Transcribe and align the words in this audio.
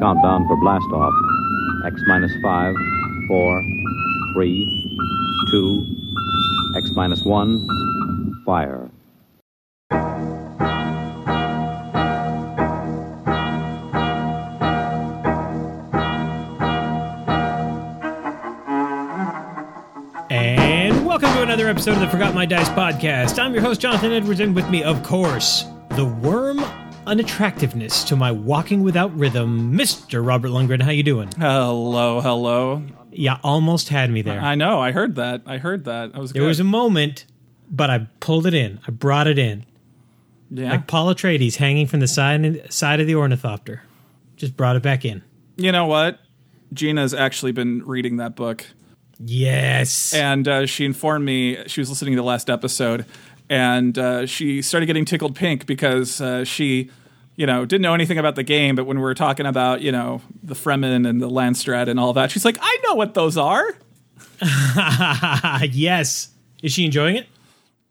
Countdown 0.00 0.46
for 0.46 0.56
blast 0.56 0.86
off. 0.92 1.12
X 1.84 2.00
minus 2.06 2.32
five, 2.42 2.74
four, 3.28 3.62
three, 4.32 4.98
two, 5.50 5.84
X 6.76 6.90
minus 6.94 7.22
one, 7.24 7.66
fire. 8.46 8.90
And 20.30 21.04
welcome 21.04 21.30
to 21.34 21.42
another 21.42 21.68
episode 21.68 21.92
of 21.92 22.00
the 22.00 22.08
Forgot 22.08 22.34
My 22.34 22.46
Dice 22.46 22.70
podcast. 22.70 23.38
I'm 23.38 23.52
your 23.52 23.62
host, 23.62 23.82
Jonathan 23.82 24.12
Edwards, 24.12 24.40
and 24.40 24.54
with 24.54 24.68
me, 24.70 24.82
of 24.82 25.02
course, 25.02 25.66
the 25.96 26.04
worm 26.04 26.58
unattractiveness 27.06 28.04
to 28.04 28.16
my 28.16 28.32
walking 28.32 28.82
without 28.82 29.16
rhythm, 29.16 29.76
Mr. 29.76 30.26
Robert 30.26 30.48
Lundgren. 30.48 30.82
How 30.82 30.90
you 30.90 31.02
doing? 31.02 31.30
Hello, 31.38 32.20
hello. 32.20 32.82
Yeah, 33.12 33.38
almost 33.44 33.90
had 33.90 34.10
me 34.10 34.22
there. 34.22 34.40
I 34.40 34.54
know. 34.56 34.80
I 34.80 34.90
heard 34.90 35.14
that. 35.16 35.42
I 35.46 35.58
heard 35.58 35.84
that. 35.84 36.10
I 36.14 36.18
was. 36.18 36.32
there 36.32 36.42
good. 36.42 36.48
was 36.48 36.60
a 36.60 36.64
moment, 36.64 37.26
but 37.70 37.90
I 37.90 38.08
pulled 38.20 38.46
it 38.46 38.54
in. 38.54 38.80
I 38.86 38.90
brought 38.90 39.26
it 39.28 39.38
in. 39.38 39.64
yeah. 40.50 40.70
Like 40.72 40.86
Paul 40.88 41.14
Atreides 41.14 41.56
hanging 41.56 41.86
from 41.86 42.00
the 42.00 42.08
side 42.08 42.72
side 42.72 43.00
of 43.00 43.06
the 43.06 43.14
ornithopter. 43.14 43.82
Just 44.36 44.56
brought 44.56 44.74
it 44.76 44.82
back 44.82 45.04
in. 45.04 45.22
you 45.56 45.70
know 45.70 45.86
what? 45.86 46.18
Gina's 46.72 47.14
actually 47.14 47.52
been 47.52 47.84
reading 47.86 48.16
that 48.16 48.34
book, 48.34 48.66
Yes. 49.20 50.12
and 50.12 50.48
uh, 50.48 50.66
she 50.66 50.84
informed 50.84 51.24
me 51.24 51.62
she 51.68 51.80
was 51.80 51.88
listening 51.88 52.14
to 52.14 52.16
the 52.16 52.24
last 52.26 52.50
episode, 52.50 53.06
and 53.48 53.98
uh, 53.98 54.26
she 54.26 54.62
started 54.62 54.86
getting 54.86 55.04
tickled 55.04 55.34
pink 55.34 55.66
because 55.66 56.20
uh, 56.20 56.44
she, 56.44 56.90
you 57.36 57.46
know, 57.46 57.64
didn't 57.64 57.82
know 57.82 57.94
anything 57.94 58.18
about 58.18 58.36
the 58.36 58.42
game, 58.42 58.74
but 58.74 58.84
when 58.84 58.96
we 58.98 59.02
were 59.02 59.14
talking 59.14 59.46
about, 59.46 59.80
you 59.80 59.92
know, 59.92 60.20
the 60.42 60.54
Fremen 60.54 61.06
and 61.06 61.20
the 61.20 61.28
Landsraad 61.28 61.88
and 61.88 62.00
all 62.00 62.12
that, 62.14 62.30
she's 62.30 62.44
like, 62.44 62.58
"I 62.60 62.78
know 62.86 62.94
what 62.94 63.14
those 63.14 63.36
are." 63.36 63.74
yes. 65.70 66.30
Is 66.62 66.72
she 66.72 66.84
enjoying 66.86 67.16
it? 67.16 67.26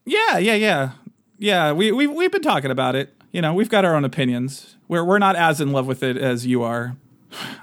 Yeah, 0.06 0.38
yeah, 0.38 0.56
yeah, 0.56 0.92
yeah. 1.38 1.72
We 1.72 1.92
we 1.92 2.08
we've 2.08 2.32
been 2.32 2.42
talking 2.42 2.72
about 2.72 2.96
it. 2.96 3.14
You 3.32 3.42
know, 3.42 3.54
we've 3.54 3.70
got 3.70 3.86
our 3.86 3.96
own 3.96 4.04
opinions. 4.04 4.76
We're 4.88 5.04
we're 5.04 5.20
not 5.20 5.36
as 5.36 5.62
in 5.62 5.72
love 5.72 5.88
with 5.88 6.04
it 6.04 6.18
as 6.18 6.46
you 6.46 6.64
are. 6.64 6.96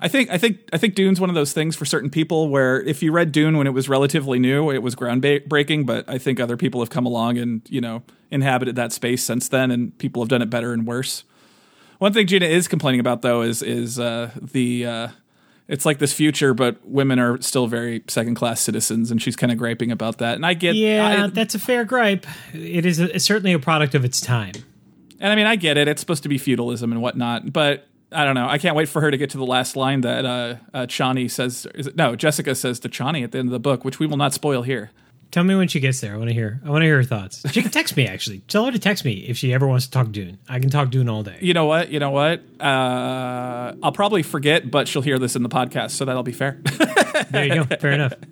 I 0.00 0.08
think 0.08 0.30
I 0.30 0.38
think 0.38 0.58
I 0.72 0.78
think 0.78 0.94
Dune's 0.94 1.20
one 1.20 1.28
of 1.30 1.34
those 1.34 1.52
things 1.52 1.76
for 1.76 1.84
certain 1.84 2.10
people 2.10 2.48
where 2.48 2.80
if 2.82 3.02
you 3.02 3.12
read 3.12 3.32
Dune 3.32 3.56
when 3.56 3.66
it 3.66 3.70
was 3.70 3.88
relatively 3.88 4.38
new, 4.38 4.70
it 4.70 4.82
was 4.82 4.94
groundbreaking. 4.96 5.86
But 5.86 6.04
I 6.08 6.18
think 6.18 6.40
other 6.40 6.56
people 6.56 6.80
have 6.80 6.90
come 6.90 7.06
along 7.06 7.38
and 7.38 7.62
you 7.68 7.80
know 7.80 8.02
inhabited 8.30 8.76
that 8.76 8.92
space 8.92 9.22
since 9.24 9.48
then, 9.48 9.70
and 9.70 9.96
people 9.98 10.22
have 10.22 10.28
done 10.28 10.42
it 10.42 10.50
better 10.50 10.72
and 10.72 10.86
worse. 10.86 11.24
One 11.98 12.12
thing 12.12 12.26
Gina 12.26 12.46
is 12.46 12.66
complaining 12.68 13.00
about 13.00 13.22
though 13.22 13.42
is 13.42 13.62
is 13.62 13.98
uh, 13.98 14.30
the 14.40 14.86
uh, 14.86 15.08
it's 15.68 15.86
like 15.86 15.98
this 15.98 16.12
future, 16.12 16.52
but 16.54 16.84
women 16.84 17.18
are 17.18 17.40
still 17.42 17.66
very 17.68 18.02
second 18.08 18.34
class 18.34 18.60
citizens, 18.60 19.10
and 19.10 19.22
she's 19.22 19.36
kind 19.36 19.52
of 19.52 19.58
griping 19.58 19.92
about 19.92 20.18
that. 20.18 20.34
And 20.34 20.44
I 20.44 20.54
get 20.54 20.74
Yeah, 20.74 21.24
I- 21.24 21.26
that's 21.28 21.54
a 21.54 21.58
fair 21.60 21.84
gripe. 21.84 22.26
It 22.52 22.84
is 22.86 22.98
a, 22.98 23.18
certainly 23.20 23.52
a 23.52 23.58
product 23.58 23.94
of 23.94 24.04
its 24.04 24.20
time. 24.20 24.54
And 25.20 25.30
I 25.30 25.36
mean, 25.36 25.46
I 25.46 25.56
get 25.56 25.76
it. 25.76 25.86
It's 25.86 26.00
supposed 26.00 26.22
to 26.22 26.28
be 26.30 26.38
feudalism 26.38 26.90
and 26.92 27.02
whatnot, 27.02 27.52
but 27.52 27.86
I 28.12 28.24
don't 28.24 28.34
know. 28.34 28.48
I 28.48 28.58
can't 28.58 28.74
wait 28.74 28.88
for 28.88 29.00
her 29.00 29.10
to 29.10 29.16
get 29.16 29.30
to 29.30 29.38
the 29.38 29.46
last 29.46 29.76
line 29.76 30.00
that 30.00 30.24
uh, 30.24 30.56
uh, 30.74 30.86
Chani 30.86 31.30
says. 31.30 31.66
Is 31.74 31.88
it, 31.88 31.96
no, 31.96 32.16
Jessica 32.16 32.54
says 32.54 32.80
to 32.80 32.88
Chani 32.88 33.22
at 33.22 33.32
the 33.32 33.38
end 33.38 33.48
of 33.48 33.52
the 33.52 33.60
book, 33.60 33.84
which 33.84 33.98
we 33.98 34.06
will 34.06 34.16
not 34.16 34.32
spoil 34.32 34.62
here. 34.62 34.90
Tell 35.30 35.44
me 35.44 35.54
when 35.54 35.68
she 35.68 35.78
gets 35.78 36.00
there. 36.00 36.14
I 36.14 36.16
want 36.16 36.28
to 36.28 36.34
hear. 36.34 36.60
I 36.64 36.70
want 36.70 36.82
to 36.82 36.86
hear 36.86 36.96
her 36.96 37.04
thoughts. 37.04 37.44
She 37.52 37.62
can 37.62 37.70
text 37.70 37.96
me 37.96 38.08
actually. 38.08 38.40
Tell 38.48 38.64
her 38.64 38.72
to 38.72 38.80
text 38.80 39.04
me 39.04 39.12
if 39.28 39.36
she 39.36 39.54
ever 39.54 39.64
wants 39.66 39.84
to 39.84 39.90
talk 39.92 40.10
Dune. 40.10 40.38
I 40.48 40.58
can 40.58 40.70
talk 40.70 40.90
Dune 40.90 41.08
all 41.08 41.22
day. 41.22 41.38
You 41.40 41.54
know 41.54 41.66
what? 41.66 41.90
You 41.90 42.00
know 42.00 42.10
what? 42.10 42.42
Uh, 42.58 43.74
I'll 43.80 43.92
probably 43.92 44.24
forget, 44.24 44.68
but 44.68 44.88
she'll 44.88 45.02
hear 45.02 45.20
this 45.20 45.36
in 45.36 45.44
the 45.44 45.48
podcast, 45.48 45.90
so 45.90 46.04
that'll 46.04 46.24
be 46.24 46.32
fair. 46.32 46.60
There 47.30 47.44
you 47.44 47.64
go. 47.64 47.76
Fair 47.76 47.92
enough. 47.92 48.14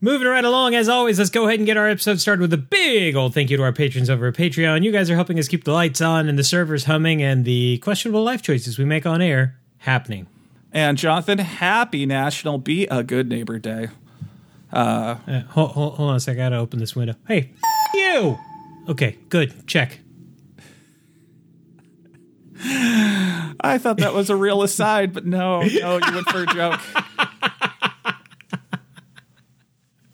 Moving 0.00 0.28
right 0.28 0.44
along, 0.44 0.74
as 0.74 0.88
always, 0.90 1.18
let's 1.18 1.30
go 1.30 1.46
ahead 1.46 1.58
and 1.58 1.66
get 1.66 1.78
our 1.78 1.88
episode 1.88 2.20
started 2.20 2.42
with 2.42 2.52
a 2.52 2.58
big 2.58 3.16
old 3.16 3.32
thank 3.32 3.48
you 3.50 3.56
to 3.56 3.62
our 3.62 3.72
patrons 3.72 4.10
over 4.10 4.26
at 4.26 4.34
Patreon. 4.34 4.84
You 4.84 4.92
guys 4.92 5.08
are 5.10 5.14
helping 5.14 5.38
us 5.38 5.48
keep 5.48 5.64
the 5.64 5.72
lights 5.72 6.02
on 6.02 6.28
and 6.28 6.38
the 6.38 6.44
servers 6.44 6.84
humming 6.84 7.22
and 7.22 7.46
the 7.46 7.78
questionable 7.78 8.22
life 8.22 8.42
choices 8.42 8.78
we 8.78 8.84
make 8.84 9.06
on 9.06 9.22
air 9.22 9.58
happening. 9.78 10.26
and 10.70 10.98
Jonathan, 10.98 11.38
happy 11.38 12.04
National 12.04 12.58
Be 12.58 12.86
a 12.88 13.02
Good 13.02 13.28
Neighbor 13.30 13.58
Day. 13.58 13.88
Uh, 14.70 15.14
hold, 15.48 15.70
hold, 15.70 15.94
hold 15.94 16.10
on 16.10 16.16
a 16.16 16.20
sec. 16.20 16.34
I 16.34 16.36
gotta 16.36 16.56
open 16.56 16.78
this 16.78 16.94
window. 16.94 17.14
Hey, 17.26 17.52
you. 17.94 18.38
Okay, 18.88 19.16
good. 19.30 19.66
Check. 19.66 20.00
I 22.62 23.78
thought 23.78 23.96
that 23.98 24.12
was 24.12 24.28
a 24.28 24.36
real 24.36 24.62
aside, 24.62 25.12
but 25.14 25.24
no, 25.24 25.60
no, 25.62 25.66
you 25.96 26.14
went 26.14 26.28
for 26.28 26.42
a 26.42 26.46
joke. 26.46 26.80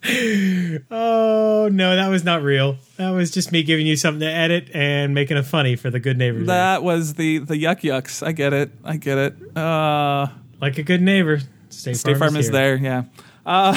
Oh 0.04 1.68
no, 1.70 1.96
that 1.96 2.08
was 2.08 2.24
not 2.24 2.42
real. 2.42 2.76
That 2.96 3.10
was 3.10 3.30
just 3.30 3.52
me 3.52 3.62
giving 3.62 3.86
you 3.86 3.96
something 3.96 4.20
to 4.20 4.32
edit 4.32 4.68
and 4.74 5.14
making 5.14 5.36
a 5.36 5.42
funny 5.42 5.76
for 5.76 5.90
the 5.90 6.00
good 6.00 6.18
neighbor. 6.18 6.42
That 6.44 6.82
was 6.82 7.14
the 7.14 7.38
the 7.38 7.54
yuck 7.54 7.80
yucks. 7.82 8.26
I 8.26 8.32
get 8.32 8.52
it. 8.52 8.72
I 8.84 8.96
get 8.96 9.18
it. 9.18 9.56
Uh, 9.56 10.26
like 10.60 10.78
a 10.78 10.82
good 10.82 11.02
neighbor. 11.02 11.40
State, 11.68 11.96
State 11.96 12.18
Farm 12.18 12.36
is 12.36 12.46
here. 12.46 12.52
there, 12.52 12.76
yeah. 12.76 13.04
Uh, 13.46 13.72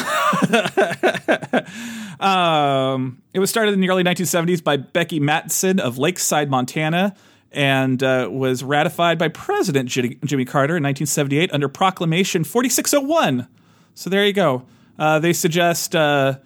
um, 2.19 3.21
it 3.33 3.39
was 3.39 3.49
started 3.49 3.73
in 3.73 3.81
the 3.81 3.89
early 3.89 4.03
1970s 4.03 4.63
by 4.63 4.77
Becky 4.77 5.19
Mattson 5.19 5.79
of 5.79 5.97
Lakeside, 5.97 6.49
Montana, 6.49 7.15
and 7.51 8.03
uh, 8.03 8.27
was 8.31 8.63
ratified 8.63 9.17
by 9.17 9.27
President 9.29 9.89
Jimmy 9.89 10.45
Carter 10.45 10.77
in 10.77 10.83
1978 10.83 11.51
under 11.53 11.69
Proclamation 11.69 12.43
4601. 12.43 13.47
So 13.95 14.09
there 14.09 14.25
you 14.25 14.33
go. 14.33 14.65
Uh, 14.97 15.19
they 15.19 15.33
suggest, 15.33 15.95
uh, 15.95 16.37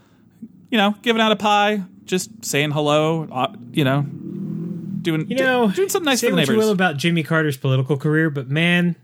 you 0.71 0.77
know, 0.77 0.95
giving 1.01 1.21
out 1.21 1.31
a 1.31 1.35
pie, 1.35 1.83
just 2.05 2.43
saying 2.43 2.71
hello, 2.71 3.27
uh, 3.31 3.53
you 3.71 3.83
know, 3.83 4.01
doing 4.01 5.29
You 5.29 5.37
know, 5.37 5.71
doing 5.71 5.89
something 5.89 6.05
nice 6.05 6.19
say 6.19 6.27
for 6.27 6.31
the 6.31 6.37
what 6.37 6.47
you 6.47 6.53
neighbors. 6.53 6.65
will 6.65 6.71
about 6.71 6.97
Jimmy 6.97 7.23
Carter's 7.23 7.57
political 7.57 7.97
career, 7.97 8.29
but 8.29 8.49
man, 8.49 8.95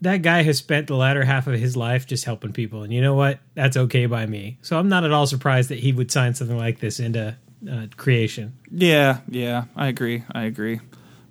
that 0.00 0.22
guy 0.22 0.42
has 0.42 0.58
spent 0.58 0.86
the 0.86 0.96
latter 0.96 1.24
half 1.24 1.46
of 1.46 1.58
his 1.58 1.76
life 1.76 2.06
just 2.06 2.24
helping 2.24 2.52
people, 2.52 2.82
and 2.82 2.92
you 2.92 3.00
know 3.00 3.14
what? 3.14 3.40
That's 3.54 3.76
okay 3.76 4.06
by 4.06 4.26
me. 4.26 4.58
So 4.62 4.78
I'm 4.78 4.88
not 4.88 5.04
at 5.04 5.12
all 5.12 5.26
surprised 5.26 5.70
that 5.70 5.80
he 5.80 5.92
would 5.92 6.10
sign 6.10 6.34
something 6.34 6.56
like 6.56 6.80
this 6.80 7.00
into 7.00 7.36
uh, 7.70 7.86
creation. 7.96 8.56
Yeah, 8.70 9.20
yeah, 9.28 9.64
I 9.74 9.88
agree. 9.88 10.24
I 10.32 10.44
agree. 10.44 10.80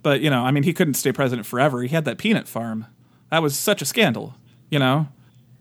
But, 0.01 0.19
you 0.19 0.29
know, 0.29 0.43
I 0.43 0.51
mean, 0.51 0.63
he 0.63 0.73
couldn't 0.73 0.95
stay 0.95 1.13
president 1.13 1.45
forever. 1.45 1.81
He 1.81 1.89
had 1.89 2.03
that 2.05 2.17
peanut 2.17 2.47
farm. 2.47 2.87
That 3.31 3.41
was 3.41 3.55
such 3.55 3.81
a 3.81 3.85
scandal, 3.85 4.35
you 4.69 4.79
know? 4.79 5.07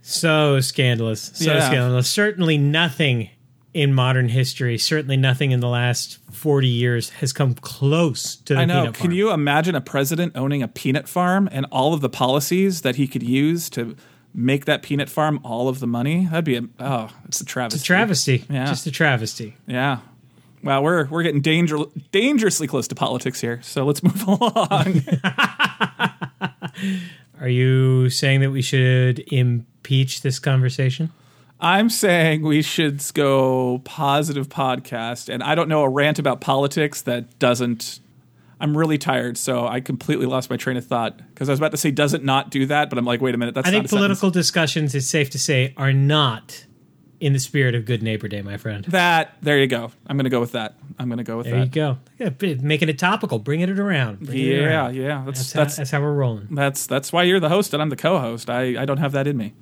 So 0.03 0.61
scandalous. 0.61 1.31
So 1.35 1.55
Yeah. 1.55 1.67
scandalous. 1.67 2.09
Certainly 2.09 2.59
nothing 2.59 3.31
in 3.73 3.95
modern 3.95 4.29
history, 4.29 4.77
certainly 4.77 5.17
nothing 5.17 5.51
in 5.51 5.61
the 5.61 5.69
last 5.69 6.19
40 6.31 6.69
years 6.69 7.09
has 7.21 7.33
come 7.33 7.55
close 7.55 8.37
to 8.37 8.55
the 8.55 8.61
I 8.61 8.65
know. 8.67 8.83
peanut 8.83 8.95
Can 8.95 9.11
you 9.13 9.33
imagine 9.33 9.75
a 9.75 9.81
president 9.81 10.33
owning 10.37 10.63
a 10.63 10.69
peanut 10.69 11.09
farm 11.09 11.49
and 11.51 11.65
all 11.73 11.95
of 11.95 12.03
the 12.03 12.11
policies 12.11 12.83
that 12.83 12.97
he 12.97 13.07
could 13.07 13.23
use 13.23 13.71
to 13.71 13.97
make 14.35 14.67
that 14.67 14.83
peanut 14.83 15.09
farm 15.09 15.41
all 15.43 15.69
of 15.69 15.81
the 15.81 15.87
money? 15.87 16.27
That'd 16.27 16.45
be 16.45 16.57
a, 16.57 16.63
oh, 16.81 17.09
it's 17.25 17.41
a 17.41 17.47
travesty. 17.47 17.77
It's 17.77 17.85
a 17.85 17.87
travesty. 17.87 18.45
Yeah. 18.51 18.67
Just 18.67 18.87
a 18.87 18.91
travesty. 18.91 19.57
Yeah. 19.67 19.99
Wow, 20.63 20.83
we're 20.83 21.07
we're 21.07 21.23
getting 21.25 21.41
danger, 21.41 21.77
dangerously 22.13 22.67
close 22.69 22.87
to 22.89 22.95
politics 22.95 23.41
here. 23.41 23.61
So 23.63 23.85
let's 23.87 24.03
move 24.03 24.23
along. 24.29 25.03
Are 27.43 27.49
you 27.49 28.09
saying 28.09 28.39
that 28.43 28.53
we 28.53 28.63
should 28.63 29.19
impeach 29.33 30.23
this 30.23 30.39
conversation? 30.39 31.11
I'm 31.59 31.91
saying 31.91 32.43
we 32.43 32.63
should 32.63 33.03
go 33.15 33.81
positive 33.85 34.49
podcast, 34.49 35.29
and 35.29 35.43
I 35.43 35.57
don't 35.57 35.69
know 35.69 35.83
a 35.83 35.89
rant 35.89 36.21
about 36.21 36.41
politics 36.41 37.03
that 37.03 37.41
doesn't. 37.41 37.99
I'm 38.61 38.79
really 38.79 38.97
tired, 38.97 39.37
so 39.37 39.67
I 39.67 39.81
completely 39.81 40.27
lost 40.27 40.51
my 40.51 40.57
train 40.57 40.77
of 40.77 40.87
thought 40.87 41.19
because 41.19 41.49
I 41.49 41.53
was 41.53 41.59
about 41.59 41.73
to 41.73 41.77
say 41.77 41.91
doesn't 41.91 42.23
not 42.23 42.51
do 42.51 42.65
that, 42.67 42.89
but 42.89 42.97
I'm 42.97 43.05
like, 43.05 43.21
wait 43.21 43.35
a 43.35 43.39
minute, 43.39 43.57
that's 43.57 43.67
I 43.67 43.73
think 43.73 43.87
a 43.87 43.89
sentence. 43.89 43.99
political 43.99 44.31
discussions, 44.31 44.95
it's 44.95 45.09
safe 45.09 45.29
to 45.31 45.39
say, 45.39 45.75
are 45.77 45.93
not 45.93 46.65
in 47.23 47.33
the 47.33 47.39
spirit 47.39 47.75
of 47.75 47.85
Good 47.85 48.03
Neighbor 48.03 48.27
Day, 48.29 48.43
my 48.43 48.57
friend. 48.57 48.85
That 48.87 49.37
there 49.41 49.59
you 49.59 49.67
go. 49.69 49.93
I'm 50.07 50.17
going 50.17 50.25
to 50.25 50.31
go 50.31 50.41
with 50.41 50.53
that. 50.53 50.75
I'm 50.99 51.09
going 51.09 51.19
to 51.19 51.25
go 51.25 51.37
with 51.37 51.47
that. 51.47 51.53
There 51.53 51.61
you 51.61 51.67
go. 51.67 51.99
Yeah, 52.19 52.57
Making 52.61 52.89
it 52.89 52.99
topical, 52.99 53.39
bringing 53.39 53.69
it 53.69 53.79
around. 53.79 54.21
bringing 54.21 54.47
it 54.49 54.61
Yeah, 54.61 54.67
around. 54.67 54.95
yeah. 54.97 55.23
That's 55.25 55.39
That's, 55.39 55.53
that's 55.53 55.77
how, 55.77 55.81
that's 55.81 55.91
how 55.93 56.01
we're 56.03 56.13
rolling. 56.15 56.49
that's 56.51 56.87
that's 56.87 57.13
why 57.13 57.23
you're 57.23 57.41
the 57.41 57.49
host 57.49 57.73
and 57.73 57.81
I'm 57.83 57.91
the 57.91 57.97
co-host. 57.97 58.51
I 58.51 58.81
I 58.83 58.85
don't 58.85 58.99
have 58.99 59.13
that 59.13 59.27
in 59.27 59.37
me. 59.37 59.55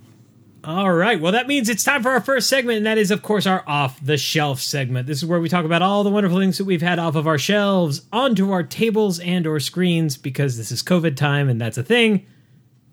All 0.65 0.93
right. 0.93 1.19
Well, 1.21 1.33
that 1.33 1.47
means 1.47 1.69
it's 1.71 1.85
time 1.85 2.03
for 2.03 2.11
our 2.11 2.21
first 2.21 2.47
segment, 2.49 2.77
and 2.79 2.87
that 2.87 2.99
is, 2.99 3.11
of 3.11 3.23
course, 3.23 3.47
our 3.47 3.63
off 3.67 3.99
the 4.05 4.19
shelf 4.19 4.61
segment. 4.61 5.07
This 5.07 5.19
is 5.19 5.25
where 5.27 5.41
we 5.41 5.49
talk 5.49 5.65
about 5.65 5.81
all 5.81 6.05
the 6.05 6.11
wonderful 6.11 6.39
things 6.39 6.59
that 6.59 6.67
we've 6.67 6.83
had 6.83 6.99
off 6.99 7.15
of 7.15 7.27
our 7.27 7.39
shelves 7.39 8.03
onto 8.13 8.53
our 8.53 8.63
tables 8.63 9.21
and 9.21 9.47
or 9.47 9.59
screens 9.61 10.19
because 10.19 10.59
this 10.59 10.71
is 10.71 10.83
COVID 10.83 11.17
time 11.17 11.49
and 11.49 11.59
that's 11.61 11.79
a 11.79 11.83
thing. 11.83 12.27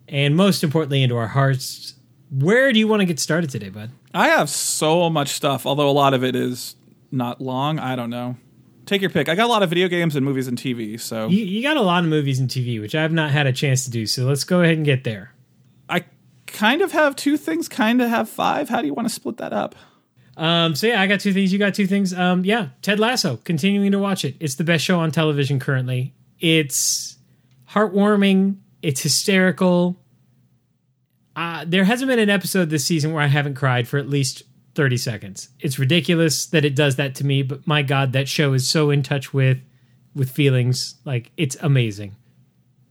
And 0.07 0.35
most 0.37 0.63
importantly, 0.63 1.03
into 1.03 1.17
our 1.17 1.27
hearts. 1.27 1.93
Where 2.31 2.71
do 2.73 2.79
you 2.79 2.87
want 2.87 3.01
to 3.01 3.05
get 3.05 3.19
started 3.21 3.49
today, 3.49 3.69
bud? 3.69 3.89
I 4.17 4.29
have 4.29 4.49
so 4.49 5.09
much 5.11 5.29
stuff, 5.29 5.67
although 5.67 5.89
a 5.89 5.91
lot 5.91 6.15
of 6.15 6.23
it 6.23 6.35
is 6.35 6.75
not 7.11 7.39
long. 7.39 7.77
I 7.77 7.95
don't 7.95 8.09
know. 8.09 8.35
take 8.87 9.01
your 9.01 9.11
pick. 9.11 9.29
I 9.29 9.35
got 9.35 9.45
a 9.45 9.47
lot 9.47 9.61
of 9.61 9.69
video 9.69 9.87
games 9.87 10.15
and 10.15 10.25
movies 10.25 10.47
and 10.47 10.57
TV, 10.57 10.99
so 10.99 11.27
You, 11.27 11.45
you 11.45 11.61
got 11.61 11.77
a 11.77 11.81
lot 11.81 12.03
of 12.03 12.09
movies 12.09 12.39
and 12.39 12.49
TV, 12.49 12.81
which 12.81 12.95
I 12.95 13.03
have 13.03 13.11
not 13.11 13.29
had 13.29 13.45
a 13.45 13.53
chance 13.53 13.83
to 13.83 13.91
do. 13.91 14.07
So 14.07 14.25
let's 14.25 14.43
go 14.43 14.61
ahead 14.61 14.75
and 14.75 14.85
get 14.85 15.03
there. 15.03 15.33
I 15.87 16.05
kind 16.47 16.81
of 16.81 16.93
have 16.93 17.15
two 17.15 17.37
things, 17.37 17.69
kind 17.69 18.01
of 18.01 18.09
have 18.09 18.27
five. 18.27 18.69
How 18.69 18.81
do 18.81 18.87
you 18.87 18.93
want 18.95 19.07
to 19.07 19.13
split 19.13 19.37
that 19.37 19.53
up? 19.53 19.75
Um, 20.35 20.75
so 20.75 20.87
yeah, 20.87 20.99
I 21.01 21.05
got 21.07 21.19
two 21.19 21.33
things. 21.33 21.53
You 21.53 21.59
got 21.59 21.75
two 21.75 21.85
things. 21.87 22.11
Um, 22.13 22.43
yeah, 22.43 22.69
Ted 22.81 22.99
Lasso. 22.99 23.37
Continuing 23.43 23.91
to 23.91 23.99
watch 23.99 24.25
it. 24.25 24.35
It's 24.39 24.55
the 24.55 24.63
best 24.63 24.83
show 24.83 24.99
on 24.99 25.11
television 25.11 25.59
currently. 25.59 26.15
It's 26.39 27.17
heartwarming. 27.69 28.57
It's 28.81 29.01
hysterical. 29.01 29.99
Uh, 31.37 31.63
there 31.67 31.83
hasn't 31.83 32.09
been 32.09 32.17
an 32.17 32.31
episode 32.31 32.71
this 32.71 32.83
season 32.83 33.13
where 33.13 33.23
I 33.23 33.27
haven't 33.27 33.53
cried 33.53 33.87
for 33.87 33.99
at 33.99 34.09
least 34.09 34.41
30 34.73 34.97
seconds. 34.97 35.49
It's 35.59 35.77
ridiculous 35.77 36.47
that 36.47 36.65
it 36.65 36.75
does 36.75 36.95
that 36.95 37.13
to 37.15 37.25
me, 37.25 37.43
but 37.43 37.67
my 37.67 37.83
God, 37.83 38.11
that 38.13 38.27
show 38.27 38.53
is 38.53 38.67
so 38.67 38.89
in 38.89 39.03
touch 39.03 39.33
with 39.33 39.59
with 40.15 40.31
feelings. 40.31 40.95
Like 41.05 41.31
it's 41.37 41.55
amazing. 41.61 42.15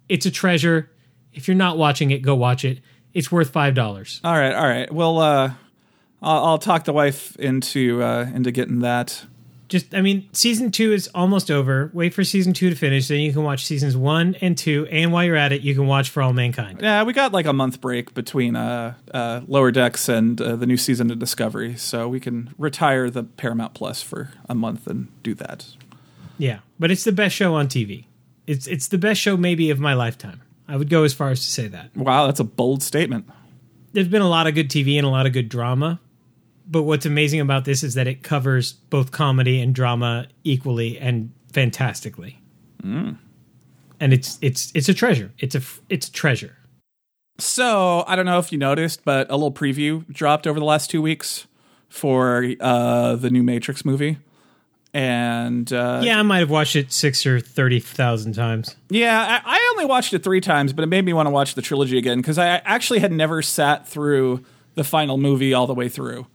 It's 0.08 0.26
a 0.26 0.30
treasure. 0.30 0.92
If 1.32 1.48
you're 1.48 1.56
not 1.56 1.76
watching 1.76 2.12
it, 2.12 2.22
go 2.22 2.36
watch 2.36 2.64
it. 2.64 2.78
It's 3.12 3.32
worth 3.32 3.50
five 3.50 3.74
dollars. 3.74 4.20
All 4.22 4.34
right, 4.34 4.54
all 4.54 4.68
right. 4.68 4.92
Well, 4.92 5.18
uh, 5.18 5.52
I'll, 6.22 6.44
I'll 6.44 6.58
talk 6.58 6.84
the 6.84 6.92
wife 6.92 7.34
into 7.36 8.00
uh, 8.00 8.30
into 8.32 8.52
getting 8.52 8.78
that. 8.80 9.24
Just, 9.68 9.94
I 9.94 10.00
mean, 10.00 10.28
season 10.32 10.70
two 10.70 10.92
is 10.92 11.08
almost 11.14 11.50
over. 11.50 11.90
Wait 11.92 12.14
for 12.14 12.22
season 12.22 12.52
two 12.52 12.70
to 12.70 12.76
finish, 12.76 13.08
then 13.08 13.18
you 13.20 13.32
can 13.32 13.42
watch 13.42 13.64
seasons 13.64 13.96
one 13.96 14.36
and 14.40 14.56
two. 14.56 14.86
And 14.90 15.12
while 15.12 15.24
you're 15.24 15.36
at 15.36 15.52
it, 15.52 15.62
you 15.62 15.74
can 15.74 15.86
watch 15.86 16.10
For 16.10 16.22
All 16.22 16.32
Mankind. 16.32 16.80
Yeah, 16.80 17.02
we 17.02 17.12
got 17.12 17.32
like 17.32 17.46
a 17.46 17.52
month 17.52 17.80
break 17.80 18.14
between 18.14 18.54
uh, 18.54 18.94
uh, 19.12 19.40
Lower 19.48 19.72
Decks 19.72 20.08
and 20.08 20.40
uh, 20.40 20.54
the 20.54 20.66
new 20.66 20.76
season 20.76 21.10
of 21.10 21.18
Discovery, 21.18 21.76
so 21.76 22.08
we 22.08 22.20
can 22.20 22.54
retire 22.58 23.10
the 23.10 23.24
Paramount 23.24 23.74
Plus 23.74 24.02
for 24.02 24.30
a 24.48 24.54
month 24.54 24.86
and 24.86 25.08
do 25.22 25.34
that. 25.34 25.66
Yeah, 26.38 26.60
but 26.78 26.90
it's 26.90 27.04
the 27.04 27.12
best 27.12 27.34
show 27.34 27.54
on 27.54 27.66
TV. 27.66 28.04
It's 28.46 28.66
it's 28.66 28.88
the 28.88 28.98
best 28.98 29.20
show 29.20 29.36
maybe 29.36 29.70
of 29.70 29.80
my 29.80 29.94
lifetime. 29.94 30.42
I 30.68 30.76
would 30.76 30.90
go 30.90 31.04
as 31.04 31.14
far 31.14 31.30
as 31.30 31.40
to 31.40 31.50
say 31.50 31.68
that. 31.68 31.96
Wow, 31.96 32.26
that's 32.26 32.40
a 32.40 32.44
bold 32.44 32.82
statement. 32.82 33.28
There's 33.92 34.08
been 34.08 34.22
a 34.22 34.28
lot 34.28 34.46
of 34.46 34.54
good 34.54 34.68
TV 34.68 34.96
and 34.96 35.06
a 35.06 35.10
lot 35.10 35.26
of 35.26 35.32
good 35.32 35.48
drama, 35.48 36.00
but 36.66 36.82
what's 36.82 37.06
amazing 37.06 37.40
about 37.40 37.64
this 37.64 37.82
is 37.82 37.94
that 37.94 38.06
it 38.06 38.22
covers 38.22 38.72
both 38.72 39.12
comedy 39.12 39.60
and 39.60 39.74
drama 39.74 40.26
equally 40.44 40.98
and 40.98 41.32
fantastically. 41.52 42.40
And 44.00 44.12
it's 44.12 44.38
it's 44.42 44.70
it's 44.74 44.88
a 44.88 44.94
treasure. 44.94 45.32
It's 45.38 45.54
a 45.54 45.62
it's 45.88 46.08
a 46.08 46.12
treasure. 46.12 46.56
So 47.38 48.04
I 48.06 48.16
don't 48.16 48.26
know 48.26 48.38
if 48.38 48.52
you 48.52 48.58
noticed, 48.58 49.04
but 49.04 49.30
a 49.30 49.34
little 49.36 49.52
preview 49.52 50.06
dropped 50.12 50.46
over 50.46 50.58
the 50.58 50.64
last 50.64 50.90
two 50.90 51.02
weeks 51.02 51.46
for 51.88 52.52
uh, 52.60 53.16
the 53.16 53.30
new 53.30 53.42
Matrix 53.42 53.84
movie, 53.84 54.18
and 54.94 55.70
uh, 55.72 56.00
Yeah, 56.02 56.18
I 56.18 56.22
might 56.22 56.38
have 56.38 56.50
watched 56.50 56.76
it 56.76 56.92
six 56.92 57.26
or 57.26 57.40
thirty 57.40 57.80
thousand 57.80 58.34
times. 58.34 58.76
Yeah, 58.88 59.40
I, 59.44 59.56
I 59.56 59.68
only 59.72 59.84
watched 59.84 60.12
it 60.14 60.22
three 60.22 60.40
times, 60.40 60.72
but 60.72 60.82
it 60.82 60.88
made 60.88 61.04
me 61.04 61.12
want 61.12 61.26
to 61.26 61.30
watch 61.30 61.54
the 61.54 61.62
trilogy 61.62 61.98
again 61.98 62.18
because 62.18 62.38
I 62.38 62.46
actually 62.64 63.00
had 63.00 63.12
never 63.12 63.42
sat 63.42 63.86
through 63.88 64.44
the 64.74 64.84
final 64.84 65.16
movie 65.16 65.52
all 65.54 65.66
the 65.66 65.74
way 65.74 65.88
through. 65.88 66.26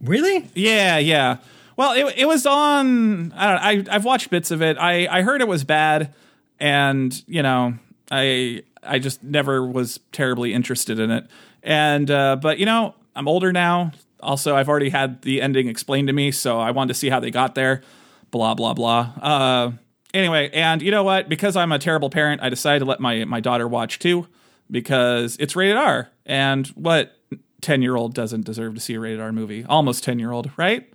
Really? 0.00 0.48
Yeah, 0.54 0.98
yeah. 0.98 1.38
Well, 1.76 1.92
it, 1.92 2.14
it 2.18 2.26
was 2.26 2.46
on. 2.46 3.32
I 3.32 3.74
don't. 3.74 3.88
I 3.90 3.94
I've 3.94 4.04
watched 4.04 4.30
bits 4.30 4.50
of 4.50 4.62
it. 4.62 4.76
I 4.78 5.06
I 5.06 5.22
heard 5.22 5.40
it 5.40 5.48
was 5.48 5.64
bad, 5.64 6.14
and 6.58 7.22
you 7.26 7.42
know, 7.42 7.74
I 8.10 8.62
I 8.82 8.98
just 8.98 9.22
never 9.22 9.64
was 9.66 10.00
terribly 10.12 10.54
interested 10.54 10.98
in 10.98 11.10
it. 11.10 11.26
And 11.62 12.10
uh, 12.10 12.36
but 12.36 12.58
you 12.58 12.66
know, 12.66 12.94
I'm 13.14 13.28
older 13.28 13.52
now. 13.52 13.92
Also, 14.20 14.56
I've 14.56 14.68
already 14.68 14.90
had 14.90 15.22
the 15.22 15.40
ending 15.40 15.68
explained 15.68 16.08
to 16.08 16.12
me, 16.12 16.32
so 16.32 16.58
I 16.58 16.72
wanted 16.72 16.88
to 16.88 16.98
see 16.98 17.08
how 17.10 17.20
they 17.20 17.30
got 17.30 17.54
there. 17.54 17.82
Blah 18.30 18.54
blah 18.54 18.74
blah. 18.74 19.12
Uh, 19.20 19.72
anyway, 20.12 20.50
and 20.52 20.82
you 20.82 20.90
know 20.90 21.04
what? 21.04 21.28
Because 21.28 21.56
I'm 21.56 21.72
a 21.72 21.78
terrible 21.78 22.10
parent, 22.10 22.42
I 22.42 22.48
decided 22.48 22.80
to 22.80 22.84
let 22.84 23.00
my 23.00 23.24
my 23.24 23.40
daughter 23.40 23.68
watch 23.68 23.98
too 23.98 24.26
because 24.70 25.36
it's 25.38 25.56
rated 25.56 25.76
R. 25.76 26.10
And 26.26 26.66
what 26.68 27.17
ten 27.60 27.82
year 27.82 27.96
old 27.96 28.14
doesn't 28.14 28.44
deserve 28.44 28.74
to 28.74 28.80
see 28.80 28.94
a 28.94 29.00
rated 29.00 29.20
R 29.20 29.32
movie? 29.32 29.64
Almost 29.68 30.04
ten 30.04 30.18
year 30.18 30.32
old, 30.32 30.50
right? 30.56 30.90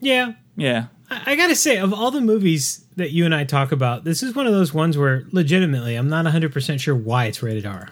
Yeah. 0.00 0.32
Yeah. 0.56 0.86
I, 1.10 1.32
I 1.32 1.36
gotta 1.36 1.56
say, 1.56 1.78
of 1.78 1.92
all 1.92 2.10
the 2.10 2.20
movies 2.20 2.84
that 2.96 3.10
you 3.10 3.24
and 3.24 3.34
I 3.34 3.44
talk 3.44 3.72
about, 3.72 4.04
this 4.04 4.22
is 4.22 4.34
one 4.34 4.46
of 4.46 4.52
those 4.52 4.72
ones 4.72 4.96
where 4.96 5.24
legitimately 5.32 5.96
I'm 5.96 6.08
not 6.08 6.24
100% 6.26 6.80
sure 6.80 6.94
why 6.94 7.26
it's 7.26 7.42
rated 7.42 7.66
R. 7.66 7.88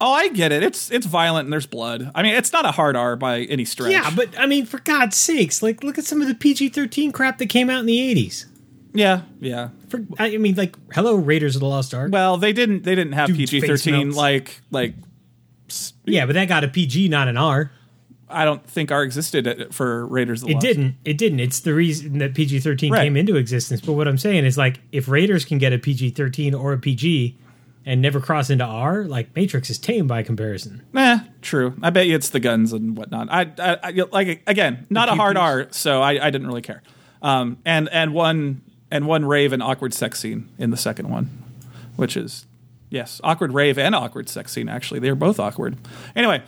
Oh, 0.00 0.12
I 0.12 0.28
get 0.28 0.50
it. 0.50 0.64
It's 0.64 0.90
it's 0.90 1.06
violent 1.06 1.46
and 1.46 1.52
there's 1.52 1.66
blood. 1.66 2.10
I 2.14 2.24
mean, 2.24 2.34
it's 2.34 2.52
not 2.52 2.64
a 2.66 2.72
hard 2.72 2.96
R 2.96 3.14
by 3.14 3.42
any 3.42 3.64
stretch. 3.64 3.92
Yeah, 3.92 4.10
but 4.14 4.36
I 4.36 4.46
mean, 4.46 4.66
for 4.66 4.80
God's 4.80 5.16
sakes, 5.16 5.62
like, 5.62 5.84
look 5.84 5.96
at 5.96 6.04
some 6.04 6.20
of 6.20 6.26
the 6.26 6.34
PG 6.34 6.70
13 6.70 7.12
crap 7.12 7.38
that 7.38 7.46
came 7.46 7.70
out 7.70 7.78
in 7.78 7.86
the 7.86 7.98
80s. 7.98 8.46
yeah, 8.94 9.22
yeah. 9.40 9.68
For, 9.88 10.04
I 10.18 10.36
mean, 10.38 10.56
like, 10.56 10.74
hello, 10.92 11.14
Raiders 11.14 11.54
of 11.54 11.60
the 11.60 11.68
Lost 11.68 11.94
Ark. 11.94 12.10
Well, 12.12 12.36
they 12.36 12.52
didn't 12.52 12.82
they 12.82 12.96
didn't 12.96 13.12
have 13.12 13.28
PG 13.28 13.60
thirteen 13.60 14.10
like 14.10 14.60
like 14.72 14.94
yeah, 16.04 16.26
but 16.26 16.34
that 16.34 16.48
got 16.48 16.64
a 16.64 16.68
PG, 16.68 17.08
not 17.08 17.28
an 17.28 17.36
R. 17.36 17.70
I 18.28 18.44
don't 18.46 18.64
think 18.66 18.90
R 18.90 19.02
existed 19.02 19.68
for 19.74 20.06
Raiders 20.06 20.42
of 20.42 20.46
the 20.48 20.52
It 20.52 20.54
Lost. 20.54 20.66
didn't. 20.66 20.94
It 21.04 21.18
didn't. 21.18 21.40
It's 21.40 21.60
the 21.60 21.74
reason 21.74 22.16
that 22.18 22.34
PG 22.34 22.60
13 22.60 22.90
Right. 22.92 23.02
came 23.04 23.16
into 23.16 23.36
existence. 23.36 23.82
But 23.82 23.92
what 23.92 24.08
I'm 24.08 24.16
saying 24.16 24.46
is, 24.46 24.56
like, 24.56 24.80
if 24.90 25.06
Raiders 25.08 25.44
can 25.44 25.58
get 25.58 25.72
a 25.74 25.78
PG 25.78 26.10
13 26.10 26.54
or 26.54 26.72
a 26.72 26.78
PG 26.78 27.36
and 27.84 28.00
never 28.00 28.20
cross 28.20 28.48
into 28.48 28.64
R, 28.64 29.04
like, 29.04 29.34
Matrix 29.36 29.68
is 29.68 29.76
tame 29.78 30.06
by 30.06 30.22
comparison. 30.22 30.80
Eh, 30.96 31.18
true. 31.42 31.74
I 31.82 31.90
bet 31.90 32.06
you 32.06 32.14
it's 32.16 32.30
the 32.30 32.40
guns 32.40 32.72
and 32.72 32.96
whatnot. 32.96 33.28
I, 33.30 33.42
I, 33.58 33.78
I 33.82 33.90
like 34.12 34.42
again, 34.46 34.86
not 34.88 35.10
a 35.10 35.14
hard. 35.14 35.36
R, 35.36 35.66
so 35.70 36.00
I, 36.00 36.12
I 36.26 36.30
didn't 36.30 36.46
really 36.46 36.62
care. 36.62 36.82
Um, 37.20 37.58
and 37.66 37.88
and 37.90 38.14
one 38.14 38.62
and 38.90 39.06
one 39.06 39.26
rave 39.26 39.52
and 39.52 39.62
awkward 39.62 39.92
sex 39.92 40.20
scene 40.20 40.48
in 40.58 40.70
the 40.70 40.76
second 40.78 41.10
one, 41.10 41.28
which 41.96 42.16
is 42.16 42.46
yes, 42.92 43.20
awkward 43.24 43.52
rave 43.52 43.78
and 43.78 43.94
awkward 43.94 44.28
sex 44.28 44.52
scene. 44.52 44.68
Actually, 44.68 45.00
they're 45.00 45.14
both 45.16 45.40
awkward. 45.40 45.76
Anyway, 46.14 46.40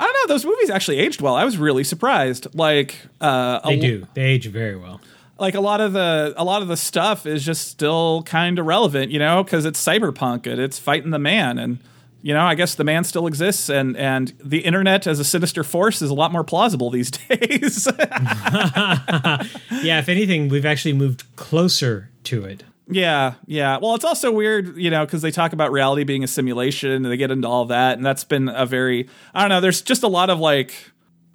I 0.00 0.04
don't 0.04 0.12
know. 0.28 0.34
Those 0.34 0.44
movies 0.44 0.70
actually 0.70 0.98
aged 0.98 1.20
well. 1.20 1.34
I 1.36 1.44
was 1.44 1.56
really 1.58 1.84
surprised. 1.84 2.46
Like 2.54 2.96
uh, 3.20 3.60
They 3.68 3.78
do. 3.78 4.06
They 4.14 4.22
age 4.22 4.46
very 4.48 4.76
well. 4.76 5.00
like 5.38 5.54
a 5.54 5.60
lot 5.60 5.80
of 5.80 5.92
the 5.92 6.34
a 6.36 6.42
lot 6.44 6.62
of 6.62 6.68
the 6.68 6.76
stuff 6.76 7.26
is 7.26 7.44
just 7.44 7.68
still 7.68 8.22
kind 8.24 8.58
of 8.58 8.66
relevant, 8.66 9.12
you 9.12 9.18
know, 9.20 9.44
because 9.44 9.64
it's 9.64 9.80
cyberpunk 9.84 10.46
and 10.50 10.60
it's 10.60 10.78
fighting 10.78 11.10
the 11.10 11.18
man, 11.18 11.58
and 11.58 11.78
you 12.22 12.34
know, 12.34 12.44
I 12.44 12.56
guess 12.56 12.74
the 12.74 12.82
man 12.84 13.04
still 13.04 13.26
exists, 13.28 13.68
and 13.70 13.96
and 13.96 14.32
the 14.42 14.58
internet 14.60 15.06
as 15.06 15.20
a 15.20 15.24
sinister 15.24 15.62
force 15.62 16.02
is 16.02 16.10
a 16.10 16.14
lot 16.14 16.32
more 16.32 16.42
plausible 16.44 16.90
these 16.90 17.10
days. 17.28 17.86
Yeah, 19.80 20.00
if 20.00 20.08
anything, 20.08 20.48
we've 20.48 20.66
actually 20.66 20.94
moved 20.94 21.24
closer 21.36 22.10
to 22.24 22.44
it. 22.44 22.64
Yeah, 22.90 23.34
yeah. 23.46 23.78
Well, 23.78 23.94
it's 23.94 24.04
also 24.04 24.32
weird, 24.32 24.76
you 24.76 24.90
know, 24.90 25.04
because 25.04 25.22
they 25.22 25.30
talk 25.30 25.52
about 25.52 25.72
reality 25.72 26.04
being 26.04 26.24
a 26.24 26.28
simulation, 26.28 26.90
and 26.90 27.04
they 27.04 27.16
get 27.16 27.30
into 27.30 27.48
all 27.48 27.66
that, 27.66 27.96
and 27.96 28.06
that's 28.06 28.24
been 28.24 28.48
a 28.48 28.66
very 28.66 29.08
I 29.34 29.42
don't 29.42 29.50
know. 29.50 29.60
There's 29.60 29.82
just 29.82 30.02
a 30.02 30.08
lot 30.08 30.30
of 30.30 30.40
like. 30.40 30.74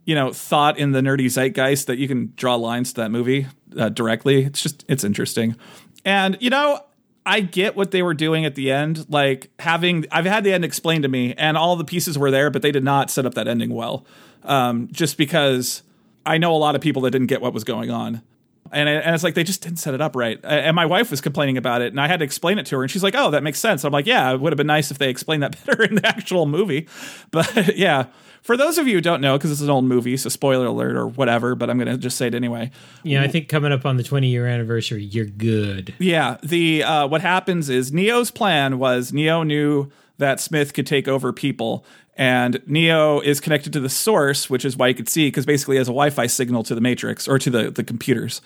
You 0.06 0.16
know, 0.16 0.34
thought 0.34 0.78
in 0.78 0.92
the 0.92 1.00
nerdy 1.00 1.28
zeitgeist 1.28 1.88
that 1.88 1.98
you 1.98 2.10
can 2.10 2.34
draw 2.36 2.56
lines 2.56 2.92
to 2.92 3.00
that 3.00 3.10
movie 3.10 3.48
uh, 3.78 3.88
directly. 3.88 4.44
It's 4.44 4.62
just, 4.62 4.84
it's 4.90 5.06
interesting. 5.06 5.56
And, 6.04 6.38
you 6.42 6.50
know, 6.50 6.82
I 7.26 7.40
get 7.40 7.78
what 7.78 7.92
they 7.92 8.02
were 8.02 8.14
doing 8.14 8.44
at 8.44 8.56
the 8.56 8.70
end. 8.70 9.10
Like 9.10 9.50
having, 9.60 10.06
I've 10.12 10.26
had 10.26 10.44
the 10.44 10.52
end 10.52 10.66
explained 10.66 11.04
to 11.04 11.08
me, 11.08 11.34
and 11.36 11.56
all 11.56 11.78
the 11.78 11.86
pieces 11.86 12.18
were 12.18 12.32
there, 12.32 12.50
but 12.50 12.62
they 12.62 12.72
did 12.74 12.84
not 12.84 13.12
set 13.12 13.26
up 13.26 13.36
that 13.36 13.48
ending 13.48 13.74
well. 13.74 14.06
Um, 14.44 14.90
just 14.92 15.18
because 15.18 15.84
I 16.26 16.38
know 16.38 16.54
a 16.54 16.60
lot 16.60 16.76
of 16.76 16.82
people 16.82 17.04
that 17.04 17.12
didn't 17.12 17.28
get 17.28 17.42
what 17.42 17.54
was 17.54 17.64
going 17.64 17.90
on. 17.90 18.24
And, 18.74 18.90
and 18.90 19.14
it's 19.14 19.24
like 19.24 19.36
they 19.36 19.44
just 19.44 19.62
didn't 19.62 19.78
set 19.78 19.94
it 19.94 20.02
up 20.02 20.16
right. 20.16 20.40
And 20.44 20.76
my 20.76 20.86
wife 20.86 21.12
was 21.12 21.22
complaining 21.22 21.58
about 21.58 21.82
it, 21.82 21.94
and 21.94 22.02
I 22.02 22.08
had 22.08 22.20
to 22.20 22.26
explain 22.26 22.60
it 22.60 22.66
to 22.68 22.78
her. 22.78 22.82
And 22.84 22.92
she's 22.92 23.04
like, 23.04 23.16
"Oh, 23.16 23.32
that 23.32 23.44
makes 23.44 23.60
sense." 23.60 23.84
I'm 23.84 23.94
like, 23.94 24.06
"Yeah, 24.08 24.34
it 24.34 24.42
would 24.42 24.52
have 24.52 24.58
been 24.58 24.68
nice 24.68 24.92
if 24.92 24.98
they 24.98 25.10
explained 25.10 25.44
that 25.44 25.64
better 25.66 25.84
in 25.84 25.96
the 25.96 26.06
actual 26.08 26.46
movie." 26.46 26.88
But 27.32 27.76
yeah, 27.78 28.08
for 28.42 28.58
those 28.58 28.78
of 28.78 28.88
you 28.88 28.96
who 28.96 29.02
don't 29.02 29.22
know, 29.22 29.38
because 29.38 29.52
it's 29.52 29.62
an 29.62 29.70
old 29.70 29.86
movie, 29.86 30.18
so 30.18 30.30
spoiler 30.30 30.66
alert 30.66 30.96
or 30.96 31.08
whatever. 31.08 31.56
But 31.56 31.70
I'm 31.70 31.78
going 31.78 31.88
to 31.88 31.98
just 31.98 32.18
say 32.18 32.28
it 32.28 32.36
anyway. 32.36 32.72
Yeah, 33.04 33.22
I 33.24 33.28
think 33.28 33.48
coming 33.48 33.72
up 33.72 33.86
on 33.86 33.98
the 33.98 34.04
20 34.04 34.28
year 34.28 34.48
anniversary, 34.48 35.04
you're 35.04 35.26
good. 35.26 35.94
Yeah, 36.00 36.38
the 36.44 36.84
uh, 36.84 37.08
what 37.08 37.22
happens 37.22 37.70
is 37.70 37.94
Neo's 37.94 38.32
plan 38.32 38.80
was 38.80 39.14
Neo 39.14 39.44
knew 39.44 39.92
that 40.24 40.40
Smith 40.40 40.74
could 40.74 40.88
take 40.88 41.08
over 41.08 41.34
people, 41.34 41.86
and 42.16 42.62
Neo 42.66 43.20
is 43.20 43.40
connected 43.40 43.74
to 43.74 43.80
the 43.80 43.90
source, 43.90 44.50
which 44.50 44.64
is 44.64 44.78
why 44.78 44.88
he 44.88 44.94
could 44.94 45.10
see 45.10 45.28
because 45.28 45.46
basically 45.46 45.78
has 45.78 45.88
a 45.88 45.92
Wi-Fi 45.92 46.28
signal 46.28 46.64
to 46.64 46.76
the 46.76 46.82
Matrix 46.82 47.28
or 47.28 47.38
to 47.38 47.50
the 47.50 47.70
the 47.70 47.84
computers, 47.84 48.42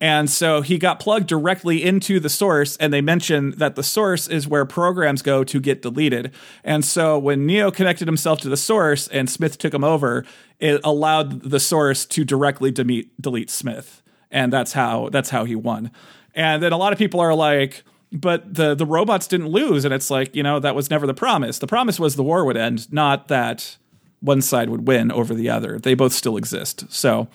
and 0.00 0.28
so 0.28 0.60
he 0.60 0.78
got 0.78 1.00
plugged 1.00 1.26
directly 1.26 1.82
into 1.82 2.20
the 2.20 2.28
source, 2.28 2.76
and 2.76 2.92
they 2.92 3.00
mention 3.00 3.52
that 3.52 3.76
the 3.76 3.82
source 3.82 4.28
is 4.28 4.46
where 4.46 4.64
programs 4.64 5.22
go 5.22 5.42
to 5.42 5.58
get 5.58 5.82
deleted, 5.82 6.32
and 6.62 6.84
so 6.84 7.18
when 7.18 7.46
Neo 7.46 7.70
connected 7.70 8.06
himself 8.06 8.40
to 8.40 8.48
the 8.48 8.56
source 8.56 9.08
and 9.08 9.30
Smith 9.30 9.58
took 9.58 9.72
him 9.72 9.84
over, 9.84 10.24
it 10.60 10.80
allowed 10.84 11.42
the 11.42 11.60
source 11.60 12.04
to 12.06 12.24
directly 12.24 12.70
delete 12.70 13.20
delete 13.20 13.50
Smith. 13.50 14.02
And 14.30 14.50
that's 14.50 14.72
how 14.72 15.10
that's 15.10 15.28
how 15.28 15.44
he 15.44 15.54
won. 15.54 15.90
And 16.34 16.62
then 16.62 16.72
a 16.72 16.78
lot 16.78 16.92
of 16.92 16.98
people 16.98 17.20
are 17.20 17.34
like, 17.34 17.84
but 18.12 18.54
the 18.54 18.74
the 18.74 18.86
robots 18.86 19.26
didn't 19.26 19.48
lose, 19.48 19.84
and 19.84 19.92
it's 19.94 20.10
like 20.10 20.36
you 20.36 20.42
know 20.42 20.60
that 20.60 20.74
was 20.74 20.90
never 20.90 21.06
the 21.06 21.14
promise. 21.14 21.58
The 21.58 21.66
promise 21.66 21.98
was 21.98 22.16
the 22.16 22.22
war 22.22 22.44
would 22.44 22.56
end, 22.56 22.92
not 22.92 23.28
that 23.28 23.76
one 24.20 24.40
side 24.40 24.70
would 24.70 24.86
win 24.86 25.10
over 25.10 25.34
the 25.34 25.50
other. 25.50 25.78
They 25.78 25.94
both 25.94 26.12
still 26.12 26.36
exist. 26.36 26.84
So, 26.90 27.28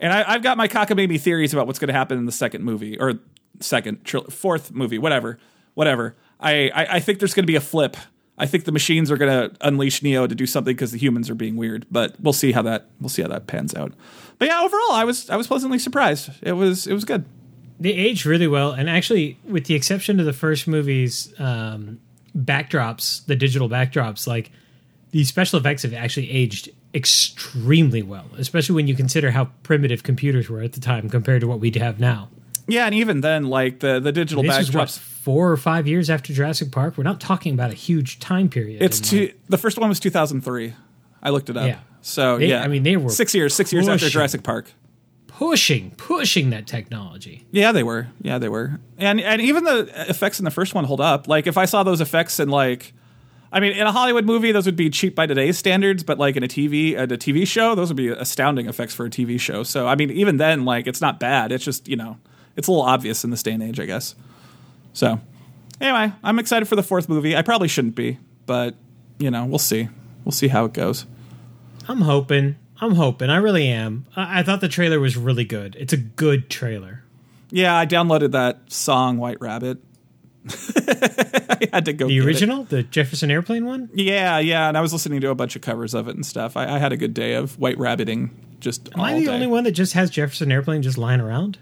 and 0.00 0.12
I, 0.12 0.24
I've 0.34 0.42
got 0.42 0.56
my 0.56 0.66
cockamamie 0.66 1.20
theories 1.20 1.52
about 1.52 1.66
what's 1.66 1.78
going 1.78 1.88
to 1.88 1.94
happen 1.94 2.18
in 2.18 2.26
the 2.26 2.32
second 2.32 2.64
movie 2.64 2.98
or 2.98 3.20
second, 3.60 4.04
tr- 4.04 4.30
fourth 4.30 4.72
movie, 4.72 4.98
whatever, 4.98 5.38
whatever. 5.74 6.16
I, 6.40 6.70
I, 6.74 6.86
I 6.96 7.00
think 7.00 7.20
there's 7.20 7.34
going 7.34 7.44
to 7.44 7.50
be 7.50 7.56
a 7.56 7.60
flip. 7.60 7.96
I 8.36 8.46
think 8.46 8.64
the 8.64 8.72
machines 8.72 9.12
are 9.12 9.16
going 9.16 9.50
to 9.50 9.56
unleash 9.60 10.02
Neo 10.02 10.26
to 10.26 10.34
do 10.34 10.44
something 10.44 10.74
because 10.74 10.90
the 10.90 10.98
humans 10.98 11.30
are 11.30 11.36
being 11.36 11.54
weird. 11.54 11.86
But 11.90 12.16
we'll 12.20 12.32
see 12.32 12.50
how 12.50 12.62
that 12.62 12.90
we'll 13.00 13.08
see 13.08 13.22
how 13.22 13.28
that 13.28 13.46
pans 13.46 13.74
out. 13.74 13.92
But 14.38 14.48
yeah, 14.48 14.60
overall, 14.60 14.92
I 14.92 15.04
was 15.04 15.30
I 15.30 15.36
was 15.36 15.46
pleasantly 15.46 15.78
surprised. 15.78 16.30
It 16.42 16.52
was 16.52 16.88
it 16.88 16.94
was 16.94 17.04
good. 17.04 17.26
They 17.80 17.90
aged 17.92 18.24
really 18.24 18.46
well, 18.46 18.72
and 18.72 18.88
actually, 18.88 19.36
with 19.44 19.66
the 19.66 19.74
exception 19.74 20.20
of 20.20 20.26
the 20.26 20.32
first 20.32 20.68
movie's 20.68 21.32
um, 21.40 21.98
backdrops, 22.36 23.24
the 23.26 23.36
digital 23.36 23.68
backdrops, 23.68 24.26
like 24.26 24.50
the 25.10 25.24
special 25.24 25.58
effects 25.58 25.82
have 25.82 25.92
actually 25.94 26.30
aged 26.30 26.70
extremely 26.94 28.02
well, 28.02 28.26
especially 28.38 28.76
when 28.76 28.86
you 28.86 28.94
consider 28.94 29.30
how 29.32 29.46
primitive 29.64 30.02
computers 30.04 30.48
were 30.48 30.60
at 30.62 30.72
the 30.72 30.80
time 30.80 31.08
compared 31.08 31.40
to 31.40 31.48
what 31.48 31.58
we 31.60 31.70
have 31.72 31.98
now. 31.98 32.28
Yeah, 32.66 32.86
and 32.86 32.94
even 32.94 33.20
then, 33.20 33.44
like 33.44 33.80
the 33.80 34.00
the 34.00 34.12
digital 34.12 34.42
This 34.42 34.72
what 34.72 34.88
backdrops. 34.88 34.98
four 34.98 35.50
or 35.50 35.56
five 35.56 35.86
years 35.86 36.08
after 36.08 36.32
Jurassic 36.32 36.70
Park. 36.72 36.96
We're 36.96 37.04
not 37.04 37.20
talking 37.20 37.52
about 37.54 37.70
a 37.70 37.74
huge 37.74 38.20
time 38.20 38.48
period. 38.48 38.82
It's 38.82 39.00
two, 39.00 39.20
like, 39.20 39.36
the 39.48 39.58
first 39.58 39.78
one 39.78 39.88
was 39.88 40.00
2003. 40.00 40.74
I 41.22 41.30
looked 41.30 41.50
it 41.50 41.56
up. 41.56 41.66
Yeah. 41.66 41.78
So 42.00 42.38
They- 42.38 42.48
yeah, 42.48 42.62
I 42.62 42.68
mean, 42.68 42.82
they 42.82 42.96
were 42.96 43.10
six 43.10 43.34
years, 43.34 43.54
six 43.54 43.72
years 43.72 43.88
after. 43.88 44.08
Jurassic 44.08 44.42
Park. 44.42 44.72
Pushing, 45.34 45.90
pushing 45.92 46.50
that 46.50 46.66
technology. 46.66 47.44
Yeah, 47.50 47.72
they 47.72 47.82
were. 47.82 48.08
Yeah, 48.22 48.38
they 48.38 48.48
were. 48.48 48.80
And 48.98 49.20
and 49.20 49.42
even 49.42 49.64
the 49.64 49.90
effects 50.08 50.38
in 50.38 50.44
the 50.44 50.50
first 50.50 50.74
one 50.74 50.84
hold 50.84 51.00
up. 51.00 51.28
Like 51.28 51.46
if 51.46 51.58
I 51.58 51.64
saw 51.64 51.82
those 51.82 52.00
effects 52.00 52.40
in 52.40 52.48
like 52.48 52.92
I 53.54 53.60
mean, 53.60 53.72
in 53.72 53.86
a 53.86 53.92
Hollywood 53.92 54.24
movie, 54.24 54.50
those 54.50 54.66
would 54.66 54.74
be 54.74 54.90
cheap 54.90 55.14
by 55.14 55.26
today's 55.26 55.56
standards, 55.56 56.02
but 56.02 56.18
like 56.18 56.36
in 56.36 56.42
a 56.42 56.48
TV, 56.48 56.96
at 56.96 57.12
a 57.12 57.16
TV 57.16 57.46
show, 57.46 57.76
those 57.76 57.88
would 57.88 57.96
be 57.96 58.08
astounding 58.08 58.68
effects 58.68 58.92
for 58.94 59.06
a 59.06 59.10
TV 59.10 59.38
show. 59.38 59.62
So, 59.62 59.86
I 59.86 59.94
mean, 59.94 60.10
even 60.10 60.38
then, 60.38 60.64
like, 60.64 60.88
it's 60.88 61.00
not 61.00 61.20
bad. 61.20 61.52
It's 61.52 61.64
just, 61.64 61.86
you 61.86 61.94
know, 61.94 62.18
it's 62.56 62.66
a 62.66 62.72
little 62.72 62.84
obvious 62.84 63.22
in 63.22 63.30
this 63.30 63.44
day 63.44 63.52
and 63.52 63.62
age, 63.62 63.78
I 63.78 63.86
guess. 63.86 64.16
So, 64.92 65.20
anyway, 65.80 66.12
I'm 66.24 66.40
excited 66.40 66.66
for 66.66 66.74
the 66.74 66.82
fourth 66.82 67.08
movie. 67.08 67.36
I 67.36 67.42
probably 67.42 67.68
shouldn't 67.68 67.94
be, 67.94 68.18
but, 68.44 68.74
you 69.20 69.30
know, 69.30 69.44
we'll 69.44 69.60
see. 69.60 69.88
We'll 70.24 70.32
see 70.32 70.48
how 70.48 70.64
it 70.64 70.72
goes. 70.72 71.06
I'm 71.86 72.00
hoping. 72.00 72.56
I'm 72.84 72.94
hoping. 72.94 73.30
I 73.30 73.36
really 73.36 73.68
am. 73.68 74.06
I, 74.16 74.40
I 74.40 74.42
thought 74.42 74.60
the 74.60 74.68
trailer 74.68 75.00
was 75.00 75.16
really 75.16 75.44
good. 75.44 75.76
It's 75.78 75.92
a 75.92 75.96
good 75.98 76.48
trailer. 76.50 77.02
Yeah, 77.50 77.76
I 77.76 77.86
downloaded 77.86 78.32
that 78.32 78.72
song, 78.72 79.18
White 79.18 79.40
Rabbit. 79.40 79.78
I 80.48 81.68
had 81.72 81.84
to 81.86 81.92
go 81.92 82.06
The 82.06 82.14
get 82.14 82.22
it. 82.22 82.26
original, 82.26 82.64
the 82.64 82.82
Jefferson 82.82 83.30
Airplane 83.30 83.64
one. 83.64 83.88
Yeah, 83.94 84.38
yeah, 84.38 84.68
and 84.68 84.76
I 84.76 84.80
was 84.80 84.92
listening 84.92 85.20
to 85.22 85.30
a 85.30 85.34
bunch 85.34 85.56
of 85.56 85.62
covers 85.62 85.94
of 85.94 86.08
it 86.08 86.14
and 86.16 86.24
stuff. 86.26 86.56
I, 86.56 86.74
I 86.74 86.78
had 86.78 86.92
a 86.92 86.96
good 86.96 87.14
day 87.14 87.34
of 87.34 87.58
white 87.58 87.78
rabbiting 87.78 88.30
just 88.60 88.88
Am 88.94 89.00
I 89.00 89.14
the 89.18 89.26
day. 89.26 89.32
only 89.32 89.46
one 89.46 89.64
that 89.64 89.72
just 89.72 89.92
has 89.94 90.10
Jefferson 90.10 90.50
Airplane 90.52 90.82
just 90.82 90.98
lying 90.98 91.20
around? 91.20 91.58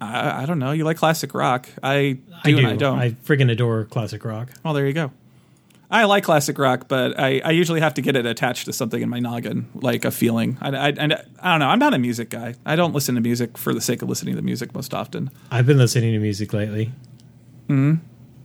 I, 0.00 0.42
I 0.42 0.46
don't 0.46 0.58
know. 0.58 0.72
You 0.72 0.84
like 0.84 0.96
classic 0.96 1.34
rock? 1.34 1.68
I 1.82 2.18
do, 2.18 2.18
I 2.44 2.50
do. 2.50 2.58
and 2.58 2.66
I 2.66 2.76
don't. 2.76 2.98
I 2.98 3.10
friggin' 3.10 3.50
adore 3.50 3.84
classic 3.84 4.24
rock. 4.24 4.48
well, 4.64 4.74
there 4.74 4.86
you 4.86 4.92
go. 4.94 5.12
I 5.90 6.04
like 6.04 6.22
classic 6.22 6.56
rock, 6.58 6.86
but 6.86 7.18
I, 7.18 7.40
I 7.44 7.50
usually 7.50 7.80
have 7.80 7.94
to 7.94 8.02
get 8.02 8.14
it 8.14 8.24
attached 8.24 8.66
to 8.66 8.72
something 8.72 9.02
in 9.02 9.08
my 9.08 9.18
noggin, 9.18 9.68
like 9.74 10.04
a 10.04 10.12
feeling. 10.12 10.56
I, 10.60 10.68
I, 10.68 10.88
and 10.90 11.14
I 11.40 11.50
don't 11.50 11.58
know. 11.60 11.66
I'm 11.68 11.80
not 11.80 11.94
a 11.94 11.98
music 11.98 12.30
guy. 12.30 12.54
I 12.64 12.76
don't 12.76 12.94
listen 12.94 13.16
to 13.16 13.20
music 13.20 13.58
for 13.58 13.74
the 13.74 13.80
sake 13.80 14.00
of 14.02 14.08
listening 14.08 14.36
to 14.36 14.42
music 14.42 14.72
most 14.72 14.94
often. 14.94 15.30
I've 15.50 15.66
been 15.66 15.78
listening 15.78 16.12
to 16.12 16.20
music 16.20 16.52
lately. 16.52 16.92
Mm. 17.68 18.00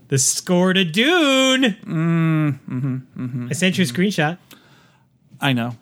The 0.08 0.18
score 0.18 0.74
to 0.74 0.84
Dune. 0.84 1.64
Mm, 1.86 2.60
mm-hmm, 2.68 3.48
I 3.50 3.54
sent 3.54 3.78
you 3.78 3.84
a 3.84 3.88
screenshot. 3.88 4.38
I 5.40 5.54
know. 5.54 5.76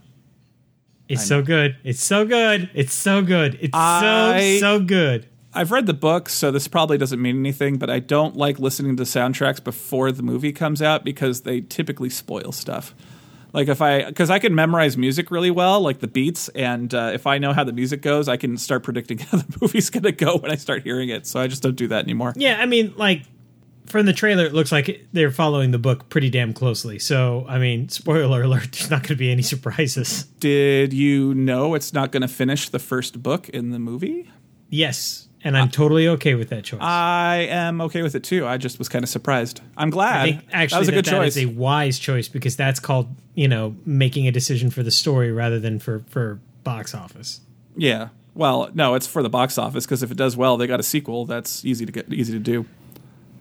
It's 1.10 1.26
so 1.26 1.42
good. 1.42 1.78
It's 1.84 2.02
so 2.02 2.26
good. 2.26 2.70
It's 2.74 2.94
so 2.94 3.22
good. 3.22 3.58
It's 3.62 3.72
I- 3.74 4.58
so 4.60 4.80
so 4.80 4.80
good. 4.84 5.28
I've 5.56 5.72
read 5.72 5.86
the 5.86 5.94
book, 5.94 6.30
so 6.30 6.52
this 6.52 6.68
probably 6.68 6.98
doesn't 6.98 7.22
mean 7.22 7.38
anything, 7.38 7.78
but 7.78 7.90
I 7.90 8.00
don't 8.00 8.36
like 8.36 8.60
listening 8.60 8.98
to 8.98 9.04
soundtracks 9.04 9.64
before 9.64 10.12
the 10.12 10.24
movie 10.24 10.52
comes 10.52 10.82
out 10.82 11.04
because 11.04 11.42
they 11.42 11.62
typically 11.62 12.10
spoil 12.10 12.52
stuff. 12.52 12.96
Like 13.54 13.68
if 13.68 13.82
I, 13.82 14.06
because 14.06 14.32
I 14.32 14.40
can 14.40 14.56
memorize 14.56 14.98
music 14.98 15.30
really 15.30 15.52
well, 15.52 15.80
like 15.80 16.00
the 16.00 16.08
beats, 16.08 16.50
and 16.50 16.92
uh, 16.94 17.12
if 17.14 17.28
I 17.28 17.38
know 17.38 17.54
how 17.54 17.64
the 17.64 17.72
music 17.72 18.02
goes, 18.02 18.28
I 18.28 18.36
can 18.36 18.58
start 18.58 18.82
predicting 18.82 19.18
how 19.20 19.38
the 19.38 19.58
movie's 19.62 19.92
gonna 19.92 20.12
go 20.12 20.38
when 20.38 20.50
I 20.50 20.56
start 20.56 20.84
hearing 20.84 21.10
it. 21.10 21.28
So 21.28 21.40
I 21.40 21.48
just 21.48 21.62
don't 21.62 21.76
do 21.76 21.88
that 21.90 22.04
anymore. 22.04 22.34
Yeah, 22.36 22.58
I 22.60 22.66
mean, 22.66 22.94
like 22.98 23.22
from 23.86 24.08
the 24.08 24.14
trailer, 24.14 24.46
it 24.46 24.54
looks 24.54 24.72
like 24.72 25.06
they're 25.14 25.30
following 25.30 25.70
the 25.70 25.78
book 25.78 26.10
pretty 26.10 26.32
damn 26.32 26.54
closely. 26.54 26.98
So, 26.98 27.46
I 27.48 27.60
mean, 27.60 27.90
spoiler 27.90 28.42
alert: 28.42 28.72
there's 28.72 28.90
not 28.90 29.04
going 29.04 29.10
to 29.10 29.16
be 29.16 29.32
any 29.32 29.44
surprises. 29.44 30.24
Did 30.40 30.92
you 30.92 31.36
know 31.36 31.76
it's 31.76 31.94
not 31.94 32.12
gonna 32.12 32.28
finish 32.28 32.70
the 32.70 32.80
first 32.80 33.22
book 33.22 33.50
in 33.50 33.70
the 33.70 33.80
movie? 33.80 34.32
Yes, 34.70 35.28
and 35.44 35.58
I'm 35.58 35.70
totally 35.70 36.08
okay 36.10 36.36
with 36.36 36.50
that 36.50 36.64
choice. 36.64 36.80
I 36.82 37.48
am 37.50 37.82
okay 37.82 38.02
with 38.02 38.16
it 38.16 38.24
too. 38.24 38.48
I 38.48 38.58
just 38.58 38.80
was 38.80 38.90
kind 38.90 39.04
of 39.04 39.10
surprised. 39.10 39.62
I'm 39.78 39.90
glad. 39.90 40.22
I 40.22 40.32
think 40.32 40.46
actually 40.52 40.76
that 40.76 40.80
was 40.80 40.90
a 40.90 40.92
good 40.92 41.06
that 41.06 41.12
choice. 41.12 41.38
is 41.38 41.44
a 41.44 41.46
wise 41.48 42.00
choice 42.00 42.28
because 42.28 42.56
that's 42.56 42.80
called 42.80 43.08
you 43.36 43.48
know 43.48 43.76
making 43.86 44.28
a 44.28 44.32
decision 44.32 44.70
for 44.70 44.84
the 44.84 44.92
story 44.92 45.32
rather 45.32 45.60
than 45.60 45.80
for 45.80 46.04
for 46.08 46.40
box 46.64 46.96
office. 46.96 47.42
yeah. 47.76 48.10
Well, 48.36 48.72
no, 48.74 48.96
it's 48.96 49.06
for 49.06 49.22
the 49.22 49.30
box 49.30 49.60
office 49.60 49.86
because 49.86 50.02
if 50.02 50.10
it 50.10 50.18
does 50.18 50.36
well, 50.36 50.58
they 50.58 50.66
got 50.66 50.80
a 50.80 50.84
sequel. 50.84 51.28
That's 51.28 51.64
easy 51.64 51.86
to 51.86 51.92
get, 51.92 52.12
easy 52.12 52.34
to 52.34 52.40
do. 52.40 52.66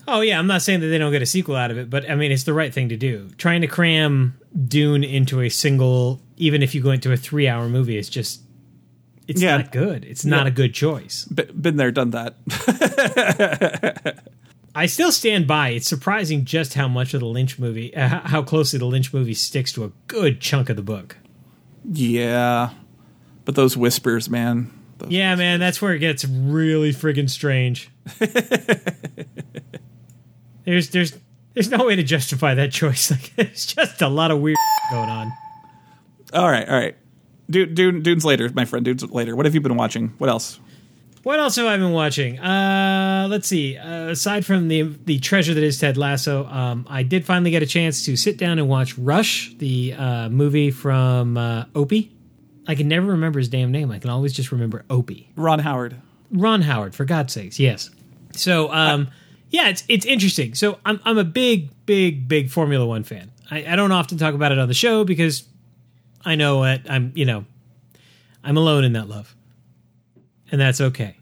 Oh 0.06 0.21
yeah, 0.21 0.38
I'm 0.38 0.47
not 0.47 0.61
saying 0.61 0.80
that 0.80 0.88
they 0.88 0.99
don't 0.99 1.12
get 1.12 1.23
a 1.23 1.26
sequel 1.26 1.56
out 1.56 1.71
of 1.71 1.78
it, 1.78 1.88
but 1.88 2.11
I 2.11 2.14
mean 2.14 2.30
it's 2.32 2.44
the 2.44 2.52
right 2.52 2.75
thing 2.75 2.88
to 2.90 2.97
do. 2.97 3.30
Trying 3.38 3.62
to 3.62 3.66
cram 3.66 4.38
Dune 4.68 5.04
into 5.04 5.40
a 5.40 5.49
single, 5.49 6.21
even 6.37 6.62
if 6.62 6.75
you 6.75 6.82
go 6.82 6.90
into 6.90 7.12
a 7.12 7.16
three 7.16 7.49
hour 7.49 7.68
movie, 7.68 7.97
it's 7.97 8.09
just 8.11 8.42
it's 9.29 9.41
Yeah. 9.43 9.59
not 9.59 9.73
good. 9.73 10.05
It's 10.05 10.25
not 10.25 10.45
Yeah. 10.47 10.49
a 10.49 10.50
good 10.52 10.75
choice. 10.75 11.25
B- 11.26 11.45
been 11.59 11.76
there, 11.76 11.91
done 11.91 12.11
that. 12.11 12.35
I 14.75 14.87
still 14.87 15.12
stand 15.12 15.47
by. 15.47 15.69
It's 15.71 15.87
surprising 15.87 16.45
just 16.47 16.75
how 16.75 16.88
much 16.88 17.12
of 17.14 17.21
the 17.21 17.26
Lynch 17.26 17.59
movie, 17.59 17.95
uh, 17.95 18.21
how 18.26 18.43
closely 18.43 18.79
the 18.79 18.87
Lynch 18.87 19.12
movie 19.12 19.35
sticks 19.35 19.71
to 19.73 19.85
a 19.85 19.93
good 20.09 20.41
chunk 20.41 20.71
of 20.71 20.76
the 20.76 20.83
book. 20.83 21.17
yeah, 21.91 22.71
but 23.45 23.55
those 23.55 23.76
whispers, 23.76 24.31
man. 24.31 24.71
Those- 24.99 25.11
Yeah, 25.11 25.35
man, 25.35 25.61
that's 25.61 25.83
where 25.83 25.93
it 25.95 25.99
gets 25.99 26.25
really 26.25 26.93
friggin' 26.93 27.29
strange. 27.29 27.91
there's 30.64 30.91
there's 30.91 31.17
there's 31.55 31.71
no 31.71 31.85
way 31.87 31.97
to 31.97 32.02
justify 32.02 32.55
that 32.55 32.73
choice. 32.73 33.11
Like 33.11 33.33
it's 33.37 33.67
just 33.75 34.00
a 34.02 34.09
lot 34.09 34.31
of 34.31 34.41
weird 34.41 34.57
going 34.91 35.11
on. 35.11 35.33
All 36.33 36.49
right, 36.50 36.67
all 36.69 36.76
right. 36.79 36.97
Dune, 37.52 37.75
Dune, 37.75 38.02
Dune's 38.02 38.25
later, 38.25 38.50
my 38.52 38.64
friend. 38.64 38.85
Dune's 38.85 39.09
later. 39.11 39.37
What 39.37 39.47
have 39.47 39.54
you 39.54 39.61
been 39.61 39.76
watching? 39.76 40.09
What 40.18 40.28
else? 40.28 40.59
What 41.23 41.38
else 41.38 41.54
have 41.54 41.66
I 41.66 41.76
been 41.76 41.92
watching? 41.92 42.40
Uh, 42.40 43.28
let's 43.30 43.47
see. 43.47 43.76
Uh, 43.78 44.09
aside 44.11 44.44
from 44.44 44.66
the 44.66 44.82
the 44.82 45.21
treasure 45.21 45.54
that 45.54 45.62
is 45.62 45.78
Ted 45.78 45.97
Lasso, 45.97 46.47
um, 46.47 46.85
I 46.90 47.04
did 47.04 47.25
finally 47.25 47.52
get 47.52 47.62
a 47.62 47.66
chance 47.66 48.04
to 48.06 48.16
sit 48.16 48.38
down 48.38 48.59
and 48.59 48.68
watch 48.68 48.99
Rush, 48.99 49.54
the 49.59 49.94
uh, 49.97 50.28
movie 50.30 50.73
from 50.73 51.37
uh, 51.37 51.66
Opie. 51.76 52.12
I 52.66 52.75
can 52.75 52.88
never 52.88 53.06
remember 53.06 53.38
his 53.38 53.49
damn 53.49 53.71
name. 53.71 53.92
I 53.92 54.00
can 54.00 54.11
always 54.11 54.32
just 54.32 54.50
remember 54.50 54.85
Opie. 54.90 55.28
Ron 55.37 55.61
Howard. 55.61 55.97
Ron 56.32 56.62
Howard, 56.62 56.94
for 56.94 57.04
God's 57.04 57.32
sakes, 57.32 57.61
yes. 57.61 57.90
So, 58.35 58.73
um, 58.73 59.09
yeah, 59.50 59.68
it's 59.68 59.85
it's 59.88 60.06
interesting. 60.06 60.54
So, 60.54 60.78
I'm 60.85 60.99
I'm 61.04 61.18
a 61.18 61.25
big, 61.25 61.71
big, 61.87 62.26
big 62.26 62.50
Formula 62.50 62.85
One 62.85 63.04
fan. 63.04 63.30
I, 63.50 63.64
I 63.68 63.76
don't 63.76 63.92
often 63.92 64.18
talk 64.18 64.35
about 64.35 64.50
it 64.50 64.59
on 64.59 64.66
the 64.66 64.75
show 64.75 65.04
because 65.04 65.44
I 66.25 66.35
know 66.35 66.64
it. 66.64 66.83
I'm 66.88 67.12
you 67.14 67.25
know, 67.25 67.45
I'm 68.45 68.57
alone 68.57 68.85
in 68.85 68.93
that 68.95 69.09
love, 69.09 69.35
and 70.50 70.61
that's 70.61 70.81
okay. 70.81 71.17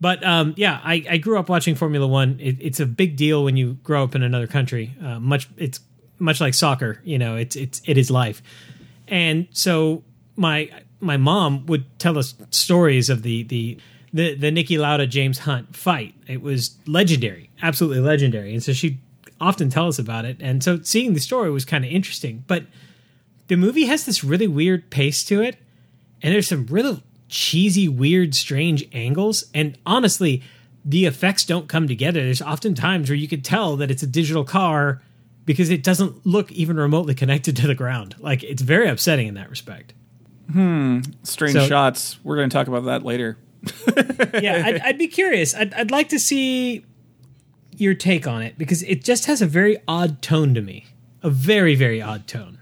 But 0.00 0.24
um, 0.24 0.54
yeah, 0.56 0.80
I, 0.82 1.04
I 1.10 1.16
grew 1.18 1.38
up 1.38 1.48
watching 1.48 1.74
Formula 1.74 2.06
One. 2.06 2.38
It, 2.40 2.56
it's 2.60 2.80
a 2.80 2.86
big 2.86 3.16
deal 3.16 3.44
when 3.44 3.56
you 3.56 3.74
grow 3.82 4.02
up 4.02 4.14
in 4.14 4.22
another 4.22 4.46
country. 4.46 4.94
Uh, 5.02 5.20
much 5.20 5.48
it's 5.56 5.80
much 6.18 6.40
like 6.40 6.54
soccer. 6.54 7.00
You 7.04 7.18
know, 7.18 7.36
it's 7.36 7.56
it's 7.56 7.82
it 7.84 7.98
is 7.98 8.10
life. 8.10 8.42
And 9.08 9.48
so 9.50 10.02
my 10.36 10.70
my 11.00 11.16
mom 11.16 11.66
would 11.66 11.98
tell 11.98 12.18
us 12.18 12.34
stories 12.50 13.10
of 13.10 13.22
the 13.22 13.42
the 13.44 13.78
the, 14.12 14.34
the 14.34 14.50
Niki 14.50 14.78
Lauda 14.78 15.06
James 15.06 15.40
Hunt 15.40 15.76
fight. 15.76 16.14
It 16.26 16.42
was 16.42 16.76
legendary, 16.86 17.50
absolutely 17.62 18.00
legendary. 18.00 18.52
And 18.52 18.62
so 18.62 18.72
she'd 18.72 18.98
often 19.40 19.70
tell 19.70 19.86
us 19.86 19.98
about 19.98 20.24
it. 20.24 20.36
And 20.40 20.64
so 20.64 20.80
seeing 20.82 21.14
the 21.14 21.20
story 21.20 21.50
was 21.50 21.64
kind 21.64 21.84
of 21.84 21.92
interesting. 21.92 22.44
But 22.46 22.64
the 23.50 23.56
movie 23.56 23.86
has 23.86 24.04
this 24.06 24.22
really 24.22 24.46
weird 24.46 24.90
pace 24.90 25.24
to 25.24 25.42
it, 25.42 25.56
and 26.22 26.32
there's 26.32 26.46
some 26.46 26.66
really 26.66 27.02
cheesy, 27.28 27.88
weird, 27.88 28.32
strange 28.32 28.88
angles. 28.92 29.50
And 29.52 29.76
honestly, 29.84 30.44
the 30.84 31.04
effects 31.06 31.44
don't 31.44 31.68
come 31.68 31.88
together. 31.88 32.22
There's 32.22 32.40
often 32.40 32.76
times 32.76 33.10
where 33.10 33.16
you 33.16 33.26
could 33.26 33.44
tell 33.44 33.74
that 33.78 33.90
it's 33.90 34.04
a 34.04 34.06
digital 34.06 34.44
car 34.44 35.02
because 35.46 35.68
it 35.68 35.82
doesn't 35.82 36.24
look 36.24 36.52
even 36.52 36.76
remotely 36.76 37.12
connected 37.12 37.56
to 37.56 37.66
the 37.66 37.74
ground. 37.74 38.14
Like 38.20 38.44
it's 38.44 38.62
very 38.62 38.88
upsetting 38.88 39.26
in 39.26 39.34
that 39.34 39.50
respect. 39.50 39.94
Hmm. 40.52 41.00
Strange 41.24 41.54
So- 41.54 41.66
shots. 41.66 42.22
We're 42.22 42.36
going 42.36 42.50
to 42.50 42.54
talk 42.54 42.68
about 42.68 42.84
that 42.84 43.02
later. 43.04 43.36
yeah, 44.40 44.62
I'd, 44.64 44.80
I'd 44.80 44.98
be 44.98 45.08
curious. 45.08 45.56
I'd, 45.56 45.74
I'd 45.74 45.90
like 45.90 46.10
to 46.10 46.20
see 46.20 46.84
your 47.76 47.94
take 47.94 48.28
on 48.28 48.42
it 48.42 48.56
because 48.56 48.84
it 48.84 49.02
just 49.02 49.26
has 49.26 49.42
a 49.42 49.46
very 49.46 49.76
odd 49.88 50.22
tone 50.22 50.54
to 50.54 50.60
me. 50.60 50.86
A 51.24 51.30
very, 51.30 51.74
very 51.74 52.00
odd 52.00 52.28
tone. 52.28 52.58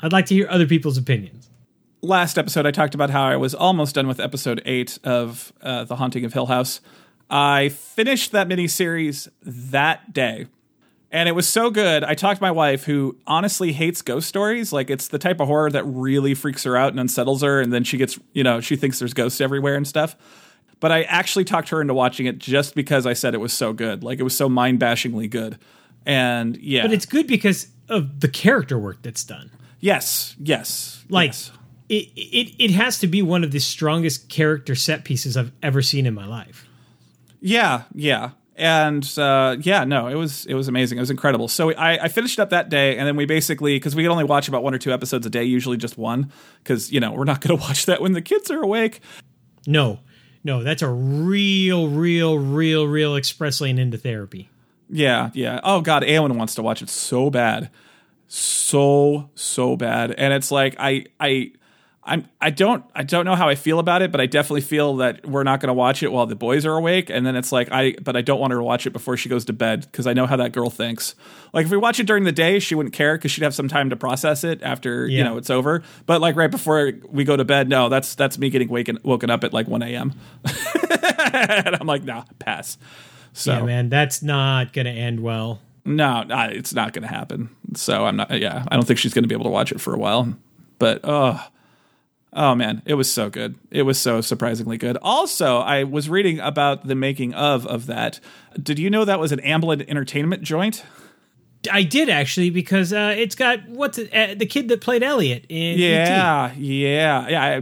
I'd 0.00 0.12
like 0.12 0.26
to 0.26 0.34
hear 0.34 0.46
other 0.48 0.66
people's 0.66 0.96
opinions. 0.98 1.50
last 2.02 2.38
episode, 2.38 2.66
I 2.66 2.70
talked 2.70 2.94
about 2.94 3.10
how 3.10 3.24
I 3.24 3.36
was 3.36 3.54
almost 3.54 3.94
done 3.94 4.06
with 4.06 4.20
episode 4.20 4.62
eight 4.64 4.98
of 5.04 5.52
uh, 5.62 5.84
The 5.84 5.96
Haunting 5.96 6.24
of 6.24 6.32
Hill 6.32 6.46
House. 6.46 6.80
I 7.30 7.68
finished 7.70 8.32
that 8.32 8.48
miniseries 8.48 9.28
that 9.42 10.12
day. 10.12 10.46
And 11.10 11.28
it 11.28 11.32
was 11.32 11.48
so 11.48 11.70
good. 11.70 12.04
I 12.04 12.14
talked 12.14 12.38
to 12.38 12.42
my 12.42 12.50
wife, 12.50 12.84
who 12.84 13.16
honestly 13.26 13.72
hates 13.72 14.02
ghost 14.02 14.28
stories. 14.28 14.74
Like, 14.74 14.90
it's 14.90 15.08
the 15.08 15.18
type 15.18 15.40
of 15.40 15.46
horror 15.48 15.70
that 15.70 15.84
really 15.84 16.34
freaks 16.34 16.64
her 16.64 16.76
out 16.76 16.90
and 16.92 17.00
unsettles 17.00 17.42
her. 17.42 17.62
And 17.62 17.72
then 17.72 17.82
she 17.82 17.96
gets, 17.96 18.18
you 18.34 18.44
know, 18.44 18.60
she 18.60 18.76
thinks 18.76 18.98
there's 18.98 19.14
ghosts 19.14 19.40
everywhere 19.40 19.74
and 19.74 19.88
stuff. 19.88 20.16
But 20.80 20.92
I 20.92 21.02
actually 21.04 21.44
talked 21.44 21.70
her 21.70 21.80
into 21.80 21.94
watching 21.94 22.26
it 22.26 22.38
just 22.38 22.74
because 22.74 23.06
I 23.06 23.14
said 23.14 23.34
it 23.34 23.38
was 23.38 23.54
so 23.54 23.72
good. 23.72 24.04
Like, 24.04 24.18
it 24.18 24.22
was 24.22 24.36
so 24.36 24.50
mind 24.50 24.80
bashingly 24.80 25.28
good. 25.28 25.58
And 26.04 26.56
yeah. 26.58 26.82
But 26.82 26.92
it's 26.92 27.06
good 27.06 27.26
because 27.26 27.68
of 27.88 28.20
the 28.20 28.28
character 28.28 28.78
work 28.78 29.02
that's 29.02 29.24
done. 29.24 29.50
yes, 29.80 30.36
yes. 30.38 31.04
Like, 31.08 31.30
yes. 31.30 31.52
it, 31.88 32.08
it, 32.16 32.64
it 32.64 32.70
has 32.72 32.98
to 33.00 33.06
be 33.06 33.22
one 33.22 33.44
of 33.44 33.50
the 33.50 33.60
strongest 33.60 34.28
character 34.28 34.74
set 34.74 35.04
pieces 35.04 35.36
I've 35.36 35.52
ever 35.62 35.82
seen 35.82 36.06
in 36.06 36.14
my 36.14 36.26
life. 36.26 36.66
Yeah, 37.40 37.84
yeah. 37.94 38.30
And 38.56 39.08
uh, 39.16 39.56
yeah, 39.60 39.84
no, 39.84 40.08
it 40.08 40.16
was 40.16 40.44
it 40.46 40.54
was 40.54 40.66
amazing. 40.66 40.98
It 40.98 41.00
was 41.00 41.10
incredible. 41.10 41.46
So 41.46 41.72
I, 41.74 42.04
I 42.04 42.08
finished 42.08 42.40
up 42.40 42.50
that 42.50 42.68
day, 42.68 42.98
and 42.98 43.06
then 43.06 43.14
we 43.14 43.24
basically 43.24 43.76
because 43.76 43.94
we 43.94 44.02
could 44.02 44.10
only 44.10 44.24
watch 44.24 44.48
about 44.48 44.64
one 44.64 44.74
or 44.74 44.78
two 44.78 44.92
episodes 44.92 45.24
a 45.26 45.30
day, 45.30 45.44
usually 45.44 45.76
just 45.76 45.96
one, 45.96 46.32
because 46.64 46.90
you 46.90 46.98
know 46.98 47.12
we're 47.12 47.22
not 47.22 47.40
going 47.40 47.56
to 47.58 47.62
watch 47.64 47.86
that 47.86 48.02
when 48.02 48.14
the 48.14 48.22
kids 48.22 48.50
are 48.50 48.60
awake. 48.60 49.00
No, 49.64 50.00
no, 50.42 50.64
that's 50.64 50.82
a 50.82 50.88
real, 50.88 51.88
real, 51.88 52.36
real, 52.36 52.86
real 52.86 53.14
express 53.14 53.60
lane 53.60 53.78
into 53.78 53.96
therapy. 53.96 54.50
Yeah, 54.90 55.30
yeah. 55.34 55.60
Oh 55.62 55.80
God, 55.80 56.04
Alan 56.04 56.36
wants 56.36 56.54
to 56.56 56.62
watch 56.62 56.82
it 56.82 56.88
so 56.88 57.30
bad, 57.30 57.70
so 58.26 59.30
so 59.34 59.76
bad, 59.76 60.12
and 60.12 60.32
it's 60.32 60.50
like 60.50 60.76
I 60.78 61.06
I. 61.20 61.52
I'm 62.04 62.26
I 62.40 62.48
don't 62.48 62.82
I 62.94 63.02
don't 63.02 63.26
know 63.26 63.34
how 63.34 63.50
I 63.50 63.54
feel 63.54 63.78
about 63.78 64.00
it, 64.00 64.10
but 64.10 64.18
I 64.18 64.24
definitely 64.24 64.62
feel 64.62 64.96
that 64.96 65.26
we're 65.26 65.42
not 65.42 65.60
going 65.60 65.68
to 65.68 65.74
watch 65.74 66.02
it 66.02 66.10
while 66.10 66.24
the 66.24 66.34
boys 66.34 66.64
are 66.64 66.74
awake. 66.74 67.10
And 67.10 67.26
then 67.26 67.36
it's 67.36 67.52
like 67.52 67.68
I 67.70 67.96
but 68.02 68.16
I 68.16 68.22
don't 68.22 68.40
want 68.40 68.50
her 68.52 68.58
to 68.58 68.62
watch 68.62 68.86
it 68.86 68.94
before 68.94 69.18
she 69.18 69.28
goes 69.28 69.44
to 69.44 69.52
bed 69.52 69.82
because 69.82 70.06
I 70.06 70.14
know 70.14 70.24
how 70.24 70.36
that 70.36 70.52
girl 70.52 70.70
thinks. 70.70 71.14
Like 71.52 71.66
if 71.66 71.70
we 71.70 71.76
watch 71.76 72.00
it 72.00 72.06
during 72.06 72.24
the 72.24 72.32
day, 72.32 72.60
she 72.60 72.74
wouldn't 72.74 72.94
care 72.94 73.18
because 73.18 73.30
she'd 73.30 73.44
have 73.44 73.54
some 73.54 73.68
time 73.68 73.90
to 73.90 73.96
process 73.96 74.42
it 74.42 74.62
after 74.62 75.06
you 75.06 75.22
know 75.22 75.36
it's 75.36 75.50
over. 75.50 75.82
But 76.06 76.22
like 76.22 76.34
right 76.34 76.50
before 76.50 76.92
we 77.10 77.24
go 77.24 77.36
to 77.36 77.44
bed, 77.44 77.68
no, 77.68 77.90
that's 77.90 78.14
that's 78.14 78.38
me 78.38 78.48
getting 78.48 78.70
waken 78.70 78.98
woken 79.02 79.28
up 79.28 79.44
at 79.44 79.52
like 79.52 79.68
one 79.68 79.82
a.m. 79.82 80.14
and 81.34 81.76
I'm 81.76 81.86
like, 81.86 82.04
nah, 82.04 82.24
pass. 82.38 82.78
So 83.38 83.52
Yeah, 83.52 83.62
man, 83.62 83.88
that's 83.88 84.20
not 84.22 84.72
going 84.72 84.86
to 84.86 84.90
end 84.90 85.20
well. 85.20 85.60
no, 85.84 86.22
no, 86.24 86.40
it's 86.50 86.74
not 86.74 86.92
going 86.92 87.02
to 87.02 87.08
happen. 87.08 87.50
So 87.74 88.04
I'm 88.04 88.16
not. 88.16 88.30
Yeah, 88.38 88.64
I 88.68 88.74
don't 88.76 88.84
think 88.86 88.98
she's 88.98 89.14
going 89.14 89.22
to 89.24 89.28
be 89.28 89.34
able 89.34 89.44
to 89.44 89.50
watch 89.50 89.70
it 89.72 89.80
for 89.80 89.94
a 89.94 89.98
while. 89.98 90.34
But 90.78 91.00
oh, 91.04 91.40
oh 92.32 92.54
man, 92.54 92.82
it 92.84 92.94
was 92.94 93.10
so 93.12 93.30
good. 93.30 93.54
It 93.70 93.82
was 93.82 93.98
so 93.98 94.20
surprisingly 94.20 94.76
good. 94.76 94.96
Also, 95.02 95.58
I 95.58 95.84
was 95.84 96.08
reading 96.08 96.40
about 96.40 96.86
the 96.86 96.94
making 96.94 97.32
of 97.34 97.66
of 97.66 97.86
that. 97.86 98.18
Did 98.60 98.78
you 98.78 98.90
know 98.90 99.04
that 99.04 99.20
was 99.20 99.30
an 99.32 99.38
Amblin 99.40 99.88
Entertainment 99.88 100.42
joint? 100.42 100.84
I 101.72 101.82
did 101.82 102.08
actually 102.08 102.50
because 102.50 102.92
uh, 102.92 103.14
it's 103.16 103.34
got 103.34 103.66
what's 103.68 103.98
it, 103.98 104.12
uh, 104.14 104.34
the 104.36 104.46
kid 104.46 104.68
that 104.68 104.80
played 104.80 105.02
Elliot 105.02 105.44
in 105.48 105.74
E.T., 105.74 105.82
Yeah, 105.82 106.52
yeah, 106.56 107.28
yeah. 107.28 107.42
I, 107.44 107.60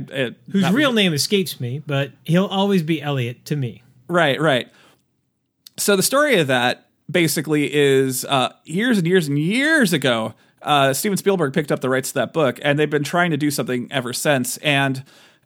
whose 0.50 0.62
that 0.62 0.68
was- 0.68 0.73
real 0.73 0.92
name 0.92 1.12
escapes 1.14 1.61
me, 1.61 1.83
but 1.87 2.12
he'll 2.25 2.47
always 2.47 2.83
be 2.83 3.00
Elliot 3.00 3.45
to 3.47 3.56
me. 3.56 3.83
Right, 4.09 4.40
right. 4.40 4.68
So 5.78 5.97
the 5.97 6.02
story 6.02 6.38
of 6.38 6.47
that 6.47 6.88
basically 7.11 7.73
is 7.73 8.25
uh, 8.25 8.52
years 8.64 8.99
and 8.99 9.06
years 9.06 9.28
and 9.28 9.38
years 9.38 9.92
ago. 9.92 10.35
Uh, 10.62 10.92
Steven 10.92 11.16
Spielberg 11.16 11.52
picked 11.52 11.71
up 11.71 11.80
the 11.80 11.88
rights 11.88 12.09
to 12.09 12.14
that 12.14 12.33
book, 12.33 12.59
and 12.62 12.78
they've 12.78 12.90
been 12.90 13.04
trying 13.04 13.30
to 13.30 13.37
do 13.37 13.50
something 13.50 13.87
ever 13.92 14.12
since. 14.12 14.56
And 14.59 15.04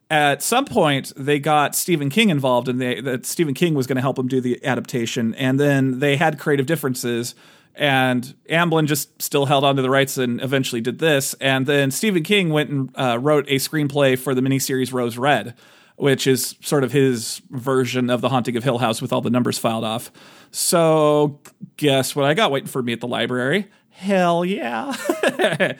at 0.08 0.42
some 0.42 0.64
point, 0.64 1.12
they 1.16 1.38
got 1.38 1.74
Stephen 1.74 2.10
King 2.10 2.30
involved, 2.30 2.68
and 2.68 2.80
they, 2.80 3.00
that 3.00 3.26
Stephen 3.26 3.54
King 3.54 3.74
was 3.74 3.86
going 3.86 3.96
to 3.96 4.02
help 4.02 4.16
them 4.16 4.28
do 4.28 4.40
the 4.40 4.64
adaptation. 4.64 5.34
And 5.34 5.60
then 5.60 5.98
they 5.98 6.16
had 6.16 6.38
creative 6.38 6.66
differences, 6.66 7.34
and 7.74 8.34
Amblin 8.48 8.86
just 8.86 9.20
still 9.20 9.46
held 9.46 9.64
on 9.64 9.76
to 9.76 9.82
the 9.82 9.90
rights 9.90 10.16
and 10.16 10.40
eventually 10.42 10.80
did 10.80 11.00
this. 11.00 11.34
And 11.34 11.66
then 11.66 11.90
Stephen 11.90 12.22
King 12.22 12.50
went 12.50 12.70
and 12.70 12.90
uh, 12.94 13.18
wrote 13.20 13.46
a 13.48 13.56
screenplay 13.56 14.18
for 14.18 14.34
the 14.34 14.40
miniseries 14.40 14.92
Rose 14.92 15.18
Red 15.18 15.54
which 16.00 16.26
is 16.26 16.56
sort 16.62 16.82
of 16.82 16.92
his 16.92 17.42
version 17.50 18.08
of 18.08 18.22
the 18.22 18.30
Haunting 18.30 18.56
of 18.56 18.64
Hill 18.64 18.78
House 18.78 19.02
with 19.02 19.12
all 19.12 19.20
the 19.20 19.28
numbers 19.28 19.58
filed 19.58 19.84
off. 19.84 20.10
So, 20.50 21.40
guess 21.76 22.16
what 22.16 22.24
I 22.24 22.32
got 22.32 22.50
waiting 22.50 22.68
for 22.68 22.82
me 22.82 22.94
at 22.94 23.00
the 23.00 23.06
library? 23.06 23.66
Hell 23.90 24.42
yeah. 24.42 24.96
uh, 25.22 25.74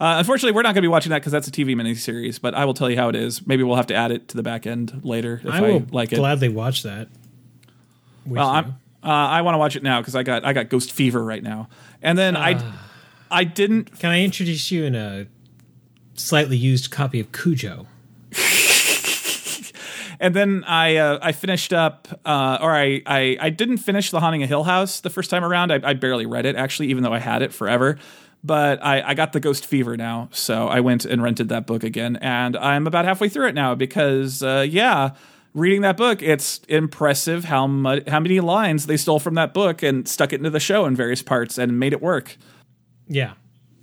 unfortunately, 0.00 0.52
we're 0.52 0.62
not 0.62 0.68
going 0.68 0.76
to 0.76 0.80
be 0.82 0.88
watching 0.88 1.10
that 1.10 1.18
because 1.18 1.32
that's 1.32 1.46
a 1.46 1.50
TV 1.50 1.76
miniseries, 1.76 2.40
but 2.40 2.54
I 2.54 2.64
will 2.64 2.72
tell 2.72 2.88
you 2.88 2.96
how 2.96 3.10
it 3.10 3.16
is. 3.16 3.46
Maybe 3.46 3.62
we'll 3.62 3.76
have 3.76 3.88
to 3.88 3.94
add 3.94 4.12
it 4.12 4.28
to 4.28 4.36
the 4.38 4.42
back 4.42 4.66
end 4.66 5.02
later 5.04 5.42
if 5.44 5.52
I, 5.52 5.66
I 5.66 5.84
like 5.90 6.10
it. 6.10 6.16
gladly 6.16 6.48
watch 6.48 6.82
that. 6.84 7.08
with 8.24 8.38
well. 8.38 8.48
I'm, 8.48 8.68
uh, 9.04 9.08
I 9.08 9.42
want 9.42 9.56
to 9.56 9.58
watch 9.58 9.76
it 9.76 9.82
now 9.82 10.00
because 10.00 10.16
I 10.16 10.22
got 10.22 10.44
I 10.44 10.54
got 10.54 10.70
Ghost 10.70 10.90
Fever 10.90 11.22
right 11.22 11.42
now, 11.42 11.68
and 12.02 12.16
then 12.16 12.34
I 12.34 12.60
I 13.30 13.44
didn't 13.44 13.98
Can 13.98 14.10
I 14.10 14.22
introduce 14.22 14.70
you 14.70 14.84
in 14.84 14.94
a 14.94 15.26
slightly 16.14 16.56
used 16.56 16.90
copy 16.90 17.20
of 17.20 17.30
Cujo? 17.30 17.86
and 20.20 20.34
then 20.34 20.64
I 20.66 20.96
uh, 20.96 21.18
I 21.22 21.32
finished 21.32 21.72
up, 21.72 22.08
uh, 22.24 22.58
or 22.60 22.72
I, 22.72 23.02
I 23.06 23.36
I 23.40 23.50
didn't 23.50 23.78
finish 23.78 24.10
the 24.10 24.20
Haunting 24.20 24.42
of 24.42 24.48
Hill 24.48 24.64
House 24.64 25.00
the 25.00 25.10
first 25.10 25.30
time 25.30 25.44
around. 25.44 25.72
I, 25.72 25.80
I 25.82 25.94
barely 25.94 26.26
read 26.26 26.46
it 26.46 26.56
actually, 26.56 26.88
even 26.88 27.02
though 27.02 27.12
I 27.12 27.18
had 27.18 27.42
it 27.42 27.52
forever. 27.52 27.98
But 28.44 28.84
I, 28.84 29.02
I 29.02 29.14
got 29.14 29.32
the 29.32 29.40
Ghost 29.40 29.66
Fever 29.66 29.96
now, 29.96 30.28
so 30.30 30.68
I 30.68 30.78
went 30.80 31.04
and 31.04 31.20
rented 31.22 31.48
that 31.48 31.66
book 31.66 31.82
again, 31.82 32.16
and 32.16 32.56
I'm 32.56 32.86
about 32.86 33.04
halfway 33.04 33.28
through 33.28 33.48
it 33.48 33.54
now 33.54 33.74
because 33.74 34.40
uh, 34.42 34.64
yeah, 34.68 35.14
reading 35.52 35.80
that 35.80 35.96
book, 35.96 36.22
it's 36.22 36.60
impressive 36.68 37.44
how 37.46 37.66
mu- 37.66 38.02
how 38.06 38.20
many 38.20 38.38
lines 38.40 38.86
they 38.86 38.96
stole 38.96 39.18
from 39.18 39.34
that 39.34 39.52
book 39.52 39.82
and 39.82 40.06
stuck 40.06 40.32
it 40.32 40.36
into 40.36 40.50
the 40.50 40.60
show 40.60 40.84
in 40.86 40.94
various 40.94 41.22
parts 41.22 41.58
and 41.58 41.80
made 41.80 41.92
it 41.92 42.00
work 42.00 42.36
Yeah. 43.08 43.32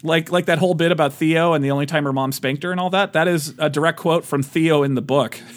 like 0.01 0.31
like 0.31 0.45
that 0.45 0.59
whole 0.59 0.75
bit 0.75 0.93
about 0.93 1.13
Theo 1.13 1.53
and 1.53 1.65
the 1.65 1.71
only 1.71 1.85
time 1.87 2.05
her 2.05 2.13
mom 2.13 2.31
spanked 2.31 2.63
her 2.63 2.71
and 2.71 2.79
all 2.79 2.91
that. 2.91 3.11
That 3.13 3.27
is 3.27 3.55
a 3.57 3.69
direct 3.69 3.99
quote 3.99 4.23
from 4.23 4.43
Theo 4.43 4.83
in 4.83 4.95
the 4.95 5.01
book. 5.01 5.39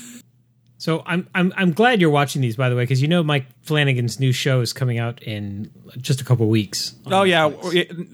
So 0.79 1.03
I'm 1.07 1.29
I'm 1.35 1.53
I'm 1.57 1.73
glad 1.73 2.01
you're 2.01 2.11
watching 2.11 2.43
these 2.43 2.57
by 2.57 2.69
the 2.69 2.77
way 2.77 2.83
because 2.83 3.01
you 3.01 3.09
know 3.09 3.23
Mike 3.23 3.47
Flanagan's 3.63 4.21
new 4.21 4.33
show 4.33 4.61
is 4.61 4.73
coming 4.73 4.99
out 4.99 5.23
in 5.23 5.71
just 5.99 6.21
a 6.21 6.25
couple 6.25 6.47
weeks. 6.49 6.95
Oh 7.07 7.23
yeah, 7.23 7.47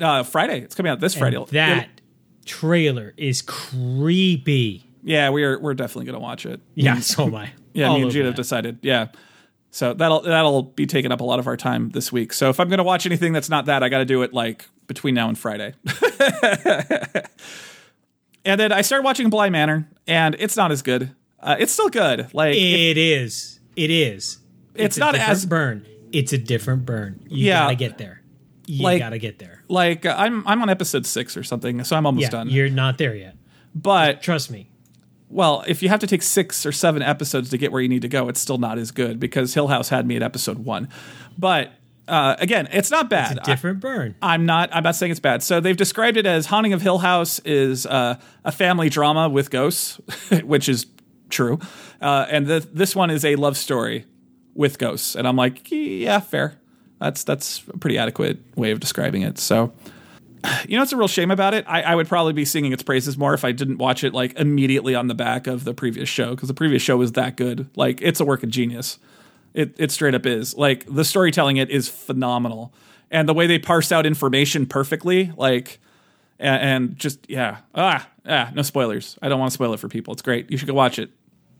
uh, 0.00 0.22
Friday. 0.22 0.60
It's 0.60 0.74
coming 0.74 0.90
out 0.90 1.00
this 1.00 1.14
Friday. 1.14 1.36
And 1.36 1.48
that 1.48 1.88
trailer 2.44 3.14
is 3.16 3.42
creepy. 3.42 4.84
Yeah, 5.02 5.30
we're 5.30 5.58
we're 5.58 5.74
definitely 5.74 6.06
gonna 6.06 6.20
watch 6.20 6.46
it. 6.46 6.60
Yeah, 6.74 7.00
so 7.00 7.24
am 7.26 7.34
I. 7.34 7.50
Yeah, 7.74 7.88
All 7.88 7.96
me 7.96 8.02
and 8.02 8.10
Gina 8.10 8.26
have 8.26 8.34
decided. 8.34 8.80
Yeah. 8.82 9.08
So 9.70 9.94
that'll 9.94 10.20
that'll 10.20 10.62
be 10.62 10.84
taking 10.84 11.10
up 11.10 11.22
a 11.22 11.24
lot 11.24 11.38
of 11.38 11.46
our 11.46 11.56
time 11.56 11.88
this 11.88 12.12
week. 12.12 12.34
So 12.34 12.50
if 12.50 12.60
I'm 12.60 12.68
gonna 12.68 12.84
watch 12.84 13.06
anything 13.06 13.32
that's 13.32 13.48
not 13.48 13.64
that, 13.64 13.82
I 13.82 13.88
gotta 13.88 14.04
do 14.04 14.20
it 14.20 14.34
like 14.34 14.66
between 14.86 15.14
now 15.14 15.30
and 15.30 15.38
Friday. 15.38 15.72
and 18.44 18.60
then 18.60 18.72
I 18.72 18.82
started 18.82 19.04
watching 19.04 19.30
Bly 19.30 19.48
Manor, 19.48 19.88
and 20.06 20.36
it's 20.38 20.54
not 20.54 20.70
as 20.70 20.82
good. 20.82 21.14
Uh, 21.42 21.56
it's 21.58 21.72
still 21.72 21.88
good. 21.88 22.32
Like 22.32 22.54
It 22.54 22.96
is. 22.98 23.60
It 23.76 23.90
is. 23.90 24.38
It's 24.74 24.96
a 24.96 25.00
not 25.00 25.12
different 25.12 25.30
as- 25.32 25.46
burn. 25.46 25.86
It's 26.12 26.32
a 26.32 26.38
different 26.38 26.84
burn. 26.86 27.20
You 27.28 27.46
Yeah. 27.48 27.60
gotta 27.64 27.74
get 27.74 27.98
there. 27.98 28.22
You 28.66 28.82
Like- 28.84 29.00
gotta 29.00 29.18
get 29.18 29.38
there. 29.38 29.62
like 29.68 30.04
uh, 30.06 30.14
I'm 30.16 30.46
I'm 30.46 30.60
on 30.62 30.68
episode 30.70 31.06
six 31.06 31.36
or 31.36 31.42
something, 31.42 31.82
so 31.84 31.96
I'm 31.96 32.06
almost 32.06 32.24
Yeah, 32.24 32.30
done. 32.30 32.48
you're 32.50 32.68
not 32.70 32.98
there 32.98 33.14
yet. 33.16 33.36
But 33.74 34.22
Trust 34.22 34.50
me. 34.50 34.68
Well, 35.30 35.64
if 35.66 35.82
you 35.82 35.88
have 35.88 36.00
to 36.00 36.06
take 36.06 36.22
six 36.22 36.66
or 36.66 36.72
seven 36.72 37.00
episodes 37.00 37.48
to 37.50 37.56
get 37.58 37.72
where 37.72 37.80
you 37.80 37.88
need 37.88 38.02
to 38.02 38.08
go, 38.08 38.28
it's 38.28 38.38
still 38.40 38.58
not 38.58 38.76
as 38.78 38.90
good 38.90 39.18
because 39.18 39.54
Hill 39.54 39.68
House 39.68 39.88
had 39.88 40.06
me 40.06 40.14
at 40.16 40.22
episode 40.22 40.58
one. 40.58 40.88
But 41.38 41.72
uh, 42.06 42.36
again, 42.38 42.68
it's 42.70 42.90
not 42.90 43.08
bad. 43.08 43.38
It's 43.38 43.48
a 43.48 43.50
different 43.50 43.80
burn. 43.80 44.14
I, 44.20 44.34
am 44.34 44.44
not. 44.44 44.68
I'm 44.74 44.82
not 44.82 44.94
saying 44.94 45.10
it's 45.12 45.20
bad. 45.20 45.42
So 45.42 45.58
they've 45.60 45.76
described 45.76 46.18
it 46.18 46.26
as 46.26 46.44
Haunting 46.46 46.74
of 46.74 46.82
Hill 46.82 46.98
House 46.98 47.38
is 47.46 47.86
uh, 47.86 48.16
a 48.44 48.52
family 48.52 48.90
drama 48.90 49.28
with 49.30 49.50
ghosts, 49.50 49.98
which 50.44 50.68
is 50.68 50.84
true, 51.32 51.58
uh, 52.00 52.26
and 52.30 52.46
th- 52.46 52.68
this 52.72 52.94
one 52.94 53.10
is 53.10 53.24
a 53.24 53.34
love 53.36 53.56
story 53.56 54.06
with 54.54 54.78
ghosts. 54.78 55.16
And 55.16 55.26
I'm 55.26 55.36
like, 55.36 55.70
yeah, 55.70 56.20
fair. 56.20 56.58
That's 57.00 57.24
that's 57.24 57.64
a 57.68 57.78
pretty 57.78 57.98
adequate 57.98 58.38
way 58.56 58.70
of 58.70 58.78
describing 58.78 59.22
it. 59.22 59.38
So 59.38 59.72
you 60.66 60.76
know, 60.76 60.82
it's 60.82 60.92
a 60.92 60.96
real 60.96 61.08
shame 61.08 61.30
about 61.30 61.54
it. 61.54 61.64
I, 61.68 61.82
I 61.82 61.94
would 61.94 62.08
probably 62.08 62.32
be 62.32 62.44
singing 62.44 62.72
its 62.72 62.82
praises 62.82 63.16
more 63.16 63.34
if 63.34 63.44
I 63.44 63.52
didn't 63.52 63.78
watch 63.78 64.04
it 64.04 64.12
like 64.12 64.38
immediately 64.38 64.94
on 64.94 65.06
the 65.08 65.14
back 65.14 65.46
of 65.46 65.64
the 65.64 65.74
previous 65.74 66.08
show 66.08 66.30
because 66.30 66.48
the 66.48 66.54
previous 66.54 66.82
show 66.82 66.96
was 66.96 67.12
that 67.12 67.36
good. 67.36 67.68
Like, 67.76 68.00
it's 68.02 68.20
a 68.20 68.24
work 68.24 68.42
of 68.42 68.50
genius. 68.50 68.98
It 69.54 69.76
it 69.78 69.90
straight 69.90 70.14
up 70.14 70.26
is. 70.26 70.56
Like 70.56 70.86
the 70.92 71.04
storytelling, 71.04 71.58
it 71.58 71.70
is 71.70 71.88
phenomenal, 71.88 72.72
and 73.10 73.28
the 73.28 73.34
way 73.34 73.46
they 73.46 73.58
parse 73.58 73.92
out 73.92 74.06
information 74.06 74.64
perfectly, 74.64 75.30
like, 75.36 75.78
and, 76.38 76.62
and 76.62 76.96
just 76.96 77.28
yeah, 77.28 77.58
ah, 77.74 78.08
ah, 78.26 78.50
no 78.54 78.62
spoilers. 78.62 79.18
I 79.20 79.28
don't 79.28 79.38
want 79.38 79.50
to 79.50 79.54
spoil 79.54 79.74
it 79.74 79.80
for 79.80 79.88
people. 79.88 80.12
It's 80.12 80.22
great. 80.22 80.50
You 80.50 80.56
should 80.56 80.68
go 80.68 80.74
watch 80.74 80.98
it. 80.98 81.10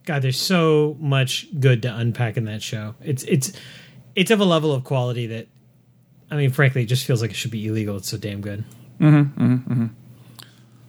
God, 0.04 0.22
there's 0.22 0.40
so 0.40 0.96
much 1.00 1.46
good 1.60 1.82
to 1.82 1.94
unpack 1.94 2.36
in 2.36 2.44
that 2.46 2.62
show. 2.62 2.94
It's 3.02 3.22
it's 3.24 3.52
it's 4.14 4.30
of 4.30 4.40
a 4.40 4.44
level 4.44 4.72
of 4.72 4.84
quality 4.84 5.26
that 5.28 5.46
I 6.30 6.36
mean, 6.36 6.50
frankly, 6.50 6.82
it 6.82 6.86
just 6.86 7.04
feels 7.04 7.20
like 7.22 7.30
it 7.30 7.36
should 7.36 7.50
be 7.50 7.66
illegal. 7.66 7.96
It's 7.96 8.08
so 8.08 8.16
damn 8.16 8.40
good. 8.40 8.64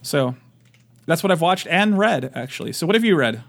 So 0.01 0.35
that's 1.05 1.21
what 1.23 1.31
I've 1.31 1.41
watched 1.41 1.67
and 1.67 1.97
read 1.97 2.31
actually. 2.35 2.73
So 2.73 2.85
what 2.87 2.95
have 2.95 3.03
you 3.03 3.15
read? 3.15 3.43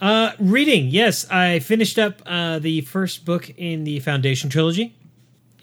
Uh, 0.00 0.32
reading, 0.38 0.88
yes, 0.88 1.28
I 1.30 1.60
finished 1.60 1.98
up 1.98 2.20
uh, 2.26 2.58
the 2.58 2.80
first 2.82 3.24
book 3.24 3.48
in 3.56 3.84
the 3.84 4.00
Foundation 4.00 4.50
trilogy, 4.50 4.94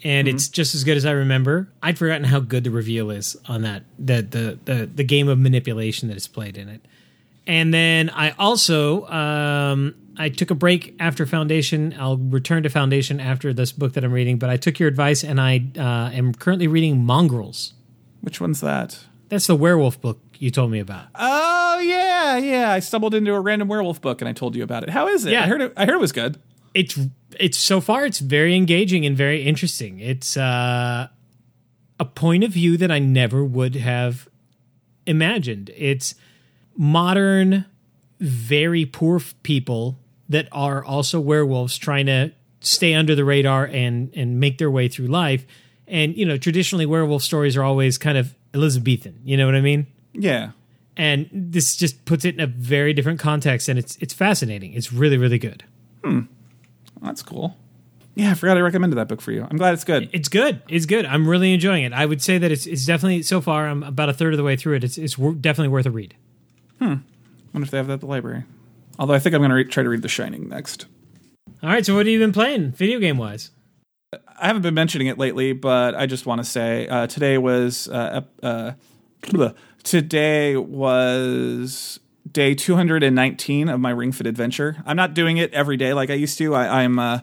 and 0.02 0.26
it's 0.26 0.48
just 0.48 0.74
as 0.74 0.84
good 0.84 0.96
as 0.96 1.04
I 1.04 1.12
remember. 1.12 1.68
I'd 1.82 1.98
forgotten 1.98 2.24
how 2.24 2.40
good 2.40 2.64
the 2.64 2.70
reveal 2.70 3.10
is 3.10 3.36
on 3.46 3.62
that, 3.62 3.84
the 3.98 4.22
the 4.22 4.58
the, 4.64 4.86
the 4.86 5.04
game 5.04 5.28
of 5.28 5.38
manipulation 5.38 6.08
that 6.08 6.16
is 6.16 6.26
played 6.26 6.56
in 6.56 6.68
it. 6.68 6.80
And 7.46 7.72
then 7.74 8.10
I 8.10 8.30
also 8.38 9.06
um, 9.08 9.94
I 10.16 10.28
took 10.28 10.50
a 10.50 10.54
break 10.54 10.94
after 11.00 11.26
Foundation. 11.26 11.94
I'll 11.98 12.16
return 12.16 12.62
to 12.62 12.68
Foundation 12.68 13.20
after 13.20 13.52
this 13.52 13.72
book 13.72 13.94
that 13.94 14.04
I'm 14.04 14.12
reading, 14.12 14.38
but 14.38 14.50
I 14.50 14.56
took 14.56 14.78
your 14.78 14.88
advice 14.88 15.24
and 15.24 15.40
I 15.40 15.64
uh, 15.76 16.10
am 16.14 16.34
currently 16.34 16.66
reading 16.68 17.04
Mongrels. 17.04 17.74
Which 18.20 18.40
one's 18.40 18.60
that? 18.60 19.00
That's 19.28 19.46
the 19.46 19.56
werewolf 19.56 20.00
book 20.00 20.20
you 20.38 20.50
told 20.50 20.70
me 20.70 20.78
about. 20.78 21.06
Oh 21.14 21.80
yeah, 21.80 22.36
yeah. 22.36 22.70
I 22.70 22.80
stumbled 22.80 23.14
into 23.14 23.32
a 23.32 23.40
random 23.40 23.68
werewolf 23.68 24.00
book 24.00 24.20
and 24.20 24.28
I 24.28 24.32
told 24.32 24.54
you 24.54 24.62
about 24.62 24.82
it. 24.82 24.90
How 24.90 25.08
is 25.08 25.24
it? 25.24 25.32
Yeah. 25.32 25.44
I 25.44 25.46
heard 25.46 25.62
it. 25.62 25.72
I 25.76 25.86
heard 25.86 25.94
it 25.94 26.00
was 26.00 26.12
good. 26.12 26.38
it's 26.74 26.98
it's 27.40 27.58
so 27.58 27.80
far 27.80 28.04
it's 28.04 28.18
very 28.18 28.54
engaging 28.54 29.06
and 29.06 29.16
very 29.16 29.42
interesting. 29.42 30.00
It's 30.00 30.36
uh, 30.36 31.08
a 31.98 32.04
point 32.04 32.44
of 32.44 32.50
view 32.50 32.76
that 32.76 32.90
I 32.90 32.98
never 32.98 33.42
would 33.42 33.74
have 33.76 34.28
imagined. 35.06 35.70
It's 35.76 36.14
modern, 36.76 37.64
very 38.20 38.84
poor 38.86 39.16
f- 39.16 39.34
people 39.42 39.98
that 40.28 40.48
are 40.52 40.84
also 40.84 41.20
werewolves 41.20 41.76
trying 41.78 42.06
to 42.06 42.32
stay 42.60 42.94
under 42.94 43.14
the 43.14 43.24
radar 43.24 43.64
and 43.66 44.12
and 44.14 44.38
make 44.40 44.58
their 44.58 44.70
way 44.70 44.88
through 44.88 45.06
life. 45.06 45.44
And 45.86 46.16
you 46.16 46.24
know, 46.24 46.36
traditionally 46.36 46.86
werewolf 46.86 47.22
stories 47.22 47.56
are 47.56 47.62
always 47.62 47.98
kind 47.98 48.16
of 48.16 48.34
Elizabethan. 48.54 49.20
You 49.24 49.36
know 49.36 49.46
what 49.46 49.54
I 49.54 49.60
mean? 49.60 49.86
Yeah. 50.12 50.52
And 50.96 51.28
this 51.32 51.76
just 51.76 52.04
puts 52.04 52.24
it 52.24 52.34
in 52.34 52.40
a 52.40 52.46
very 52.46 52.92
different 52.92 53.18
context, 53.18 53.68
and 53.68 53.78
it's 53.78 53.96
it's 53.96 54.14
fascinating. 54.14 54.74
It's 54.74 54.92
really 54.92 55.16
really 55.16 55.38
good. 55.38 55.64
Hmm. 56.04 56.22
That's 57.00 57.22
cool. 57.22 57.56
Yeah, 58.14 58.32
I 58.32 58.34
forgot 58.34 58.58
I 58.58 58.60
recommended 58.60 58.96
that 58.96 59.08
book 59.08 59.22
for 59.22 59.32
you. 59.32 59.46
I'm 59.50 59.56
glad 59.56 59.72
it's 59.72 59.84
good. 59.84 60.10
It's 60.12 60.28
good. 60.28 60.60
It's 60.68 60.84
good. 60.84 61.06
I'm 61.06 61.26
really 61.26 61.54
enjoying 61.54 61.84
it. 61.84 61.94
I 61.94 62.04
would 62.04 62.20
say 62.20 62.36
that 62.38 62.52
it's 62.52 62.66
it's 62.66 62.84
definitely 62.84 63.22
so 63.22 63.40
far. 63.40 63.66
I'm 63.66 63.82
about 63.82 64.10
a 64.10 64.12
third 64.12 64.34
of 64.34 64.36
the 64.36 64.44
way 64.44 64.54
through 64.56 64.76
it. 64.76 64.84
It's 64.84 64.98
it's 64.98 65.16
definitely 65.16 65.68
worth 65.68 65.86
a 65.86 65.90
read. 65.90 66.14
Wonder 66.86 67.64
if 67.64 67.70
they 67.70 67.76
have 67.78 67.86
that 67.86 67.94
at 67.94 68.00
the 68.00 68.06
library. 68.06 68.44
Although 68.98 69.14
I 69.14 69.18
think 69.18 69.34
I'm 69.34 69.40
going 69.40 69.50
to 69.50 69.56
re- 69.56 69.64
try 69.64 69.82
to 69.82 69.88
read 69.88 70.02
The 70.02 70.08
Shining 70.08 70.48
next. 70.48 70.86
All 71.62 71.70
right. 71.70 71.84
So 71.84 71.94
what 71.94 72.06
have 72.06 72.12
you 72.12 72.18
been 72.18 72.32
playing, 72.32 72.72
video 72.72 72.98
game 72.98 73.18
wise? 73.18 73.50
I 74.12 74.46
haven't 74.46 74.62
been 74.62 74.74
mentioning 74.74 75.06
it 75.06 75.18
lately, 75.18 75.52
but 75.52 75.94
I 75.94 76.06
just 76.06 76.26
want 76.26 76.40
to 76.40 76.44
say 76.44 76.86
uh, 76.88 77.06
today 77.06 77.38
was 77.38 77.88
uh, 77.88 78.22
uh, 78.42 78.72
today 79.82 80.56
was 80.56 82.00
day 82.30 82.54
219 82.54 83.68
of 83.68 83.80
my 83.80 83.90
Ring 83.90 84.12
Fit 84.12 84.26
adventure. 84.26 84.82
I'm 84.84 84.96
not 84.96 85.14
doing 85.14 85.38
it 85.38 85.52
every 85.54 85.76
day 85.76 85.94
like 85.94 86.10
I 86.10 86.14
used 86.14 86.36
to. 86.38 86.54
I, 86.54 86.82
I'm 86.82 86.98
uh, 86.98 87.20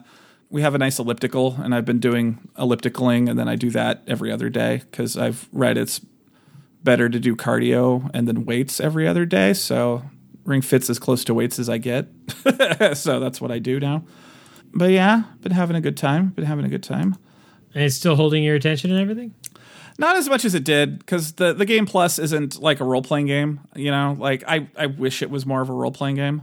we 0.48 0.62
have 0.62 0.74
a 0.74 0.78
nice 0.78 0.98
elliptical, 0.98 1.56
and 1.62 1.74
I've 1.74 1.84
been 1.84 2.00
doing 2.00 2.48
ellipticaling, 2.58 3.30
and 3.30 3.38
then 3.38 3.48
I 3.48 3.54
do 3.54 3.70
that 3.70 4.02
every 4.08 4.32
other 4.32 4.48
day 4.48 4.82
because 4.90 5.16
I've 5.16 5.48
read 5.52 5.78
it's 5.78 6.00
better 6.82 7.08
to 7.08 7.20
do 7.20 7.36
cardio 7.36 8.10
and 8.14 8.26
then 8.26 8.44
weights 8.44 8.80
every 8.80 9.06
other 9.06 9.24
day. 9.24 9.52
So 9.52 10.02
Ring 10.44 10.62
Fit's 10.62 10.90
as 10.90 10.98
close 10.98 11.24
to 11.24 11.34
weights 11.34 11.58
as 11.58 11.68
I 11.68 11.78
get. 11.78 12.08
so 12.94 13.20
that's 13.20 13.40
what 13.40 13.50
I 13.50 13.58
do 13.58 13.78
now. 13.78 14.04
But 14.72 14.90
yeah, 14.90 15.24
been 15.40 15.52
having 15.52 15.76
a 15.76 15.80
good 15.80 15.96
time. 15.96 16.28
Been 16.28 16.44
having 16.44 16.64
a 16.64 16.68
good 16.68 16.82
time. 16.82 17.16
And 17.74 17.84
it's 17.84 17.96
still 17.96 18.16
holding 18.16 18.42
your 18.42 18.56
attention 18.56 18.90
and 18.90 19.00
everything. 19.00 19.34
Not 19.98 20.16
as 20.16 20.28
much 20.28 20.44
as 20.44 20.54
it 20.54 20.64
did 20.64 20.98
because 20.98 21.32
the 21.32 21.52
the 21.52 21.66
game 21.66 21.84
plus 21.84 22.18
isn't 22.18 22.60
like 22.60 22.80
a 22.80 22.84
role 22.84 23.02
playing 23.02 23.26
game. 23.26 23.60
You 23.74 23.90
know, 23.90 24.16
like 24.18 24.42
I 24.46 24.68
I 24.76 24.86
wish 24.86 25.22
it 25.22 25.30
was 25.30 25.44
more 25.44 25.60
of 25.60 25.68
a 25.68 25.74
role 25.74 25.92
playing 25.92 26.16
game, 26.16 26.42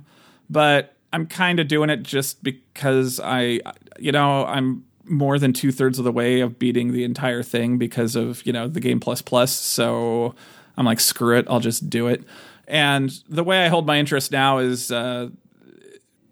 but 0.50 0.96
I'm 1.12 1.26
kind 1.26 1.60
of 1.60 1.68
doing 1.68 1.90
it 1.90 2.04
just 2.04 2.44
because 2.44 3.20
I 3.20 3.62
you 3.98 4.12
know 4.12 4.46
I'm 4.46 4.86
more 5.10 5.40
than 5.40 5.54
two 5.54 5.72
thirds 5.72 6.00
of 6.00 6.06
the 6.06 6.12
way 6.12 6.42
of 6.42 6.60
beating 6.60 6.92
the 6.92 7.04
entire 7.04 7.44
thing 7.44 7.78
because 7.78 8.16
of 8.16 8.46
you 8.46 8.54
know 8.54 8.68
the 8.68 8.80
game 8.80 9.00
plus 9.00 9.22
plus. 9.22 9.52
So 9.52 10.36
I'm 10.76 10.86
like 10.86 11.00
screw 11.00 11.38
it, 11.38 11.46
I'll 11.50 11.60
just 11.60 11.90
do 11.90 12.08
it. 12.08 12.24
And 12.68 13.10
the 13.30 13.44
way 13.44 13.66
I 13.66 13.70
hold 13.70 13.86
my 13.86 13.98
interest 13.98 14.32
now 14.32 14.60
is. 14.60 14.92
Uh, 14.92 15.30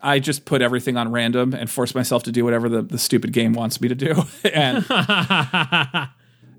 I 0.02 0.20
just 0.20 0.46
put 0.46 0.62
everything 0.62 0.98
on 0.98 1.12
random 1.12 1.56
and 1.56 1.68
force 1.68 1.96
myself 1.96 2.22
to 2.24 2.32
do 2.32 2.46
whatever 2.46 2.70
the, 2.70 2.84
the 2.84 3.00
stupid 3.00 3.34
game 3.34 3.54
wants 3.54 3.82
me 3.82 3.88
to 3.88 3.96
do. 3.96 4.14
and 4.44 4.86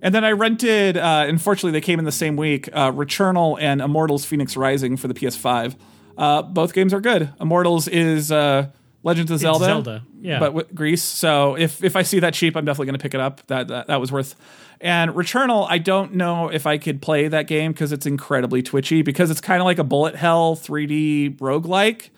and 0.03 0.15
then 0.15 0.25
I 0.25 0.33
rented, 0.33 0.97
uh, 0.97 1.27
unfortunately, 1.29 1.71
they 1.71 1.81
came 1.81 2.01
in 2.01 2.05
the 2.05 2.13
same 2.13 2.37
week 2.37 2.69
uh, 2.73 2.91
Returnal 2.91 3.57
and 3.61 3.81
Immortals 3.81 4.25
Phoenix 4.25 4.57
Rising 4.57 4.97
for 4.97 5.07
the 5.07 5.15
PS5. 5.15 5.77
Uh, 6.19 6.43
both 6.43 6.73
games 6.73 6.93
are 6.93 7.01
good. 7.01 7.33
Immortals 7.41 7.87
is 7.89 8.33
uh, 8.33 8.69
Legends 9.07 9.31
of 9.31 9.39
Zelda, 9.39 9.65
Zelda, 9.65 10.03
yeah. 10.21 10.41
but 10.41 10.53
with 10.53 10.75
Greece. 10.75 11.05
So 11.05 11.55
if, 11.55 11.85
if 11.85 11.95
I 11.95 12.03
see 12.03 12.19
that 12.19 12.35
cheap, 12.35 12.57
I'm 12.57 12.65
definitely 12.65 12.87
going 12.87 12.99
to 12.99 13.03
pick 13.03 13.15
it 13.15 13.21
up. 13.21 13.47
That, 13.47 13.69
that 13.69 13.87
that 13.87 14.01
was 14.01 14.11
worth. 14.11 14.35
And 14.81 15.13
Returnal, 15.13 15.65
I 15.71 15.79
don't 15.79 16.15
know 16.15 16.49
if 16.49 16.67
I 16.67 16.77
could 16.77 17.01
play 17.01 17.29
that 17.29 17.47
game 17.47 17.71
because 17.71 17.93
it's 17.93 18.05
incredibly 18.05 18.65
twitchy 18.65 19.03
because 19.03 19.31
it's 19.31 19.41
kind 19.41 19.63
of 19.63 19.65
like 19.65 19.79
a 19.79 19.85
bullet 19.85 20.17
hell 20.17 20.57
3D 20.57 21.39
roguelike 21.39 22.09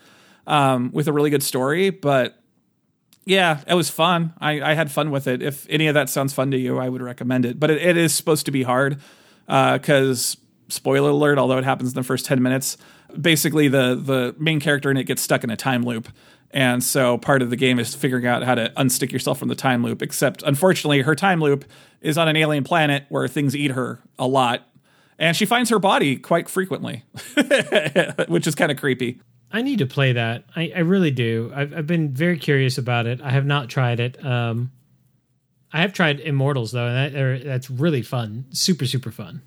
um, 0.47 0.91
with 0.91 1.09
a 1.09 1.13
really 1.13 1.29
good 1.29 1.43
story. 1.43 1.91
But 1.91 2.43
yeah, 3.27 3.61
it 3.67 3.75
was 3.75 3.91
fun. 3.91 4.33
I, 4.41 4.63
I 4.63 4.73
had 4.73 4.91
fun 4.91 5.11
with 5.11 5.27
it. 5.27 5.43
If 5.43 5.67
any 5.69 5.89
of 5.89 5.95
that 5.95 6.09
sounds 6.09 6.33
fun 6.33 6.53
to 6.53 6.57
you, 6.57 6.79
I 6.79 6.89
would 6.89 7.03
recommend 7.03 7.45
it. 7.45 7.61
But 7.61 7.71
it, 7.71 7.83
it 7.83 7.97
is 7.99 8.15
supposed 8.15 8.47
to 8.47 8.51
be 8.51 8.63
hard 8.63 8.99
because, 9.47 10.39
spoiler 10.69 11.11
alert, 11.11 11.37
although 11.37 11.59
it 11.59 11.65
happens 11.65 11.91
in 11.91 11.95
the 11.97 12.03
first 12.03 12.25
10 12.25 12.43
minutes, 12.43 12.79
basically 13.21 13.69
the, 13.69 13.95
the 13.95 14.35
main 14.39 14.59
character 14.59 14.91
in 14.91 14.97
it 14.97 15.05
gets 15.05 15.21
stuck 15.21 15.45
in 15.45 15.51
a 15.51 15.57
time 15.57 15.83
loop. 15.83 16.09
And 16.51 16.83
so 16.83 17.19
part 17.19 17.43
of 17.43 17.51
the 17.51 17.57
game 17.57 17.79
is 17.79 17.95
figuring 17.95 18.27
out 18.27 18.43
how 18.43 18.55
to 18.55 18.73
unstick 18.77 19.13
yourself 19.13 19.39
from 19.39 19.49
the 19.49 19.55
time 19.55 19.83
loop. 19.83 20.01
Except, 20.03 20.43
unfortunately, 20.43 21.03
her 21.03 21.15
time 21.15 21.41
loop 21.41 21.65
is 22.01 22.17
on 22.17 22.29
an 22.29 22.37
alien 22.37 22.65
planet 22.65 23.05
where 23.11 23.29
things 23.29 23.55
eat 23.55 23.73
her 23.73 24.01
a 24.19 24.27
lot. 24.27 24.67
And 25.19 25.37
she 25.37 25.45
finds 25.47 25.69
her 25.71 25.79
body 25.79 26.17
quite 26.17 26.49
frequently, 26.49 27.03
which 28.29 28.47
is 28.47 28.55
kind 28.55 28.71
of 28.71 28.79
creepy. 28.79 29.21
I 29.51 29.63
need 29.63 29.79
to 29.81 29.87
play 29.87 30.13
that. 30.13 30.45
I, 30.55 30.73
I 30.77 30.79
really 30.81 31.11
do. 31.11 31.51
I've, 31.55 31.75
I've 31.75 31.87
been 31.87 32.13
very 32.13 32.39
curious 32.39 32.79
about 32.79 33.07
it. 33.07 33.21
I 33.21 33.31
have 33.31 33.45
not 33.47 33.69
tried 33.69 33.99
it. 33.99 34.25
Um, 34.25 34.71
I 35.73 35.81
have 35.81 35.93
tried 35.93 36.21
Immortals 36.21 36.71
though, 36.73 36.87
and 36.87 37.15
that, 37.15 37.21
er, 37.21 37.39
that's 37.39 37.69
really 37.69 38.03
fun. 38.03 38.47
Super 38.51 38.87
super 38.87 39.11
fun. 39.11 39.43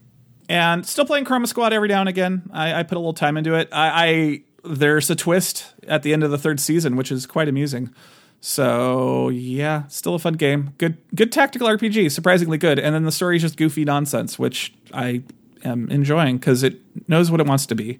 and 0.50 0.86
still 0.86 1.06
playing 1.06 1.26
Chroma 1.26 1.48
Squad 1.48 1.72
every 1.72 1.88
now 1.88 2.02
and 2.02 2.10
again. 2.10 2.50
I, 2.52 2.80
I 2.80 2.84
put 2.84 2.96
a 2.98 3.00
little 3.00 3.14
time 3.14 3.38
into 3.38 3.56
it. 3.56 3.70
I, 3.72 3.88
I 3.90 4.44
there's 4.64 5.10
a 5.10 5.16
twist 5.16 5.74
at 5.88 6.04
the 6.04 6.14
end 6.14 6.24
of 6.24 6.32
the 6.32 6.38
third 6.38 6.60
season, 6.60 6.96
which 6.96 7.12
is 7.12 7.26
quite 7.26 7.48
amusing. 7.48 7.94
So 8.40 9.30
yeah, 9.30 9.88
still 9.88 10.16
a 10.16 10.20
fun 10.20 10.34
game. 10.34 10.74
Good 10.78 10.98
good 11.14 11.32
tactical 11.32 11.68
RPG, 11.68 12.12
surprisingly 12.12 12.58
good. 12.58 12.80
And 12.80 12.96
then 12.96 13.04
the 13.04 13.12
story 13.12 13.36
is 13.36 13.44
just 13.44 13.58
goofy 13.58 13.86
nonsense, 13.86 14.40
which 14.40 14.74
I 14.94 15.24
am 15.64 15.90
enjoying 15.90 16.38
because 16.38 16.64
it 16.64 16.80
knows 17.08 17.30
what 17.30 17.40
it 17.40 17.48
wants 17.48 17.68
to 17.68 17.76
be. 17.76 18.00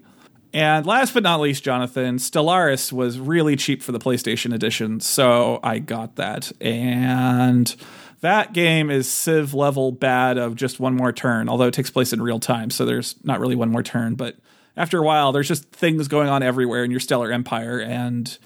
And 0.54 0.84
last 0.84 1.14
but 1.14 1.22
not 1.22 1.40
least, 1.40 1.64
Jonathan, 1.64 2.16
Stellaris 2.16 2.92
was 2.92 3.18
really 3.18 3.56
cheap 3.56 3.82
for 3.82 3.92
the 3.92 3.98
PlayStation 3.98 4.54
Edition, 4.54 5.00
so 5.00 5.60
I 5.62 5.78
got 5.78 6.16
that. 6.16 6.52
And 6.60 7.74
that 8.20 8.52
game 8.52 8.90
is 8.90 9.10
Civ 9.10 9.54
level 9.54 9.92
bad 9.92 10.36
of 10.36 10.54
just 10.54 10.78
one 10.78 10.94
more 10.94 11.12
turn, 11.12 11.48
although 11.48 11.68
it 11.68 11.74
takes 11.74 11.90
place 11.90 12.12
in 12.12 12.20
real 12.20 12.38
time, 12.38 12.68
so 12.68 12.84
there's 12.84 13.14
not 13.24 13.40
really 13.40 13.54
one 13.54 13.70
more 13.70 13.82
turn. 13.82 14.14
But 14.14 14.36
after 14.76 14.98
a 14.98 15.02
while, 15.02 15.32
there's 15.32 15.48
just 15.48 15.64
things 15.70 16.08
going 16.08 16.28
on 16.28 16.42
everywhere 16.42 16.84
in 16.84 16.90
your 16.90 17.00
Stellar 17.00 17.30
Empire, 17.32 17.78
and 17.80 18.36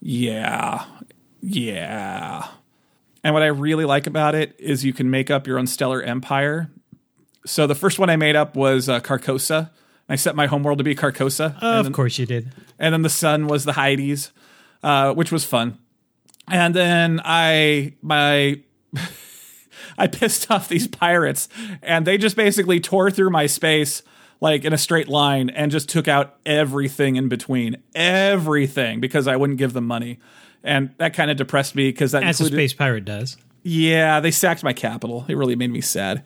yeah, 0.00 0.84
yeah. 1.40 2.46
And 3.24 3.34
what 3.34 3.42
I 3.42 3.46
really 3.46 3.84
like 3.84 4.06
about 4.06 4.34
it 4.34 4.54
is 4.58 4.84
you 4.84 4.92
can 4.92 5.10
make 5.10 5.30
up 5.30 5.46
your 5.46 5.58
own 5.58 5.66
Stellar 5.66 6.02
Empire. 6.02 6.70
So 7.46 7.66
the 7.66 7.74
first 7.74 7.98
one 7.98 8.10
I 8.10 8.16
made 8.16 8.36
up 8.36 8.56
was 8.56 8.88
uh, 8.88 9.00
Carcosa. 9.00 9.70
I 10.08 10.16
set 10.16 10.34
my 10.36 10.46
homeworld 10.46 10.78
to 10.78 10.84
be 10.84 10.94
Carcosa. 10.94 11.56
of 11.62 11.84
then- 11.84 11.92
course 11.92 12.18
you 12.18 12.26
did. 12.26 12.52
and 12.78 12.92
then 12.92 13.02
the 13.02 13.08
sun 13.10 13.46
was 13.46 13.64
the 13.64 13.72
Hyades, 13.72 14.32
uh, 14.82 15.12
which 15.14 15.30
was 15.32 15.44
fun. 15.44 15.78
And 16.48 16.74
then 16.74 17.20
I 17.24 17.94
my 18.02 18.60
I 19.98 20.06
pissed 20.08 20.50
off 20.50 20.68
these 20.68 20.86
pirates, 20.88 21.48
and 21.82 22.06
they 22.06 22.18
just 22.18 22.36
basically 22.36 22.80
tore 22.80 23.10
through 23.10 23.30
my 23.30 23.46
space 23.46 24.02
like 24.42 24.64
in 24.64 24.72
a 24.72 24.78
straight 24.78 25.06
line 25.08 25.50
and 25.50 25.70
just 25.70 25.88
took 25.88 26.08
out 26.08 26.34
everything 26.44 27.14
in 27.14 27.28
between, 27.28 27.76
everything 27.94 28.98
because 29.00 29.28
I 29.28 29.36
wouldn't 29.36 29.58
give 29.58 29.72
them 29.72 29.86
money, 29.86 30.18
and 30.64 30.90
that 30.98 31.14
kind 31.14 31.30
of 31.30 31.36
depressed 31.36 31.76
me 31.76 31.88
because 31.88 32.10
that 32.10 32.24
As 32.24 32.40
a 32.40 32.46
space 32.46 32.74
pirate 32.74 33.04
does. 33.04 33.36
yeah, 33.62 34.18
they 34.18 34.32
sacked 34.32 34.64
my 34.64 34.72
capital. 34.72 35.24
It 35.28 35.36
really 35.36 35.54
made 35.56 35.70
me 35.70 35.80
sad. 35.80 36.24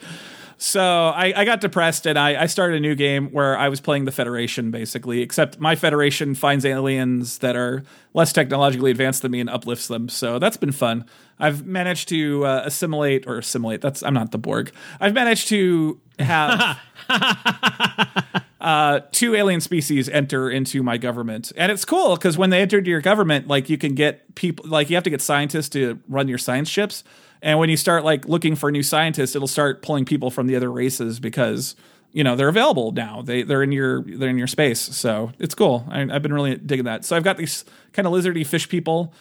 So 0.58 0.80
I, 0.82 1.34
I 1.36 1.44
got 1.44 1.60
depressed 1.60 2.06
and 2.06 2.18
I, 2.18 2.44
I 2.44 2.46
started 2.46 2.78
a 2.78 2.80
new 2.80 2.94
game 2.94 3.28
where 3.28 3.58
I 3.58 3.68
was 3.68 3.82
playing 3.82 4.06
the 4.06 4.10
Federation 4.10 4.70
basically, 4.70 5.20
except 5.20 5.60
my 5.60 5.76
Federation 5.76 6.34
finds 6.34 6.64
aliens 6.64 7.38
that 7.40 7.56
are 7.56 7.82
less 8.14 8.32
technologically 8.32 8.90
advanced 8.90 9.20
than 9.20 9.32
me 9.32 9.40
and 9.40 9.50
uplifts 9.50 9.88
them. 9.88 10.08
So 10.08 10.38
that's 10.38 10.56
been 10.56 10.72
fun. 10.72 11.04
I've 11.38 11.66
managed 11.66 12.08
to 12.08 12.46
uh, 12.46 12.62
assimilate 12.64 13.26
or 13.26 13.36
assimilate. 13.36 13.82
That's 13.82 14.02
I'm 14.02 14.14
not 14.14 14.30
the 14.30 14.38
Borg. 14.38 14.72
I've 14.98 15.12
managed 15.12 15.48
to 15.48 16.00
have. 16.18 16.78
uh, 18.60 19.00
two 19.12 19.34
alien 19.34 19.60
species 19.60 20.08
enter 20.08 20.50
into 20.50 20.82
my 20.82 20.96
government, 20.96 21.52
and 21.56 21.70
it's 21.70 21.84
cool 21.84 22.16
because 22.16 22.36
when 22.36 22.50
they 22.50 22.60
enter 22.60 22.78
into 22.78 22.90
your 22.90 23.00
government, 23.00 23.46
like 23.46 23.68
you 23.68 23.78
can 23.78 23.94
get 23.94 24.34
people, 24.34 24.64
like 24.68 24.90
you 24.90 24.96
have 24.96 25.04
to 25.04 25.10
get 25.10 25.20
scientists 25.20 25.68
to 25.70 26.00
run 26.08 26.28
your 26.28 26.38
science 26.38 26.68
ships, 26.68 27.04
and 27.42 27.58
when 27.58 27.68
you 27.68 27.76
start 27.76 28.04
like 28.04 28.26
looking 28.26 28.56
for 28.56 28.72
new 28.72 28.82
scientists, 28.82 29.36
it'll 29.36 29.48
start 29.48 29.82
pulling 29.82 30.04
people 30.04 30.30
from 30.30 30.46
the 30.46 30.56
other 30.56 30.70
races 30.70 31.20
because 31.20 31.76
you 32.12 32.24
know 32.24 32.34
they're 32.34 32.48
available 32.48 32.92
now. 32.92 33.22
They 33.22 33.42
they're 33.42 33.62
in 33.62 33.72
your 33.72 34.02
they're 34.02 34.30
in 34.30 34.38
your 34.38 34.46
space, 34.46 34.80
so 34.80 35.32
it's 35.38 35.54
cool. 35.54 35.86
I, 35.88 36.06
have 36.06 36.22
been 36.22 36.32
really 36.32 36.56
digging 36.56 36.86
that. 36.86 37.04
So 37.04 37.16
I've 37.16 37.24
got 37.24 37.36
these 37.36 37.64
kind 37.92 38.06
of 38.06 38.12
lizardy 38.12 38.46
fish 38.46 38.68
people 38.68 39.12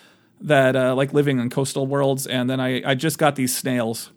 that 0.41 0.75
uh, 0.75 0.95
like 0.95 1.13
living 1.13 1.39
in 1.39 1.49
coastal 1.49 1.87
worlds, 1.87 2.25
and 2.25 2.49
then 2.49 2.59
I 2.59 2.89
I 2.89 2.95
just 2.95 3.17
got 3.17 3.35
these 3.35 3.55
snails 3.55 4.11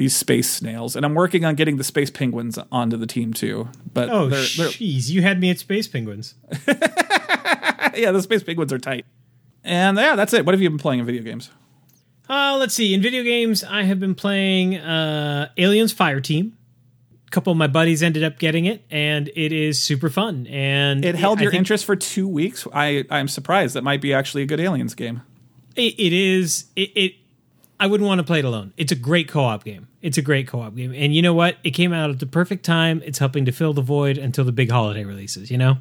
these 0.00 0.16
space 0.16 0.48
snails, 0.48 0.96
and 0.96 1.04
I'm 1.04 1.14
working 1.14 1.44
on 1.44 1.56
getting 1.56 1.76
the 1.76 1.84
space 1.84 2.10
penguins 2.10 2.58
onto 2.72 2.96
the 2.96 3.06
team 3.06 3.34
too. 3.34 3.68
But 3.92 4.08
oh, 4.08 4.28
jeez, 4.28 5.10
you 5.10 5.20
had 5.20 5.38
me 5.38 5.50
at 5.50 5.58
space 5.58 5.88
penguins. 5.88 6.36
yeah, 6.66 8.10
the 8.10 8.22
space 8.22 8.42
penguins 8.42 8.72
are 8.72 8.78
tight. 8.78 9.04
And 9.62 9.98
yeah, 9.98 10.16
that's 10.16 10.32
it. 10.32 10.46
What 10.46 10.54
have 10.54 10.62
you 10.62 10.70
been 10.70 10.78
playing 10.78 11.00
in 11.00 11.06
video 11.06 11.22
games? 11.22 11.50
Uh, 12.30 12.56
let's 12.58 12.72
see. 12.72 12.94
In 12.94 13.02
video 13.02 13.22
games, 13.22 13.62
I 13.62 13.82
have 13.82 14.00
been 14.00 14.14
playing 14.14 14.78
uh, 14.78 15.50
Aliens 15.58 15.92
Fire 15.92 16.22
Team. 16.22 16.56
A 17.26 17.30
couple 17.30 17.50
of 17.50 17.58
my 17.58 17.66
buddies 17.66 18.02
ended 18.02 18.24
up 18.24 18.38
getting 18.38 18.64
it, 18.64 18.82
and 18.90 19.30
it 19.36 19.52
is 19.52 19.82
super 19.82 20.08
fun. 20.08 20.46
And 20.46 21.04
it 21.04 21.14
held 21.14 21.42
your 21.42 21.52
interest 21.52 21.84
for 21.84 21.94
two 21.94 22.26
weeks. 22.26 22.66
I 22.72 23.04
I'm 23.10 23.28
surprised. 23.28 23.74
That 23.74 23.84
might 23.84 24.00
be 24.00 24.14
actually 24.14 24.44
a 24.44 24.46
good 24.46 24.60
Aliens 24.60 24.94
game. 24.94 25.20
it, 25.76 26.00
it 26.00 26.14
is. 26.14 26.70
It, 26.74 26.90
it 26.96 27.14
I 27.80 27.86
wouldn't 27.86 28.06
want 28.06 28.18
to 28.18 28.24
play 28.24 28.40
it 28.40 28.44
alone. 28.44 28.74
It's 28.76 28.92
a 28.92 28.94
great 28.94 29.26
co-op 29.26 29.64
game. 29.64 29.88
It's 30.02 30.18
a 30.18 30.22
great 30.22 30.46
co-op 30.46 30.76
game. 30.76 30.92
And 30.94 31.14
you 31.14 31.22
know 31.22 31.32
what? 31.32 31.56
It 31.64 31.70
came 31.70 31.94
out 31.94 32.10
at 32.10 32.20
the 32.20 32.26
perfect 32.26 32.62
time. 32.62 33.00
It's 33.06 33.18
helping 33.18 33.46
to 33.46 33.52
fill 33.52 33.72
the 33.72 33.80
void 33.80 34.18
until 34.18 34.44
the 34.44 34.52
big 34.52 34.70
holiday 34.70 35.02
releases, 35.02 35.50
you 35.50 35.56
know? 35.56 35.78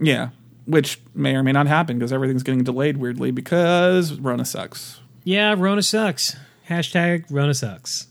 Yeah. 0.00 0.30
Which 0.64 1.02
may 1.14 1.36
or 1.36 1.42
may 1.42 1.52
not 1.52 1.66
happen 1.66 1.98
because 1.98 2.14
everything's 2.14 2.42
getting 2.42 2.64
delayed 2.64 2.96
weirdly 2.96 3.30
because 3.30 4.14
Rona 4.14 4.46
sucks. 4.46 5.00
Yeah, 5.22 5.54
Rona 5.56 5.82
sucks. 5.82 6.34
Hashtag 6.70 7.26
Rona 7.30 7.52
sucks. 7.52 8.06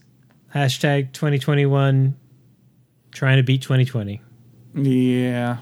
Hashtag 0.54 1.12
2021 1.12 2.16
trying 3.10 3.38
to 3.38 3.42
beat 3.42 3.62
2020. 3.62 4.22
Yeah. 4.74 5.58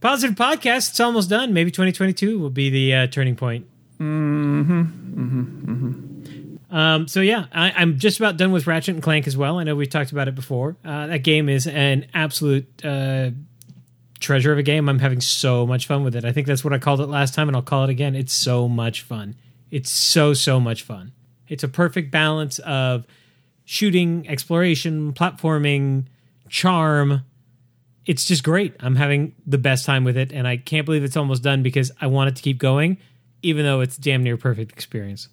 Positive 0.00 0.36
podcast. 0.36 0.90
It's 0.90 1.00
almost 1.00 1.28
done. 1.28 1.52
Maybe 1.52 1.72
2022 1.72 2.38
will 2.38 2.50
be 2.50 2.70
the 2.70 2.94
uh, 2.94 3.06
turning 3.08 3.34
point. 3.34 3.66
Mm-hmm. 3.98 4.80
Mm-hmm. 4.80 5.72
Mm-hmm. 5.72 6.11
Um, 6.72 7.06
so 7.06 7.20
yeah, 7.20 7.44
I, 7.52 7.82
am 7.82 7.98
just 7.98 8.18
about 8.18 8.38
done 8.38 8.50
with 8.50 8.66
Ratchet 8.66 8.94
and 8.94 9.02
Clank 9.02 9.26
as 9.26 9.36
well. 9.36 9.58
I 9.58 9.64
know 9.64 9.76
we've 9.76 9.90
talked 9.90 10.10
about 10.10 10.26
it 10.26 10.34
before. 10.34 10.74
Uh, 10.82 11.06
that 11.08 11.18
game 11.18 11.50
is 11.50 11.66
an 11.66 12.06
absolute 12.14 12.66
uh, 12.82 13.30
treasure 14.20 14.52
of 14.52 14.58
a 14.58 14.62
game. 14.62 14.88
I'm 14.88 14.98
having 14.98 15.20
so 15.20 15.66
much 15.66 15.86
fun 15.86 16.02
with 16.02 16.16
it. 16.16 16.24
I 16.24 16.32
think 16.32 16.46
that's 16.46 16.64
what 16.64 16.72
I 16.72 16.78
called 16.78 17.02
it 17.02 17.08
last 17.08 17.34
time, 17.34 17.48
and 17.48 17.54
I'll 17.54 17.62
call 17.62 17.84
it 17.84 17.90
again. 17.90 18.16
It's 18.16 18.32
so 18.32 18.68
much 18.68 19.02
fun. 19.02 19.36
It's 19.70 19.90
so 19.90 20.32
so 20.32 20.58
much 20.58 20.82
fun. 20.82 21.12
It's 21.46 21.62
a 21.62 21.68
perfect 21.68 22.10
balance 22.10 22.58
of 22.60 23.06
shooting, 23.66 24.26
exploration, 24.26 25.12
platforming, 25.12 26.06
charm. 26.48 27.22
It's 28.06 28.24
just 28.24 28.42
great. 28.42 28.74
I'm 28.80 28.96
having 28.96 29.34
the 29.46 29.58
best 29.58 29.84
time 29.84 30.04
with 30.04 30.16
it, 30.16 30.32
and 30.32 30.48
I 30.48 30.56
can't 30.56 30.86
believe 30.86 31.04
it's 31.04 31.18
almost 31.18 31.42
done 31.42 31.62
because 31.62 31.92
I 32.00 32.06
want 32.06 32.28
it 32.28 32.36
to 32.36 32.42
keep 32.42 32.56
going, 32.56 32.96
even 33.42 33.66
though 33.66 33.82
it's 33.82 33.98
damn 33.98 34.22
near 34.22 34.38
perfect 34.38 34.72
experience. 34.72 35.28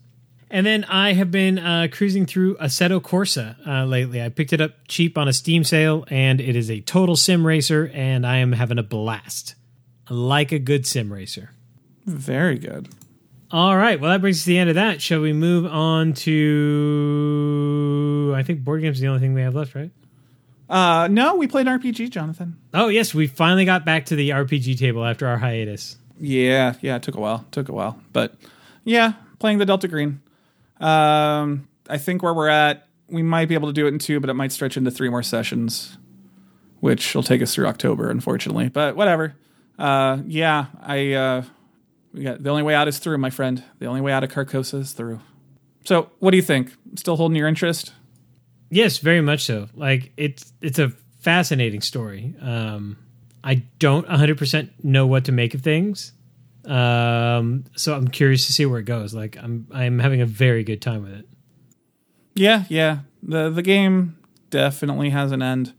And 0.52 0.66
then 0.66 0.84
I 0.86 1.14
have 1.14 1.30
been 1.30 1.60
uh, 1.60 1.90
cruising 1.92 2.26
through 2.26 2.58
Assetto 2.58 3.00
Corsa 3.00 3.56
uh, 3.68 3.86
lately. 3.86 4.20
I 4.22 4.30
picked 4.30 4.52
it 4.52 4.60
up 4.60 4.72
cheap 4.88 5.16
on 5.18 5.28
a 5.28 5.34
Steam 5.34 5.64
sale, 5.64 6.06
and 6.10 6.42
it 6.42 6.56
is 6.56 6.72
a 6.72 6.82
total 6.82 7.16
sim 7.16 7.46
racer, 7.46 7.92
and 7.94 8.26
I 8.26 8.38
am 8.38 8.54
having 8.54 8.80
a 8.80 8.84
blast. 8.84 9.54
Like 10.10 10.52
a 10.52 10.58
good 10.58 10.88
sim 10.88 11.14
racer. 11.14 11.52
Very 12.06 12.58
good. 12.58 12.90
All 13.52 13.78
right. 13.78 14.00
Well, 14.00 14.12
that 14.12 14.22
brings 14.22 14.38
us 14.38 14.44
to 14.44 14.48
the 14.48 14.58
end 14.58 14.70
of 14.70 14.76
that. 14.76 15.02
Shall 15.02 15.22
we 15.22 15.34
move 15.34 15.66
on 15.66 16.14
to? 16.14 18.34
I 18.36 18.44
think 18.44 18.64
board 18.64 18.82
games 18.82 18.98
is 18.98 19.02
the 19.02 19.08
only 19.08 19.20
thing 19.20 19.34
we 19.36 19.42
have 19.42 19.56
left, 19.56 19.76
right? 19.76 19.92
Uh, 20.70 21.08
no, 21.10 21.36
we 21.36 21.48
played 21.48 21.68
RPG, 21.68 22.12
Jonathan. 22.12 22.58
Oh 22.74 22.88
yes, 22.90 23.14
we 23.14 23.28
finally 23.28 23.66
got 23.66 23.86
back 23.86 24.06
to 24.08 24.16
the 24.16 24.30
RPG 24.30 24.78
table 24.78 25.04
after 25.04 25.28
our 25.28 25.38
hiatus. 25.38 25.98
Yeah, 26.20 26.76
yeah, 26.82 26.98
it 26.98 27.04
took 27.04 27.16
a 27.16 27.20
while. 27.20 27.46
It 27.48 27.52
took 27.52 27.70
a 27.70 27.74
while, 27.74 28.00
but 28.14 28.36
yeah, 28.84 29.14
playing 29.40 29.58
the 29.58 29.66
Delta 29.66 29.88
Green. 29.88 30.22
Um, 30.80 31.68
I 31.90 31.98
think 31.98 32.24
where 32.24 32.34
we're 32.34 32.50
at, 32.50 32.88
we 33.08 33.24
might 33.24 33.48
be 33.48 33.56
able 33.56 33.68
to 33.68 33.74
do 33.74 33.86
it 33.86 33.90
in 33.90 34.00
two, 34.00 34.20
but 34.20 34.30
it 34.30 34.36
might 34.36 34.52
stretch 34.52 34.78
into 34.78 34.92
three 34.92 35.10
more 35.10 35.24
sessions, 35.24 35.98
which 36.80 37.16
will 37.16 37.24
take 37.24 37.42
us 37.42 37.54
through 37.54 37.68
October, 37.68 38.10
unfortunately. 38.10 38.70
But 38.70 38.96
whatever. 38.96 39.36
Uh, 39.78 40.20
yeah, 40.28 40.68
I 40.82 41.14
uh, 41.14 41.44
we 42.14 42.24
got 42.24 42.44
the 42.44 42.50
only 42.50 42.64
way 42.64 42.76
out 42.76 42.88
is 42.88 43.00
through, 43.00 43.18
my 43.18 43.30
friend. 43.30 43.64
The 43.80 43.86
only 43.86 44.02
way 44.02 44.12
out 44.12 44.24
of 44.24 44.30
Carcosa 44.30 44.80
is 44.80 44.92
through. 44.92 45.22
So, 45.86 46.12
what 46.20 46.32
do 46.32 46.38
you 46.38 46.44
think? 46.44 46.74
Still 46.96 47.16
holding 47.16 47.36
your 47.36 47.48
interest? 47.48 47.94
Yes, 48.70 49.00
very 49.00 49.22
much 49.22 49.46
so. 49.46 49.70
Like 49.74 50.12
it's 50.18 50.54
it's 50.62 50.80
a 50.80 50.90
fascinating 51.20 51.82
story. 51.82 52.36
Um, 52.42 52.98
I 53.44 53.56
don't 53.80 54.06
100% 54.08 54.70
know 54.84 55.08
what 55.08 55.26
to 55.26 55.32
make 55.32 55.54
of 55.54 55.62
things. 55.62 56.12
Um, 56.66 57.66
so 57.76 57.96
I'm 57.96 58.08
curious 58.08 58.46
to 58.48 58.54
see 58.54 58.66
where 58.66 58.80
it 58.80 58.86
goes. 58.86 59.14
Like 59.14 59.38
I'm 59.38 59.68
I'm 59.72 60.00
having 60.00 60.22
a 60.22 60.26
very 60.26 60.64
good 60.64 60.82
time 60.82 61.04
with 61.04 61.14
it. 61.14 61.28
Yeah, 62.36 62.64
yeah. 62.70 63.00
The 63.24 63.50
the 63.50 63.62
game 63.62 64.18
definitely 64.50 65.10
has 65.10 65.32
an 65.32 65.42
end. 65.42 65.74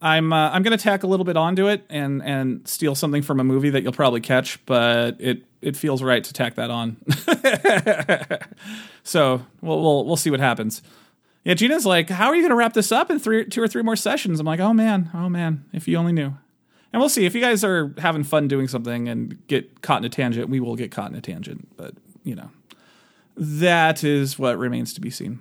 I'm 0.00 0.32
uh, 0.32 0.50
I'm 0.50 0.62
gonna 0.62 0.78
tack 0.78 1.02
a 1.02 1.06
little 1.06 1.24
bit 1.24 1.36
onto 1.36 1.68
it 1.68 1.84
and 1.90 2.22
and 2.22 2.66
steal 2.68 2.94
something 2.94 3.22
from 3.22 3.40
a 3.40 3.44
movie 3.44 3.70
that 3.70 3.82
you'll 3.82 3.92
probably 3.92 4.20
catch, 4.20 4.64
but 4.66 5.16
it 5.18 5.44
it 5.60 5.76
feels 5.76 6.02
right 6.02 6.22
to 6.22 6.32
tack 6.32 6.54
that 6.54 6.70
on. 6.70 6.96
so 9.02 9.44
we'll 9.60 9.82
we'll 9.82 10.04
we'll 10.04 10.16
see 10.16 10.30
what 10.30 10.40
happens. 10.40 10.82
Yeah, 11.44 11.54
Gina's 11.54 11.84
like, 11.86 12.10
"How 12.10 12.28
are 12.28 12.36
you 12.36 12.42
gonna 12.42 12.54
wrap 12.54 12.74
this 12.74 12.92
up 12.92 13.10
in 13.10 13.18
three 13.18 13.46
two 13.46 13.62
or 13.62 13.68
three 13.68 13.82
more 13.82 13.96
sessions?" 13.96 14.38
I'm 14.38 14.46
like, 14.46 14.60
"Oh 14.60 14.72
man, 14.72 15.10
oh 15.14 15.28
man, 15.28 15.64
if 15.72 15.88
you 15.88 15.96
only 15.96 16.12
knew." 16.12 16.34
And 16.92 17.00
we'll 17.00 17.08
see 17.08 17.26
if 17.26 17.34
you 17.34 17.40
guys 17.40 17.64
are 17.64 17.94
having 17.98 18.24
fun 18.24 18.48
doing 18.48 18.68
something 18.68 19.08
and 19.08 19.46
get 19.46 19.82
caught 19.82 19.98
in 19.98 20.04
a 20.04 20.08
tangent. 20.08 20.48
We 20.48 20.60
will 20.60 20.76
get 20.76 20.90
caught 20.90 21.10
in 21.10 21.16
a 21.16 21.20
tangent, 21.20 21.68
but 21.76 21.94
you 22.24 22.34
know, 22.34 22.50
that 23.36 24.02
is 24.02 24.38
what 24.38 24.58
remains 24.58 24.94
to 24.94 25.00
be 25.00 25.10
seen. 25.10 25.40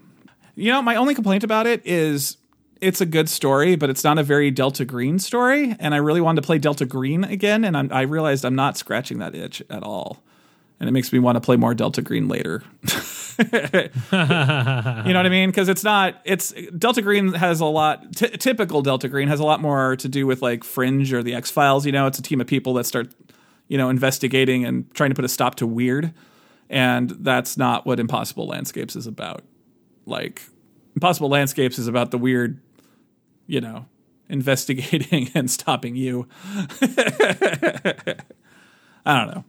You 0.56 0.72
know, 0.72 0.82
my 0.82 0.96
only 0.96 1.16
complaint 1.16 1.44
about 1.44 1.68
it 1.68 1.82
is 1.86 2.38
it's 2.82 3.02
a 3.02 3.06
good 3.06 3.30
story, 3.30 3.76
but 3.76 3.90
it's 3.90 4.04
not 4.04 4.18
a 4.18 4.24
very 4.24 4.52
Delta 4.52 4.86
Green 4.86 5.20
story. 5.20 5.76
And 5.80 5.94
I 5.94 5.98
really 5.98 6.22
wanted 6.22 6.42
to 6.42 6.46
play 6.46 6.58
Delta 6.58 6.86
Green 6.86 7.24
again, 7.24 7.64
and 7.64 7.78
I'm, 7.78 7.90
I 7.92 8.02
realized 8.02 8.46
I'm 8.46 8.56
not 8.56 8.78
scratching 8.78 9.20
that 9.20 9.36
itch 9.36 9.62
at 9.70 9.84
all. 9.84 10.24
And 10.80 10.88
it 10.88 10.92
makes 10.92 11.12
me 11.12 11.18
want 11.20 11.38
to 11.38 11.42
play 11.42 11.56
more 11.56 11.74
Delta 11.74 12.04
Green 12.04 12.28
later. 12.28 12.64
you 13.40 13.46
know 13.52 13.90
what 13.92 15.26
I 15.26 15.30
mean? 15.30 15.50
Because 15.50 15.70
it's 15.70 15.84
not. 15.84 16.22
It's 16.24 16.52
Delta 16.78 17.02
Green 17.02 17.34
has 17.34 17.60
a 17.60 17.66
lot. 17.66 18.16
T- 18.16 18.30
typical 18.30 18.82
Delta 18.82 19.08
Green 19.08 19.28
has 19.28 19.40
a 19.40 19.44
lot 19.44 19.60
more 19.62 19.96
to 19.96 20.08
do 20.08 20.28
with 20.28 20.42
like 20.42 20.64
Fringe 20.64 21.12
or 21.14 21.24
the 21.24 21.34
X 21.34 21.50
Files. 21.50 21.86
You 21.86 21.92
know, 21.92 22.06
it's 22.08 22.20
a 22.20 22.22
team 22.22 22.42
of 22.42 22.48
people 22.48 22.74
that 22.76 22.86
start, 22.86 23.12
you 23.68 23.78
know, 23.78 23.90
investigating 23.90 24.66
and 24.66 24.94
trying 24.94 25.10
to 25.10 25.16
put 25.16 25.26
a 25.26 25.30
stop 25.30 25.56
to 25.56 25.68
weird, 25.68 26.14
and 26.70 27.10
that's 27.10 27.58
not 27.58 27.86
what 27.86 28.00
Impossible 28.00 28.48
Landscapes 28.48 28.96
is 28.96 29.08
about. 29.08 29.44
Like 30.06 30.44
Impossible 30.96 31.30
Landscapes 31.30 31.78
is 31.78 31.88
about 31.88 32.12
the 32.12 32.18
weird, 32.18 32.60
you 33.46 33.62
know, 33.62 33.86
investigating 34.30 35.30
and 35.36 35.50
stopping 35.50 35.96
you. 35.96 36.28
I 39.06 39.18
don't 39.18 39.28
know. 39.28 39.44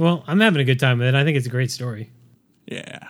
Well, 0.00 0.24
I'm 0.26 0.40
having 0.40 0.62
a 0.62 0.64
good 0.64 0.80
time 0.80 0.98
with 0.98 1.08
it. 1.08 1.14
I 1.14 1.24
think 1.24 1.36
it's 1.36 1.46
a 1.46 1.50
great 1.50 1.70
story. 1.70 2.10
Yeah. 2.64 3.06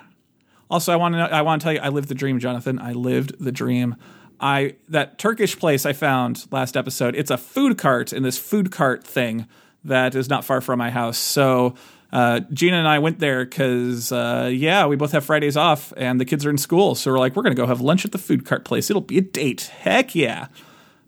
Also, 0.68 0.92
I 0.92 0.96
want 0.96 1.14
to 1.14 1.20
I 1.20 1.42
want 1.42 1.62
to 1.62 1.64
tell 1.64 1.72
you, 1.72 1.78
I 1.78 1.88
lived 1.88 2.08
the 2.08 2.16
dream, 2.16 2.40
Jonathan. 2.40 2.80
I 2.80 2.94
lived 2.94 3.36
the 3.38 3.52
dream. 3.52 3.94
I 4.40 4.74
that 4.88 5.16
Turkish 5.16 5.56
place 5.56 5.86
I 5.86 5.92
found 5.92 6.48
last 6.50 6.76
episode. 6.76 7.14
It's 7.14 7.30
a 7.30 7.38
food 7.38 7.78
cart 7.78 8.12
in 8.12 8.24
this 8.24 8.38
food 8.38 8.72
cart 8.72 9.04
thing 9.04 9.46
that 9.84 10.16
is 10.16 10.28
not 10.28 10.44
far 10.44 10.60
from 10.60 10.80
my 10.80 10.90
house. 10.90 11.16
So 11.16 11.76
uh, 12.12 12.40
Gina 12.52 12.78
and 12.78 12.88
I 12.88 12.98
went 12.98 13.20
there 13.20 13.44
because 13.44 14.10
uh, 14.10 14.50
yeah, 14.52 14.84
we 14.86 14.96
both 14.96 15.12
have 15.12 15.24
Fridays 15.24 15.56
off 15.56 15.92
and 15.96 16.20
the 16.20 16.24
kids 16.24 16.44
are 16.44 16.50
in 16.50 16.58
school. 16.58 16.96
So 16.96 17.12
we're 17.12 17.20
like, 17.20 17.36
we're 17.36 17.44
gonna 17.44 17.54
go 17.54 17.66
have 17.66 17.80
lunch 17.80 18.04
at 18.04 18.10
the 18.10 18.18
food 18.18 18.44
cart 18.44 18.64
place. 18.64 18.90
It'll 18.90 19.00
be 19.00 19.18
a 19.18 19.22
date. 19.22 19.70
Heck 19.78 20.16
yeah! 20.16 20.48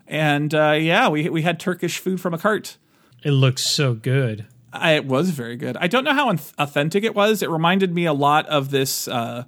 And 0.06 0.54
uh, 0.54 0.78
yeah, 0.80 1.08
we 1.08 1.28
we 1.28 1.42
had 1.42 1.58
Turkish 1.58 1.98
food 1.98 2.20
from 2.20 2.34
a 2.34 2.38
cart. 2.38 2.76
It 3.24 3.32
looks 3.32 3.64
so 3.64 3.94
good. 3.94 4.46
I, 4.72 4.92
it 4.92 5.04
was 5.04 5.30
very 5.30 5.56
good. 5.56 5.76
I 5.76 5.86
don't 5.86 6.04
know 6.04 6.14
how 6.14 6.30
authentic 6.30 7.04
it 7.04 7.14
was. 7.14 7.42
It 7.42 7.50
reminded 7.50 7.94
me 7.94 8.06
a 8.06 8.12
lot 8.12 8.46
of 8.46 8.70
this 8.70 9.06
uh, 9.06 9.44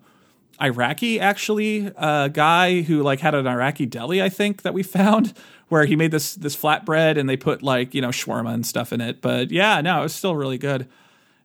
Iraqi 0.60 1.18
actually 1.18 1.90
uh, 1.96 2.28
guy 2.28 2.82
who 2.82 3.02
like 3.02 3.20
had 3.20 3.34
an 3.34 3.46
Iraqi 3.46 3.86
deli, 3.86 4.22
I 4.22 4.28
think, 4.28 4.62
that 4.62 4.74
we 4.74 4.82
found 4.98 5.34
where 5.68 5.86
he 5.86 5.96
made 5.96 6.10
this 6.10 6.34
this 6.34 6.56
flatbread 6.56 7.18
and 7.18 7.28
they 7.28 7.36
put 7.36 7.62
like 7.62 7.94
you 7.94 8.00
know 8.00 8.10
shawarma 8.10 8.52
and 8.52 8.66
stuff 8.66 8.92
in 8.92 9.00
it. 9.00 9.20
But 9.20 9.50
yeah, 9.50 9.80
no, 9.80 10.00
it 10.00 10.02
was 10.02 10.14
still 10.14 10.36
really 10.36 10.58
good. 10.58 10.88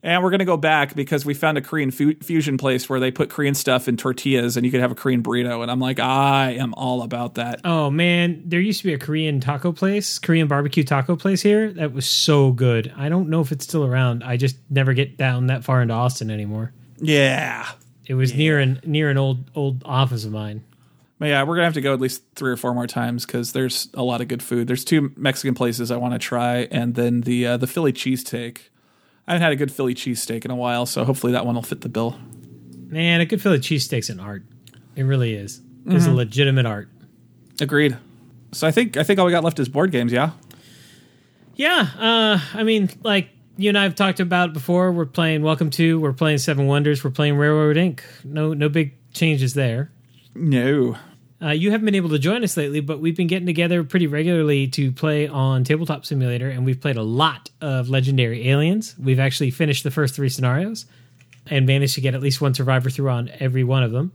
And 0.02 0.24
we're 0.24 0.32
gonna 0.32 0.46
go 0.46 0.56
back 0.56 0.96
because 0.96 1.26
we 1.26 1.34
found 1.34 1.58
a 1.58 1.62
Korean 1.62 1.92
fu- 1.92 2.16
fusion 2.16 2.58
place 2.58 2.90
where 2.90 3.02
they 3.02 3.12
put 3.12 3.30
Korean 3.30 3.54
stuff 3.54 3.90
in 3.90 3.98
tortillas, 3.98 4.56
and 4.56 4.66
you 4.66 4.72
could 4.72 4.80
have 4.80 4.92
a 4.92 4.96
Korean 4.96 5.22
burrito. 5.22 5.62
And 5.62 5.70
I'm 5.70 5.82
like, 5.82 6.00
I 6.00 6.52
am 6.52 6.74
all 6.76 7.02
about 7.02 7.36
that. 7.36 7.60
Oh 7.66 7.90
man, 7.90 8.42
there 8.46 8.62
used 8.62 8.80
to 8.82 8.88
be 8.88 8.94
a 8.94 8.98
Korean 8.98 9.42
taco 9.42 9.74
place, 9.74 10.18
Korean 10.18 10.48
barbecue 10.48 10.86
taco 10.86 11.18
place 11.18 11.42
here 11.42 11.74
that 11.74 11.92
was 11.92 12.06
so 12.06 12.54
good. 12.54 12.94
I 12.96 13.10
don't 13.10 13.30
know 13.30 13.42
if 13.42 13.52
it's 13.52 13.66
still 13.66 13.84
around. 13.86 14.24
I 14.24 14.38
just 14.38 14.56
never 14.70 14.94
get 14.94 15.18
down 15.18 15.48
that 15.48 15.66
far 15.66 15.82
into 15.82 15.94
Austin 15.94 16.32
anymore. 16.32 16.72
Yeah, 17.02 17.68
It 18.06 18.14
was 18.14 18.34
near 18.34 18.58
an 18.60 18.80
near 18.86 19.10
an 19.10 19.18
old 19.18 19.52
old 19.54 19.82
office 19.86 20.24
of 20.24 20.32
mine. 20.32 20.64
But 21.18 21.28
yeah, 21.28 21.44
we're 21.44 21.56
gonna 21.56 21.66
have 21.66 21.74
to 21.74 21.82
go 21.82 21.94
at 21.94 22.00
least 22.00 22.24
three 22.36 22.52
or 22.52 22.56
four 22.58 22.74
more 22.74 22.88
times 22.88 23.26
because 23.26 23.52
there's 23.52 23.90
a 23.94 24.04
lot 24.04 24.22
of 24.22 24.30
good 24.30 24.42
food. 24.42 24.68
There's 24.70 24.86
two 24.86 25.12
Mexican 25.18 25.56
places 25.56 25.92
I 25.92 25.98
want 25.98 26.14
to 26.14 26.20
try, 26.20 26.70
and 26.72 26.96
then 26.96 27.22
the 27.22 27.46
uh, 27.46 27.58
the 27.58 27.68
Philly 27.68 27.92
cheesesteak. 27.92 28.60
I 29.30 29.34
haven't 29.34 29.44
had 29.44 29.52
a 29.52 29.56
good 29.58 29.72
Philly 29.72 29.94
cheesesteak 29.94 30.44
in 30.44 30.50
a 30.50 30.56
while, 30.56 30.88
so 30.88 31.06
hopefully 31.06 31.34
that 31.34 31.46
one 31.46 31.54
will 31.54 31.62
fit 31.62 31.82
the 31.82 31.89
bill. 31.89 32.20
Man, 32.88 33.22
a 33.22 33.28
good 33.28 33.39
Philly 33.39 33.60
cheesesteak's 33.60 34.10
an 34.10 34.20
art. 34.20 34.44
It 34.96 35.04
really 35.04 35.36
is. 35.36 35.62
It's 35.86 36.08
a 36.08 36.12
legitimate 36.12 36.65
art. 36.65 36.89
Agreed. 37.62 37.96
So 38.54 38.68
I 38.68 38.72
think 38.72 38.98
I 38.98 39.04
think 39.04 39.20
all 39.20 39.28
we 39.28 39.32
got 39.32 39.44
left 39.44 39.60
is 39.60 39.70
board 39.70 39.92
games. 39.92 40.12
Yeah. 40.12 40.32
Yeah, 41.56 41.88
uh, 42.00 42.39
I 42.54 42.63
mean, 42.63 42.89
like 43.04 43.30
you 43.58 43.70
and 43.70 43.78
I 43.78 43.84
have 43.84 43.94
talked 43.94 44.20
about 44.20 44.52
before. 44.52 44.92
We're 44.92 45.06
playing 45.06 45.44
Welcome 45.44 45.70
to. 45.72 46.00
We're 46.00 46.13
playing 46.13 46.39
Seven 46.39 46.65
Wonders. 46.65 47.04
We're 47.04 47.12
playing 47.12 47.38
Railroad 47.38 47.78
Ink. 47.78 48.04
No, 48.24 48.56
no 48.56 48.68
big 48.68 48.94
changes 49.13 49.54
there. 49.54 49.92
No. 50.34 50.98
Uh, 51.41 51.49
you 51.52 51.71
haven't 51.71 51.86
been 51.86 51.95
able 51.95 52.10
to 52.10 52.19
join 52.19 52.43
us 52.43 52.58
lately, 52.58 52.82
but 52.82 52.99
we've 52.99 53.15
been 53.15 53.28
getting 53.28 53.45
together 53.45 53.84
pretty 53.84 54.08
regularly 54.08 54.67
to 54.67 54.91
play 54.91 55.28
on 55.28 55.63
Tabletop 55.63 56.06
Simulator, 56.06 56.49
and 56.49 56.65
we've 56.65 56.82
played 56.82 56.97
a 56.97 57.04
lot 57.04 57.49
of 57.62 57.89
Legendary 57.89 58.49
Aliens. 58.49 58.93
We've 59.02 59.19
actually 59.19 59.52
finished 59.52 59.86
the 59.86 59.91
first 59.91 60.15
three 60.15 60.28
scenarios 60.28 60.86
and 61.47 61.65
managed 61.65 61.95
to 61.95 62.02
get 62.02 62.13
at 62.13 62.21
least 62.21 62.41
one 62.41 62.54
survivor 62.54 62.89
through 62.89 63.10
on 63.10 63.32
every 63.39 63.63
one 63.63 63.84
of 63.84 63.91
them. 63.91 64.12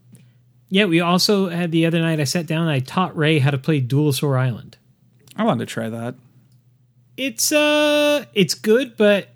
Yeah, 0.69 0.85
we 0.85 1.01
also 1.01 1.49
had 1.49 1.71
the 1.73 1.87
other 1.87 2.01
night. 2.01 2.21
I 2.21 2.25
sat 2.25 2.47
down 2.47 2.63
and 2.63 2.71
I 2.71 2.81
taught 2.81 3.17
Ray 3.17 3.39
how 3.39 3.51
to 3.51 3.59
play 3.59 3.81
Duelosaur 3.81 4.39
Island. 4.39 4.77
I 5.37 5.45
wanted 5.45 5.67
to 5.67 5.73
try 5.73 5.89
that. 5.89 6.17
It's 7.17 7.53
uh, 7.53 8.25
it's 8.35 8.55
good, 8.55 8.97
but 8.97 9.29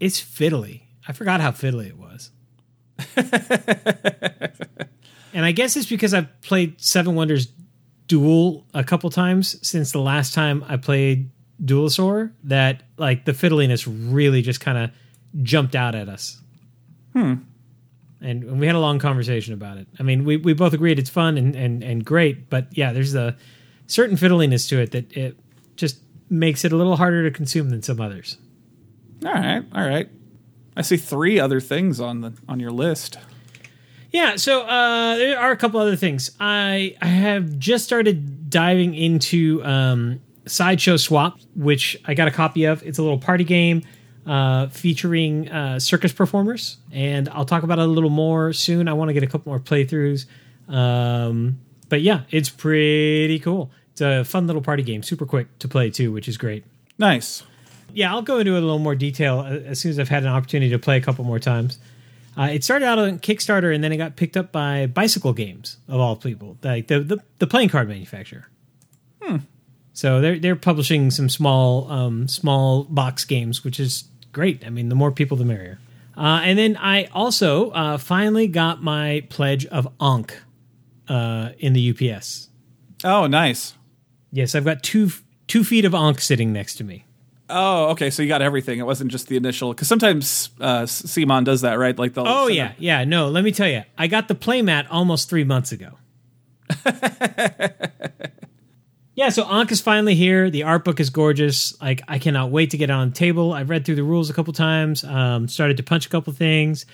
it's 0.00 0.20
fiddly. 0.20 0.82
I 1.06 1.12
forgot 1.12 1.40
how 1.40 1.50
fiddly 1.50 1.88
it 1.88 1.98
was. 1.98 2.30
and 5.32 5.44
I 5.44 5.52
guess 5.52 5.76
it's 5.76 5.86
because 5.86 6.14
I've 6.14 6.40
played 6.42 6.80
Seven 6.80 7.14
Wonders 7.14 7.48
Duel 8.06 8.66
a 8.74 8.84
couple 8.84 9.08
times 9.10 9.66
since 9.66 9.92
the 9.92 10.00
last 10.00 10.34
time 10.34 10.64
I 10.68 10.76
played 10.76 11.30
Duelosaur 11.64 12.32
that 12.44 12.82
like 12.96 13.24
the 13.24 13.32
fiddliness 13.32 13.86
really 14.12 14.42
just 14.42 14.60
kind 14.60 14.78
of 14.78 14.90
jumped 15.42 15.74
out 15.74 15.94
at 15.94 16.08
us. 16.08 16.40
Hmm. 17.12 17.34
And, 18.20 18.44
and 18.44 18.60
we 18.60 18.66
had 18.66 18.76
a 18.76 18.80
long 18.80 18.98
conversation 18.98 19.54
about 19.54 19.78
it. 19.78 19.88
I 19.98 20.02
mean, 20.02 20.24
we, 20.24 20.36
we 20.36 20.52
both 20.52 20.72
agreed 20.72 20.98
it's 20.98 21.10
fun 21.10 21.36
and, 21.36 21.56
and, 21.56 21.82
and 21.82 22.04
great, 22.04 22.48
but 22.50 22.66
yeah, 22.76 22.92
there's 22.92 23.14
a 23.14 23.36
certain 23.86 24.16
fiddliness 24.16 24.68
to 24.68 24.80
it 24.80 24.92
that 24.92 25.16
it 25.16 25.36
just 25.76 25.98
makes 26.30 26.64
it 26.64 26.72
a 26.72 26.76
little 26.76 26.96
harder 26.96 27.24
to 27.24 27.30
consume 27.30 27.70
than 27.70 27.82
some 27.82 28.00
others. 28.00 28.38
All 29.24 29.32
right. 29.32 29.64
All 29.74 29.86
right. 29.86 30.08
I 30.76 30.82
see 30.82 30.96
three 30.96 31.38
other 31.38 31.60
things 31.60 32.00
on 32.00 32.22
the 32.22 32.32
on 32.48 32.58
your 32.58 32.70
list. 32.70 33.18
Yeah, 34.12 34.36
so 34.36 34.62
uh, 34.62 35.16
there 35.16 35.38
are 35.38 35.52
a 35.52 35.56
couple 35.56 35.80
other 35.80 35.96
things. 35.96 36.30
I 36.38 36.96
I 37.00 37.06
have 37.06 37.58
just 37.58 37.84
started 37.84 38.50
diving 38.50 38.94
into 38.94 39.64
um, 39.64 40.20
Sideshow 40.46 40.98
Swap, 40.98 41.40
which 41.56 41.98
I 42.04 42.14
got 42.14 42.28
a 42.28 42.30
copy 42.30 42.64
of. 42.64 42.82
It's 42.82 42.98
a 42.98 43.02
little 43.02 43.18
party 43.18 43.44
game 43.44 43.82
uh, 44.26 44.68
featuring 44.68 45.48
uh, 45.48 45.78
circus 45.78 46.12
performers, 46.12 46.76
and 46.92 47.28
I'll 47.30 47.46
talk 47.46 47.62
about 47.62 47.78
it 47.78 47.86
a 47.86 47.88
little 47.88 48.10
more 48.10 48.52
soon. 48.52 48.86
I 48.86 48.92
want 48.92 49.08
to 49.08 49.14
get 49.14 49.22
a 49.22 49.26
couple 49.26 49.50
more 49.50 49.60
playthroughs, 49.60 50.26
um, 50.68 51.58
but 51.88 52.02
yeah, 52.02 52.22
it's 52.30 52.50
pretty 52.50 53.38
cool. 53.38 53.70
It's 53.92 54.02
a 54.02 54.24
fun 54.24 54.46
little 54.46 54.62
party 54.62 54.82
game, 54.82 55.02
super 55.02 55.24
quick 55.24 55.58
to 55.60 55.68
play 55.68 55.90
too, 55.90 56.12
which 56.12 56.28
is 56.28 56.36
great. 56.36 56.64
Nice. 56.98 57.44
Yeah, 57.94 58.12
I'll 58.12 58.22
go 58.22 58.38
into 58.38 58.54
it 58.54 58.58
a 58.58 58.60
little 58.60 58.78
more 58.78 58.94
detail 58.94 59.40
uh, 59.40 59.58
as 59.66 59.80
soon 59.80 59.90
as 59.90 59.98
I've 59.98 60.08
had 60.08 60.22
an 60.22 60.30
opportunity 60.30 60.70
to 60.70 60.78
play 60.78 60.98
a 60.98 61.00
couple 61.00 61.24
more 61.24 61.38
times. 61.38 61.78
Uh, 62.36 62.48
it 62.52 62.64
started 62.64 62.86
out 62.86 62.98
on 62.98 63.18
Kickstarter 63.18 63.74
and 63.74 63.84
then 63.84 63.92
it 63.92 63.98
got 63.98 64.16
picked 64.16 64.36
up 64.36 64.52
by 64.52 64.86
Bicycle 64.86 65.32
Games 65.32 65.76
of 65.88 66.00
all 66.00 66.16
people, 66.16 66.56
like 66.62 66.88
the 66.88 67.00
the, 67.00 67.22
the 67.38 67.46
playing 67.46 67.68
card 67.68 67.88
manufacturer. 67.88 68.48
So 69.92 70.20
they're 70.20 70.38
they're 70.38 70.56
publishing 70.56 71.10
some 71.10 71.28
small 71.28 71.90
um, 71.90 72.28
small 72.28 72.84
box 72.84 73.24
games, 73.24 73.62
which 73.62 73.78
is 73.78 74.04
great. 74.32 74.64
I 74.66 74.70
mean, 74.70 74.88
the 74.88 74.94
more 74.94 75.10
people, 75.10 75.36
the 75.36 75.44
merrier. 75.44 75.78
Uh, 76.16 76.40
and 76.42 76.58
then 76.58 76.76
I 76.76 77.04
also 77.06 77.70
uh, 77.70 77.98
finally 77.98 78.46
got 78.46 78.82
my 78.82 79.24
pledge 79.30 79.66
of 79.66 79.88
Ankh 80.00 80.34
uh, 81.08 81.50
in 81.58 81.72
the 81.72 81.90
UPS. 81.90 82.48
Oh, 83.04 83.26
nice. 83.26 83.74
Yes, 84.30 84.54
I've 84.54 84.64
got 84.64 84.82
two 84.82 85.10
two 85.46 85.64
feet 85.64 85.84
of 85.84 85.94
Ankh 85.94 86.20
sitting 86.20 86.52
next 86.52 86.76
to 86.76 86.84
me. 86.84 87.04
Oh, 87.52 87.90
okay. 87.90 88.10
So 88.10 88.22
you 88.22 88.28
got 88.28 88.42
everything. 88.42 88.78
It 88.78 88.86
wasn't 88.86 89.10
just 89.10 89.28
the 89.28 89.36
initial. 89.36 89.72
Because 89.72 89.88
sometimes 89.88 90.50
uh, 90.60 90.82
CMON 90.82 91.44
does 91.44 91.60
that, 91.60 91.74
right? 91.74 91.96
Like 91.96 92.14
the. 92.14 92.24
Oh 92.26 92.48
yeah, 92.48 92.72
yeah. 92.78 93.04
No, 93.04 93.28
let 93.28 93.44
me 93.44 93.52
tell 93.52 93.68
you, 93.68 93.82
I 93.96 94.06
got 94.06 94.28
the 94.28 94.34
playmat 94.34 94.86
almost 94.90 95.28
three 95.28 95.44
months 95.44 95.70
ago. 95.72 95.98
yeah, 99.14 99.28
so 99.28 99.44
Ankh 99.44 99.70
is 99.70 99.80
finally 99.80 100.14
here. 100.14 100.48
The 100.50 100.62
art 100.62 100.84
book 100.84 100.98
is 100.98 101.10
gorgeous. 101.10 101.80
Like 101.80 102.02
I 102.08 102.18
cannot 102.18 102.50
wait 102.50 102.70
to 102.70 102.78
get 102.78 102.90
it 102.90 102.92
on 102.92 103.10
the 103.10 103.14
table. 103.14 103.52
I've 103.52 103.70
read 103.70 103.84
through 103.84 103.96
the 103.96 104.04
rules 104.04 104.30
a 104.30 104.32
couple 104.32 104.52
times. 104.52 105.04
Um, 105.04 105.48
started 105.48 105.76
to 105.76 105.82
punch 105.82 106.06
a 106.06 106.08
couple 106.08 106.32
things. 106.32 106.86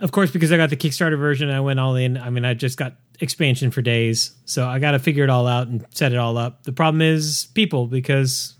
Of 0.00 0.10
course, 0.10 0.30
because 0.30 0.50
I 0.50 0.56
got 0.56 0.70
the 0.70 0.76
Kickstarter 0.76 1.16
version, 1.16 1.50
I 1.50 1.60
went 1.60 1.78
all 1.78 1.94
in. 1.94 2.18
I 2.18 2.28
mean, 2.28 2.44
I 2.44 2.54
just 2.54 2.76
got 2.76 2.96
expansion 3.20 3.70
for 3.70 3.80
days, 3.80 4.32
so 4.44 4.66
I 4.66 4.80
got 4.80 4.90
to 4.90 4.98
figure 4.98 5.22
it 5.22 5.30
all 5.30 5.46
out 5.46 5.68
and 5.68 5.86
set 5.90 6.12
it 6.12 6.18
all 6.18 6.36
up. 6.36 6.64
The 6.64 6.72
problem 6.72 7.00
is 7.00 7.46
people 7.54 7.86
because 7.86 8.54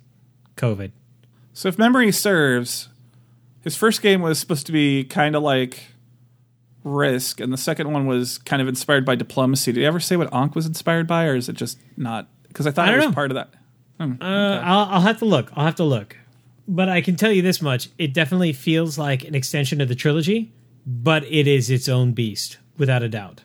COVID. 0.57 0.93
So 1.55 1.69
if 1.69 1.79
memory 1.79 2.11
serves, 2.13 2.89
his 3.63 3.77
first 3.77 4.03
game 4.03 4.21
was 4.21 4.39
supposed 4.39 4.67
to 4.67 4.73
be 4.73 5.05
kind 5.05 5.35
of 5.37 5.43
like 5.43 5.85
Risk, 6.83 7.41
and 7.41 7.51
the 7.53 7.57
second 7.57 7.91
one 7.93 8.07
was 8.07 8.37
kind 8.39 8.61
of 8.61 8.69
inspired 8.69 9.07
by 9.07 9.15
Diplomacy. 9.15 9.73
Did 9.73 9.81
you 9.81 9.87
ever 9.87 10.01
say 10.01 10.17
what 10.17 10.33
Ankh 10.35 10.55
was 10.55 10.67
inspired 10.67 11.07
by, 11.07 11.25
or 11.27 11.35
is 11.37 11.49
it 11.49 11.55
just 11.55 11.79
not? 11.97 12.29
Because 12.49 12.67
I 12.67 12.73
thought 12.73 12.89
I 12.89 12.93
it 12.93 12.97
was 12.97 13.07
know. 13.07 13.13
part 13.13 13.31
of 13.31 13.37
that. 13.37 13.55
Hmm, 13.99 14.15
Uh, 14.21 14.61
I'll, 14.63 14.87
I'll 14.97 15.01
have 15.01 15.19
to 15.21 15.25
look. 15.25 15.51
I'll 15.57 15.65
have 15.65 15.77
to 15.77 15.85
look. 15.85 16.17
But 16.69 16.89
I 16.89 17.01
can 17.01 17.17
tell 17.17 17.33
you 17.33 17.41
this 17.41 17.63
much: 17.63 17.89
it 17.99 18.13
definitely 18.13 18.53
feels 18.53 18.99
like 18.99 19.25
an 19.25 19.35
extension 19.35 19.81
of 19.81 19.89
the 19.89 19.95
trilogy, 19.95 20.53
but 20.87 21.25
it 21.25 21.47
is 21.47 21.71
its 21.71 21.89
own 21.89 22.13
beast, 22.13 22.59
without 22.77 23.03
a 23.03 23.09
doubt. 23.09 23.43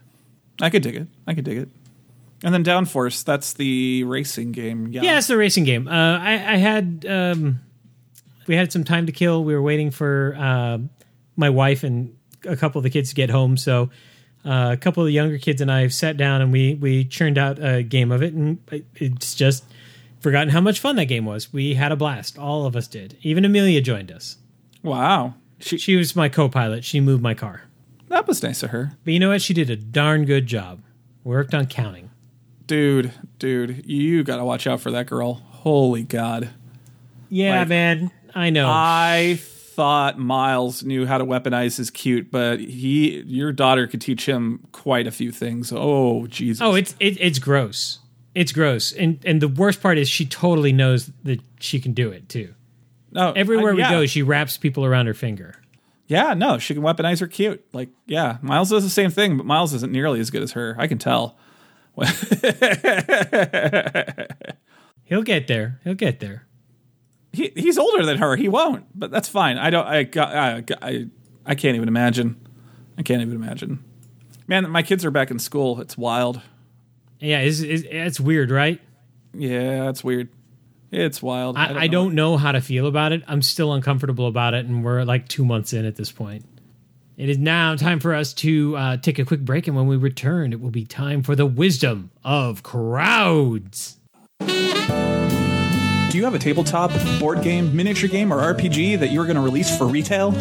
I 0.62 0.70
could 0.70 0.82
dig 0.82 0.96
it. 0.96 1.08
I 1.28 1.34
could 1.34 1.46
dig 1.46 1.60
it. 1.60 1.70
And 2.44 2.54
then 2.54 2.64
Downforce, 2.64 3.24
that's 3.24 3.54
the 3.54 4.04
racing 4.06 4.52
game. 4.52 4.88
Yeah. 4.88 5.02
Yeah, 5.04 5.18
it's 5.20 5.28
the 5.28 5.38
racing 5.38 5.64
game. 5.66 5.88
Uh, 5.88 6.18
I, 6.20 6.32
I 6.34 6.58
had 6.58 7.06
um, 7.08 7.60
we 8.50 8.56
had 8.56 8.72
some 8.74 8.84
time 8.84 9.06
to 9.06 9.12
kill. 9.12 9.44
We 9.44 9.54
were 9.54 9.62
waiting 9.62 9.92
for 9.92 10.36
uh, 10.38 10.80
my 11.36 11.50
wife 11.52 11.84
and 11.84 12.16
a 12.46 12.56
couple 12.58 12.80
of 12.80 12.84
the 12.84 12.90
kids 12.90 13.10
to 13.10 13.16
get 13.16 13.30
home. 13.30 13.58
So 13.58 13.92
uh, 14.44 14.72
a 14.74 14.78
couple 14.78 15.04
of 15.04 15.08
the 15.08 15.14
younger 15.14 15.38
kids 15.38 15.62
and 15.62 15.72
I 15.72 15.88
sat 15.90 16.18
down 16.18 16.42
and 16.42 16.52
we 16.52 16.74
we 16.74 17.06
churned 17.06 17.38
out 17.38 17.60
a 17.64 17.84
game 17.84 18.12
of 18.12 18.24
it, 18.24 18.34
and 18.34 18.58
it's 18.96 19.36
just 19.36 19.64
forgotten 20.20 20.50
how 20.50 20.62
much 20.62 20.80
fun 20.80 20.96
that 20.96 21.06
game 21.06 21.26
was. 21.26 21.54
We 21.54 21.76
had 21.76 21.92
a 21.92 21.96
blast. 21.96 22.40
All 22.40 22.66
of 22.66 22.76
us 22.76 22.88
did. 22.88 23.18
Even 23.22 23.46
Amelia 23.46 23.82
joined 23.82 24.12
us. 24.12 24.38
Wow. 24.82 25.36
She, 25.60 25.78
She 25.78 25.96
was 25.96 26.16
my 26.16 26.28
co-pilot. 26.30 26.84
She 26.86 27.00
moved 27.02 27.22
my 27.22 27.34
car. 27.36 27.64
that 28.08 28.28
was 28.28 28.42
nice 28.42 28.64
of 28.64 28.72
her. 28.72 28.94
But 29.04 29.14
you 29.14 29.20
know 29.20 29.30
what? 29.30 29.42
She 29.42 29.54
did 29.54 29.70
a 29.70 29.76
darn 29.76 30.26
good 30.26 30.48
job. 30.48 30.82
Worked 31.24 31.54
on 31.54 31.68
counting. 31.68 32.10
Dude, 32.66 33.12
dude, 33.40 33.86
you 33.86 34.24
got 34.24 34.38
to 34.38 34.46
watch 34.46 34.66
out 34.68 34.80
for 34.80 34.90
that 34.92 35.06
girl. 35.08 35.34
Holy 35.34 36.04
God. 36.04 36.50
Yeah, 37.30 37.60
Like- 37.60 37.68
man. 37.68 38.12
I 38.40 38.50
know. 38.52 38.68
I 38.70 39.38
thought 39.42 40.18
Miles 40.18 40.84
knew 40.84 41.06
how 41.06 41.18
to 41.18 41.26
weaponize 41.26 41.78
his 41.78 41.90
cute, 41.90 42.32
but 42.32 42.60
he, 42.60 43.20
your 43.26 43.52
daughter 43.52 43.86
could 43.88 44.02
teach 44.02 44.26
him 44.26 44.66
quite 44.72 45.08
a 45.08 45.12
few 45.12 45.32
things. 45.32 45.74
Oh, 45.76 46.26
Jesus. 46.28 46.62
Oh, 46.62 46.76
it's 46.76 46.96
it, 47.00 47.18
it's 47.20 47.40
gross. 47.40 48.00
It's 48.36 48.52
gross, 48.52 48.92
and 48.94 49.20
and 49.26 49.42
the 49.42 49.48
worst 49.48 49.82
part 49.82 49.98
is 49.98 50.08
she 50.08 50.26
totally 50.26 50.72
knows 50.72 51.12
that 51.24 51.42
she 51.60 51.80
can 51.80 51.94
do 51.94 52.12
it 52.12 52.30
too. 52.30 52.54
no, 53.12 53.32
Everywhere 53.36 53.72
I- 53.72 53.76
we 53.76 53.82
go, 53.82 54.06
she 54.06 54.22
wraps 54.22 54.58
people 54.58 54.86
around 54.86 55.08
her 55.08 55.14
finger. 55.14 55.56
Yeah, 56.08 56.34
no, 56.34 56.58
she 56.58 56.74
can 56.74 56.82
weaponize 56.82 57.20
her 57.20 57.28
cute. 57.28 57.64
Like, 57.74 57.90
yeah, 58.08 58.38
Miles 58.42 58.70
does 58.70 58.84
the 58.84 58.90
same 58.90 59.12
thing, 59.12 59.38
but 59.38 59.46
Miles 59.46 59.74
isn't 59.76 59.92
nearly 59.92 60.20
as 60.20 60.32
good 60.32 60.42
as 60.42 60.54
her. 60.54 60.76
I 60.80 60.88
can 60.88 60.98
tell. 60.98 61.38
He'll 65.04 65.24
get 65.24 65.48
there. 65.48 65.80
He'll 65.84 65.94
get 65.96 66.20
there. 66.20 66.46
He 67.32 67.52
he's 67.56 67.78
older 67.78 68.06
than 68.06 68.18
her. 68.18 68.36
He 68.36 68.50
won't, 68.50 68.86
but 68.98 69.12
that's 69.12 69.30
fine. 69.30 69.58
I 69.58 69.70
don't. 69.70 69.86
I 69.86 70.04
got. 70.04 70.36
I, 70.36 70.64
I 70.82 71.06
I 71.46 71.56
can't 71.56 71.76
even 71.76 71.88
imagine. 71.88 72.40
I 72.98 73.02
can't 73.02 73.22
even 73.22 73.36
imagine. 73.36 73.84
Man, 74.48 74.70
my 74.70 74.84
kids 74.84 75.06
are 75.06 75.12
back 75.12 75.32
in 75.32 75.40
school. 75.40 75.80
It's 75.80 75.98
wild. 75.98 76.42
Yeah, 77.20 77.40
it's, 77.40 77.60
it's, 77.60 77.84
it's 77.90 78.20
weird, 78.20 78.52
right? 78.52 78.82
Yeah, 79.34 79.90
it's 79.90 80.04
weird. 80.04 80.30
It's 80.92 81.22
wild. 81.22 81.58
I, 81.58 81.82
I 81.82 81.88
don't, 81.88 82.16
know 82.16 82.38
how 82.38 82.52
to 82.52 82.62
feel 82.62 82.88
about 82.88 83.12
it. 83.12 83.24
I'm 83.28 83.42
still 83.42 83.74
uncomfortable 83.74 84.28
about 84.28 84.54
it, 84.54 84.66
and 84.66 84.84
we're 84.84 85.04
like 85.04 85.28
two 85.28 85.46
months 85.46 85.72
in 85.74 85.86
at 85.86 85.96
this 85.96 86.12
point. 86.12 86.46
It 87.16 87.30
is 87.30 87.38
now 87.38 87.76
time 87.76 88.00
for 88.00 88.16
us 88.16 88.34
to 88.36 88.76
uh, 88.76 88.98
take 88.98 89.20
a 89.20 89.26
quick 89.26 89.42
break, 89.42 89.68
and 89.68 89.76
when 89.76 89.88
we 89.88 89.98
return, 89.98 90.52
it 90.52 90.62
will 90.62 90.72
be 90.72 90.86
time 90.86 91.22
for 91.22 91.36
the 91.36 91.46
wisdom 91.46 92.10
of 92.24 92.64
crowds. 92.64 93.98
Do 96.10 96.18
you 96.18 96.24
have 96.24 96.34
a 96.34 96.40
tabletop, 96.40 96.92
board 97.20 97.44
game, 97.44 97.76
miniature 97.76 98.10
game, 98.10 98.34
or 98.34 98.38
RPG 98.54 98.98
that 99.00 99.12
you're 99.12 99.26
going 99.26 99.36
to 99.36 99.42
release 99.42 99.78
for 99.78 99.86
retail? 99.86 100.34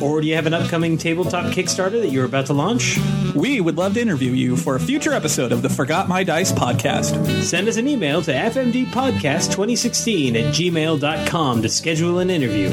Or 0.00 0.20
do 0.20 0.28
you 0.28 0.36
have 0.36 0.46
an 0.46 0.54
upcoming 0.54 0.96
tabletop 0.96 1.46
Kickstarter 1.46 2.00
that 2.00 2.12
you're 2.12 2.24
about 2.24 2.46
to 2.46 2.52
launch? 2.52 3.00
We 3.34 3.60
would 3.60 3.76
love 3.76 3.94
to 3.94 4.00
interview 4.00 4.30
you 4.30 4.56
for 4.56 4.76
a 4.76 4.80
future 4.80 5.12
episode 5.12 5.50
of 5.50 5.62
the 5.62 5.68
Forgot 5.68 6.08
My 6.08 6.22
Dice 6.22 6.52
podcast. 6.52 7.42
Send 7.42 7.66
us 7.68 7.76
an 7.76 7.88
email 7.88 8.22
to 8.22 8.32
fmdpodcast2016 8.32 10.36
at 10.36 10.54
gmail.com 10.54 11.62
to 11.62 11.68
schedule 11.68 12.20
an 12.20 12.30
interview. 12.30 12.70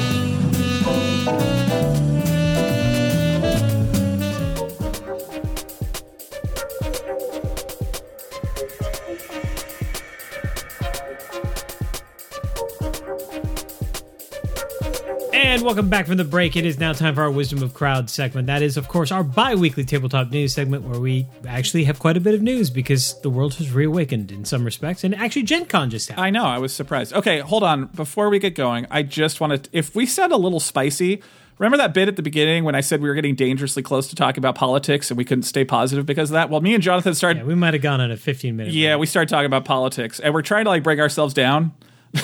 Welcome 15.66 15.88
back 15.88 16.06
from 16.06 16.16
the 16.16 16.22
break. 16.22 16.54
It 16.54 16.64
is 16.64 16.78
now 16.78 16.92
time 16.92 17.16
for 17.16 17.22
our 17.22 17.30
Wisdom 17.30 17.60
of 17.60 17.74
Crowds 17.74 18.12
segment. 18.12 18.46
That 18.46 18.62
is, 18.62 18.76
of 18.76 18.86
course, 18.86 19.10
our 19.10 19.24
bi 19.24 19.56
weekly 19.56 19.84
tabletop 19.84 20.30
news 20.30 20.54
segment 20.54 20.84
where 20.84 21.00
we 21.00 21.26
actually 21.44 21.82
have 21.84 21.98
quite 21.98 22.16
a 22.16 22.20
bit 22.20 22.34
of 22.34 22.40
news 22.40 22.70
because 22.70 23.20
the 23.22 23.30
world 23.30 23.54
has 23.54 23.72
reawakened 23.72 24.30
in 24.30 24.44
some 24.44 24.64
respects. 24.64 25.02
And 25.02 25.12
actually, 25.12 25.42
Gen 25.42 25.66
Con 25.66 25.90
just 25.90 26.08
happened. 26.08 26.24
I 26.24 26.30
know, 26.30 26.44
I 26.44 26.58
was 26.58 26.72
surprised. 26.72 27.12
Okay, 27.14 27.40
hold 27.40 27.64
on. 27.64 27.86
Before 27.86 28.30
we 28.30 28.38
get 28.38 28.54
going, 28.54 28.86
I 28.92 29.02
just 29.02 29.40
wanted, 29.40 29.64
to, 29.64 29.70
if 29.72 29.92
we 29.96 30.06
said 30.06 30.30
a 30.30 30.36
little 30.36 30.60
spicy, 30.60 31.20
remember 31.58 31.78
that 31.78 31.92
bit 31.92 32.06
at 32.06 32.14
the 32.14 32.22
beginning 32.22 32.62
when 32.62 32.76
I 32.76 32.80
said 32.80 33.02
we 33.02 33.08
were 33.08 33.16
getting 33.16 33.34
dangerously 33.34 33.82
close 33.82 34.06
to 34.10 34.14
talking 34.14 34.38
about 34.38 34.54
politics 34.54 35.10
and 35.10 35.18
we 35.18 35.24
couldn't 35.24 35.42
stay 35.42 35.64
positive 35.64 36.06
because 36.06 36.30
of 36.30 36.34
that? 36.34 36.48
Well, 36.48 36.60
me 36.60 36.74
and 36.74 36.82
Jonathan 36.82 37.12
started, 37.12 37.40
Yeah, 37.40 37.46
we 37.46 37.56
might 37.56 37.74
have 37.74 37.82
gone 37.82 38.00
on 38.00 38.12
a 38.12 38.16
15 38.16 38.54
minute. 38.54 38.72
yeah, 38.72 38.94
we 38.94 39.06
started 39.06 39.28
talking 39.28 39.46
about 39.46 39.64
politics 39.64 40.20
and 40.20 40.32
we're 40.32 40.42
trying 40.42 40.62
to 40.66 40.70
like 40.70 40.84
break 40.84 41.00
ourselves 41.00 41.34
down. 41.34 41.72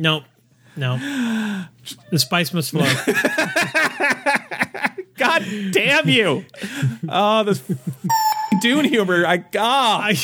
No, 0.00 0.22
no. 0.80 1.66
The 2.10 2.18
spice 2.18 2.52
must 2.52 2.70
flow. 2.70 2.80
God 5.16 5.44
damn 5.72 6.08
you! 6.08 6.46
oh, 7.08 7.44
this 7.44 7.62
Dune 8.60 8.86
humor. 8.86 9.26
I 9.26 9.44
ah. 9.58 10.00
I, 10.02 10.18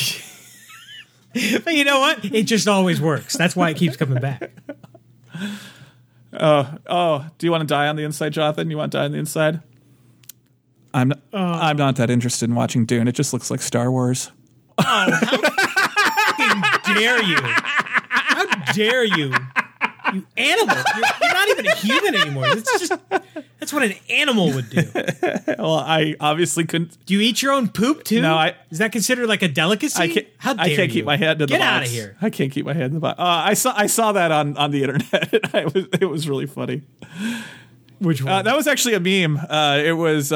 but 1.63 1.73
you 1.75 1.85
know 1.85 1.99
what? 1.99 2.25
It 2.25 2.43
just 2.43 2.67
always 2.67 2.99
works. 2.99 3.37
That's 3.37 3.55
why 3.55 3.69
it 3.69 3.77
keeps 3.77 3.95
coming 3.95 4.19
back. 4.19 4.51
Oh, 6.33 6.77
oh, 6.87 7.25
do 7.37 7.47
you 7.47 7.51
want 7.51 7.61
to 7.61 7.67
die 7.67 7.87
on 7.87 7.95
the 7.95 8.03
inside, 8.03 8.33
Jonathan? 8.33 8.69
You 8.71 8.77
want 8.77 8.91
to 8.91 8.97
die 8.97 9.05
on 9.05 9.11
the 9.11 9.19
inside? 9.19 9.61
I'm 10.93 11.09
not, 11.09 11.19
I'm 11.31 11.77
not 11.77 11.95
that 11.97 12.09
interested 12.09 12.49
in 12.49 12.55
watching 12.55 12.85
Dune. 12.85 13.07
It 13.07 13.13
just 13.13 13.33
looks 13.33 13.51
like 13.51 13.61
Star 13.61 13.91
Wars. 13.91 14.31
Oh, 14.79 14.83
How 14.83 16.77
dare 16.95 17.21
you? 17.21 17.37
How 17.39 18.73
dare 18.73 19.03
you? 19.03 19.33
You 20.13 20.25
animal. 20.37 20.75
You're, 20.95 21.05
you're 21.21 21.33
not 21.33 21.49
even 21.49 21.67
a 21.67 21.75
human 21.75 22.15
anymore. 22.15 22.45
It's 22.49 22.87
just 22.87 22.93
that's 23.59 23.73
what 23.73 23.83
an 23.83 23.93
animal 24.09 24.53
would 24.53 24.69
do. 24.69 24.83
Well, 25.57 25.73
I 25.79 26.15
obviously 26.19 26.65
couldn't. 26.65 27.03
Do 27.05 27.13
you 27.15 27.21
eat 27.21 27.41
your 27.41 27.51
own 27.51 27.69
poop 27.69 28.03
too? 28.03 28.21
No, 28.21 28.35
I- 28.35 28.55
Is 28.69 28.77
that 28.77 28.91
considered 28.91 29.27
like 29.27 29.41
a 29.41 29.47
delicacy? 29.47 30.01
I 30.01 30.07
can't. 30.07 30.27
How 30.37 30.53
dare 30.53 30.65
I 30.65 30.69
can't 30.75 30.87
you? 30.89 30.93
keep 30.93 31.05
my 31.05 31.17
head 31.17 31.33
in 31.33 31.37
the 31.39 31.45
Get 31.47 31.61
out 31.61 31.83
of 31.83 31.89
here. 31.89 32.15
I 32.21 32.29
can't 32.29 32.51
keep 32.51 32.65
my 32.65 32.73
head 32.73 32.85
in 32.87 32.93
the 32.93 32.99
box. 32.99 33.19
Uh, 33.19 33.23
I 33.23 33.53
saw. 33.55 33.73
I 33.75 33.87
saw 33.87 34.11
that 34.11 34.31
on 34.31 34.55
on 34.57 34.71
the 34.71 34.83
internet. 34.83 35.53
I 35.55 35.65
was. 35.65 35.85
It 35.99 36.05
was 36.05 36.29
really 36.29 36.45
funny. 36.45 36.83
Which 37.99 38.21
one? 38.23 38.31
Uh, 38.31 38.41
that 38.43 38.55
was 38.55 38.67
actually 38.67 38.93
a 38.93 38.99
meme. 38.99 39.37
Uh, 39.49 39.81
it 39.83 39.93
was. 39.93 40.31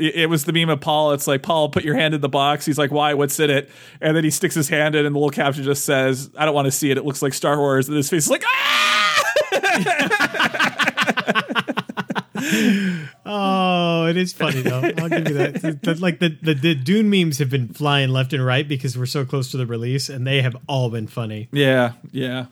It, 0.00 0.14
it 0.16 0.26
was 0.26 0.44
the 0.44 0.52
meme 0.52 0.70
of 0.70 0.80
Paul. 0.80 1.12
It's 1.12 1.26
like 1.26 1.42
Paul, 1.42 1.68
put 1.68 1.84
your 1.84 1.94
hand 1.94 2.14
in 2.14 2.20
the 2.20 2.28
box. 2.28 2.66
He's 2.66 2.78
like, 2.78 2.90
"Why? 2.90 3.14
What's 3.14 3.38
in 3.38 3.50
it?" 3.50 3.70
And 4.00 4.16
then 4.16 4.24
he 4.24 4.30
sticks 4.30 4.54
his 4.54 4.68
hand 4.68 4.94
in, 4.94 5.06
and 5.06 5.14
the 5.14 5.18
little 5.18 5.30
caption 5.30 5.64
just 5.64 5.84
says, 5.84 6.30
"I 6.36 6.44
don't 6.44 6.54
want 6.54 6.66
to 6.66 6.72
see 6.72 6.90
it. 6.90 6.98
It 6.98 7.04
looks 7.04 7.22
like 7.22 7.34
Star 7.34 7.58
Wars." 7.58 7.88
And 7.88 7.96
his 7.96 8.08
face 8.08 8.24
is 8.24 8.30
like, 8.30 8.44
"Ah!" 8.46 9.22
oh, 13.26 14.06
it 14.06 14.16
is 14.16 14.32
funny 14.32 14.62
though. 14.62 14.82
I'll 14.98 15.08
give 15.08 15.28
you 15.28 15.34
that. 15.34 15.80
The- 15.82 15.98
like 16.00 16.18
the, 16.18 16.36
the 16.42 16.54
the 16.54 16.74
Dune 16.74 17.10
memes 17.10 17.38
have 17.38 17.50
been 17.50 17.68
flying 17.68 18.10
left 18.10 18.32
and 18.32 18.44
right 18.44 18.66
because 18.66 18.96
we're 18.96 19.06
so 19.06 19.24
close 19.24 19.50
to 19.50 19.56
the 19.56 19.66
release, 19.66 20.08
and 20.08 20.26
they 20.26 20.42
have 20.42 20.56
all 20.68 20.90
been 20.90 21.06
funny. 21.06 21.48
Yeah, 21.52 21.92
yeah. 22.12 22.46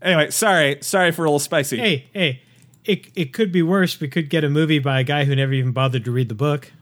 Anyway, 0.00 0.30
sorry, 0.30 0.78
sorry 0.82 1.12
for 1.12 1.24
a 1.24 1.28
little 1.28 1.38
spicy. 1.38 1.78
Hey, 1.78 2.06
hey, 2.12 2.42
it 2.84 3.06
it 3.14 3.32
could 3.32 3.52
be 3.52 3.62
worse. 3.62 3.98
We 4.00 4.08
could 4.08 4.30
get 4.30 4.44
a 4.44 4.50
movie 4.50 4.78
by 4.78 5.00
a 5.00 5.04
guy 5.04 5.24
who 5.24 5.34
never 5.36 5.52
even 5.52 5.72
bothered 5.72 6.04
to 6.04 6.10
read 6.10 6.28
the 6.28 6.34
book. 6.34 6.72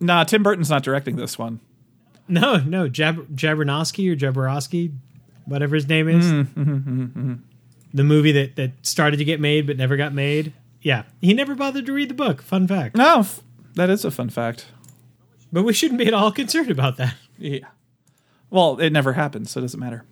Nah, 0.00 0.24
Tim 0.24 0.42
Burton's 0.42 0.70
not 0.70 0.82
directing 0.82 1.16
this 1.16 1.38
one. 1.38 1.60
No, 2.28 2.56
no, 2.58 2.88
Jab- 2.88 3.34
Jabbernosky 3.36 4.10
or 4.12 4.16
Jabberosky, 4.16 4.92
whatever 5.44 5.74
his 5.76 5.88
name 5.88 6.08
is. 6.08 6.24
Mm, 6.24 6.44
mm-hmm, 6.46 6.60
mm-hmm, 6.72 7.02
mm-hmm, 7.04 7.34
The 7.94 8.04
movie 8.04 8.32
that 8.32 8.56
that 8.56 8.72
started 8.84 9.16
to 9.18 9.24
get 9.24 9.40
made 9.40 9.66
but 9.66 9.76
never 9.76 9.96
got 9.96 10.12
made. 10.12 10.52
Yeah, 10.82 11.04
he 11.20 11.34
never 11.34 11.54
bothered 11.54 11.86
to 11.86 11.92
read 11.92 12.10
the 12.10 12.14
book. 12.14 12.42
Fun 12.42 12.66
fact. 12.66 12.96
No, 12.96 13.20
f- 13.20 13.40
that 13.74 13.88
is 13.90 14.04
a 14.04 14.10
fun 14.10 14.28
fact. 14.28 14.66
But 15.52 15.62
we 15.62 15.72
shouldn't 15.72 15.98
be 15.98 16.06
at 16.06 16.14
all 16.14 16.32
concerned 16.32 16.70
about 16.70 16.96
that. 16.96 17.14
Yeah. 17.38 17.60
Well, 18.50 18.78
it 18.78 18.90
never 18.90 19.12
happened, 19.14 19.48
so 19.48 19.60
it 19.60 19.62
doesn't 19.62 19.80
matter. 19.80 20.04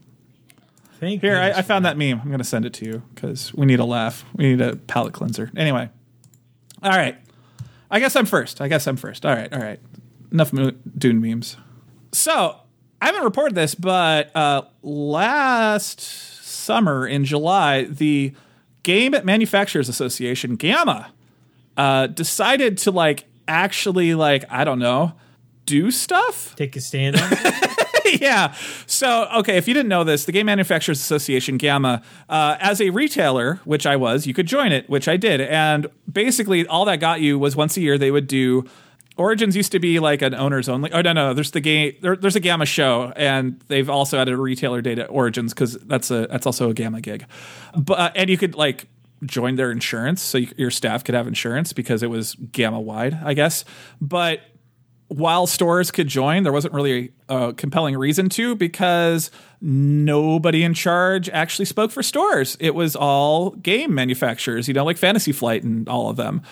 Thank 1.00 1.22
you. 1.22 1.28
Here, 1.30 1.38
I, 1.38 1.50
I 1.50 1.62
found 1.62 1.84
that 1.84 1.96
meme. 1.98 2.20
I'm 2.20 2.28
going 2.28 2.38
to 2.38 2.44
send 2.44 2.64
it 2.64 2.72
to 2.74 2.84
you 2.86 3.02
because 3.14 3.52
we 3.54 3.66
need 3.66 3.80
a 3.80 3.84
laugh. 3.84 4.24
We 4.34 4.44
need 4.54 4.60
a 4.60 4.76
palate 4.76 5.12
cleanser. 5.12 5.50
Anyway. 5.56 5.90
All 6.82 6.90
right. 6.90 7.16
I 7.94 8.00
guess 8.00 8.16
I'm 8.16 8.26
first. 8.26 8.60
I 8.60 8.66
guess 8.66 8.88
I'm 8.88 8.96
first. 8.96 9.24
All 9.24 9.32
right. 9.32 9.52
All 9.52 9.60
right. 9.60 9.78
Enough 10.32 10.50
Dune 10.98 11.20
memes. 11.20 11.56
So, 12.10 12.56
I 13.00 13.06
haven't 13.06 13.22
reported 13.22 13.54
this, 13.54 13.76
but 13.76 14.34
uh, 14.34 14.62
last 14.82 16.00
summer 16.00 17.06
in 17.06 17.24
July, 17.24 17.84
the 17.84 18.34
Game 18.82 19.14
Manufacturers 19.22 19.88
Association, 19.88 20.56
GAMMA, 20.56 21.06
uh, 21.76 22.08
decided 22.08 22.78
to 22.78 22.90
like 22.90 23.26
actually 23.46 24.16
like 24.16 24.44
I 24.50 24.64
don't 24.64 24.80
know 24.80 25.12
do 25.66 25.90
stuff 25.90 26.56
Take 26.56 26.74
a 26.74 26.80
stand. 26.80 27.16
yeah. 28.20 28.54
So, 28.86 29.28
okay, 29.36 29.56
if 29.56 29.68
you 29.68 29.74
didn't 29.74 29.88
know 29.88 30.04
this, 30.04 30.24
the 30.24 30.32
Game 30.32 30.46
Manufacturers 30.46 31.00
Association, 31.00 31.58
GAMMA, 31.58 32.02
uh, 32.28 32.56
as 32.60 32.80
a 32.80 32.90
retailer, 32.90 33.60
which 33.64 33.86
I 33.86 33.96
was, 33.96 34.26
you 34.26 34.34
could 34.34 34.46
join 34.46 34.72
it, 34.72 34.88
which 34.88 35.08
I 35.08 35.16
did. 35.16 35.40
And 35.40 35.86
basically, 36.10 36.66
all 36.66 36.84
that 36.86 37.00
got 37.00 37.20
you 37.20 37.38
was 37.38 37.56
once 37.56 37.76
a 37.76 37.80
year 37.80 37.98
they 37.98 38.10
would 38.10 38.26
do. 38.26 38.68
Origins 39.16 39.54
used 39.56 39.70
to 39.72 39.78
be 39.78 40.00
like 40.00 40.22
an 40.22 40.34
owners 40.34 40.68
only. 40.68 40.90
Oh 40.92 41.00
no, 41.00 41.12
no, 41.12 41.34
there's 41.34 41.52
the 41.52 41.60
game. 41.60 41.94
There, 42.00 42.16
there's 42.16 42.34
a 42.34 42.40
Gamma 42.40 42.66
show, 42.66 43.12
and 43.14 43.60
they've 43.68 43.88
also 43.88 44.18
added 44.18 44.34
a 44.34 44.36
retailer 44.36 44.82
data 44.82 45.06
Origins 45.06 45.54
because 45.54 45.74
that's 45.74 46.10
a 46.10 46.26
that's 46.26 46.46
also 46.46 46.68
a 46.70 46.74
Gamma 46.74 47.00
gig. 47.00 47.24
But 47.76 47.98
uh, 47.98 48.10
and 48.16 48.28
you 48.28 48.36
could 48.36 48.56
like 48.56 48.88
join 49.24 49.54
their 49.54 49.70
insurance, 49.70 50.20
so 50.20 50.38
you, 50.38 50.48
your 50.56 50.72
staff 50.72 51.04
could 51.04 51.14
have 51.14 51.28
insurance 51.28 51.72
because 51.72 52.02
it 52.02 52.10
was 52.10 52.34
Gamma 52.34 52.80
wide, 52.80 53.16
I 53.24 53.34
guess. 53.34 53.64
But 54.00 54.40
while 55.08 55.46
stores 55.46 55.90
could 55.90 56.08
join, 56.08 56.42
there 56.42 56.52
wasn't 56.52 56.74
really 56.74 57.12
a 57.28 57.52
compelling 57.52 57.96
reason 57.96 58.28
to 58.30 58.54
because 58.56 59.30
nobody 59.60 60.62
in 60.62 60.74
charge 60.74 61.28
actually 61.28 61.66
spoke 61.66 61.90
for 61.90 62.02
stores. 62.02 62.56
It 62.58 62.74
was 62.74 62.96
all 62.96 63.50
game 63.50 63.94
manufacturers, 63.94 64.66
you 64.66 64.74
know, 64.74 64.84
like 64.84 64.96
Fantasy 64.96 65.32
Flight 65.32 65.62
and 65.62 65.88
all 65.88 66.08
of 66.08 66.16
them. 66.16 66.42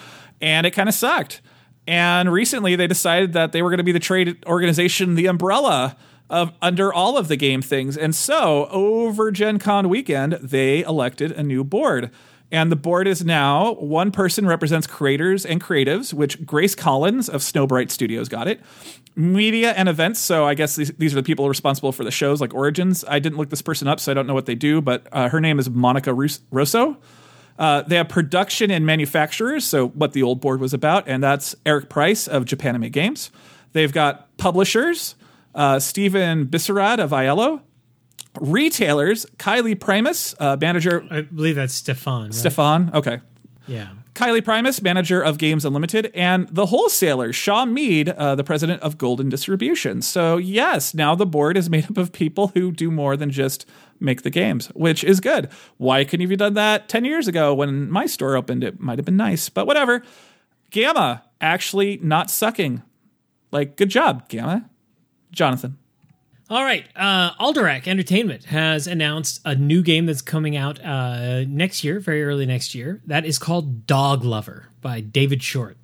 And 0.41 0.67
it 0.67 0.73
kind 0.73 0.89
of 0.89 0.95
sucked. 0.95 1.41
And 1.87 2.33
recently 2.33 2.77
they 2.77 2.87
decided 2.87 3.33
that 3.33 3.53
they 3.53 3.63
were 3.63 3.71
going 3.71 3.79
to 3.79 3.85
be 3.85 3.93
the 3.93 3.99
trade 3.99 4.45
organization, 4.47 5.15
the 5.15 5.27
umbrella 5.27 5.97
of 6.31 6.53
under 6.63 6.93
all 6.93 7.19
of 7.19 7.29
the 7.29 7.37
game 7.37 7.63
things. 7.63 7.97
And 7.97 8.15
so 8.15 8.67
over 8.71 9.31
Gen 9.31 9.59
Con 9.59 9.89
weekend, 9.89 10.35
they 10.35 10.83
elected 10.83 11.33
a 11.33 11.43
new 11.43 11.65
board. 11.65 12.11
And 12.53 12.71
the 12.71 12.77
board 12.77 13.09
is 13.09 13.25
now 13.25 13.73
one 13.75 14.13
person 14.13 14.47
represents 14.47 14.87
creators 14.87 15.47
and 15.47 15.59
creatives, 15.59 16.13
which 16.13 16.45
Grace 16.45 16.75
Collins 16.75 17.31
of 17.31 17.41
Snowbright 17.41 17.91
Studios 17.91 18.29
got 18.29 18.47
it. 18.47 18.61
Media 19.17 19.73
and 19.73 19.89
events. 19.89 20.21
So 20.21 20.45
I 20.45 20.53
guess 20.53 20.77
these, 20.77 20.93
these 20.93 21.15
are 21.15 21.17
the 21.17 21.23
people 21.23 21.49
responsible 21.49 21.93
for 21.93 22.05
the 22.05 22.11
shows 22.11 22.43
like 22.43 22.53
Origins. 22.53 23.07
I 23.09 23.21
didn't 23.21 23.39
look 23.39 23.49
this 23.49 23.63
person 23.63 23.89
up, 23.89 24.01
so 24.01 24.13
I 24.13 24.15
don't 24.15 24.27
know 24.27 24.35
what 24.35 24.45
they 24.45 24.55
do, 24.55 24.83
but 24.83 25.07
uh, 25.13 25.31
her 25.31 25.41
name 25.41 25.59
is 25.59 25.71
Monica 25.71 26.13
Rus- 26.13 26.41
Rosso. 26.51 26.99
Uh, 27.59 27.83
they 27.83 27.97
have 27.97 28.09
production 28.11 28.71
and 28.71 28.85
manufacturers, 28.85 29.65
so 29.65 29.89
what 29.89 30.13
the 30.13 30.23
old 30.23 30.41
board 30.41 30.61
was 30.61 30.75
about, 30.75 31.09
and 31.09 31.23
that's 31.23 31.55
Eric 31.65 31.89
Price 31.89 32.27
of 32.27 32.45
Japanime 32.45 32.91
Games. 32.91 33.31
They've 33.73 33.93
got 33.93 34.35
publishers, 34.37 35.15
uh, 35.55 35.79
Stephen 35.79 36.47
Brissaud 36.47 36.99
of 36.99 37.11
IELLO, 37.11 37.61
retailers, 38.41 39.27
Kylie 39.39 39.79
Primus, 39.79 40.35
uh, 40.39 40.57
manager 40.61 41.07
I 41.11 41.23
believe 41.23 41.57
that's 41.57 41.75
Stefan. 41.75 42.25
Right? 42.25 42.35
Stefan. 42.35 42.91
Okay. 42.95 43.21
Yeah. 43.67 43.89
Kylie 44.15 44.45
Primus, 44.45 44.83
manager 44.83 45.23
of 45.23 45.39
Games 45.39 45.65
Unlimited, 45.65 46.11
and 46.15 46.47
the 46.49 46.67
wholesaler, 46.67 47.33
Shaw 47.33 47.65
Mead, 47.65 48.11
uh, 48.11 48.35
the 48.35 48.45
president 48.45 48.83
of 48.83 48.99
Golden 48.99 49.31
Distribution. 49.31 50.03
So, 50.03 50.37
yes, 50.37 50.93
now 50.93 51.15
the 51.15 51.25
board 51.25 51.57
is 51.57 51.71
made 51.71 51.85
up 51.91 51.97
of 51.97 52.13
people 52.13 52.49
who 52.49 52.73
do 52.73 52.91
more 52.91 53.17
than 53.17 53.31
just 53.31 53.65
make 54.01 54.23
the 54.23 54.31
games, 54.31 54.67
which 54.75 55.03
is 55.03 55.21
good. 55.21 55.49
Why 55.79 56.05
couldn't 56.05 56.21
you 56.21 56.29
have 56.29 56.39
done 56.39 56.55
that 56.55 56.91
10 56.91 57.07
years 57.07 57.27
ago 57.27 57.55
when 57.55 57.91
my 57.91 58.05
store 58.05 58.37
opened? 58.37 58.65
It 58.65 58.81
might 58.81 58.99
have 58.99 59.07
been 59.07 59.17
nice, 59.17 59.49
but 59.49 59.67
whatever. 59.67 60.03
Gamma 60.71 61.23
actually 61.41 61.99
not 62.03 62.31
sucking. 62.31 62.83
Like, 63.51 63.77
good 63.77 63.89
job, 63.89 64.29
Gamma. 64.29 64.69
Jonathan. 65.31 65.79
All 66.53 66.65
right, 66.65 66.85
uh, 66.95 67.33
Alderac 67.37 67.89
Entertainment 67.89 68.45
has 68.45 68.87
announced 68.87 69.41
a 69.43 69.55
new 69.55 69.81
game 69.81 70.05
that's 70.05 70.21
coming 70.21 70.55
out 70.55 70.79
uh, 70.85 71.45
next 71.45 71.83
year, 71.83 71.99
very 71.99 72.23
early 72.23 72.45
next 72.45 72.75
year. 72.75 73.01
That 73.07 73.25
is 73.25 73.39
called 73.39 73.87
Dog 73.87 74.23
Lover 74.23 74.69
by 74.83 75.01
David 75.01 75.43
Short. 75.43 75.79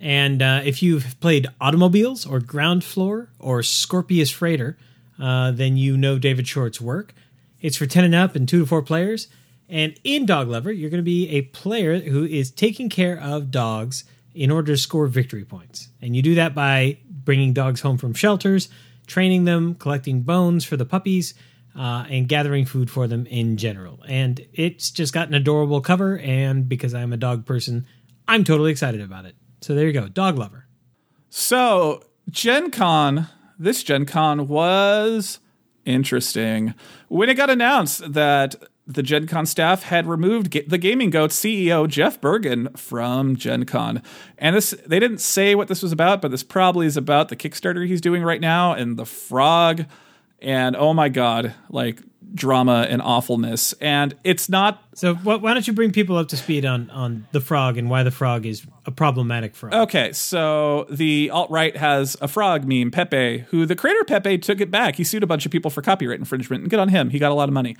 And 0.00 0.42
uh, 0.42 0.62
if 0.64 0.82
you've 0.82 1.14
played 1.20 1.46
Automobiles 1.60 2.26
or 2.26 2.40
Ground 2.40 2.82
Floor 2.82 3.30
or 3.38 3.62
Scorpius 3.62 4.28
Freighter, 4.28 4.76
uh, 5.20 5.52
then 5.52 5.76
you 5.76 5.96
know 5.96 6.18
David 6.18 6.48
Short's 6.48 6.80
work. 6.80 7.14
It's 7.60 7.76
for 7.76 7.86
10 7.86 8.02
and 8.02 8.14
up 8.16 8.34
and 8.34 8.48
2 8.48 8.58
to 8.58 8.66
4 8.66 8.82
players. 8.82 9.28
And 9.68 9.94
in 10.02 10.26
Dog 10.26 10.48
Lover, 10.48 10.72
you're 10.72 10.90
going 10.90 10.98
to 10.98 11.04
be 11.04 11.28
a 11.28 11.42
player 11.42 12.00
who 12.00 12.24
is 12.24 12.50
taking 12.50 12.88
care 12.88 13.20
of 13.20 13.52
dogs 13.52 14.02
in 14.34 14.50
order 14.50 14.72
to 14.72 14.78
score 14.78 15.06
victory 15.06 15.44
points. 15.44 15.90
And 16.00 16.16
you 16.16 16.22
do 16.22 16.34
that 16.34 16.56
by 16.56 16.98
bringing 17.08 17.52
dogs 17.52 17.82
home 17.82 17.98
from 17.98 18.14
shelters 18.14 18.68
training 19.06 19.44
them, 19.44 19.74
collecting 19.74 20.22
bones 20.22 20.64
for 20.64 20.76
the 20.76 20.84
puppies, 20.84 21.34
uh, 21.76 22.04
and 22.10 22.28
gathering 22.28 22.66
food 22.66 22.90
for 22.90 23.06
them 23.06 23.26
in 23.26 23.56
general. 23.56 24.02
And 24.06 24.40
it's 24.52 24.90
just 24.90 25.12
got 25.12 25.28
an 25.28 25.34
adorable 25.34 25.80
cover, 25.80 26.18
and 26.18 26.68
because 26.68 26.94
I'm 26.94 27.12
a 27.12 27.16
dog 27.16 27.46
person, 27.46 27.86
I'm 28.28 28.44
totally 28.44 28.70
excited 28.70 29.00
about 29.00 29.24
it. 29.24 29.36
So 29.60 29.74
there 29.74 29.86
you 29.86 29.92
go, 29.92 30.08
Dog 30.08 30.38
Lover. 30.38 30.66
So, 31.30 32.02
Gen 32.28 32.70
Con, 32.70 33.28
this 33.58 33.82
Gen 33.82 34.04
Con 34.04 34.48
was 34.48 35.38
interesting. 35.84 36.74
When 37.08 37.28
it 37.28 37.34
got 37.34 37.50
announced 37.50 38.12
that 38.12 38.54
the 38.94 39.02
Gen 39.02 39.26
Con 39.26 39.46
staff 39.46 39.82
had 39.84 40.06
removed 40.06 40.50
Ga- 40.50 40.64
the 40.66 40.78
Gaming 40.78 41.10
Goat 41.10 41.30
CEO 41.30 41.88
Jeff 41.88 42.20
Bergen 42.20 42.68
from 42.76 43.36
Gen 43.36 43.64
Con. 43.64 44.02
And 44.38 44.56
this 44.56 44.74
they 44.86 44.98
didn't 45.00 45.18
say 45.20 45.54
what 45.54 45.68
this 45.68 45.82
was 45.82 45.92
about, 45.92 46.22
but 46.22 46.30
this 46.30 46.42
probably 46.42 46.86
is 46.86 46.96
about 46.96 47.28
the 47.28 47.36
Kickstarter 47.36 47.86
he's 47.86 48.00
doing 48.00 48.22
right 48.22 48.40
now 48.40 48.72
and 48.72 48.96
the 48.98 49.06
frog 49.06 49.84
and 50.40 50.74
oh 50.76 50.92
my 50.92 51.08
god, 51.08 51.54
like 51.70 52.00
drama 52.34 52.86
and 52.88 53.02
awfulness. 53.02 53.74
And 53.74 54.14
it's 54.24 54.48
not 54.48 54.82
So 54.94 55.14
wh- 55.14 55.42
why 55.42 55.54
don't 55.54 55.66
you 55.66 55.72
bring 55.72 55.92
people 55.92 56.16
up 56.16 56.28
to 56.28 56.36
speed 56.36 56.64
on 56.64 56.88
on 56.90 57.26
the 57.32 57.40
frog 57.40 57.76
and 57.76 57.90
why 57.90 58.02
the 58.02 58.10
frog 58.10 58.46
is 58.46 58.66
a 58.86 58.90
problematic 58.90 59.54
frog? 59.54 59.74
Okay, 59.74 60.12
so 60.12 60.86
the 60.90 61.30
alt 61.30 61.50
right 61.50 61.76
has 61.76 62.16
a 62.20 62.28
frog 62.28 62.64
meme, 62.66 62.90
Pepe, 62.90 63.44
who 63.50 63.66
the 63.66 63.76
creator 63.76 64.02
Pepe 64.04 64.38
took 64.38 64.60
it 64.60 64.70
back. 64.70 64.96
He 64.96 65.04
sued 65.04 65.22
a 65.22 65.26
bunch 65.26 65.44
of 65.46 65.52
people 65.52 65.70
for 65.70 65.82
copyright 65.82 66.18
infringement, 66.18 66.62
and 66.62 66.70
good 66.70 66.80
on 66.80 66.88
him. 66.88 67.10
He 67.10 67.18
got 67.18 67.30
a 67.30 67.34
lot 67.34 67.48
of 67.48 67.52
money. 67.54 67.76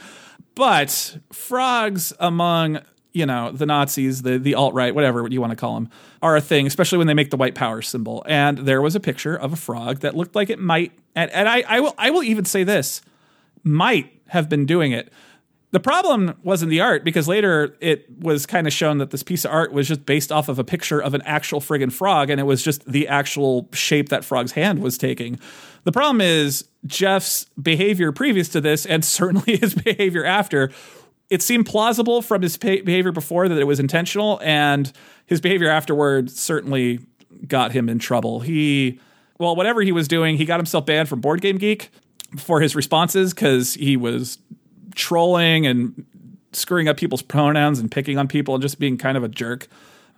But 0.54 1.18
frogs 1.32 2.12
among 2.20 2.80
you 3.12 3.26
know 3.26 3.52
the 3.52 3.66
Nazis, 3.66 4.22
the 4.22 4.38
the 4.38 4.54
alt 4.54 4.74
right, 4.74 4.94
whatever 4.94 5.26
you 5.28 5.40
want 5.40 5.50
to 5.50 5.56
call 5.56 5.74
them, 5.74 5.90
are 6.20 6.36
a 6.36 6.40
thing, 6.40 6.66
especially 6.66 6.98
when 6.98 7.06
they 7.06 7.14
make 7.14 7.30
the 7.30 7.36
white 7.36 7.54
power 7.54 7.82
symbol. 7.82 8.24
And 8.26 8.58
there 8.58 8.82
was 8.82 8.94
a 8.94 9.00
picture 9.00 9.36
of 9.36 9.52
a 9.52 9.56
frog 9.56 10.00
that 10.00 10.16
looked 10.16 10.34
like 10.34 10.50
it 10.50 10.58
might, 10.58 10.92
and, 11.14 11.30
and 11.30 11.48
I, 11.48 11.62
I 11.66 11.80
will 11.80 11.94
I 11.98 12.10
will 12.10 12.22
even 12.22 12.44
say 12.44 12.64
this, 12.64 13.02
might 13.62 14.12
have 14.28 14.48
been 14.48 14.66
doing 14.66 14.92
it. 14.92 15.12
The 15.72 15.80
problem 15.80 16.34
wasn't 16.42 16.70
the 16.70 16.82
art 16.82 17.02
because 17.02 17.26
later 17.26 17.76
it 17.80 18.04
was 18.20 18.44
kind 18.44 18.66
of 18.66 18.74
shown 18.74 18.98
that 18.98 19.10
this 19.10 19.22
piece 19.22 19.46
of 19.46 19.52
art 19.52 19.72
was 19.72 19.88
just 19.88 20.04
based 20.04 20.30
off 20.30 20.50
of 20.50 20.58
a 20.58 20.64
picture 20.64 21.00
of 21.00 21.14
an 21.14 21.22
actual 21.22 21.60
friggin' 21.60 21.90
frog 21.90 22.28
and 22.28 22.38
it 22.38 22.44
was 22.44 22.62
just 22.62 22.84
the 22.84 23.08
actual 23.08 23.70
shape 23.72 24.10
that 24.10 24.22
frog's 24.22 24.52
hand 24.52 24.80
was 24.80 24.98
taking. 24.98 25.40
The 25.84 25.92
problem 25.92 26.20
is 26.20 26.68
Jeff's 26.86 27.46
behavior 27.60 28.12
previous 28.12 28.48
to 28.50 28.60
this 28.60 28.86
and 28.86 29.04
certainly 29.04 29.56
his 29.60 29.74
behavior 29.74 30.24
after. 30.24 30.70
It 31.30 31.42
seemed 31.42 31.66
plausible 31.66 32.20
from 32.20 32.42
his 32.42 32.56
behavior 32.56 33.12
before 33.12 33.48
that 33.48 33.58
it 33.58 33.64
was 33.64 33.80
intentional 33.80 34.38
and 34.42 34.92
his 35.24 35.40
behavior 35.40 35.70
afterward 35.70 36.30
certainly 36.30 37.00
got 37.46 37.72
him 37.72 37.88
in 37.88 37.98
trouble. 37.98 38.40
He 38.40 39.00
well, 39.38 39.56
whatever 39.56 39.80
he 39.82 39.90
was 39.90 40.06
doing, 40.06 40.36
he 40.36 40.44
got 40.44 40.60
himself 40.60 40.86
banned 40.86 41.08
from 41.08 41.20
Board 41.20 41.40
Game 41.40 41.58
Geek 41.58 41.90
for 42.38 42.60
his 42.60 42.76
responses 42.76 43.34
because 43.34 43.74
he 43.74 43.96
was 43.96 44.38
trolling 44.94 45.66
and 45.66 46.04
screwing 46.52 46.86
up 46.88 46.96
people's 46.96 47.22
pronouns 47.22 47.80
and 47.80 47.90
picking 47.90 48.18
on 48.18 48.28
people 48.28 48.54
and 48.54 48.62
just 48.62 48.78
being 48.78 48.96
kind 48.96 49.16
of 49.16 49.24
a 49.24 49.28
jerk. 49.28 49.68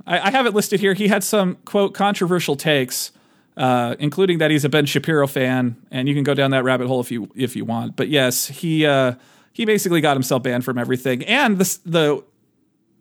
I, 0.07 0.29
I 0.29 0.31
have 0.31 0.47
it 0.47 0.53
listed 0.53 0.81
here. 0.81 0.95
He 0.95 1.09
had 1.09 1.25
some 1.25 1.57
quote 1.65 1.95
controversial 1.95 2.57
takes, 2.57 3.13
uh, 3.57 3.95
including 3.99 4.39
that 4.39 4.51
he's 4.51 4.65
a 4.65 4.69
Ben 4.69 4.87
Shapiro 4.87 5.27
fan, 5.27 5.77
and 5.91 6.09
you 6.09 6.15
can 6.15 6.25
go 6.25 6.35
down 6.35 6.51
that 6.51 6.65
rabbit 6.65 6.87
hole 6.87 7.01
if 7.01 7.11
you 7.11 7.31
if 7.35 7.55
you 7.57 7.65
want. 7.65 7.97
But 7.97 8.09
yes, 8.09 8.47
he 8.47 8.87
uh, 8.87 9.15
he 9.53 9.65
basically 9.65 10.01
got 10.01 10.17
himself 10.17 10.43
banned 10.43 10.65
from 10.65 10.79
everything, 10.79 11.25
and 11.25 11.59
the 11.59 11.79
the 11.85 12.25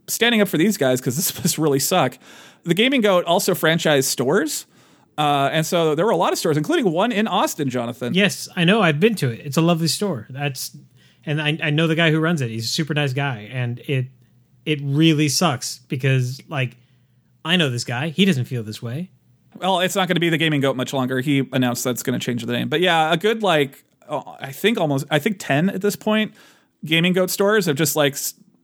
standing 0.08 0.42
up 0.42 0.48
for 0.48 0.58
these 0.58 0.78
guys 0.78 1.00
because 1.00 1.16
this 1.16 1.36
must 1.44 1.58
really 1.58 1.80
suck. 1.80 2.18
The 2.64 2.74
Gaming 2.74 3.02
Goat 3.02 3.26
also 3.26 3.54
franchised 3.54 4.06
stores. 4.06 4.66
Uh, 5.16 5.50
and 5.52 5.64
so 5.64 5.94
there 5.94 6.06
were 6.06 6.12
a 6.12 6.18
lot 6.18 6.34
of 6.34 6.40
stores, 6.40 6.58
including 6.58 6.92
one 6.92 7.12
in 7.12 7.28
Austin, 7.28 7.70
Jonathan. 7.70 8.16
Yes, 8.16 8.50
I 8.56 8.64
know. 8.64 8.82
I've 8.82 9.00
been 9.00 9.14
to 9.16 9.30
it. 9.30 9.46
It's 9.46 9.58
a 9.58 9.62
lovely 9.62 9.88
store. 9.88 10.26
That's 10.30 10.76
and 11.26 11.42
I, 11.42 11.58
I 11.62 11.70
know 11.70 11.88
the 11.88 11.96
guy 11.96 12.10
who 12.12 12.20
runs 12.20 12.42
it. 12.42 12.50
He's 12.50 12.66
a 12.66 12.68
super 12.68 12.94
nice 12.94 13.14
guy, 13.14 13.50
and 13.52 13.80
it 13.88 14.08
it 14.66 14.80
really 14.82 15.30
sucks 15.30 15.80
because 15.88 16.42
like 16.48 16.78
I 17.46 17.58
know 17.58 17.70
this 17.70 17.84
guy. 17.84 18.10
He 18.10 18.26
doesn't 18.26 18.46
feel 18.46 18.64
this 18.64 18.82
way. 18.82 19.12
Well, 19.56 19.80
it's 19.80 19.96
not 19.96 20.08
going 20.08 20.16
to 20.16 20.22
be 20.22 20.30
the 20.30 20.38
Gaming 20.38 20.62
Goat 20.62 20.76
much 20.76 20.94
longer. 20.94 21.22
He 21.22 21.48
announced 21.52 21.84
that's 21.84 22.04
going 22.04 22.20
to 22.20 22.24
change 22.24 22.46
the 22.46 22.54
name. 22.54 22.70
But 22.70 22.82
yeah, 22.82 23.12
a 23.12 23.18
good 23.18 23.44
like 23.44 23.84
oh, 24.10 24.36
I 24.40 24.52
think 24.52 24.80
almost 24.80 25.06
I 25.10 25.20
think 25.20 25.38
10 25.40 25.70
at 25.70 25.82
this 25.82 25.96
point 25.96 26.34
Gaming 26.86 27.14
Goat 27.14 27.30
stores 27.30 27.66
have 27.66 27.76
just 27.76 27.96
like 27.96 28.18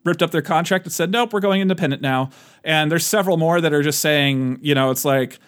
ripped 0.04 0.22
up 0.22 0.32
their 0.32 0.42
contract 0.42 0.86
and 0.86 0.94
said, 0.94 1.12
"Nope, 1.12 1.34
we're 1.34 1.40
going 1.40 1.62
independent 1.62 2.02
now." 2.02 2.30
And 2.64 2.92
there's 2.92 3.06
several 3.06 3.38
more 3.38 3.62
that 3.62 3.74
are 3.74 3.84
just 3.84 4.00
saying, 4.00 4.60
you 4.62 4.76
know, 4.76 4.92
it's 4.92 5.06
like 5.06 5.40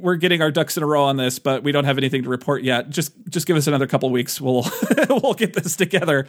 we're 0.00 0.16
getting 0.16 0.42
our 0.42 0.50
ducks 0.50 0.76
in 0.76 0.82
a 0.82 0.86
row 0.86 1.04
on 1.04 1.16
this, 1.16 1.38
but 1.38 1.62
we 1.62 1.72
don't 1.72 1.84
have 1.84 1.98
anything 1.98 2.22
to 2.24 2.28
report 2.28 2.62
yet. 2.62 2.90
Just 2.90 3.12
just 3.28 3.46
give 3.46 3.56
us 3.56 3.66
another 3.66 3.86
couple 3.86 4.10
weeks. 4.10 4.40
We'll 4.40 4.66
we'll 5.08 5.34
get 5.34 5.54
this 5.54 5.76
together. 5.76 6.26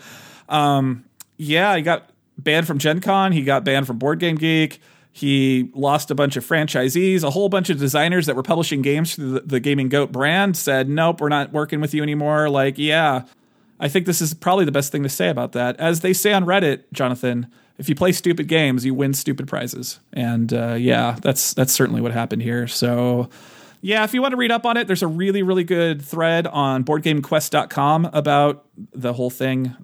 Um, 0.47 1.05
yeah, 1.38 1.76
he 1.76 1.82
got 1.82 2.10
banned 2.38 2.68
from 2.68 2.78
Gen 2.78 3.01
Con. 3.01 3.32
He 3.32 3.43
got 3.43 3.64
banned 3.64 3.88
from 3.88 3.97
Board 3.97 4.20
Game 4.20 4.36
Geek. 4.36 4.82
He 5.20 5.70
lost 5.74 6.11
a 6.11 6.15
bunch 6.15 6.38
of 6.38 6.45
franchisees. 6.45 7.24
A 7.24 7.30
whole 7.30 7.49
bunch 7.49 7.70
of 7.70 7.78
designers 7.78 8.26
that 8.28 8.38
were 8.38 8.43
publishing 8.43 8.82
games 8.82 9.15
through 9.15 9.32
the, 9.32 9.39
the 9.41 9.59
Gaming 9.59 9.89
Goat 9.89 10.13
brand 10.13 10.55
said, 10.55 10.88
"Nope, 10.88 11.20
we're 11.20 11.28
not 11.28 11.51
working 11.51 11.82
with 11.82 11.93
you 11.93 12.01
anymore." 12.01 12.49
Like, 12.49 12.78
yeah, 12.78 13.24
I 13.82 13.89
think 13.89 14.05
this 14.05 14.22
is 14.22 14.34
probably 14.34 14.63
the 14.63 14.72
best 14.72 14.93
thing 14.93 15.03
to 15.03 15.09
say 15.09 15.28
about 15.28 15.51
that. 15.51 15.76
As 15.78 15.99
they 15.99 16.13
say 16.13 16.32
on 16.32 16.45
Reddit, 16.45 16.84
Jonathan, 16.93 17.47
if 17.78 17.89
you 17.89 17.95
play 17.95 18.13
stupid 18.13 18.47
games, 18.47 18.86
you 18.86 18.93
win 18.93 19.13
stupid 19.13 19.45
prizes. 19.45 19.99
And 20.13 20.53
uh, 20.53 20.76
yeah, 20.80 21.17
that's 21.22 21.53
that's 21.53 21.74
certainly 21.74 21.99
what 21.99 22.13
happened 22.13 22.41
here. 22.41 22.65
So 22.67 23.30
yeah, 23.82 24.05
if 24.05 24.13
you 24.13 24.22
want 24.22 24.32
to 24.32 24.38
read 24.38 24.51
up 24.51 24.65
on 24.65 24.78
it, 24.78 24.88
there's 24.88 25.03
a 25.03 25.07
really 25.07 25.43
really 25.43 25.65
good 25.65 26.01
thread 26.01 26.47
on 26.47 26.86
boardgamequest.com 26.86 28.05
about 28.13 28.65
the 28.93 29.11
whole 29.11 29.30
thing. 29.30 29.76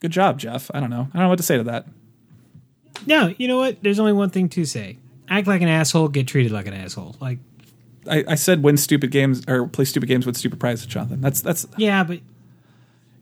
Good 0.00 0.12
job, 0.12 0.38
Jeff. 0.38 0.70
I 0.72 0.80
don't 0.80 0.88
know. 0.88 1.08
I 1.12 1.18
don't 1.18 1.24
know 1.24 1.28
what 1.28 1.38
to 1.38 1.44
say 1.44 1.58
to 1.58 1.64
that. 1.64 1.86
No, 3.06 3.34
you 3.38 3.48
know 3.48 3.58
what? 3.58 3.82
There's 3.82 3.98
only 3.98 4.12
one 4.12 4.30
thing 4.30 4.48
to 4.50 4.64
say: 4.64 4.98
act 5.28 5.46
like 5.46 5.62
an 5.62 5.68
asshole, 5.68 6.08
get 6.08 6.26
treated 6.26 6.52
like 6.52 6.66
an 6.66 6.74
asshole. 6.74 7.16
Like, 7.20 7.38
I, 8.08 8.24
I 8.28 8.34
said 8.34 8.62
win 8.62 8.76
stupid 8.76 9.10
games 9.10 9.42
or 9.48 9.66
play 9.66 9.84
stupid 9.84 10.06
games 10.06 10.26
with 10.26 10.36
stupid 10.36 10.60
prizes, 10.60 10.86
Jonathan. 10.86 11.20
That's 11.20 11.40
that's 11.40 11.66
yeah, 11.76 12.04
but 12.04 12.20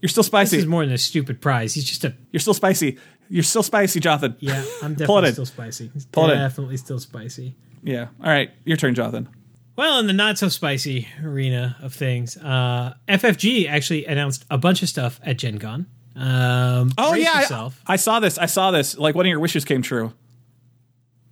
you're 0.01 0.09
still 0.09 0.23
spicy. 0.23 0.57
this 0.57 0.63
is 0.65 0.69
more 0.69 0.85
than 0.85 0.95
a 0.95 0.99
stupid 0.99 1.41
prize. 1.41 1.75
He's 1.75 1.85
just 1.85 2.05
a 2.05 2.15
You're 2.31 2.41
still 2.41 2.55
spicy. 2.55 2.99
You're 3.29 3.43
still 3.43 3.63
spicy, 3.63 4.01
Jonathan. 4.01 4.37
yeah. 4.41 4.65
I'm 4.83 4.95
definitely 4.97 5.33
still 5.33 5.47
spicy. 5.47 5.91
Pull 6.13 6.31
it 6.31 6.35
in. 6.35 6.39
definitely 6.39 6.77
still 6.79 6.99
spicy. 6.99 7.57
Yeah. 7.83 8.07
All 8.23 8.31
right. 8.31 8.51
Your 8.65 8.77
turn, 8.77 8.95
Jonathan. 8.95 9.29
Well, 9.77 10.01
in 10.01 10.07
the 10.07 10.13
not 10.13 10.39
so 10.39 10.49
spicy 10.49 11.07
arena 11.23 11.77
of 11.81 11.95
things, 11.95 12.37
uh, 12.37 12.95
FFG 13.09 13.69
actually 13.69 14.07
announced 14.07 14.45
a 14.51 14.59
bunch 14.59 14.83
of 14.83 14.89
stuff 14.89 15.21
at 15.23 15.39
Gen 15.39 15.59
Con. 15.59 15.87
Um, 16.19 16.91
Oh 16.99 17.15
yeah, 17.15 17.33
I- 17.35 17.41
yourself. 17.43 17.81
I, 17.87 17.97
saw 17.97 18.19
this. 18.21 18.39
I 18.39 18.47
saw 18.47 18.71
this. 18.73 18.99
Like 18.99 19.15
one 19.15 19.25
of 19.27 19.31
your 19.31 19.41
wishes 19.41 19.65
came 19.65 19.83
true. 19.83 20.13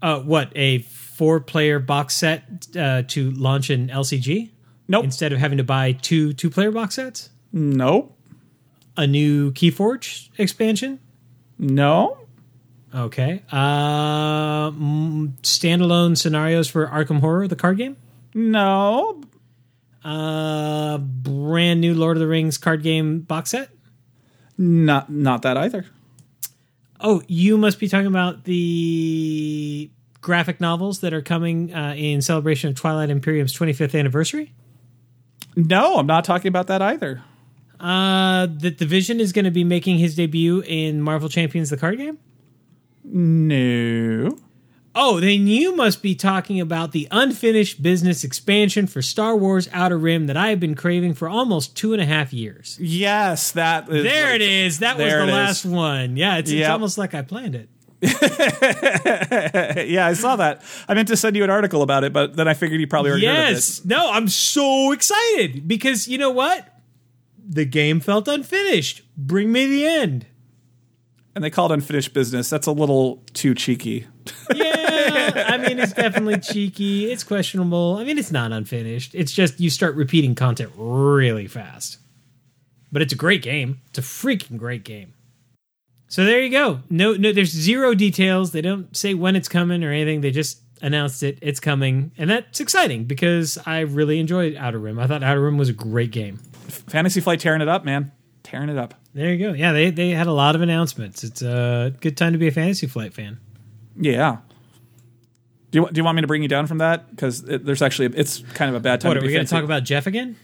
Uh, 0.00 0.20
what 0.20 0.52
a 0.54 0.78
four-player 0.80 1.78
box 1.80 2.14
set 2.14 2.44
uh, 2.78 3.02
to 3.08 3.30
launch 3.32 3.70
an 3.70 3.88
LCG 3.88 4.50
Nope. 4.86 5.04
instead 5.04 5.32
of 5.32 5.38
having 5.38 5.58
to 5.58 5.64
buy 5.64 5.92
two 5.92 6.32
two-player 6.34 6.70
box 6.70 6.94
sets. 6.96 7.30
nope. 7.52 8.12
A 8.98 9.06
new 9.06 9.50
KeyForge 9.52 10.28
expansion. 10.38 11.00
No. 11.58 12.18
Okay. 12.94 13.42
Uh, 13.50 14.70
standalone 15.42 16.16
scenarios 16.16 16.68
for 16.68 16.86
Arkham 16.86 17.20
Horror, 17.20 17.46
the 17.48 17.56
card 17.56 17.76
game. 17.76 17.96
No. 18.34 19.20
Uh, 20.04 20.98
brand 20.98 21.80
new 21.80 21.94
Lord 21.94 22.16
of 22.16 22.20
the 22.20 22.26
Rings 22.26 22.56
card 22.58 22.82
game 22.82 23.20
box 23.20 23.50
set. 23.50 23.70
Not 24.58 25.10
not 25.10 25.42
that 25.42 25.56
either. 25.56 25.86
Oh, 27.00 27.22
you 27.28 27.58
must 27.58 27.78
be 27.78 27.88
talking 27.88 28.06
about 28.06 28.44
the 28.44 29.90
graphic 30.22 30.60
novels 30.60 31.00
that 31.00 31.12
are 31.12 31.20
coming 31.22 31.74
uh, 31.74 31.94
in 31.96 32.22
celebration 32.22 32.70
of 32.70 32.76
Twilight 32.76 33.10
Imperium's 33.10 33.52
25th 33.56 33.98
anniversary. 33.98 34.52
No, 35.54 35.96
I'm 35.98 36.06
not 36.06 36.24
talking 36.24 36.48
about 36.48 36.66
that 36.68 36.80
either. 36.82 37.22
Uh, 37.78 38.46
The 38.46 38.70
Division 38.70 39.20
is 39.20 39.32
going 39.32 39.44
to 39.44 39.50
be 39.50 39.64
making 39.64 39.98
his 39.98 40.14
debut 40.16 40.62
in 40.66 41.02
Marvel 41.02 41.28
Champions, 41.28 41.68
the 41.70 41.76
card 41.76 41.98
game. 41.98 42.18
No. 43.04 44.36
Oh, 44.98 45.20
then 45.20 45.46
you 45.46 45.76
must 45.76 46.02
be 46.02 46.14
talking 46.14 46.60
about 46.60 46.92
the 46.92 47.06
unfinished 47.10 47.82
business 47.82 48.24
expansion 48.24 48.86
for 48.86 49.02
Star 49.02 49.36
Wars 49.36 49.68
Outer 49.72 49.98
Rim 49.98 50.26
that 50.26 50.36
I 50.36 50.48
have 50.48 50.58
been 50.58 50.74
craving 50.74 51.12
for 51.14 51.28
almost 51.28 51.76
two 51.76 51.92
and 51.92 52.00
a 52.00 52.06
half 52.06 52.32
years. 52.32 52.78
Yes, 52.80 53.52
that 53.52 53.88
is 53.90 54.02
There 54.04 54.26
like- 54.32 54.34
it 54.36 54.40
is. 54.40 54.78
That 54.78 54.96
was 54.96 55.12
the 55.12 55.26
last 55.26 55.64
is. 55.66 55.70
one. 55.70 56.16
Yeah, 56.16 56.38
it's, 56.38 56.50
it's 56.50 56.68
almost 56.68 56.96
like 56.98 57.12
I 57.14 57.22
planned 57.22 57.54
it. 57.54 57.68
Yeah, 59.88 60.06
I 60.06 60.12
saw 60.14 60.36
that. 60.36 60.62
I 60.88 60.94
meant 60.94 61.08
to 61.08 61.16
send 61.16 61.36
you 61.36 61.44
an 61.44 61.50
article 61.50 61.82
about 61.82 62.04
it, 62.04 62.12
but 62.12 62.36
then 62.36 62.48
I 62.48 62.54
figured 62.54 62.80
you 62.80 62.86
probably 62.86 63.10
already 63.10 63.26
heard 63.26 63.34
of 63.34 63.48
it. 63.48 63.52
Yes. 63.52 63.84
No, 63.84 64.10
I'm 64.10 64.28
so 64.28 64.92
excited 64.92 65.66
because 65.68 66.08
you 66.08 66.18
know 66.18 66.30
what? 66.30 66.66
The 67.48 67.64
game 67.64 68.00
felt 68.00 68.26
unfinished. 68.28 69.02
Bring 69.16 69.52
me 69.52 69.66
the 69.66 69.86
end. 69.86 70.26
And 71.34 71.44
they 71.44 71.50
call 71.50 71.70
it 71.70 71.74
unfinished 71.74 72.12
business. 72.14 72.48
That's 72.50 72.66
a 72.66 72.72
little 72.72 73.22
too 73.34 73.54
cheeky. 73.54 74.06
Yeah, 74.54 74.75
I 75.34 75.58
mean, 75.58 75.78
it's 75.78 75.92
definitely 75.92 76.38
cheeky. 76.38 77.10
It's 77.10 77.24
questionable. 77.24 77.96
I 77.98 78.04
mean, 78.04 78.18
it's 78.18 78.32
not 78.32 78.52
unfinished. 78.52 79.14
It's 79.14 79.32
just 79.32 79.60
you 79.60 79.70
start 79.70 79.94
repeating 79.94 80.34
content 80.34 80.72
really 80.76 81.46
fast. 81.46 81.98
But 82.92 83.02
it's 83.02 83.12
a 83.12 83.16
great 83.16 83.42
game. 83.42 83.80
It's 83.88 83.98
a 83.98 84.02
freaking 84.02 84.58
great 84.58 84.84
game. 84.84 85.14
So 86.08 86.24
there 86.24 86.40
you 86.40 86.50
go. 86.50 86.80
No, 86.88 87.14
no, 87.14 87.32
there's 87.32 87.50
zero 87.50 87.94
details. 87.94 88.52
They 88.52 88.60
don't 88.60 88.96
say 88.96 89.14
when 89.14 89.34
it's 89.36 89.48
coming 89.48 89.82
or 89.82 89.90
anything. 89.90 90.20
They 90.20 90.30
just 90.30 90.60
announced 90.80 91.22
it. 91.22 91.38
It's 91.42 91.58
coming, 91.58 92.12
and 92.16 92.30
that's 92.30 92.60
exciting 92.60 93.04
because 93.04 93.58
I 93.66 93.80
really 93.80 94.20
enjoyed 94.20 94.56
Outer 94.56 94.78
Rim. 94.78 94.98
I 94.98 95.06
thought 95.06 95.22
Outer 95.22 95.40
Rim 95.40 95.58
was 95.58 95.68
a 95.68 95.72
great 95.72 96.12
game. 96.12 96.36
Fantasy 96.36 97.20
Flight 97.20 97.40
tearing 97.40 97.60
it 97.60 97.68
up, 97.68 97.84
man. 97.84 98.12
Tearing 98.44 98.68
it 98.68 98.78
up. 98.78 98.94
There 99.14 99.32
you 99.32 99.46
go. 99.46 99.52
Yeah, 99.52 99.72
they 99.72 99.90
they 99.90 100.10
had 100.10 100.26
a 100.28 100.32
lot 100.32 100.54
of 100.54 100.60
announcements. 100.60 101.24
It's 101.24 101.42
a 101.42 101.92
good 102.00 102.16
time 102.16 102.32
to 102.32 102.38
be 102.38 102.46
a 102.46 102.52
Fantasy 102.52 102.86
Flight 102.86 103.12
fan. 103.12 103.38
Yeah. 103.98 104.38
Do 105.76 105.82
you, 105.82 105.88
do 105.90 105.98
you 105.98 106.04
want 106.04 106.16
me 106.16 106.22
to 106.22 106.26
bring 106.26 106.40
you 106.40 106.48
down 106.48 106.66
from 106.66 106.78
that? 106.78 107.10
Because 107.10 107.42
there's 107.42 107.82
actually 107.82 108.06
it's 108.18 108.38
kind 108.54 108.70
of 108.70 108.74
a 108.74 108.80
bad 108.80 108.98
time. 108.98 109.10
What 109.10 109.14
to 109.16 109.20
are 109.20 109.26
we 109.26 109.30
going 109.34 109.44
to 109.44 109.50
talk 109.50 109.62
about 109.62 109.84
Jeff 109.84 110.06
again? 110.06 110.34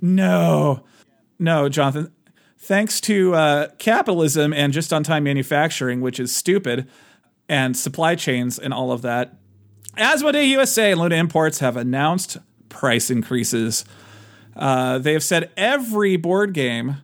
No, 0.00 0.84
no, 1.38 1.68
Jonathan. 1.68 2.10
Thanks 2.56 2.98
to 3.02 3.34
uh, 3.34 3.68
capitalism 3.76 4.54
and 4.54 4.72
just 4.72 4.90
on 4.90 5.04
time 5.04 5.24
manufacturing, 5.24 6.00
which 6.00 6.18
is 6.18 6.34
stupid, 6.34 6.88
and 7.50 7.76
supply 7.76 8.14
chains 8.14 8.58
and 8.58 8.72
all 8.72 8.92
of 8.92 9.02
that, 9.02 9.34
Asmodee 9.98 10.48
USA 10.48 10.92
and 10.92 11.00
Luna 11.02 11.16
Imports 11.16 11.58
have 11.58 11.76
announced 11.76 12.38
price 12.70 13.10
increases. 13.10 13.84
Uh, 14.56 14.96
they 14.96 15.12
have 15.12 15.22
said 15.22 15.50
every 15.54 16.16
board 16.16 16.54
game 16.54 17.02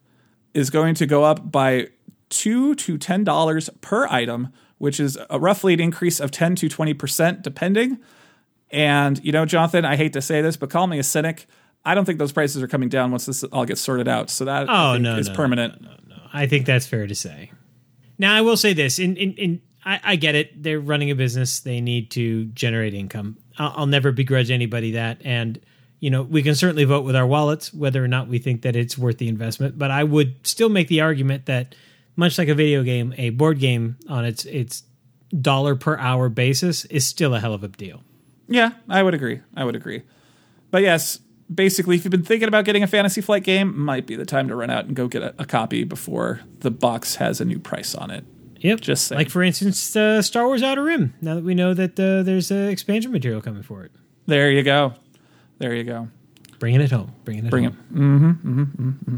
is 0.54 0.70
going 0.70 0.94
to 0.94 1.04
go 1.04 1.22
up 1.22 1.52
by 1.52 1.88
two 2.30 2.74
to 2.76 2.96
ten 2.96 3.24
dollars 3.24 3.68
per 3.82 4.06
item, 4.06 4.54
which 4.78 4.98
is 5.00 5.18
a 5.30 5.38
roughly 5.38 5.74
an 5.74 5.80
increase 5.80 6.20
of 6.20 6.30
ten 6.30 6.54
to 6.56 6.68
twenty 6.68 6.94
percent, 6.94 7.42
depending. 7.42 7.98
And 8.70 9.22
you 9.24 9.32
know, 9.32 9.44
Jonathan, 9.44 9.84
I 9.84 9.96
hate 9.96 10.12
to 10.14 10.22
say 10.22 10.42
this, 10.42 10.56
but 10.56 10.70
call 10.70 10.86
me 10.86 10.98
a 10.98 11.02
cynic. 11.02 11.46
I 11.84 11.94
don't 11.94 12.04
think 12.04 12.18
those 12.18 12.32
prices 12.32 12.62
are 12.62 12.68
coming 12.68 12.88
down 12.88 13.10
once 13.10 13.26
this 13.26 13.44
all 13.44 13.64
gets 13.64 13.80
sorted 13.80 14.08
out. 14.08 14.30
So 14.30 14.44
that 14.44 14.68
Oh, 14.68 14.98
no, 14.98 15.16
is 15.16 15.28
no, 15.28 15.34
permanent. 15.34 15.86
I 16.32 16.46
think 16.46 16.66
that's 16.66 16.86
fair 16.86 17.06
to 17.06 17.14
say. 17.14 17.52
Now, 18.18 18.34
I 18.34 18.40
will 18.42 18.56
say 18.56 18.72
this: 18.74 18.98
in 18.98 19.16
in, 19.16 19.32
in 19.34 19.62
I, 19.84 20.00
I 20.04 20.16
get 20.16 20.34
it. 20.34 20.62
They're 20.62 20.80
running 20.80 21.10
a 21.10 21.14
business; 21.14 21.60
they 21.60 21.80
need 21.80 22.10
to 22.12 22.46
generate 22.46 22.92
income. 22.94 23.38
I'll, 23.58 23.72
I'll 23.76 23.86
never 23.86 24.12
begrudge 24.12 24.50
anybody 24.50 24.92
that, 24.92 25.22
and 25.24 25.58
you 26.00 26.10
know, 26.10 26.22
we 26.22 26.42
can 26.42 26.54
certainly 26.54 26.84
vote 26.84 27.04
with 27.04 27.16
our 27.16 27.26
wallets 27.26 27.72
whether 27.74 28.04
or 28.04 28.08
not 28.08 28.28
we 28.28 28.38
think 28.38 28.62
that 28.62 28.76
it's 28.76 28.96
worth 28.98 29.18
the 29.18 29.28
investment. 29.28 29.78
But 29.78 29.90
I 29.90 30.04
would 30.04 30.46
still 30.46 30.68
make 30.68 30.88
the 30.88 31.00
argument 31.00 31.46
that, 31.46 31.74
much 32.18 32.36
like 32.36 32.48
a 32.48 32.54
video 32.54 32.82
game, 32.82 33.14
a 33.16 33.30
board 33.30 33.58
game 33.60 33.96
on 34.08 34.24
its 34.26 34.44
its 34.44 34.82
dollar 35.40 35.74
per 35.76 35.96
hour 35.98 36.28
basis 36.28 36.84
is 36.86 37.06
still 37.06 37.34
a 37.34 37.40
hell 37.40 37.54
of 37.54 37.62
a 37.64 37.68
deal. 37.68 38.02
Yeah, 38.48 38.72
I 38.88 39.02
would 39.02 39.14
agree. 39.14 39.40
I 39.56 39.64
would 39.64 39.76
agree. 39.76 40.02
But 40.70 40.82
yes, 40.82 41.20
basically, 41.54 41.96
if 41.96 42.04
you've 42.04 42.10
been 42.10 42.22
thinking 42.24 42.48
about 42.48 42.64
getting 42.64 42.82
a 42.82 42.86
Fantasy 42.86 43.20
Flight 43.20 43.44
game, 43.44 43.78
might 43.78 44.06
be 44.06 44.16
the 44.16 44.24
time 44.26 44.48
to 44.48 44.56
run 44.56 44.70
out 44.70 44.86
and 44.86 44.96
go 44.96 45.06
get 45.06 45.22
a, 45.22 45.34
a 45.38 45.44
copy 45.46 45.84
before 45.84 46.40
the 46.60 46.70
box 46.70 47.16
has 47.16 47.40
a 47.40 47.44
new 47.44 47.58
price 47.58 47.94
on 47.94 48.10
it. 48.10 48.24
Yep. 48.60 48.80
Just 48.80 49.06
saying. 49.06 49.18
like 49.18 49.30
for 49.30 49.42
instance, 49.42 49.94
uh, 49.94 50.20
Star 50.20 50.46
Wars 50.46 50.62
Outer 50.64 50.82
Rim. 50.82 51.14
Now 51.20 51.36
that 51.36 51.44
we 51.44 51.54
know 51.54 51.74
that 51.74 51.98
uh, 52.00 52.22
there's 52.24 52.50
uh, 52.50 52.54
expansion 52.56 53.12
material 53.12 53.40
coming 53.40 53.62
for 53.62 53.84
it, 53.84 53.92
There 54.26 54.50
you 54.50 54.62
go. 54.62 54.94
There 55.58 55.74
you 55.74 55.84
go. 55.84 56.08
bringing 56.58 56.80
it 56.80 56.90
home, 56.90 57.12
bringing 57.24 57.46
it 57.46 57.50
Bring 57.50 57.64
home. 57.64 57.78
it. 57.90 57.94
Mm-hmm, 57.94 58.30
mm-hmm, 58.30 58.62
mm-hmm. 58.88 59.16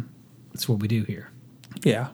That's 0.53 0.68
what 0.68 0.78
we 0.80 0.88
do 0.88 1.05
here. 1.05 1.30
Yeah. 1.82 2.09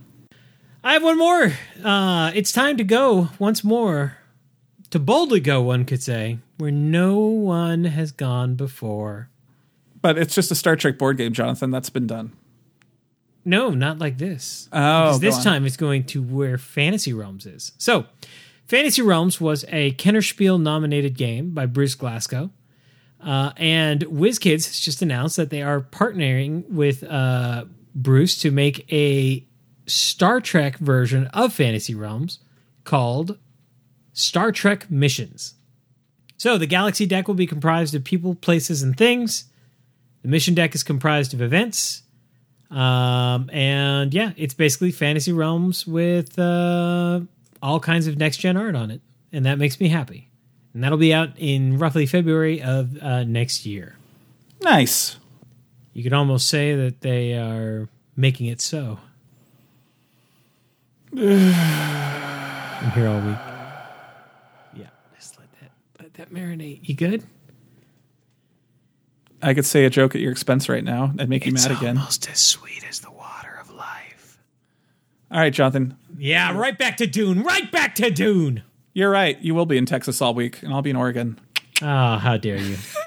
I 0.87 0.93
have 0.93 1.03
one 1.03 1.18
more. 1.18 1.53
Uh, 1.82 2.30
it's 2.32 2.53
time 2.53 2.76
to 2.76 2.84
go 2.84 3.30
once 3.41 3.64
more. 3.64 4.18
To 4.91 5.01
boldly 5.01 5.41
go, 5.41 5.61
one 5.61 5.84
could 5.84 6.01
say, 6.01 6.39
where 6.59 6.70
no 6.70 7.18
one 7.18 7.82
has 7.87 8.12
gone 8.12 8.55
before. 8.55 9.28
But 10.01 10.16
it's 10.16 10.32
just 10.32 10.53
a 10.53 10.55
Star 10.55 10.76
Trek 10.76 10.97
board 10.97 11.16
game, 11.16 11.32
Jonathan. 11.32 11.72
That's 11.72 11.91
been 11.91 12.07
done. 12.07 12.34
No, 13.45 13.70
not 13.70 13.99
like 13.99 14.18
this. 14.18 14.68
Oh, 14.72 15.18
this 15.18 15.43
time 15.43 15.66
it's 15.66 15.76
going 15.76 16.05
to 16.05 16.22
where 16.22 16.57
Fantasy 16.57 17.12
Realms 17.12 17.47
is. 17.47 17.72
So, 17.78 18.07
Fantasy 18.66 19.03
Realms 19.03 19.41
was 19.41 19.64
a 19.70 19.91
Kennerspiel 19.95 20.62
nominated 20.62 21.16
game 21.16 21.51
by 21.51 21.66
Bruce 21.66 21.97
Glassco. 21.97 22.51
Uh, 23.20 23.51
and 23.57 24.03
WizKids 24.03 24.66
has 24.66 24.78
just 24.78 25.03
announced 25.03 25.37
that 25.37 25.51
they 25.51 25.62
are 25.62 25.80
partnering 25.80 26.68
with 26.68 27.03
uh, 27.03 27.64
Bruce 27.93 28.39
to 28.39 28.53
make 28.53 28.87
a 28.93 29.45
Star 29.87 30.41
Trek 30.41 30.78
version 30.78 31.26
of 31.28 31.53
Fantasy 31.53 31.95
Realms 31.95 32.41
called 32.84 33.39
Star 34.12 34.53
Trek 34.53 34.91
Missions. 34.91 35.55
So, 36.37 36.59
the 36.59 36.66
Galaxy 36.66 37.07
deck 37.07 37.28
will 37.28 37.34
be 37.34 37.47
comprised 37.47 37.95
of 37.95 38.05
people, 38.05 38.34
places, 38.34 38.82
and 38.82 38.97
things. 38.97 39.45
The 40.22 40.28
mission 40.28 40.55
deck 40.55 40.74
is 40.74 40.82
comprised 40.82 41.32
of 41.32 41.41
events. 41.41 42.03
Um, 42.70 43.49
and 43.53 44.12
yeah, 44.12 44.32
it's 44.37 44.55
basically 44.55 44.91
Fantasy 44.91 45.32
Realms 45.32 45.87
with 45.87 46.39
uh, 46.39 47.20
all 47.62 47.80
kinds 47.80 48.07
of 48.07 48.18
next 48.18 48.39
gen 48.39 48.57
art 48.57 48.74
on 48.74 48.91
it. 48.91 49.01
And 49.32 49.47
that 49.47 49.59
makes 49.59 49.80
me 49.80 49.89
happy. 49.89 50.28
And 50.74 50.82
that'll 50.82 50.99
be 50.99 51.14
out 51.14 51.30
in 51.39 51.78
roughly 51.78 52.07
February 52.07 52.61
of 52.61 53.01
uh, 53.03 53.24
next 53.24 53.66
year. 53.66 53.97
Nice. 54.61 55.16
You 55.93 56.03
could 56.03 56.12
almost 56.12 56.49
say 56.49 56.74
that 56.74 57.01
they 57.01 57.34
are 57.34 57.89
making 58.16 58.47
it 58.47 58.61
so. 58.61 58.99
I'm 61.19 62.91
here 62.93 63.09
all 63.09 63.21
week. 63.21 63.39
Yeah, 64.75 64.89
just 65.19 65.39
let 65.39 65.49
that 65.61 65.71
let 65.99 66.14
that 66.14 66.31
marinate. 66.31 66.81
You 66.87 66.95
good? 66.95 67.25
I 69.41 69.55
could 69.55 69.64
say 69.64 69.87
a 69.87 69.91
joke 69.91 70.14
at 70.14 70.21
your 70.21 70.33
expense 70.33 70.69
right 70.69 70.85
now 70.85 71.14
and 71.19 71.29
make 71.31 71.47
you 71.47 71.53
mad 71.53 71.71
again. 71.71 71.97
almost 71.97 72.29
as 72.29 72.41
sweet 72.41 72.85
as 72.89 73.01
the 73.01 73.11
water 73.11 73.59
of 73.61 73.71
life. 73.71 74.39
All 75.31 75.39
right, 75.39 75.53
Jonathan. 75.53 75.97
Yeah, 76.19 76.57
right 76.57 76.77
back 76.77 76.99
to 76.99 77.07
Dune. 77.07 77.43
Right 77.43 77.71
back 77.71 77.95
to 77.97 78.11
Dune. 78.11 78.62
You're 78.93 79.11
right. 79.11 79.41
You 79.41 79.55
will 79.55 79.67
be 79.67 79.79
in 79.79 79.87
Texas 79.87 80.21
all 80.21 80.35
week, 80.35 80.62
and 80.62 80.73
I'll 80.73 80.83
be 80.83 80.91
in 80.91 80.97
Oregon. 80.97 81.39
Oh, 81.83 82.17
how 82.17 82.37
dare 82.39 82.57
you! 82.57 82.77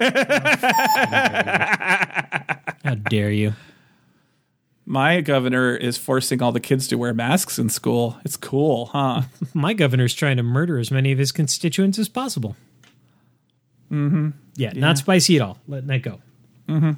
how 2.84 2.96
dare 3.10 3.32
you! 3.32 3.54
My 4.92 5.22
governor 5.22 5.76
is 5.76 6.00
forcing 6.00 6.42
all 6.42 6.52
the 6.52 6.60
kids 6.60 6.88
to 6.88 6.96
wear 6.96 7.14
masks 7.14 7.60
in 7.60 7.70
school. 7.70 8.18
It's 8.26 8.36
cool, 8.36 8.88
huh? 8.88 9.22
My 9.54 9.76
governor's 9.76 10.16
trying 10.16 10.38
to 10.38 10.44
murder 10.44 10.80
as 10.80 10.90
many 10.90 11.12
of 11.12 11.20
his 11.20 11.32
constituents 11.32 12.00
as 12.00 12.10
possible. 12.10 12.56
Mm-hmm. 13.92 14.30
Yeah, 14.56 14.72
not 14.74 14.98
spicy 14.98 15.36
at 15.36 15.44
all. 15.44 15.60
Letting 15.68 15.90
that 15.90 16.02
go. 16.02 16.20
Mm-hmm. 16.68 16.94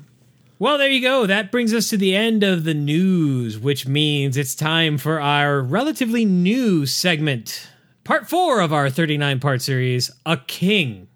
Well, 0.57 0.77
there 0.77 0.87
you 0.87 1.01
go. 1.01 1.25
That 1.25 1.51
brings 1.51 1.73
us 1.73 1.89
to 1.89 1.97
the 1.97 2.15
end 2.15 2.43
of 2.43 2.63
the 2.63 2.73
news, 2.73 3.59
which 3.59 3.85
means 3.85 4.37
it's 4.37 4.55
time 4.55 4.97
for 4.97 5.19
our 5.19 5.59
relatively 5.59 6.23
new 6.23 6.85
segment, 6.85 7.67
part 8.05 8.29
four 8.29 8.61
of 8.61 8.71
our 8.71 8.89
39 8.89 9.41
part 9.41 9.61
series, 9.61 10.09
A 10.25 10.37
King 10.37 11.09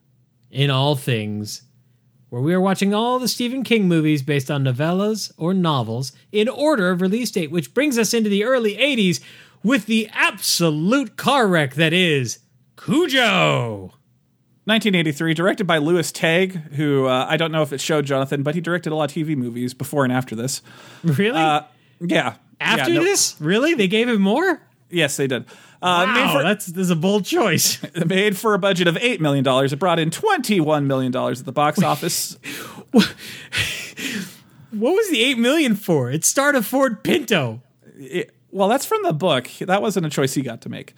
in 0.51 0.69
All 0.69 0.97
Things, 0.97 1.61
where 2.29 2.41
we 2.41 2.53
are 2.53 2.61
watching 2.61 2.93
all 2.93 3.19
the 3.19 3.27
Stephen 3.27 3.63
King 3.63 3.87
movies 3.87 4.21
based 4.23 4.49
on 4.51 4.63
novellas 4.63 5.31
or 5.37 5.53
novels 5.53 6.11
in 6.31 6.49
order 6.49 6.89
of 6.89 7.01
release 7.01 7.31
date, 7.31 7.51
which 7.51 7.73
brings 7.73 7.97
us 7.97 8.13
into 8.13 8.29
the 8.29 8.43
early 8.43 8.75
80s 8.77 9.21
with 9.63 9.85
the 9.85 10.09
absolute 10.13 11.15
car 11.17 11.47
wreck 11.47 11.75
that 11.75 11.93
is 11.93 12.39
Cujo. 12.77 13.93
1983, 14.67 15.33
directed 15.35 15.67
by 15.67 15.77
Lewis 15.77 16.11
Teague, 16.11 16.53
who 16.73 17.05
uh, 17.05 17.27
I 17.29 17.37
don't 17.37 17.51
know 17.51 17.61
if 17.61 17.71
it 17.71 17.79
showed 17.79 18.05
Jonathan, 18.05 18.41
but 18.41 18.55
he 18.55 18.61
directed 18.61 18.91
a 18.91 18.95
lot 18.95 19.11
of 19.11 19.15
TV 19.15 19.35
movies 19.37 19.75
before 19.75 20.03
and 20.03 20.11
after 20.11 20.35
this. 20.35 20.61
Really? 21.03 21.37
Uh, 21.39 21.61
yeah. 21.99 22.35
After 22.59 22.89
Yeah, 22.91 22.99
no- 22.99 23.03
this? 23.03 23.35
Really? 23.39 23.75
They 23.75 23.87
gave 23.87 24.09
him 24.09 24.21
more? 24.21 24.61
Yes, 24.89 25.17
they 25.17 25.27
did. 25.27 25.45
Uh, 25.81 26.05
Wow, 26.07 26.33
for, 26.33 26.43
that's, 26.43 26.65
that's 26.67 26.89
a 26.89 26.95
bold 26.95 27.25
choice. 27.25 27.79
made 28.05 28.37
for 28.37 28.53
a 28.53 28.59
budget 28.59 28.87
of 28.87 28.95
$8 28.95 29.19
million. 29.19 29.45
It 29.47 29.79
brought 29.79 29.99
in 29.99 30.09
$21 30.09 30.85
million 30.85 31.15
at 31.15 31.45
the 31.45 31.51
box 31.51 31.83
office. 31.83 32.37
what 32.91 33.13
was 34.71 35.09
the 35.09 35.23
eight 35.23 35.37
million 35.37 35.75
for? 35.75 36.09
It 36.11 36.25
starred 36.25 36.55
a 36.55 36.61
Ford 36.61 37.03
Pinto. 37.03 37.61
It- 37.97 38.31
well, 38.51 38.69
that's 38.69 38.85
from 38.85 39.03
the 39.03 39.11
book. 39.11 39.49
That 39.59 39.81
wasn't 39.81 40.05
a 40.05 40.09
choice 40.09 40.33
he 40.33 40.41
got 40.41 40.61
to 40.61 40.69
make. 40.69 40.93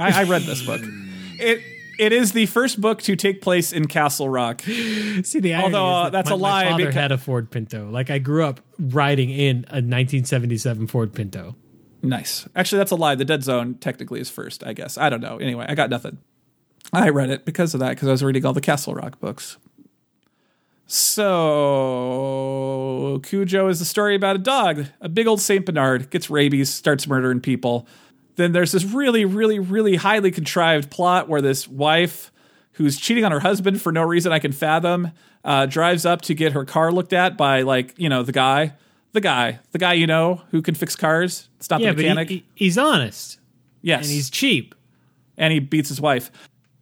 I, 0.00 0.22
I 0.22 0.24
read 0.24 0.42
this 0.42 0.64
book. 0.64 0.80
It 1.38 1.60
It 1.98 2.12
is 2.12 2.32
the 2.32 2.46
first 2.46 2.80
book 2.80 3.02
to 3.02 3.16
take 3.16 3.40
place 3.40 3.72
in 3.72 3.88
Castle 3.88 4.28
Rock. 4.28 4.62
See 4.62 5.40
the 5.40 5.54
Although, 5.54 5.86
uh, 5.86 6.02
that 6.04 6.12
that's 6.12 6.30
my, 6.30 6.34
a 6.34 6.38
lie 6.38 6.64
My 6.64 6.70
father 6.70 6.92
had 6.92 7.10
a 7.10 7.18
Ford 7.18 7.50
Pinto. 7.50 7.90
Like 7.90 8.10
I 8.10 8.18
grew 8.18 8.44
up 8.44 8.60
riding 8.78 9.30
in 9.30 9.58
a 9.68 9.82
1977 9.82 10.86
Ford 10.86 11.12
Pinto. 11.14 11.56
Nice. 12.02 12.48
Actually, 12.56 12.78
that's 12.78 12.90
a 12.90 12.96
lie. 12.96 13.14
The 13.14 13.24
Dead 13.24 13.44
Zone 13.44 13.74
technically 13.74 14.20
is 14.20 14.28
first, 14.28 14.66
I 14.66 14.72
guess. 14.72 14.98
I 14.98 15.08
don't 15.08 15.20
know. 15.20 15.38
Anyway, 15.38 15.64
I 15.68 15.74
got 15.74 15.88
nothing. 15.88 16.18
I 16.92 17.08
read 17.10 17.30
it 17.30 17.44
because 17.44 17.74
of 17.74 17.80
that, 17.80 17.90
because 17.90 18.08
I 18.08 18.10
was 18.10 18.24
reading 18.24 18.44
all 18.44 18.52
the 18.52 18.60
Castle 18.60 18.94
Rock 18.94 19.20
books. 19.20 19.56
So, 20.94 21.30
Cujo 23.22 23.68
is 23.68 23.78
the 23.78 23.84
story 23.86 24.14
about 24.14 24.36
a 24.36 24.40
dog. 24.40 24.86
A 25.00 25.08
big 25.08 25.26
old 25.26 25.40
St. 25.40 25.64
Bernard 25.64 26.10
gets 26.10 26.28
rabies, 26.28 26.68
starts 26.68 27.06
murdering 27.06 27.40
people. 27.40 27.86
Then 28.36 28.52
there's 28.52 28.72
this 28.72 28.84
really, 28.84 29.24
really, 29.24 29.58
really 29.58 29.96
highly 29.96 30.30
contrived 30.30 30.90
plot 30.90 31.30
where 31.30 31.40
this 31.40 31.66
wife, 31.66 32.30
who's 32.72 32.98
cheating 32.98 33.24
on 33.24 33.32
her 33.32 33.40
husband 33.40 33.80
for 33.80 33.90
no 33.90 34.02
reason 34.02 34.32
I 34.32 34.38
can 34.38 34.52
fathom, 34.52 35.12
uh, 35.44 35.64
drives 35.66 36.04
up 36.04 36.20
to 36.22 36.34
get 36.34 36.52
her 36.52 36.64
car 36.66 36.92
looked 36.92 37.14
at 37.14 37.38
by, 37.38 37.62
like, 37.62 37.94
you 37.96 38.08
know, 38.10 38.22
the 38.22 38.32
guy. 38.32 38.74
The 39.12 39.20
guy. 39.20 39.58
The 39.72 39.78
guy 39.78 39.92
you 39.94 40.06
know 40.06 40.42
who 40.50 40.62
can 40.62 40.74
fix 40.74 40.96
cars. 40.96 41.48
It's 41.58 41.68
not 41.70 41.80
Yeah, 41.80 41.90
the 41.92 41.96
mechanic. 42.02 42.28
he, 42.28 42.34
he- 42.36 42.44
he's 42.66 42.78
honest 42.78 43.38
yes. 43.82 44.04
and 44.04 44.12
he's 44.12 44.30
cheap. 44.30 44.74
and 45.36 45.52
he 45.52 45.58
beats 45.58 45.88
his 45.88 46.00
wife. 46.00 46.30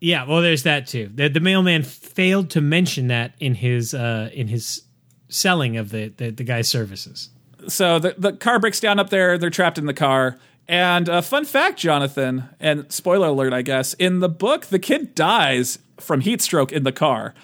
Yeah, 0.00 0.24
well, 0.24 0.40
there's 0.40 0.62
that 0.62 0.86
too. 0.86 1.10
The, 1.14 1.28
the 1.28 1.40
mailman 1.40 1.82
failed 1.82 2.50
to 2.50 2.60
mention 2.60 3.08
that 3.08 3.34
in 3.38 3.54
his 3.54 3.92
uh, 3.94 4.30
in 4.32 4.48
his 4.48 4.82
selling 5.28 5.76
of 5.76 5.90
the, 5.90 6.08
the 6.16 6.30
the 6.30 6.44
guy's 6.44 6.68
services. 6.68 7.28
So 7.68 7.98
the, 7.98 8.14
the 8.16 8.32
car 8.32 8.58
breaks 8.58 8.80
down 8.80 8.98
up 8.98 9.10
there. 9.10 9.36
They're 9.36 9.50
trapped 9.50 9.76
in 9.78 9.84
the 9.86 9.92
car. 9.94 10.38
And 10.66 11.08
uh, 11.08 11.20
fun 11.20 11.44
fact, 11.44 11.78
Jonathan, 11.78 12.44
and 12.60 12.90
spoiler 12.92 13.28
alert, 13.28 13.52
I 13.52 13.62
guess, 13.62 13.92
in 13.94 14.20
the 14.20 14.28
book, 14.28 14.66
the 14.66 14.78
kid 14.78 15.14
dies 15.16 15.78
from 15.98 16.20
heat 16.20 16.40
stroke 16.40 16.70
in 16.72 16.84
the 16.84 16.92
car, 16.92 17.34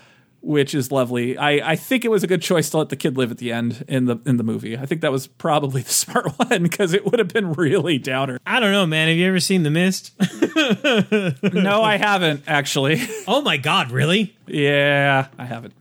which 0.41 0.75
is 0.75 0.93
lovely. 0.93 1.37
I, 1.37 1.73
I 1.73 1.77
think 1.77 2.05
it 2.05 2.11
was 2.11 2.23
a 2.23 2.27
good 2.27 2.43
choice 2.43 2.71
to 2.71 2.79
let 2.79 2.89
the 2.89 2.97
kid 2.97 3.17
live 3.17 3.31
at 3.31 3.39
the 3.39 3.53
end 3.53 3.85
in 3.89 4.05
the 4.05 4.19
in 4.25 4.37
the 4.37 4.45
movie. 4.45 4.79
I 4.79 4.87
think 4.87 5.01
that 5.01 5.13
was 5.13 5.27
probably 5.27 5.83
the 5.83 5.93
smart 5.93 6.39
one 6.39 6.63
because 6.63 6.93
it 6.93 7.05
would 7.05 7.19
have 7.19 7.29
been 7.29 7.53
really 7.53 7.99
downer. 7.99 8.39
I 8.47 8.61
don't 8.61 8.73
know, 8.73 8.87
man. 8.87 9.09
Have 9.09 9.17
you 9.17 9.27
ever 9.27 9.41
seen 9.41 9.63
The 9.63 9.71
Mist? 9.71 10.13
no, 11.55 11.83
I 11.83 11.97
haven't 11.97 12.45
actually. 12.47 13.03
oh 13.29 13.43
my 13.43 13.57
God, 13.57 13.91
really? 13.91 14.37
Yeah, 14.47 15.29
I 15.39 15.45
haven't. 15.45 15.75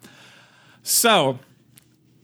So, 0.83 1.39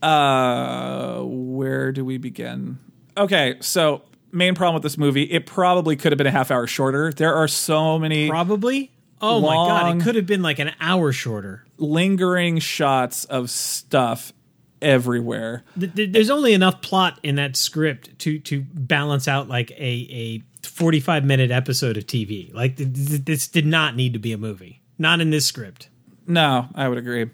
uh, 0.01 1.21
where 1.21 1.91
do 1.91 2.05
we 2.05 2.17
begin? 2.17 2.79
Okay, 3.17 3.55
so 3.59 4.03
main 4.31 4.55
problem 4.55 4.75
with 4.75 4.83
this 4.83 4.97
movie, 4.97 5.23
it 5.23 5.45
probably 5.45 5.95
could 5.95 6.11
have 6.11 6.17
been 6.17 6.27
a 6.27 6.31
half 6.31 6.51
hour 6.51 6.67
shorter. 6.67 7.11
There 7.11 7.33
are 7.33 7.47
so 7.47 7.99
many 7.99 8.29
Probably. 8.29 8.91
Oh 9.21 9.39
my 9.41 9.55
God, 9.55 9.97
it 9.97 10.03
could 10.03 10.15
have 10.15 10.25
been 10.25 10.41
like 10.41 10.59
an 10.59 10.71
hour 10.79 11.11
shorter. 11.11 11.63
lingering 11.77 12.59
shots 12.59 13.25
of 13.25 13.49
stuff 13.49 14.33
everywhere. 14.81 15.63
Th- 15.79 15.93
th- 15.93 16.11
There's 16.11 16.29
only 16.29 16.53
enough 16.53 16.81
plot 16.81 17.19
in 17.23 17.35
that 17.35 17.55
script 17.55 18.17
to 18.19 18.39
to 18.39 18.65
balance 18.73 19.27
out 19.27 19.47
like 19.47 19.71
a 19.71 20.41
a 20.63 20.67
45 20.67 21.23
minute 21.25 21.51
episode 21.51 21.97
of 21.97 22.05
TV. 22.05 22.53
Like 22.53 22.77
th- 22.77 22.93
th- 22.93 23.25
this 23.25 23.47
did 23.47 23.65
not 23.65 23.95
need 23.95 24.13
to 24.13 24.19
be 24.19 24.31
a 24.31 24.37
movie. 24.37 24.81
Not 24.97 25.21
in 25.21 25.29
this 25.29 25.45
script. 25.45 25.89
No, 26.27 26.67
I 26.75 26.87
would 26.87 26.97
agree. 26.97 27.29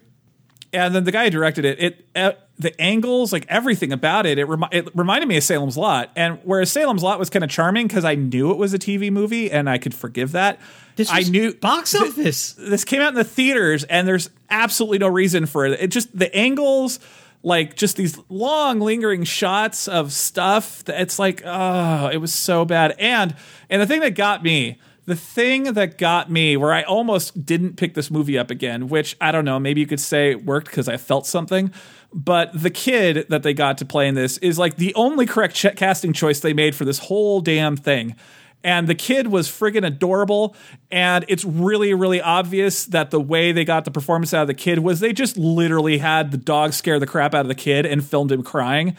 And 0.72 0.94
then 0.94 1.04
the 1.04 1.12
guy 1.12 1.24
who 1.24 1.30
directed 1.30 1.64
it, 1.64 1.78
it 2.14 2.38
the 2.58 2.78
angles, 2.80 3.32
like 3.32 3.46
everything 3.48 3.92
about 3.92 4.26
it, 4.26 4.38
it, 4.38 4.44
remi- 4.44 4.68
it 4.72 4.88
reminded 4.94 5.28
me 5.28 5.36
of 5.36 5.44
Salem's 5.44 5.76
Lot. 5.76 6.10
And 6.16 6.40
whereas 6.42 6.72
Salem's 6.72 7.02
Lot 7.02 7.18
was 7.18 7.30
kind 7.30 7.44
of 7.44 7.50
charming 7.50 7.86
because 7.86 8.04
I 8.04 8.16
knew 8.16 8.50
it 8.50 8.56
was 8.56 8.74
a 8.74 8.78
TV 8.78 9.12
movie 9.12 9.50
and 9.50 9.70
I 9.70 9.78
could 9.78 9.94
forgive 9.94 10.32
that. 10.32 10.58
This 10.96 11.10
I 11.10 11.20
knew 11.20 11.54
box 11.54 11.92
th- 11.92 12.02
office. 12.02 12.54
this 12.54 12.84
came 12.84 13.00
out 13.00 13.10
in 13.10 13.14
the 13.14 13.24
theaters 13.24 13.84
and 13.84 14.08
there's 14.08 14.30
absolutely 14.50 14.98
no 14.98 15.06
reason 15.06 15.46
for 15.46 15.66
it. 15.66 15.80
It 15.80 15.88
just 15.88 16.16
the 16.16 16.34
angles, 16.34 16.98
like 17.44 17.76
just 17.76 17.96
these 17.96 18.18
long 18.28 18.80
lingering 18.80 19.22
shots 19.22 19.86
of 19.86 20.12
stuff. 20.12 20.82
that 20.84 21.00
It's 21.00 21.18
like, 21.18 21.42
oh, 21.44 22.08
it 22.12 22.16
was 22.16 22.34
so 22.34 22.64
bad. 22.64 22.96
And 22.98 23.36
and 23.70 23.80
the 23.80 23.86
thing 23.86 24.00
that 24.00 24.16
got 24.16 24.42
me, 24.42 24.80
the 25.04 25.14
thing 25.14 25.72
that 25.74 25.96
got 25.96 26.30
me 26.30 26.56
where 26.56 26.72
I 26.72 26.82
almost 26.82 27.46
didn't 27.46 27.76
pick 27.76 27.94
this 27.94 28.10
movie 28.10 28.36
up 28.36 28.50
again, 28.50 28.88
which 28.88 29.16
I 29.20 29.30
don't 29.30 29.44
know, 29.44 29.60
maybe 29.60 29.80
you 29.80 29.86
could 29.86 30.00
say 30.00 30.34
worked 30.34 30.66
because 30.66 30.88
I 30.88 30.96
felt 30.96 31.26
something. 31.26 31.72
But 32.12 32.50
the 32.54 32.70
kid 32.70 33.26
that 33.28 33.42
they 33.42 33.52
got 33.52 33.78
to 33.78 33.84
play 33.84 34.08
in 34.08 34.14
this 34.14 34.38
is 34.38 34.58
like 34.58 34.76
the 34.76 34.94
only 34.94 35.26
correct 35.26 35.54
ch- 35.54 35.76
casting 35.76 36.12
choice 36.12 36.40
they 36.40 36.54
made 36.54 36.74
for 36.74 36.84
this 36.84 36.98
whole 36.98 37.40
damn 37.40 37.76
thing. 37.76 38.16
And 38.64 38.88
the 38.88 38.94
kid 38.94 39.28
was 39.28 39.48
friggin' 39.48 39.86
adorable 39.86 40.56
and 40.90 41.24
it's 41.28 41.44
really 41.44 41.94
really 41.94 42.20
obvious 42.20 42.86
that 42.86 43.10
the 43.10 43.20
way 43.20 43.52
they 43.52 43.64
got 43.64 43.84
the 43.84 43.90
performance 43.90 44.34
out 44.34 44.42
of 44.42 44.48
the 44.48 44.54
kid 44.54 44.80
was 44.80 44.98
they 44.98 45.12
just 45.12 45.36
literally 45.36 45.98
had 45.98 46.32
the 46.32 46.36
dog 46.36 46.72
scare 46.72 46.98
the 46.98 47.06
crap 47.06 47.34
out 47.34 47.42
of 47.42 47.48
the 47.48 47.54
kid 47.54 47.86
and 47.86 48.04
filmed 48.04 48.32
him 48.32 48.42
crying 48.42 48.96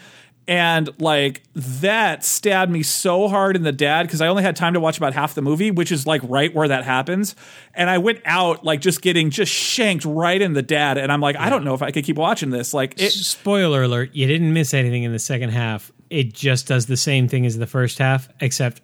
and 0.48 0.88
like 1.00 1.42
that 1.54 2.24
stabbed 2.24 2.72
me 2.72 2.82
so 2.82 3.28
hard 3.28 3.54
in 3.54 3.62
the 3.62 3.72
dad 3.72 4.02
because 4.04 4.20
I 4.20 4.26
only 4.28 4.42
had 4.42 4.56
time 4.56 4.74
to 4.74 4.80
watch 4.80 4.96
about 4.96 5.14
half 5.14 5.34
the 5.34 5.42
movie, 5.42 5.70
which 5.70 5.92
is 5.92 6.06
like 6.06 6.20
right 6.24 6.52
where 6.54 6.66
that 6.66 6.84
happens. 6.84 7.36
And 7.74 7.88
I 7.88 7.98
went 7.98 8.20
out 8.24 8.64
like 8.64 8.80
just 8.80 9.00
getting 9.02 9.30
just 9.30 9.52
shanked 9.52 10.04
right 10.04 10.40
in 10.40 10.54
the 10.54 10.62
dad. 10.62 10.98
And 10.98 11.12
I'm 11.12 11.20
like, 11.20 11.36
I 11.36 11.50
don't 11.50 11.64
know 11.64 11.74
if 11.74 11.82
I 11.82 11.90
could 11.92 12.04
keep 12.04 12.16
watching 12.16 12.50
this. 12.50 12.74
Like 12.74 13.00
it, 13.00 13.10
Spoiler 13.12 13.84
alert, 13.84 14.10
you 14.12 14.26
didn't 14.26 14.52
miss 14.52 14.74
anything 14.74 15.04
in 15.04 15.12
the 15.12 15.18
second 15.20 15.50
half. 15.50 15.92
It 16.08 16.34
just 16.34 16.66
does 16.66 16.86
the 16.86 16.96
same 16.96 17.28
thing 17.28 17.46
as 17.46 17.56
the 17.56 17.66
first 17.68 17.98
half, 17.98 18.28
except 18.40 18.82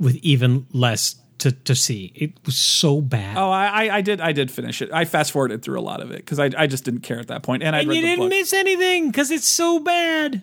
with 0.00 0.16
even 0.16 0.66
less 0.72 1.14
to, 1.38 1.52
to 1.52 1.74
see. 1.76 2.10
It 2.16 2.32
was 2.44 2.56
so 2.56 3.00
bad. 3.00 3.36
oh, 3.36 3.50
I, 3.50 3.66
I- 3.86 3.96
I 3.96 4.00
did, 4.00 4.20
I 4.20 4.32
did 4.32 4.50
finish 4.50 4.82
it. 4.82 4.90
I 4.92 5.04
fast 5.04 5.30
forwarded 5.30 5.62
through 5.62 5.78
a 5.78 5.82
lot 5.82 6.00
of 6.00 6.10
it 6.10 6.16
because 6.16 6.40
I, 6.40 6.50
I 6.56 6.66
just 6.66 6.84
didn't 6.84 7.02
care 7.02 7.20
at 7.20 7.28
that 7.28 7.42
point. 7.44 7.62
And 7.62 7.76
I 7.76 7.80
and 7.80 7.88
read 7.90 7.96
you 7.96 8.02
didn't 8.02 8.18
book. 8.20 8.30
miss 8.30 8.52
anything 8.52 9.08
because 9.10 9.30
it's 9.30 9.46
so 9.46 9.78
bad. 9.78 10.42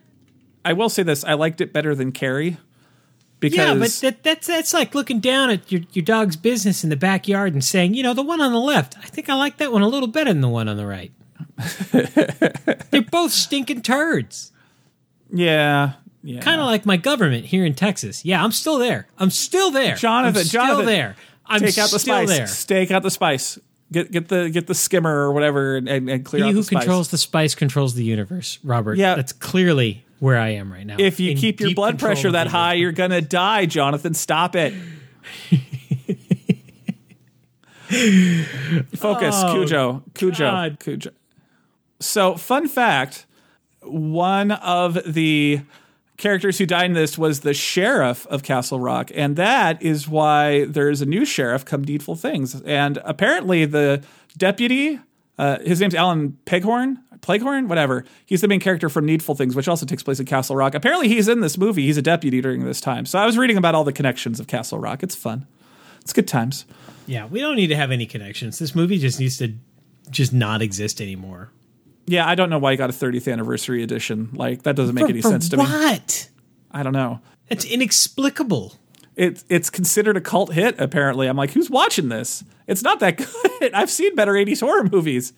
I 0.65 0.73
will 0.73 0.89
say 0.89 1.03
this: 1.03 1.23
I 1.23 1.33
liked 1.33 1.61
it 1.61 1.73
better 1.73 1.93
than 1.95 2.11
Carrie 2.11 2.57
because 3.39 3.57
Yeah, 3.57 3.75
but 3.75 3.91
that, 4.01 4.23
that's 4.23 4.47
that's 4.47 4.73
like 4.73 4.95
looking 4.95 5.19
down 5.19 5.49
at 5.49 5.71
your, 5.71 5.81
your 5.91 6.05
dog's 6.05 6.35
business 6.35 6.83
in 6.83 6.89
the 6.89 6.95
backyard 6.95 7.53
and 7.53 7.63
saying, 7.63 7.93
you 7.93 8.01
know, 8.03 8.13
the 8.13 8.23
one 8.23 8.39
on 8.41 8.53
the 8.53 8.59
left, 8.59 8.97
I 8.97 9.07
think 9.07 9.29
I 9.29 9.35
like 9.35 9.57
that 9.57 9.71
one 9.71 9.81
a 9.81 9.87
little 9.87 10.07
better 10.07 10.31
than 10.31 10.41
the 10.41 10.49
one 10.49 10.67
on 10.69 10.77
the 10.77 10.85
right. 10.87 11.11
They're 12.91 13.01
both 13.01 13.31
stinking 13.31 13.81
turds. 13.81 14.51
yeah, 15.31 15.93
yeah, 16.23 16.39
Kind 16.39 16.61
of 16.61 16.67
like 16.67 16.85
my 16.85 16.95
government 16.97 17.45
here 17.45 17.65
in 17.65 17.73
Texas. 17.73 18.23
Yeah, 18.23 18.43
I'm 18.43 18.51
still 18.53 18.77
there. 18.77 19.07
I'm 19.17 19.29
still 19.29 19.71
there. 19.71 19.95
Jonathan, 19.95 20.39
I'm 20.39 20.45
still 20.45 20.61
Jonathan, 20.61 20.85
there. 20.85 21.15
I'm 21.45 21.59
take 21.59 21.77
out 21.77 21.91
the 21.91 21.99
still 21.99 22.25
spice. 22.25 22.29
there. 22.29 22.47
Stake 22.47 22.91
out 22.91 23.03
the 23.03 23.11
spice. 23.11 23.59
Get 23.91 24.09
get 24.09 24.29
the 24.29 24.49
get 24.49 24.67
the 24.67 24.73
skimmer 24.73 25.13
or 25.13 25.33
whatever 25.33 25.75
and, 25.75 25.89
and, 25.89 26.09
and 26.09 26.25
clear 26.25 26.43
He 26.43 26.49
out 26.49 26.53
who 26.53 26.59
the 26.61 26.63
spice. 26.63 26.79
controls 26.83 27.09
the 27.09 27.17
spice 27.17 27.53
controls 27.55 27.93
the 27.93 28.05
universe, 28.05 28.57
Robert. 28.63 28.97
Yeah. 28.97 29.15
that's 29.15 29.33
clearly 29.33 30.05
where 30.23 30.39
I 30.39 30.49
am 30.51 30.71
right 30.71 30.85
now. 30.85 30.95
if 30.99 31.19
you 31.19 31.35
keep 31.35 31.59
your 31.59 31.73
blood 31.75 31.99
pressure 31.99 32.31
that 32.31 32.47
high, 32.47 32.75
you're 32.75 32.93
gonna 32.93 33.19
die, 33.21 33.65
Jonathan. 33.65 34.13
Stop 34.13 34.55
it. 34.55 34.73
Focus, 38.95 39.35
Oh, 39.37 39.53
Cujo, 39.53 40.03
Cujo, 40.13 40.37
God. 40.45 40.79
Cujo. 40.79 41.11
So, 41.99 42.35
fun 42.35 42.67
fact: 42.67 43.25
one 43.81 44.51
of 44.51 44.97
the 45.05 45.61
characters 46.17 46.57
who 46.57 46.65
died 46.65 46.85
in 46.85 46.93
this 46.93 47.17
was 47.17 47.41
the 47.41 47.53
sheriff 47.53 48.25
of 48.27 48.43
Castle 48.43 48.79
Rock, 48.79 49.11
and 49.13 49.35
that 49.35 49.81
is 49.81 50.07
why 50.07 50.65
there's 50.65 51.01
a 51.01 51.05
new 51.05 51.25
sheriff 51.25 51.65
come 51.65 51.83
Needful 51.83 52.15
Things. 52.15 52.61
And 52.61 52.97
apparently, 53.03 53.65
the 53.65 54.03
deputy, 54.37 54.99
uh, 55.37 55.59
his 55.59 55.79
name's 55.81 55.95
Alan 55.95 56.37
Peghorn, 56.45 56.99
Plaguehorn, 57.21 57.67
whatever. 57.69 58.03
He's 58.25 58.41
the 58.41 58.47
main 58.47 58.59
character 58.59 58.89
from 58.89 59.05
Needful 59.05 59.35
Things, 59.35 59.55
which 59.55 59.67
also 59.67 59.85
takes 59.85 60.03
place 60.03 60.19
in 60.19 60.25
Castle 60.25 60.55
Rock. 60.55 60.75
Apparently, 60.75 61.07
he's 61.07 61.27
in 61.29 61.39
this 61.39 61.57
movie. 61.57 61.83
He's 61.85 61.97
a 61.97 62.01
deputy 62.01 62.41
during 62.41 62.65
this 62.65 62.81
time. 62.81 63.05
So 63.05 63.17
I 63.17 63.25
was 63.25 63.37
reading 63.37 63.55
about 63.57 63.75
all 63.75 63.83
the 63.85 63.93
connections 63.93 64.39
of 64.39 64.47
Castle 64.47 64.77
Rock. 64.79 65.03
It's 65.03 65.15
fun. 65.15 65.47
It's 66.01 66.11
good 66.13 66.27
times. 66.27 66.65
yeah, 67.07 67.25
we 67.27 67.39
don't 67.39 67.55
need 67.55 67.67
to 67.67 67.75
have 67.77 67.91
any 67.91 68.05
connections. 68.05 68.59
This 68.59 68.75
movie 68.75 68.97
just 68.97 69.19
needs 69.21 69.37
to 69.37 69.53
just 70.09 70.33
not 70.33 70.61
exist 70.61 70.99
anymore. 70.99 71.49
Yeah, 72.05 72.27
I 72.27 72.35
don't 72.35 72.49
know 72.49 72.57
why 72.59 72.71
you 72.71 72.77
got 72.77 72.89
a 72.89 72.93
30th 72.93 73.31
anniversary 73.31 73.81
edition. 73.83 74.29
Like 74.33 74.63
that 74.63 74.75
doesn't 74.75 74.93
make 74.93 75.05
For- 75.05 75.09
any 75.11 75.21
for 75.21 75.29
sense 75.29 75.47
to 75.49 75.57
me. 75.57 75.63
what? 75.63 76.29
I 76.71 76.83
don't 76.83 76.91
know. 76.91 77.21
It's 77.49 77.63
inexplicable. 77.63 78.73
It's 79.15 79.45
it's 79.49 79.69
considered 79.69 80.17
a 80.17 80.21
cult 80.21 80.53
hit. 80.53 80.79
Apparently, 80.79 81.27
I'm 81.27 81.37
like, 81.37 81.51
who's 81.51 81.69
watching 81.69 82.09
this? 82.09 82.43
It's 82.67 82.81
not 82.81 82.99
that 83.01 83.17
good. 83.59 83.73
I've 83.73 83.89
seen 83.89 84.15
better 84.15 84.33
80s 84.33 84.61
horror 84.61 84.83
movies. 84.91 85.33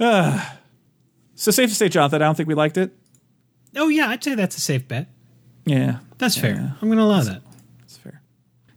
Ah. 0.00 0.56
so 1.34 1.50
safe 1.50 1.70
to 1.70 1.76
say, 1.76 1.88
Jonathan, 1.88 2.22
I 2.22 2.26
don't 2.26 2.34
think 2.36 2.48
we 2.48 2.54
liked 2.54 2.76
it. 2.76 2.92
Oh 3.76 3.88
yeah, 3.88 4.08
I'd 4.08 4.24
say 4.24 4.34
that's 4.34 4.56
a 4.56 4.60
safe 4.60 4.88
bet. 4.88 5.08
Yeah, 5.64 5.98
That's 6.16 6.36
Yeah, 6.36 6.42
fair. 6.42 6.76
I'm 6.80 6.88
going 6.88 6.96
to 6.98 7.04
allow 7.04 7.20
that. 7.20 7.42
That's 7.80 7.98
fair. 7.98 8.22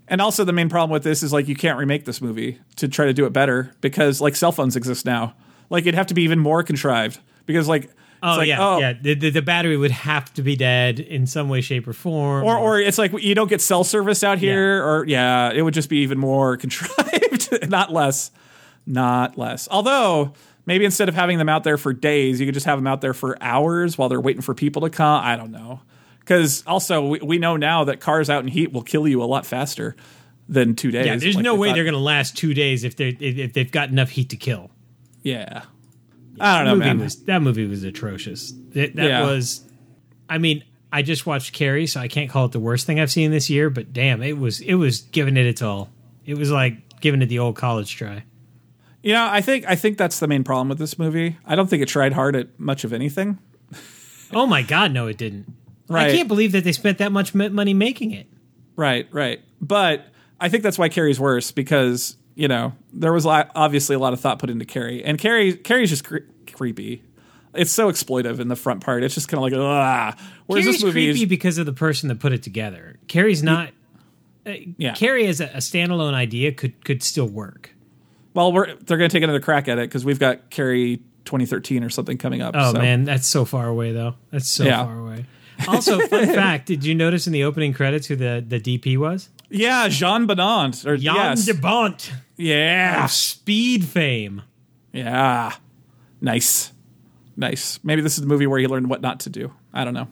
And 0.09 0.19
also 0.19 0.43
the 0.43 0.51
main 0.51 0.67
problem 0.67 0.91
with 0.91 1.03
this 1.03 1.23
is 1.23 1.31
like 1.31 1.47
you 1.47 1.55
can't 1.55 1.79
remake 1.79 2.03
this 2.03 2.21
movie 2.21 2.59
to 2.75 2.89
try 2.89 3.05
to 3.05 3.13
do 3.13 3.25
it 3.25 3.31
better 3.31 3.71
because 3.79 4.19
like 4.19 4.35
cell 4.35 4.51
phones 4.51 4.75
exist 4.75 5.05
now. 5.05 5.33
Like 5.69 5.83
it'd 5.83 5.95
have 5.95 6.07
to 6.07 6.13
be 6.13 6.23
even 6.23 6.37
more 6.39 6.63
contrived 6.63 7.19
because 7.45 7.69
like 7.69 7.89
Oh 8.23 8.37
like, 8.37 8.47
yeah, 8.47 8.57
oh. 8.59 8.77
yeah. 8.77 8.93
The, 8.93 9.15
the, 9.15 9.29
the 9.31 9.41
battery 9.41 9.75
would 9.75 9.91
have 9.91 10.31
to 10.35 10.43
be 10.43 10.55
dead 10.55 10.99
in 10.99 11.25
some 11.25 11.49
way, 11.49 11.61
shape, 11.61 11.87
or 11.87 11.93
form. 11.93 12.43
Or, 12.43 12.57
or 12.57 12.79
it's 12.79 12.97
like 12.97 13.11
you 13.21 13.33
don't 13.33 13.47
get 13.47 13.61
cell 13.61 13.83
service 13.83 14.23
out 14.23 14.37
here, 14.37 14.83
or 14.83 15.05
yeah, 15.07 15.51
it 15.51 15.63
would 15.63 15.73
just 15.73 15.89
be 15.89 15.97
even 15.97 16.19
more 16.19 16.55
contrived, 16.57 17.69
not 17.69 17.91
less, 17.91 18.31
not 18.85 19.37
less. 19.37 19.67
Although 19.71 20.33
maybe 20.67 20.85
instead 20.85 21.09
of 21.09 21.15
having 21.15 21.39
them 21.39 21.49
out 21.49 21.63
there 21.63 21.77
for 21.77 21.93
days, 21.93 22.39
you 22.39 22.45
could 22.45 22.53
just 22.53 22.67
have 22.67 22.77
them 22.77 22.85
out 22.85 23.01
there 23.01 23.15
for 23.15 23.41
hours 23.41 23.97
while 23.97 24.07
they're 24.07 24.21
waiting 24.21 24.43
for 24.43 24.53
people 24.53 24.83
to 24.83 24.91
come. 24.91 25.23
I 25.23 25.35
don't 25.35 25.51
know, 25.51 25.81
because 26.19 26.63
also 26.67 27.07
we, 27.07 27.19
we 27.21 27.37
know 27.39 27.57
now 27.57 27.85
that 27.85 28.01
cars 28.01 28.29
out 28.29 28.43
in 28.43 28.49
heat 28.49 28.71
will 28.71 28.83
kill 28.83 29.07
you 29.07 29.23
a 29.23 29.25
lot 29.25 29.47
faster 29.47 29.95
than 30.47 30.75
two 30.75 30.91
days. 30.91 31.07
yeah, 31.07 31.15
there's 31.15 31.35
like 31.35 31.43
no 31.43 31.55
way 31.55 31.69
thought. 31.69 31.75
they're 31.75 31.85
going 31.85 31.93
to 31.93 31.99
last 31.99 32.37
two 32.37 32.53
days 32.53 32.83
if 32.83 32.97
they 32.97 33.09
if 33.09 33.53
they've 33.53 33.71
got 33.71 33.89
enough 33.89 34.09
heat 34.09 34.29
to 34.29 34.35
kill. 34.35 34.69
Yeah, 35.23 35.63
I 36.39 36.57
don't 36.59 36.65
know, 36.65 36.75
movie 36.75 36.85
man. 36.85 36.99
was 36.99 37.23
that 37.25 37.41
movie 37.41 37.65
was 37.67 37.83
atrocious. 37.83 38.51
That, 38.73 38.95
that 38.95 39.07
Yeah. 39.09 39.25
was, 39.25 39.61
I 40.29 40.37
mean, 40.37 40.63
I 40.91 41.01
just 41.01 41.25
watched 41.25 41.53
Carrie, 41.53 41.87
so 41.87 41.99
I 41.99 42.07
can't 42.07 42.29
call 42.29 42.45
it 42.45 42.51
the 42.51 42.59
worst 42.59 42.85
thing 42.85 42.99
I've 42.99 43.11
seen 43.11 43.31
this 43.31 43.49
year. 43.49 43.69
But 43.69 43.93
damn, 43.93 44.21
it 44.23 44.37
was 44.37 44.61
it 44.61 44.75
was 44.75 45.01
giving 45.01 45.37
it 45.37 45.45
its 45.45 45.61
all. 45.61 45.89
It 46.25 46.37
was 46.37 46.51
like 46.51 46.99
giving 47.01 47.21
it 47.21 47.27
the 47.27 47.39
old 47.39 47.55
college 47.55 47.95
try. 47.95 48.23
you 49.03 49.13
know, 49.13 49.27
I 49.29 49.41
think 49.41 49.65
I 49.67 49.75
think 49.75 49.97
that's 49.97 50.19
the 50.19 50.27
main 50.27 50.43
problem 50.43 50.69
with 50.69 50.77
this 50.79 50.97
movie. 50.99 51.37
I 51.45 51.55
don't 51.55 51.69
think 51.69 51.81
it 51.81 51.87
tried 51.87 52.13
hard 52.13 52.35
at 52.35 52.59
much 52.59 52.83
of 52.83 52.93
anything. 52.93 53.39
Oh 54.33 54.45
my 54.45 54.61
god, 54.61 54.91
no, 54.93 55.07
it 55.07 55.17
didn't. 55.17 55.53
Right. 55.89 56.07
I 56.07 56.11
can't 56.15 56.27
believe 56.29 56.53
that 56.53 56.63
they 56.63 56.71
spent 56.71 56.99
that 56.99 57.11
much 57.11 57.33
money 57.35 57.73
making 57.73 58.11
it. 58.11 58.27
Right, 58.77 59.07
right. 59.11 59.41
But 59.59 60.05
I 60.39 60.47
think 60.47 60.63
that's 60.63 60.77
why 60.77 60.87
Carrie's 60.87 61.19
worse 61.19 61.51
because 61.51 62.15
you 62.35 62.47
know 62.47 62.73
there 62.93 63.13
was 63.13 63.25
obviously 63.25 63.95
a 63.95 63.99
lot 63.99 64.13
of 64.13 64.19
thought 64.19 64.39
put 64.39 64.49
into 64.49 64.65
Carrie, 64.65 65.03
and 65.03 65.17
Carrie 65.17 65.53
Carrie's 65.55 65.89
just 65.89 66.05
cre- 66.05 66.17
creepy. 66.53 67.03
It's 67.53 67.71
so 67.71 67.91
exploitive 67.91 68.39
in 68.39 68.47
the 68.47 68.55
front 68.55 68.81
part. 68.81 69.03
It's 69.03 69.13
just 69.13 69.27
kind 69.27 69.39
of 69.39 69.43
like 69.43 69.53
ah. 69.59 70.15
Whereas 70.45 70.63
Carrie's 70.65 70.75
this 70.77 70.83
movie 70.83 71.05
creepy 71.07 71.23
is 71.23 71.29
because 71.29 71.57
of 71.57 71.65
the 71.65 71.73
person 71.73 72.07
that 72.09 72.19
put 72.19 72.31
it 72.31 72.43
together. 72.43 72.97
Carrie's 73.09 73.43
not. 73.43 73.71
uh, 74.45 74.53
Yeah. 74.77 74.93
Carrie 74.93 75.27
as 75.27 75.41
a, 75.41 75.45
a 75.47 75.57
standalone 75.57 76.13
idea 76.13 76.53
could 76.53 76.83
could 76.85 77.03
still 77.03 77.27
work. 77.27 77.71
well, 78.33 78.53
we're 78.53 78.67
they're 78.75 78.97
going 78.97 79.09
to 79.09 79.13
take 79.13 79.23
another 79.23 79.41
crack 79.41 79.67
at 79.67 79.77
it 79.77 79.89
because 79.89 80.05
we've 80.05 80.19
got 80.19 80.49
Carrie 80.49 81.01
2013 81.25 81.83
or 81.83 81.89
something 81.89 82.17
coming 82.17 82.41
up. 82.41 82.55
Oh 82.57 82.71
so. 82.71 82.79
man, 82.79 83.03
that's 83.03 83.27
so 83.27 83.43
far 83.43 83.67
away 83.67 83.91
though. 83.91 84.15
That's 84.31 84.47
so 84.49 84.63
Yeah. 84.63 84.85
far 84.85 84.97
away. 84.99 85.25
Also, 85.67 85.99
fun 86.07 86.25
fact: 86.33 86.67
Did 86.67 86.85
you 86.85 86.95
notice 86.95 87.27
in 87.27 87.33
the 87.33 87.43
opening 87.43 87.73
credits 87.73 88.07
who 88.07 88.15
the, 88.15 88.43
the 88.47 88.59
DP 88.61 88.97
was? 88.97 89.29
Yeah, 89.51 89.87
Jean 89.89 90.25
Bonant 90.25 90.85
or 90.85 90.97
Jan 90.97 91.15
yes, 91.15 91.45
de 91.45 91.53
Bont 91.53 92.11
yeah, 92.37 93.05
of 93.05 93.11
Speed 93.11 93.85
fame. 93.85 94.41
yeah, 94.93 95.53
nice, 96.21 96.71
nice. 97.35 97.79
Maybe 97.83 98.01
this 98.01 98.15
is 98.15 98.21
the 98.21 98.27
movie 98.27 98.47
where 98.47 98.59
he 98.59 98.67
learned 98.67 98.89
what 98.89 99.01
not 99.01 99.19
to 99.21 99.29
do. 99.29 99.53
I 99.73 99.83
don't 99.83 99.93
know. 99.93 100.07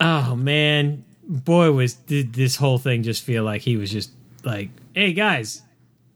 Oh 0.00 0.34
man, 0.34 1.04
boy, 1.22 1.70
was 1.72 1.94
did 1.94 2.32
this 2.32 2.56
whole 2.56 2.78
thing 2.78 3.02
just 3.02 3.22
feel 3.22 3.44
like 3.44 3.62
he 3.62 3.76
was 3.76 3.90
just 3.90 4.10
like, 4.42 4.70
"Hey 4.94 5.12
guys, 5.12 5.62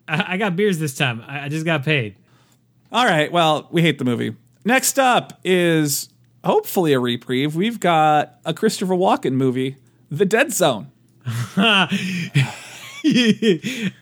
I, 0.09 0.35
I 0.35 0.37
got 0.37 0.57
beers 0.57 0.79
this 0.79 0.95
time. 0.95 1.23
I, 1.27 1.45
I 1.45 1.49
just 1.49 1.65
got 1.65 1.85
paid." 1.85 2.17
All 2.91 3.05
right. 3.05 3.31
Well, 3.31 3.69
we 3.71 3.83
hate 3.83 3.99
the 3.99 4.05
movie. 4.05 4.35
Next 4.65 4.99
up 4.99 5.39
is 5.45 6.09
hopefully 6.45 6.93
a 6.93 7.01
reprieve. 7.01 7.55
We've 7.55 7.79
got 7.79 8.39
a 8.45 8.55
Christopher 8.55 8.95
Walken 8.95 9.33
movie, 9.33 9.77
The 10.11 10.25
Dead 10.25 10.53
Zone. 10.53 10.91
I 11.57 11.89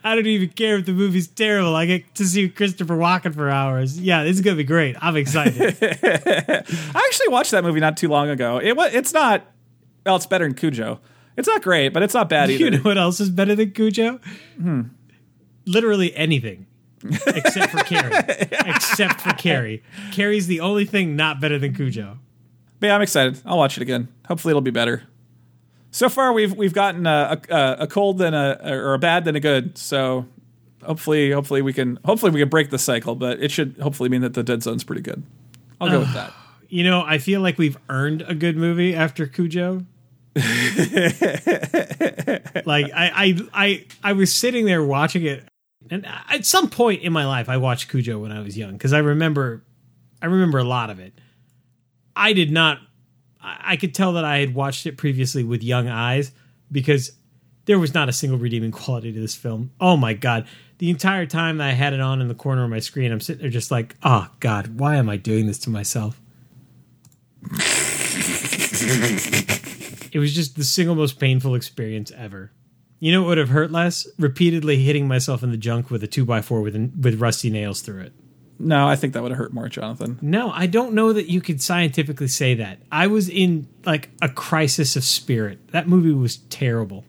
don't 0.05 0.27
even 0.27 0.49
care 0.51 0.77
if 0.79 0.87
the 0.87 0.93
movie's 0.93 1.29
terrible. 1.29 1.75
I 1.77 1.87
get 1.87 2.15
to 2.17 2.25
see 2.25 2.49
Christopher 2.49 2.97
Walken 2.97 3.35
for 3.35 3.51
hours. 3.51 4.01
Yeah, 4.01 4.25
this 4.25 4.37
is 4.37 4.43
gonna 4.43 4.57
be 4.57 4.65
great. 4.65 4.97
I'm 5.01 5.17
excited. 5.17 5.77
I 5.83 7.03
actually 7.07 7.29
watched 7.29 7.51
that 7.51 7.65
movie 7.65 7.81
not 7.81 7.97
too 7.97 8.09
long 8.09 8.31
ago. 8.31 8.61
It 8.63 8.77
was. 8.77 8.95
It's 8.95 9.13
not. 9.13 9.45
Well, 10.07 10.17
it's 10.17 10.27
better 10.27 10.45
than 10.45 10.55
Cujo. 10.55 11.01
It's 11.37 11.49
not 11.49 11.63
great, 11.63 11.89
but 11.91 12.03
it's 12.03 12.15
not 12.15 12.29
bad 12.29 12.51
either. 12.51 12.65
you 12.65 12.71
know 12.71 12.79
what 12.79 12.99
else 12.99 13.21
is 13.21 13.31
better 13.31 13.55
than 13.55 13.73
Cujo? 13.73 14.21
Hmm. 14.57 14.83
Literally 15.67 16.15
anything. 16.15 16.67
Except 17.27 17.73
for 17.73 17.85
Carrie. 17.85 18.13
Except 18.67 19.21
for 19.21 19.33
Carrie. 19.35 19.83
Carrie's 20.13 20.47
the 20.47 20.61
only 20.61 20.85
thing 20.87 21.17
not 21.17 21.41
better 21.41 21.59
than 21.59 21.75
Cujo. 21.75 22.19
But 22.81 22.87
yeah, 22.87 22.95
I'm 22.95 23.03
excited. 23.03 23.41
I'll 23.45 23.59
watch 23.59 23.77
it 23.77 23.83
again. 23.83 24.09
Hopefully, 24.29 24.53
it'll 24.53 24.61
be 24.63 24.71
better. 24.71 25.03
So 25.95 26.09
far, 26.09 26.33
we've 26.33 26.53
we've 26.53 26.73
gotten 26.73 27.07
a 27.07 27.41
a, 27.49 27.77
a 27.81 27.87
cold 27.87 28.19
than 28.19 28.35
a 28.35 28.59
or 28.65 28.95
a 28.95 28.99
bad 28.99 29.25
than 29.25 29.37
a 29.37 29.41
good. 29.41 29.79
So 29.79 30.27
hopefully, 30.83 31.31
hopefully 31.31 31.63
we 31.63 31.73
can 31.73 32.01
hopefully 32.05 32.33
we 32.33 32.41
can 32.41 32.49
break 32.49 32.71
the 32.71 32.81
cycle. 32.81 33.15
But 33.15 33.41
it 33.41 33.53
should 33.53 33.77
hopefully 33.81 34.09
mean 34.09 34.23
that 34.23 34.35
the 34.35 34.43
Dead 34.43 34.61
Zone's 34.65 34.83
pretty 34.83 35.03
good. 35.03 35.23
I'll 35.81 35.89
go 35.89 36.01
with 36.01 36.13
that. 36.15 36.33
You 36.69 36.83
know, 36.83 37.05
I 37.07 37.19
feel 37.19 37.43
like 37.43 37.59
we've 37.59 37.77
earned 37.89 38.23
a 38.23 38.35
good 38.35 38.57
movie 38.57 38.93
after 38.93 39.29
Cujo. 39.29 39.87
like 40.35 40.47
I, 42.93 43.13
I 43.15 43.39
I 43.55 43.85
I 44.03 44.15
was 44.15 44.35
sitting 44.35 44.65
there 44.65 44.83
watching 44.83 45.23
it 45.23 45.45
and 45.93 46.05
at 46.29 46.45
some 46.45 46.71
point 46.71 47.03
in 47.03 47.13
my 47.13 47.25
life 47.25 47.49
I 47.49 47.59
watched 47.59 47.89
Cujo 47.89 48.19
when 48.19 48.33
I 48.33 48.41
was 48.41 48.59
young 48.59 48.73
because 48.73 48.93
I 48.93 48.99
remember 48.99 49.63
I 50.21 50.27
remember 50.27 50.59
a 50.59 50.65
lot 50.65 50.91
of 50.91 50.99
it. 50.99 51.13
I 52.17 52.33
did 52.33 52.51
not 52.51 52.81
I 53.45 53.77
could 53.77 53.95
tell 53.95 54.15
that 54.15 54.25
I 54.25 54.39
had 54.39 54.55
watched 54.55 54.87
it 54.87 54.97
previously 54.97 55.45
with 55.45 55.63
young 55.63 55.87
eyes 55.89 56.33
because 56.73 57.13
there 57.67 57.79
was 57.79 57.93
not 57.93 58.09
a 58.09 58.13
single 58.13 58.39
redeeming 58.39 58.71
quality 58.71 59.13
to 59.13 59.21
this 59.21 59.35
film. 59.35 59.71
Oh 59.81 59.97
my 59.97 60.15
god. 60.15 60.47
The 60.79 60.91
entire 60.91 61.27
time 61.27 61.59
that 61.59 61.69
I 61.69 61.73
had 61.73 61.93
it 61.93 62.01
on 62.01 62.21
in 62.21 62.29
the 62.29 62.35
corner 62.35 62.65
of 62.65 62.71
my 62.71 62.81
screen, 62.81 63.13
I'm 63.13 63.21
sitting 63.21 63.43
there 63.43 63.51
just 63.51 63.71
like, 63.71 63.97
oh 64.03 64.29
God, 64.41 64.79
why 64.79 64.97
am 64.97 65.09
I 65.09 65.17
doing 65.17 65.47
this 65.47 65.59
to 65.61 65.71
myself? 65.71 66.21
it 70.13 70.19
was 70.19 70.35
just 70.35 70.57
the 70.57 70.65
single 70.65 70.95
most 70.95 71.21
painful 71.21 71.55
experience 71.55 72.11
ever. 72.17 72.51
You 72.99 73.13
know 73.13 73.23
what 73.23 73.29
would 73.29 73.39
have 73.39 73.51
hurt 73.51 73.71
less? 73.71 74.09
Repeatedly 74.19 74.83
hitting 74.83 75.07
myself 75.07 75.43
in 75.43 75.51
the 75.51 75.59
junk 75.59 75.91
with 75.91 76.03
a 76.03 76.07
two 76.07 76.25
by 76.25 76.41
four 76.41 76.63
with 76.63 76.75
with 76.99 77.21
rusty 77.21 77.51
nails 77.51 77.83
through 77.83 78.01
it. 78.01 78.13
No, 78.65 78.89
I 78.89 78.97
think 78.97 79.13
that 79.13 79.23
would 79.23 79.31
have 79.31 79.39
hurt 79.39 79.53
more, 79.53 79.69
Jonathan. 79.69 80.19
No, 80.23 80.51
I 80.51 80.67
don't 80.67 80.95
know 80.95 81.13
that 81.13 81.31
you 81.31 81.43
could 81.43 81.61
scientifically 81.61 82.29
say 82.29 82.55
that. 82.55 82.79
I 82.91 83.09
was 83.09 83.29
in 83.29 83.69
like 83.85 84.09
a 84.23 84.29
crisis 84.29 84.97
of 84.97 85.05
spirit. 85.05 85.69
That 85.73 85.87
movie 85.87 86.13
was 86.13 86.39
terrible. 86.39 87.05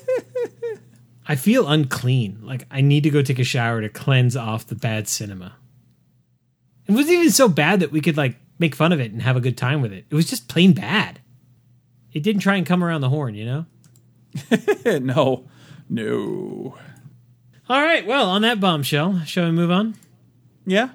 I 1.26 1.36
feel 1.36 1.66
unclean. 1.66 2.40
Like 2.42 2.66
I 2.70 2.82
need 2.82 3.04
to 3.04 3.10
go 3.10 3.22
take 3.22 3.38
a 3.38 3.44
shower 3.44 3.80
to 3.80 3.88
cleanse 3.88 4.36
off 4.36 4.66
the 4.66 4.74
bad 4.74 5.08
cinema. 5.08 5.54
It 6.86 6.92
wasn't 6.92 7.10
even 7.18 7.30
so 7.30 7.48
bad 7.48 7.80
that 7.80 7.90
we 7.90 8.02
could 8.02 8.18
like 8.18 8.36
make 8.58 8.74
fun 8.74 8.92
of 8.92 9.00
it 9.00 9.12
and 9.12 9.22
have 9.22 9.36
a 9.36 9.40
good 9.40 9.56
time 9.56 9.80
with 9.80 9.94
it. 9.94 10.04
It 10.10 10.14
was 10.14 10.28
just 10.28 10.46
plain 10.46 10.74
bad. 10.74 11.20
It 12.12 12.22
didn't 12.22 12.42
try 12.42 12.56
and 12.56 12.66
come 12.66 12.84
around 12.84 13.00
the 13.00 13.08
horn, 13.08 13.34
you 13.34 13.46
know? 13.46 13.66
no, 14.98 15.48
no. 15.88 16.76
All 17.68 17.82
right, 17.82 18.06
well, 18.06 18.28
on 18.28 18.42
that 18.42 18.60
bombshell, 18.60 19.20
shall 19.24 19.46
we 19.46 19.52
move 19.52 19.70
on? 19.70 19.94
Yeah. 20.70 20.90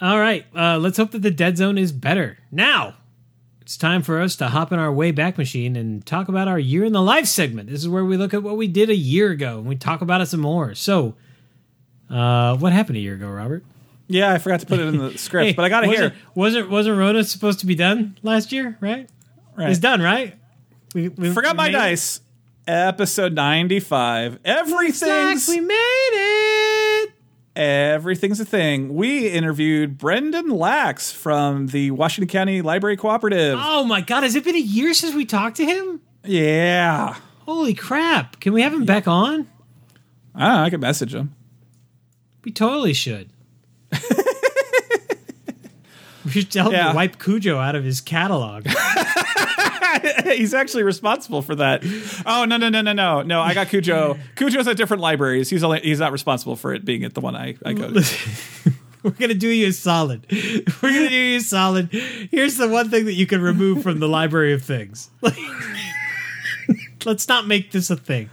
All 0.00 0.18
right, 0.18 0.44
uh, 0.52 0.78
let's 0.78 0.96
hope 0.96 1.12
that 1.12 1.22
the 1.22 1.30
dead 1.30 1.56
zone 1.56 1.78
is 1.78 1.92
better. 1.92 2.38
Now, 2.50 2.94
it's 3.60 3.76
time 3.76 4.02
for 4.02 4.20
us 4.20 4.34
to 4.36 4.48
hop 4.48 4.72
in 4.72 4.80
our 4.80 4.92
way 4.92 5.12
back 5.12 5.38
machine 5.38 5.76
and 5.76 6.04
talk 6.04 6.26
about 6.26 6.48
our 6.48 6.58
year 6.58 6.84
in 6.84 6.92
the 6.92 7.00
life 7.00 7.26
segment. 7.26 7.68
This 7.70 7.80
is 7.80 7.88
where 7.88 8.04
we 8.04 8.16
look 8.16 8.34
at 8.34 8.42
what 8.42 8.56
we 8.56 8.66
did 8.66 8.90
a 8.90 8.96
year 8.96 9.30
ago 9.30 9.58
and 9.58 9.66
we 9.66 9.76
talk 9.76 10.00
about 10.00 10.20
it 10.20 10.26
some 10.26 10.40
more. 10.40 10.74
So, 10.74 11.14
uh, 12.10 12.56
what 12.56 12.72
happened 12.72 12.96
a 12.96 13.00
year 13.00 13.14
ago, 13.14 13.28
Robert? 13.28 13.64
Yeah, 14.08 14.32
I 14.32 14.38
forgot 14.38 14.58
to 14.60 14.66
put 14.66 14.80
it 14.80 14.86
in 14.86 14.98
the 14.98 15.16
script, 15.18 15.54
but 15.54 15.64
I 15.64 15.68
got 15.68 15.84
it 15.84 15.88
wasn't, 15.88 16.14
here. 16.14 16.22
Wasn't 16.34 16.70
wasn't 16.70 16.98
Rona 16.98 17.22
supposed 17.22 17.60
to 17.60 17.66
be 17.66 17.76
done 17.76 18.18
last 18.24 18.50
year? 18.50 18.76
Right? 18.80 19.08
Right. 19.56 19.70
It's 19.70 19.78
done, 19.78 20.02
right? 20.02 20.34
We, 20.94 21.10
we 21.10 21.32
Forgot 21.32 21.52
we 21.52 21.56
my 21.58 21.64
made 21.68 21.74
it? 21.74 21.78
dice. 21.78 22.20
Episode 22.66 23.34
95. 23.34 24.40
Everything's 24.44 24.98
Zach, 24.98 25.48
we 25.48 25.60
made 25.60 25.74
it. 25.74 26.57
Everything's 27.58 28.38
a 28.40 28.44
thing. 28.44 28.94
We 28.94 29.28
interviewed 29.28 29.98
Brendan 29.98 30.48
Lax 30.50 31.10
from 31.12 31.66
the 31.68 31.90
Washington 31.90 32.28
County 32.28 32.62
Library 32.62 32.96
Cooperative. 32.96 33.58
Oh 33.60 33.84
my 33.84 34.00
god, 34.00 34.22
has 34.22 34.34
it 34.36 34.44
been 34.44 34.54
a 34.56 34.60
year 34.60 34.94
since 34.94 35.14
we 35.14 35.24
talked 35.26 35.56
to 35.56 35.64
him? 35.64 36.00
Yeah. 36.24 37.16
Holy 37.40 37.74
crap! 37.74 38.40
Can 38.40 38.52
we 38.52 38.62
have 38.62 38.72
him 38.72 38.84
back 38.84 39.08
on? 39.08 39.48
I 40.34 40.64
I 40.66 40.70
could 40.70 40.80
message 40.80 41.14
him. 41.14 41.34
We 42.44 42.52
totally 42.52 42.92
should. 42.94 43.30
we 46.24 46.30
should 46.30 46.50
tell 46.50 46.66
him 46.68 46.72
Yeah. 46.74 46.90
to 46.90 46.94
wipe 46.96 47.18
Cujo 47.18 47.58
out 47.58 47.74
of 47.74 47.84
his 47.84 48.00
catalog. 48.00 48.66
He's 50.24 50.54
actually 50.54 50.82
responsible 50.82 51.42
for 51.42 51.54
that. 51.56 51.82
Oh 52.26 52.44
no 52.44 52.56
no 52.56 52.68
no 52.68 52.80
no 52.80 52.92
no 52.92 53.22
no! 53.22 53.40
I 53.40 53.54
got 53.54 53.68
Cujo. 53.68 54.18
Cujo's 54.36 54.68
at 54.68 54.76
different 54.76 55.02
libraries. 55.02 55.50
He's 55.50 55.62
only 55.62 55.80
he's 55.80 56.00
not 56.00 56.12
responsible 56.12 56.56
for 56.56 56.74
it 56.74 56.84
being 56.84 57.04
at 57.04 57.14
the 57.14 57.20
one 57.20 57.36
I, 57.36 57.56
I 57.64 57.72
go 57.72 57.92
to. 57.92 58.02
We're 59.02 59.12
gonna 59.12 59.34
do 59.34 59.48
you 59.48 59.68
a 59.68 59.72
solid. 59.72 60.26
We're 60.30 60.92
gonna 60.92 61.08
do 61.08 61.14
you 61.14 61.38
a 61.38 61.40
solid. 61.40 61.90
Here's 62.30 62.56
the 62.56 62.68
one 62.68 62.90
thing 62.90 63.04
that 63.04 63.14
you 63.14 63.26
can 63.26 63.40
remove 63.40 63.82
from 63.82 64.00
the 64.00 64.08
library 64.08 64.52
of 64.52 64.62
things. 64.62 65.10
Let's 67.04 67.28
not 67.28 67.46
make 67.46 67.70
this 67.70 67.90
a 67.90 67.96
thing. 67.96 68.28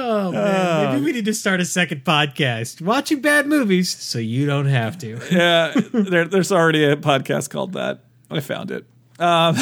Oh 0.00 0.30
man, 0.32 0.92
maybe 0.92 1.04
we 1.04 1.12
need 1.12 1.24
to 1.24 1.34
start 1.34 1.60
a 1.60 1.64
second 1.64 2.04
podcast. 2.04 2.80
Watching 2.80 3.20
bad 3.20 3.46
movies 3.48 3.90
so 3.90 4.20
you 4.20 4.46
don't 4.46 4.66
have 4.66 4.96
to. 4.98 5.18
yeah, 5.30 5.72
there, 5.92 6.24
there's 6.24 6.52
already 6.52 6.84
a 6.84 6.96
podcast 6.96 7.50
called 7.50 7.72
that. 7.72 8.04
I 8.30 8.40
found 8.40 8.70
it. 8.70 8.86
Um, 9.18 9.56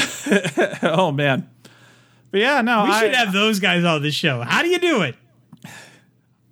oh 0.82 1.10
man, 1.10 1.48
but 2.30 2.40
yeah, 2.40 2.60
no, 2.60 2.84
We 2.84 2.90
I, 2.90 3.00
should 3.00 3.14
have 3.14 3.32
those 3.32 3.60
guys 3.60 3.84
on 3.84 4.02
the 4.02 4.10
show. 4.10 4.42
How 4.42 4.62
do 4.62 4.68
you 4.68 4.78
do 4.78 5.02
it? 5.02 5.16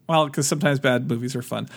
Well, 0.09 0.27
because 0.27 0.49
sometimes 0.49 0.81
bad 0.81 1.09
movies 1.09 1.37
are 1.37 1.43
fun. 1.43 1.69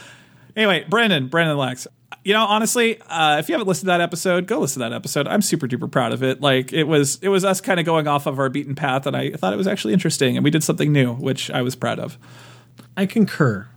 Anyway, 0.56 0.86
Brandon, 0.90 1.28
Brandon 1.28 1.58
Lex. 1.58 1.88
You 2.24 2.34
know, 2.34 2.46
honestly, 2.46 3.02
uh, 3.02 3.38
if 3.40 3.50
you 3.50 3.54
haven't 3.54 3.68
listened 3.68 3.88
to 3.88 3.92
that 3.92 4.02
episode, 4.02 4.48
go 4.48 4.60
listen 4.60 4.82
to 4.82 4.90
that 4.90 4.96
episode. 4.96 5.28
I'm 5.28 5.42
super 5.42 5.68
duper 5.68 5.92
proud 5.92 6.14
of 6.14 6.24
it. 6.24 6.42
Like 6.42 6.72
it 6.74 6.86
was, 6.86 7.20
it 7.22 7.30
was 7.30 7.44
us 7.44 7.62
kind 7.62 7.80
of 7.80 7.86
going 7.86 8.08
off 8.08 8.26
of 8.26 8.40
our 8.40 8.50
beaten 8.50 8.76
path, 8.76 9.06
and 9.06 9.16
I 9.16 9.32
thought 9.32 9.54
it 9.54 9.58
was 9.58 9.68
actually 9.68 9.94
interesting, 9.94 10.38
and 10.38 10.44
we 10.44 10.52
did 10.52 10.64
something 10.64 10.92
new, 10.92 11.14
which 11.14 11.52
I 11.52 11.62
was 11.62 11.76
proud 11.76 12.00
of. 12.00 12.18
I 12.96 13.06
concur. 13.06 13.68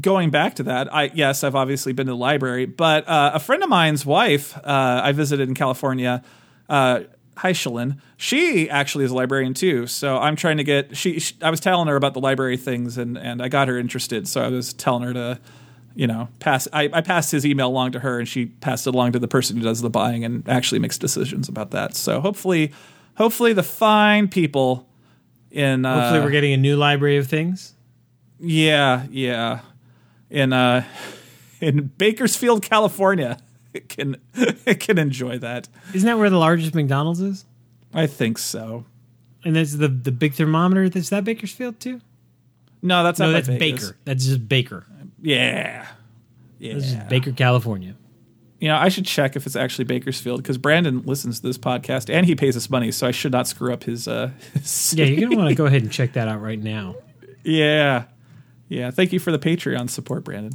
Going 0.00 0.30
back 0.30 0.54
to 0.54 0.62
that, 0.62 0.92
I 0.92 1.10
yes, 1.14 1.44
I've 1.44 1.54
obviously 1.54 1.92
been 1.92 2.06
to 2.06 2.12
the 2.12 2.16
library, 2.16 2.64
but 2.64 3.06
uh, 3.06 3.32
a 3.34 3.38
friend 3.38 3.62
of 3.62 3.68
mine's 3.68 4.06
wife, 4.06 4.56
uh, 4.56 5.02
I 5.04 5.12
visited 5.12 5.48
in 5.48 5.54
California. 5.54 6.22
Uh, 6.68 7.00
Heichelin, 7.36 7.98
she 8.16 8.68
actually 8.68 9.04
is 9.04 9.10
a 9.10 9.14
librarian 9.14 9.54
too. 9.54 9.86
So 9.86 10.18
I'm 10.18 10.36
trying 10.36 10.58
to 10.58 10.64
get 10.64 10.96
she, 10.96 11.18
she. 11.18 11.34
I 11.42 11.50
was 11.50 11.60
telling 11.60 11.88
her 11.88 11.96
about 11.96 12.14
the 12.14 12.20
library 12.20 12.56
things, 12.56 12.98
and 12.98 13.18
and 13.18 13.42
I 13.42 13.48
got 13.48 13.68
her 13.68 13.78
interested. 13.78 14.28
So 14.28 14.42
I 14.42 14.48
was 14.48 14.72
telling 14.72 15.02
her 15.02 15.12
to, 15.12 15.40
you 15.94 16.06
know, 16.06 16.28
pass. 16.40 16.68
I, 16.72 16.88
I 16.92 17.00
passed 17.00 17.32
his 17.32 17.44
email 17.46 17.68
along 17.68 17.92
to 17.92 18.00
her, 18.00 18.18
and 18.18 18.28
she 18.28 18.46
passed 18.46 18.86
it 18.86 18.94
along 18.94 19.12
to 19.12 19.18
the 19.18 19.28
person 19.28 19.56
who 19.56 19.62
does 19.62 19.80
the 19.82 19.90
buying 19.90 20.24
and 20.24 20.48
actually 20.48 20.78
makes 20.78 20.98
decisions 20.98 21.48
about 21.48 21.70
that. 21.72 21.94
So 21.94 22.20
hopefully, 22.20 22.72
hopefully 23.16 23.52
the 23.52 23.62
fine 23.62 24.28
people 24.28 24.88
in 25.50 25.84
uh, 25.84 26.00
Hopefully, 26.00 26.20
we're 26.24 26.30
getting 26.30 26.52
a 26.52 26.56
new 26.56 26.76
library 26.76 27.16
of 27.18 27.26
things. 27.26 27.74
yeah, 28.40 29.06
yeah. 29.10 29.60
In 30.30 30.52
uh 30.52 30.84
in 31.60 31.92
Bakersfield, 31.98 32.62
California. 32.62 33.38
It 33.74 33.88
can 33.88 34.16
it 34.34 34.80
can 34.80 34.98
enjoy 34.98 35.38
that. 35.38 35.66
Isn't 35.94 36.06
that 36.06 36.18
where 36.18 36.28
the 36.28 36.36
largest 36.36 36.74
McDonald's 36.74 37.22
is? 37.22 37.46
I 37.94 38.06
think 38.06 38.36
so. 38.36 38.84
And 39.46 39.56
that's 39.56 39.72
the 39.76 39.88
the 39.88 40.12
big 40.12 40.34
thermometer. 40.34 40.90
That's 40.90 41.08
that 41.08 41.24
Bakersfield 41.24 41.80
too. 41.80 42.02
No, 42.82 43.02
that's 43.02 43.18
No, 43.18 43.32
that's 43.32 43.48
Baker. 43.48 43.96
That's 44.04 44.26
just 44.26 44.46
Baker. 44.46 44.84
Yeah. 45.22 45.86
Yeah. 46.58 46.74
That's 46.74 46.92
just 46.92 47.08
Baker, 47.08 47.32
California. 47.32 47.94
You 48.60 48.68
know, 48.68 48.76
I 48.76 48.90
should 48.90 49.06
check 49.06 49.34
if 49.34 49.44
it's 49.46 49.56
actually 49.56 49.86
Bakersfield 49.86 50.40
because 50.42 50.56
Brandon 50.58 51.02
listens 51.04 51.40
to 51.40 51.46
this 51.46 51.58
podcast 51.58 52.12
and 52.12 52.24
he 52.26 52.36
pays 52.36 52.56
us 52.56 52.70
money, 52.70 52.92
so 52.92 53.08
I 53.08 53.10
should 53.10 53.32
not 53.32 53.48
screw 53.48 53.72
up 53.72 53.84
his 53.84 54.06
uh 54.06 54.30
his 54.54 54.94
Yeah, 54.96 55.06
you're 55.06 55.28
gonna 55.28 55.36
want 55.36 55.48
to 55.48 55.54
go 55.56 55.66
ahead 55.66 55.82
and 55.82 55.90
check 55.90 56.12
that 56.12 56.28
out 56.28 56.40
right 56.40 56.60
now. 56.60 56.94
Yeah. 57.42 58.04
Yeah. 58.68 58.90
Thank 58.90 59.12
you 59.12 59.18
for 59.18 59.32
the 59.32 59.38
Patreon 59.38 59.90
support, 59.90 60.24
Brandon. 60.24 60.52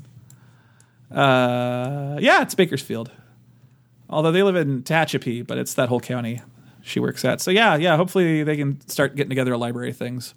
Uh, 1.11 2.17
yeah, 2.19 2.41
it's 2.41 2.55
Bakersfield. 2.55 3.11
Although 4.09 4.31
they 4.31 4.43
live 4.43 4.55
in 4.55 4.83
Tehachapi, 4.83 5.45
but 5.45 5.57
it's 5.57 5.73
that 5.73 5.89
whole 5.89 5.99
county 5.99 6.41
she 6.81 6.99
works 6.99 7.25
at. 7.25 7.41
So 7.41 7.51
yeah, 7.51 7.75
yeah. 7.75 7.97
Hopefully 7.97 8.43
they 8.43 8.55
can 8.55 8.79
start 8.87 9.15
getting 9.15 9.29
together 9.29 9.53
a 9.53 9.57
library 9.57 9.89
of 9.89 9.97
things. 9.97 10.33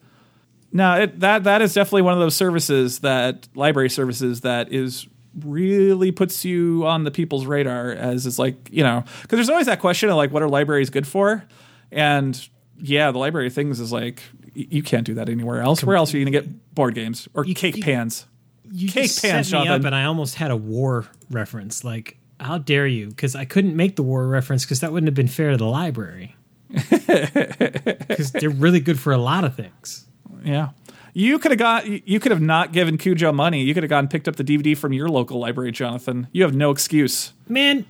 No, 0.72 0.94
it, 1.02 1.20
that 1.20 1.44
that 1.44 1.62
is 1.62 1.74
definitely 1.74 2.02
one 2.02 2.14
of 2.14 2.20
those 2.20 2.36
services 2.36 3.00
that 3.00 3.48
library 3.54 3.90
services 3.90 4.42
that 4.42 4.72
is 4.72 5.06
really 5.44 6.10
puts 6.12 6.44
you 6.44 6.84
on 6.86 7.04
the 7.04 7.10
people's 7.10 7.46
radar 7.46 7.90
as 7.92 8.26
is 8.26 8.38
like 8.38 8.68
you 8.72 8.82
know 8.82 9.04
because 9.22 9.36
there's 9.36 9.48
always 9.48 9.66
that 9.66 9.80
question 9.80 10.08
of 10.10 10.16
like 10.16 10.32
what 10.32 10.42
are 10.42 10.48
libraries 10.48 10.90
good 10.90 11.06
for, 11.06 11.44
and 11.92 12.48
yeah, 12.78 13.10
the 13.10 13.18
library 13.18 13.50
things 13.50 13.78
is 13.80 13.92
like 13.92 14.22
y- 14.56 14.66
you 14.70 14.82
can't 14.82 15.04
do 15.06 15.14
that 15.14 15.28
anywhere 15.28 15.60
else. 15.60 15.82
Where 15.84 15.96
else 15.96 16.12
are 16.14 16.18
you 16.18 16.24
gonna 16.24 16.40
get 16.40 16.74
board 16.74 16.94
games 16.94 17.28
or 17.34 17.44
cake 17.44 17.76
you- 17.76 17.82
pans? 17.82 18.26
You 18.72 18.88
Cake 18.88 19.04
just 19.08 19.22
pans, 19.22 19.48
set 19.48 19.58
me 19.58 19.64
Jonathan. 19.66 19.80
up, 19.82 19.86
and 19.86 19.94
I 19.96 20.04
almost 20.04 20.36
had 20.36 20.52
a 20.52 20.56
war 20.56 21.04
reference. 21.28 21.82
Like, 21.82 22.16
how 22.38 22.58
dare 22.58 22.86
you? 22.86 23.08
Because 23.08 23.34
I 23.34 23.44
couldn't 23.44 23.74
make 23.74 23.96
the 23.96 24.04
war 24.04 24.28
reference 24.28 24.64
because 24.64 24.78
that 24.78 24.92
wouldn't 24.92 25.08
have 25.08 25.14
been 25.16 25.26
fair 25.26 25.50
to 25.50 25.56
the 25.56 25.66
library. 25.66 26.36
Because 27.00 28.32
they're 28.32 28.50
really 28.50 28.80
good 28.80 28.98
for 28.98 29.12
a 29.12 29.18
lot 29.18 29.44
of 29.44 29.54
things. 29.56 30.06
Yeah. 30.44 30.70
You 31.12 31.38
could 31.40 31.50
have 31.50 31.58
got. 31.58 31.86
You 31.86 32.20
could 32.20 32.30
have 32.30 32.40
not 32.40 32.72
given 32.72 32.96
Cujo 32.96 33.32
money. 33.32 33.62
You 33.62 33.74
could 33.74 33.82
have 33.82 33.90
gone 33.90 34.00
and 34.00 34.10
picked 34.10 34.28
up 34.28 34.36
the 34.36 34.44
DVD 34.44 34.76
from 34.76 34.92
your 34.92 35.08
local 35.08 35.40
library, 35.40 35.72
Jonathan. 35.72 36.28
You 36.32 36.44
have 36.44 36.54
no 36.54 36.70
excuse. 36.70 37.32
Man, 37.48 37.84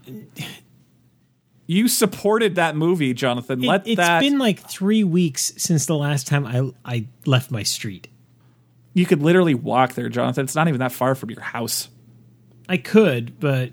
You 1.67 1.87
supported 1.87 2.55
that 2.57 2.77
movie, 2.77 3.13
Jonathan. 3.15 3.63
it, 3.63 3.67
Let 3.67 3.87
has 3.87 3.97
that. 3.97 4.21
been 4.21 4.39
like 4.39 4.59
three 4.61 5.05
weeks 5.05 5.53
since 5.57 5.87
the 5.87 5.97
last 5.97 6.27
time 6.27 6.47
I 6.47 6.71
I 6.85 7.07
left 7.27 7.51
my 7.51 7.63
street. 7.63 8.09
you 8.95 9.07
could 9.07 9.23
literally 9.23 9.55
walk 9.55 9.93
there, 9.95 10.09
Jonathan. 10.09 10.45
It's 10.45 10.55
not 10.57 10.67
even 10.69 10.81
that 10.81 10.91
far 10.93 11.15
from 11.15 11.31
your 11.31 11.43
house. 11.43 11.89
I 12.69 12.77
could, 12.79 13.39
but 13.39 13.71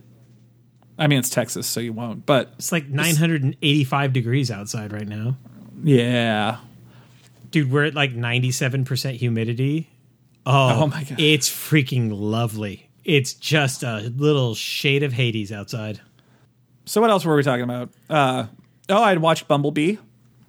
I 1.00 1.08
mean, 1.08 1.20
it's 1.20 1.30
Texas, 1.30 1.66
so 1.68 1.80
you 1.80 1.94
won't. 1.94 2.26
But 2.26 2.52
it's 2.58 2.72
like 2.72 2.88
985 2.90 4.12
degrees 4.14 4.52
outside 4.52 4.92
right 4.92 5.08
now. 5.08 5.38
yeah, 5.84 6.58
Dude, 7.58 7.72
we're 7.72 7.86
at 7.86 7.96
like 7.96 8.14
97% 8.14 9.16
humidity. 9.16 9.90
Oh, 10.46 10.84
Oh 10.84 10.88
my 10.88 11.04
God. 11.04 11.20
It's 11.20 11.50
freaking 11.50 12.10
lovely. 12.14 12.88
It's 13.04 13.34
just 13.34 13.82
a 13.82 14.14
little 14.16 14.54
shade 14.54 15.02
of 15.02 15.12
Hades 15.14 15.52
outside. 15.52 16.00
So 16.86 17.02
what 17.02 17.10
else 17.10 17.26
were 17.26 17.36
we 17.36 17.42
talking 17.42 17.64
about? 17.64 17.90
Uh, 18.08 18.46
oh, 18.90 19.02
I'd 19.02 19.18
watched 19.18 19.48
Bumblebee, 19.48 19.96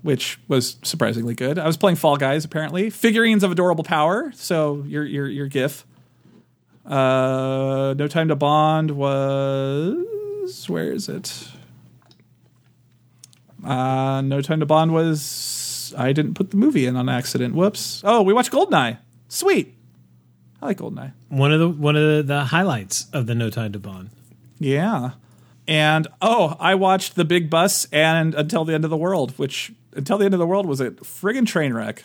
which 0.03 0.39
was 0.49 0.77
surprisingly 0.83 1.35
good. 1.35 1.59
I 1.59 1.67
was 1.67 1.79
playing 1.79 1.97
Fall 1.97 2.19
Guys, 2.19 2.45
apparently. 2.45 2.91
Figurines 2.91 3.43
of 3.43 3.51
Adorable 3.53 3.85
Power. 3.85 4.31
So 4.35 4.85
your 4.87 5.05
your 5.07 5.27
your 5.29 5.47
GIF. 5.47 5.87
Uh, 6.85 7.95
no 7.97 8.07
Time 8.07 8.29
to 8.29 8.37
Bond 8.37 8.91
was 8.91 10.69
where 10.69 10.93
is 10.93 11.09
it? 11.09 11.49
Uh, 13.65 14.21
no 14.21 14.43
Time 14.43 14.61
to 14.61 14.67
Bond 14.67 14.93
was 14.93 15.23
I 15.97 16.13
didn't 16.13 16.35
put 16.35 16.51
the 16.51 16.57
movie 16.57 16.87
in 16.87 16.97
on 16.97 17.09
accident. 17.09 17.55
Whoops. 17.55 18.03
Oh, 18.05 18.23
we 18.23 18.33
watched 18.33 18.53
Goldeneye. 18.53 18.99
Sweet. 19.29 19.75
I 20.61 20.67
like 20.67 20.79
Goldeneye. 20.79 21.13
One 21.29 21.53
of 21.53 21.61
the 21.61 21.69
one 21.69 21.97
of 21.97 22.17
the, 22.17 22.23
the 22.35 22.45
highlights 22.45 23.07
of 23.13 23.27
the 23.27 23.35
No 23.35 23.51
Time 23.51 23.73
to 23.73 23.79
Bond. 23.79 24.11
Yeah. 24.59 25.13
And 25.67 26.09
oh, 26.23 26.57
I 26.59 26.75
watched 26.77 27.15
The 27.15 27.25
Big 27.27 27.51
Bus 27.51 27.87
and 27.93 28.35
Until 28.35 28.65
the 28.65 28.73
End 28.75 28.85
of 28.85 28.91
the 28.91 28.97
World, 28.97 29.33
which 29.39 29.71
Until 29.93 30.17
the 30.19 30.25
End 30.25 30.33
of 30.35 30.41
the 30.41 30.47
World 30.47 30.65
was 30.67 30.81
a 30.81 30.91
friggin' 30.93 31.47
train 31.47 31.75
wreck. 31.75 32.05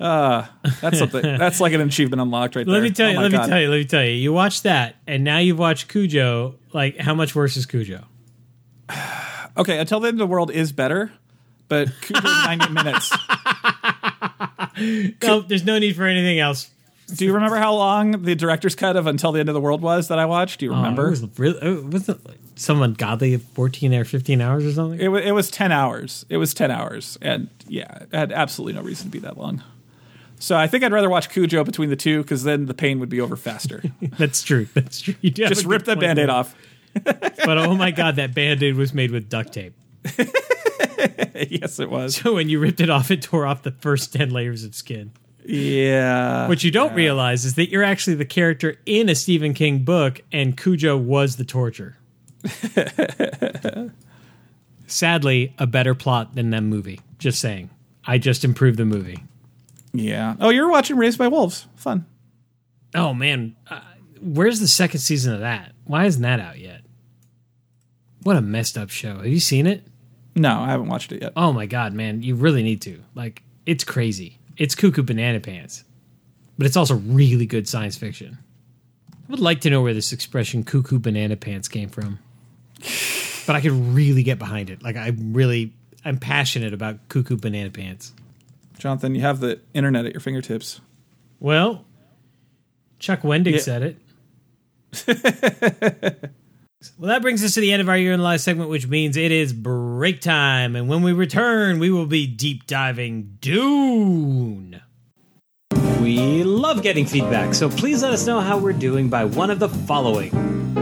Uh, 0.00 0.46
that's 0.80 0.98
something. 0.98 1.20
that's 1.38 1.60
like 1.60 1.74
an 1.74 1.82
achievement 1.82 2.22
unlocked 2.22 2.56
right 2.56 2.64
there. 2.64 2.72
Let 2.74 2.82
me 2.82 2.90
tell 2.90 3.08
Oh 3.08 3.12
you, 3.12 3.18
let 3.20 3.30
God. 3.32 3.42
me 3.42 3.48
tell 3.48 3.60
you, 3.60 3.68
let 3.68 3.76
me 3.76 3.84
tell 3.84 4.02
you. 4.04 4.12
You 4.12 4.32
watched 4.32 4.62
that 4.62 4.96
and 5.06 5.22
now 5.24 5.36
you've 5.38 5.58
watched 5.58 5.88
Cujo. 5.88 6.54
Like 6.72 6.96
how 6.96 7.14
much 7.14 7.34
worse 7.34 7.56
is 7.56 7.66
Cujo? 7.66 8.04
Okay, 9.56 9.78
Until 9.78 9.98
the 9.98 10.06
End 10.08 10.14
of 10.14 10.18
the 10.20 10.32
World 10.32 10.52
is 10.52 10.70
better, 10.70 11.12
but 11.70 11.88
Cujo 12.02 12.20
90 12.20 12.68
minutes. 12.74 13.10
No, 15.22 15.40
there's 15.40 15.64
no 15.64 15.78
need 15.78 15.96
for 15.96 16.04
anything 16.06 16.38
else. 16.38 16.70
Do 17.14 17.24
you 17.24 17.34
remember 17.34 17.56
how 17.56 17.74
long 17.74 18.22
the 18.22 18.34
director's 18.34 18.74
cut 18.74 18.96
of 18.96 19.06
Until 19.06 19.32
the 19.32 19.40
End 19.40 19.48
of 19.48 19.54
the 19.54 19.60
World 19.60 19.82
was 19.82 20.08
that 20.08 20.18
I 20.18 20.24
watched? 20.26 20.60
Do 20.60 20.66
you 20.66 20.72
remember? 20.72 21.02
Oh, 21.02 21.06
it 21.08 21.10
was 21.10 21.38
really 21.38 21.58
it 21.60 21.84
was 21.90 22.08
it 22.08 22.18
some 22.54 22.80
ungodly 22.82 23.36
14 23.36 23.92
or 23.94 24.04
15 24.04 24.40
hours 24.40 24.64
or 24.64 24.72
something. 24.72 25.00
It, 25.00 25.08
wa- 25.08 25.18
it 25.18 25.32
was 25.32 25.50
10 25.50 25.72
hours. 25.72 26.24
It 26.28 26.36
was 26.36 26.54
10 26.54 26.70
hours. 26.70 27.18
And 27.20 27.48
yeah, 27.66 28.02
it 28.04 28.14
had 28.14 28.32
absolutely 28.32 28.74
no 28.74 28.82
reason 28.86 29.06
to 29.06 29.10
be 29.10 29.18
that 29.20 29.36
long. 29.36 29.62
So 30.38 30.56
I 30.56 30.66
think 30.66 30.84
I'd 30.84 30.92
rather 30.92 31.10
watch 31.10 31.28
Cujo 31.30 31.64
between 31.64 31.90
the 31.90 31.96
two 31.96 32.22
because 32.22 32.44
then 32.44 32.66
the 32.66 32.74
pain 32.74 33.00
would 33.00 33.08
be 33.10 33.20
over 33.20 33.36
faster. 33.36 33.82
That's 34.18 34.42
true. 34.42 34.66
That's 34.72 35.00
true. 35.00 35.14
Just 35.22 35.66
rip 35.66 35.84
that 35.86 36.00
band 36.00 36.18
aid 36.18 36.30
off. 36.30 36.54
But 37.04 37.58
oh 37.58 37.74
my 37.74 37.90
god, 37.90 38.16
that 38.16 38.34
band-aid 38.34 38.76
was 38.76 38.94
made 38.94 39.10
with 39.10 39.28
duct 39.28 39.52
tape. 39.52 39.74
yes, 41.48 41.78
it 41.78 41.90
was. 41.90 42.16
So 42.16 42.34
when 42.34 42.48
you 42.48 42.58
ripped 42.58 42.80
it 42.80 42.90
off, 42.90 43.10
it 43.10 43.22
tore 43.22 43.46
off 43.46 43.62
the 43.62 43.72
first 43.72 44.12
10 44.12 44.30
layers 44.30 44.64
of 44.64 44.74
skin. 44.74 45.12
Yeah. 45.44 46.48
What 46.48 46.62
you 46.64 46.70
don't 46.70 46.94
realize 46.94 47.44
is 47.44 47.54
that 47.54 47.70
you're 47.70 47.84
actually 47.84 48.16
the 48.16 48.24
character 48.24 48.76
in 48.86 49.08
a 49.08 49.14
Stephen 49.14 49.54
King 49.54 49.80
book, 49.80 50.20
and 50.32 50.56
Cujo 50.56 50.96
was 50.96 51.36
the 51.36 51.44
torture. 51.44 51.96
Sadly, 54.86 55.54
a 55.58 55.66
better 55.66 55.94
plot 55.94 56.34
than 56.34 56.50
that 56.50 56.62
movie. 56.62 57.00
Just 57.18 57.40
saying. 57.40 57.70
I 58.04 58.18
just 58.18 58.44
improved 58.44 58.78
the 58.78 58.84
movie. 58.84 59.24
Yeah. 59.92 60.36
Oh, 60.40 60.50
you're 60.50 60.70
watching 60.70 60.96
Raised 60.96 61.18
by 61.18 61.28
Wolves. 61.28 61.66
Fun. 61.76 62.06
Oh 62.94 63.14
man, 63.14 63.56
uh, 63.68 63.80
where's 64.20 64.60
the 64.60 64.68
second 64.68 65.00
season 65.00 65.32
of 65.32 65.40
that? 65.40 65.72
Why 65.84 66.06
isn't 66.06 66.22
that 66.22 66.40
out 66.40 66.58
yet? 66.58 66.82
What 68.22 68.36
a 68.36 68.40
messed 68.40 68.76
up 68.76 68.90
show. 68.90 69.16
Have 69.16 69.26
you 69.26 69.40
seen 69.40 69.66
it? 69.66 69.86
No, 70.36 70.60
I 70.60 70.68
haven't 70.70 70.88
watched 70.88 71.12
it 71.12 71.22
yet. 71.22 71.32
Oh 71.36 71.52
my 71.52 71.66
god, 71.66 71.92
man, 71.92 72.22
you 72.22 72.34
really 72.34 72.62
need 72.62 72.80
to. 72.82 73.02
Like, 73.14 73.42
it's 73.66 73.84
crazy. 73.84 74.38
It's 74.56 74.74
cuckoo 74.74 75.02
banana 75.02 75.40
pants, 75.40 75.84
but 76.58 76.66
it's 76.66 76.76
also 76.76 76.94
really 76.96 77.46
good 77.46 77.66
science 77.68 77.96
fiction. 77.96 78.38
I 79.12 79.30
would 79.30 79.40
like 79.40 79.60
to 79.62 79.70
know 79.70 79.82
where 79.82 79.94
this 79.94 80.12
expression 80.12 80.64
"cuckoo 80.64 80.98
banana 80.98 81.36
pants" 81.36 81.68
came 81.68 81.88
from, 81.88 82.18
but 83.46 83.56
I 83.56 83.60
could 83.60 83.72
really 83.72 84.22
get 84.22 84.38
behind 84.38 84.70
it. 84.70 84.82
Like 84.82 84.96
I'm 84.96 85.32
really, 85.32 85.72
I'm 86.04 86.18
passionate 86.18 86.72
about 86.74 87.08
Cuckoo 87.08 87.36
Banana 87.36 87.70
Pants. 87.70 88.12
Jonathan, 88.78 89.14
you 89.14 89.20
have 89.20 89.40
the 89.40 89.60
internet 89.74 90.06
at 90.06 90.12
your 90.12 90.20
fingertips. 90.20 90.80
Well, 91.38 91.84
Chuck 92.98 93.20
Wendig 93.22 93.52
Yeah. 93.52 93.58
said 93.58 93.96
it. 94.92 96.30
well, 96.98 97.08
that 97.08 97.20
brings 97.20 97.44
us 97.44 97.54
to 97.54 97.60
the 97.60 97.72
end 97.72 97.82
of 97.82 97.88
our 97.88 97.96
year 97.96 98.12
in 98.12 98.20
the 98.20 98.24
live 98.24 98.40
segment, 98.40 98.70
which 98.70 98.86
means 98.86 99.16
it 99.16 99.32
is 99.32 99.52
break 99.52 100.20
time. 100.20 100.76
And 100.76 100.88
when 100.88 101.02
we 101.02 101.12
return, 101.12 101.78
we 101.78 101.90
will 101.90 102.06
be 102.06 102.26
deep 102.26 102.66
diving 102.66 103.36
Dune. 103.40 104.80
We 106.00 106.42
love 106.42 106.82
getting 106.82 107.04
feedback, 107.04 107.52
so 107.52 107.68
please 107.68 108.02
let 108.02 108.14
us 108.14 108.26
know 108.26 108.40
how 108.40 108.56
we're 108.56 108.72
doing 108.72 109.10
by 109.10 109.26
one 109.26 109.50
of 109.50 109.58
the 109.58 109.68
following. 109.68 110.32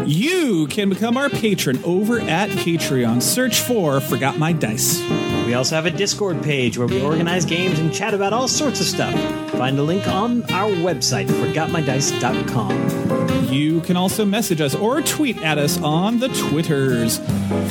You 0.07 0.69
can 0.69 0.89
become 0.89 1.17
our 1.17 1.29
patron 1.29 1.83
over 1.83 2.21
at 2.21 2.51
Patreon. 2.51 3.21
Search 3.21 3.61
for 3.61 4.01
Forgot 4.01 4.39
My 4.39 4.53
Dice. 4.53 5.01
We 5.49 5.55
also 5.55 5.75
have 5.77 5.87
a 5.87 5.91
Discord 5.91 6.43
page 6.43 6.77
where 6.77 6.87
we 6.87 7.01
organize 7.01 7.47
games 7.47 7.79
and 7.79 7.91
chat 7.91 8.13
about 8.13 8.35
all 8.35 8.49
sorts 8.49 8.81
of 8.81 8.87
stuff. 8.87 9.15
Find 9.53 9.79
a 9.79 9.83
link 9.83 10.07
on 10.07 10.43
our 10.53 10.69
website, 10.69 11.27
forgotmydice.com. 11.27 13.49
You 13.51 13.81
can 13.81 13.97
also 13.97 14.27
message 14.27 14.61
us 14.61 14.75
or 14.75 15.01
tweet 15.01 15.39
at 15.39 15.57
us 15.57 15.81
on 15.81 16.19
the 16.19 16.29
Twitters. 16.29 17.17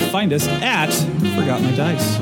Find 0.09 0.33
us 0.33 0.47
at 0.47 0.89
Forgot 0.89 1.61
My 1.61 1.71
Dice. 1.75 2.19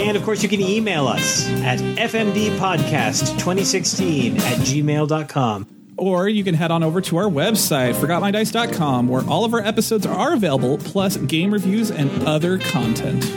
And 0.00 0.16
of 0.16 0.22
course, 0.22 0.42
you 0.42 0.48
can 0.48 0.62
email 0.62 1.08
us 1.08 1.46
at 1.46 1.78
fmdpodcast2016 1.78 4.38
at 4.38 4.58
gmail.com. 4.60 5.66
Or 5.98 6.26
you 6.26 6.42
can 6.42 6.54
head 6.54 6.70
on 6.70 6.82
over 6.82 7.02
to 7.02 7.18
our 7.18 7.28
website, 7.28 7.92
forgotmydice.com, 7.96 9.08
where 9.08 9.28
all 9.28 9.44
of 9.44 9.52
our 9.52 9.60
episodes 9.60 10.06
are 10.06 10.32
available, 10.32 10.78
plus 10.78 11.18
game 11.18 11.52
reviews 11.52 11.90
and 11.90 12.26
other 12.26 12.56
content. 12.56 13.30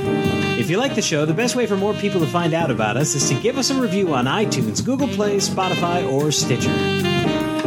If 0.60 0.70
you 0.70 0.76
like 0.76 0.94
the 0.94 1.02
show, 1.02 1.26
the 1.26 1.34
best 1.34 1.56
way 1.56 1.66
for 1.66 1.78
more 1.78 1.94
people 1.94 2.20
to 2.20 2.28
find 2.28 2.54
out 2.54 2.70
about 2.70 2.98
us 2.98 3.16
is 3.16 3.30
to 3.30 3.36
give 3.36 3.58
us 3.58 3.70
a 3.70 3.80
review 3.80 4.14
on 4.14 4.26
iTunes, 4.26 4.84
Google 4.84 5.08
Play, 5.08 5.38
Spotify, 5.38 6.06
or 6.12 6.34
Stitcher. 6.34 6.74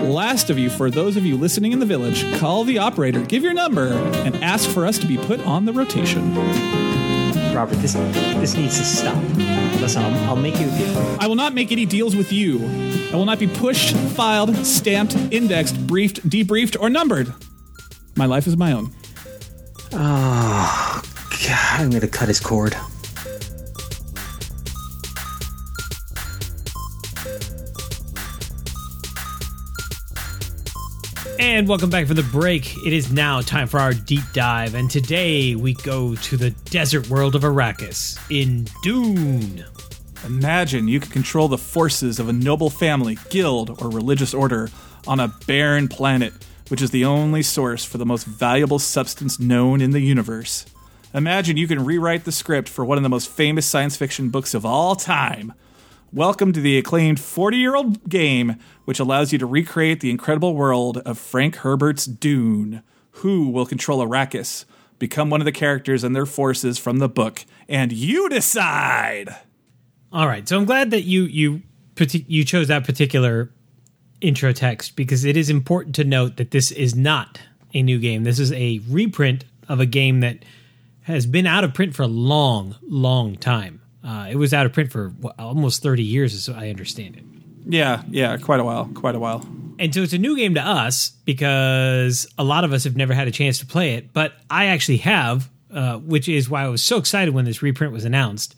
Last 0.02 0.50
of 0.50 0.58
you, 0.58 0.68
for 0.68 0.90
those 0.90 1.16
of 1.16 1.24
you 1.24 1.38
listening 1.38 1.72
in 1.72 1.78
the 1.78 1.86
village, 1.86 2.30
call 2.38 2.64
the 2.64 2.76
operator, 2.76 3.22
give 3.22 3.42
your 3.42 3.54
number, 3.54 3.94
and 3.94 4.36
ask 4.44 4.68
for 4.68 4.84
us 4.84 4.98
to 4.98 5.06
be 5.06 5.16
put 5.16 5.40
on 5.46 5.64
the 5.64 5.72
rotation. 5.72 6.34
Robert, 7.54 7.76
this 7.76 7.94
this 7.94 8.54
needs 8.56 8.76
to 8.76 8.84
stop. 8.84 9.16
Listen, 9.80 10.02
I'll, 10.02 10.30
I'll 10.30 10.36
make 10.36 10.60
you 10.60 10.68
a 10.68 10.76
deal. 10.76 11.16
I 11.18 11.26
will 11.28 11.34
not 11.34 11.54
make 11.54 11.72
any 11.72 11.86
deals 11.86 12.14
with 12.14 12.30
you. 12.30 12.58
I 13.10 13.16
will 13.16 13.24
not 13.24 13.38
be 13.38 13.46
pushed, 13.46 13.96
filed, 13.96 14.54
stamped, 14.66 15.16
indexed, 15.32 15.86
briefed, 15.86 16.28
debriefed, 16.28 16.76
or 16.78 16.90
numbered. 16.90 17.32
My 18.16 18.26
life 18.26 18.46
is 18.46 18.58
my 18.58 18.72
own. 18.72 18.92
Ah, 19.94 21.02
God, 21.46 21.80
I'm 21.80 21.90
going 21.90 22.02
to 22.02 22.08
cut 22.08 22.28
his 22.28 22.38
cord. 22.38 22.76
And 31.40 31.66
welcome 31.66 31.90
back 31.90 32.06
from 32.06 32.14
the 32.14 32.22
break. 32.30 32.76
It 32.86 32.92
is 32.92 33.10
now 33.10 33.40
time 33.40 33.66
for 33.66 33.80
our 33.80 33.92
deep 33.92 34.22
dive, 34.32 34.76
and 34.76 34.88
today 34.88 35.56
we 35.56 35.74
go 35.74 36.14
to 36.14 36.36
the 36.36 36.50
desert 36.50 37.10
world 37.10 37.34
of 37.34 37.42
Arrakis 37.42 38.18
in 38.30 38.68
Dune. 38.84 39.64
Imagine 40.24 40.86
you 40.86 41.00
could 41.00 41.10
control 41.10 41.48
the 41.48 41.58
forces 41.58 42.20
of 42.20 42.28
a 42.28 42.32
noble 42.32 42.70
family, 42.70 43.18
guild, 43.30 43.82
or 43.82 43.90
religious 43.90 44.32
order 44.32 44.70
on 45.08 45.18
a 45.18 45.34
barren 45.48 45.88
planet, 45.88 46.32
which 46.68 46.80
is 46.80 46.92
the 46.92 47.04
only 47.04 47.42
source 47.42 47.84
for 47.84 47.98
the 47.98 48.06
most 48.06 48.24
valuable 48.24 48.78
substance 48.78 49.40
known 49.40 49.80
in 49.80 49.90
the 49.90 50.00
universe. 50.00 50.66
Imagine 51.14 51.58
you 51.58 51.68
can 51.68 51.84
rewrite 51.84 52.24
the 52.24 52.32
script 52.32 52.70
for 52.70 52.86
one 52.86 52.96
of 52.96 53.02
the 53.02 53.10
most 53.10 53.28
famous 53.28 53.66
science 53.66 53.96
fiction 53.98 54.30
books 54.30 54.54
of 54.54 54.64
all 54.64 54.96
time. 54.96 55.52
Welcome 56.10 56.54
to 56.54 56.60
the 56.60 56.78
acclaimed 56.78 57.20
40 57.20 57.58
year 57.58 57.76
old 57.76 58.08
game, 58.08 58.56
which 58.86 58.98
allows 58.98 59.30
you 59.30 59.38
to 59.38 59.44
recreate 59.44 60.00
the 60.00 60.10
incredible 60.10 60.54
world 60.54 60.98
of 60.98 61.18
Frank 61.18 61.56
Herbert's 61.56 62.06
Dune. 62.06 62.82
Who 63.16 63.50
will 63.50 63.66
control 63.66 64.06
Arrakis? 64.06 64.64
Become 64.98 65.28
one 65.28 65.42
of 65.42 65.44
the 65.44 65.52
characters 65.52 66.02
and 66.02 66.16
their 66.16 66.24
forces 66.24 66.78
from 66.78 66.98
the 66.98 67.10
book, 67.10 67.44
and 67.68 67.92
you 67.92 68.30
decide! 68.30 69.36
All 70.12 70.26
right, 70.26 70.48
so 70.48 70.56
I'm 70.56 70.64
glad 70.64 70.90
that 70.92 71.02
you 71.02 71.24
you 71.24 71.62
you 72.26 72.42
chose 72.42 72.68
that 72.68 72.84
particular 72.84 73.52
intro 74.22 74.52
text 74.52 74.96
because 74.96 75.26
it 75.26 75.36
is 75.36 75.50
important 75.50 75.94
to 75.96 76.04
note 76.04 76.38
that 76.38 76.52
this 76.52 76.70
is 76.70 76.94
not 76.94 77.38
a 77.74 77.82
new 77.82 77.98
game. 77.98 78.24
This 78.24 78.38
is 78.38 78.52
a 78.52 78.80
reprint 78.88 79.44
of 79.68 79.78
a 79.78 79.86
game 79.86 80.20
that 80.20 80.42
has 81.02 81.26
been 81.26 81.46
out 81.46 81.64
of 81.64 81.74
print 81.74 81.94
for 81.94 82.02
a 82.02 82.08
long, 82.08 82.76
long 82.82 83.36
time. 83.36 83.80
Uh, 84.04 84.28
it 84.30 84.36
was 84.36 84.52
out 84.54 84.66
of 84.66 84.72
print 84.72 84.90
for 84.90 85.12
almost 85.38 85.82
30 85.82 86.02
years, 86.02 86.34
as 86.34 86.48
I 86.54 86.68
understand 86.70 87.16
it. 87.16 87.22
Yeah, 87.64 88.02
yeah, 88.10 88.36
quite 88.38 88.60
a 88.60 88.64
while, 88.64 88.86
quite 88.94 89.14
a 89.14 89.18
while. 89.20 89.46
And 89.78 89.94
so 89.94 90.02
it's 90.02 90.12
a 90.12 90.18
new 90.18 90.36
game 90.36 90.54
to 90.54 90.60
us 90.60 91.10
because 91.24 92.26
a 92.38 92.44
lot 92.44 92.64
of 92.64 92.72
us 92.72 92.84
have 92.84 92.96
never 92.96 93.14
had 93.14 93.28
a 93.28 93.30
chance 93.30 93.58
to 93.60 93.66
play 93.66 93.94
it, 93.94 94.12
but 94.12 94.32
I 94.50 94.66
actually 94.66 94.98
have, 94.98 95.48
uh, 95.72 95.98
which 95.98 96.28
is 96.28 96.48
why 96.50 96.64
I 96.64 96.68
was 96.68 96.82
so 96.84 96.98
excited 96.98 97.32
when 97.34 97.44
this 97.44 97.62
reprint 97.62 97.92
was 97.92 98.04
announced. 98.04 98.54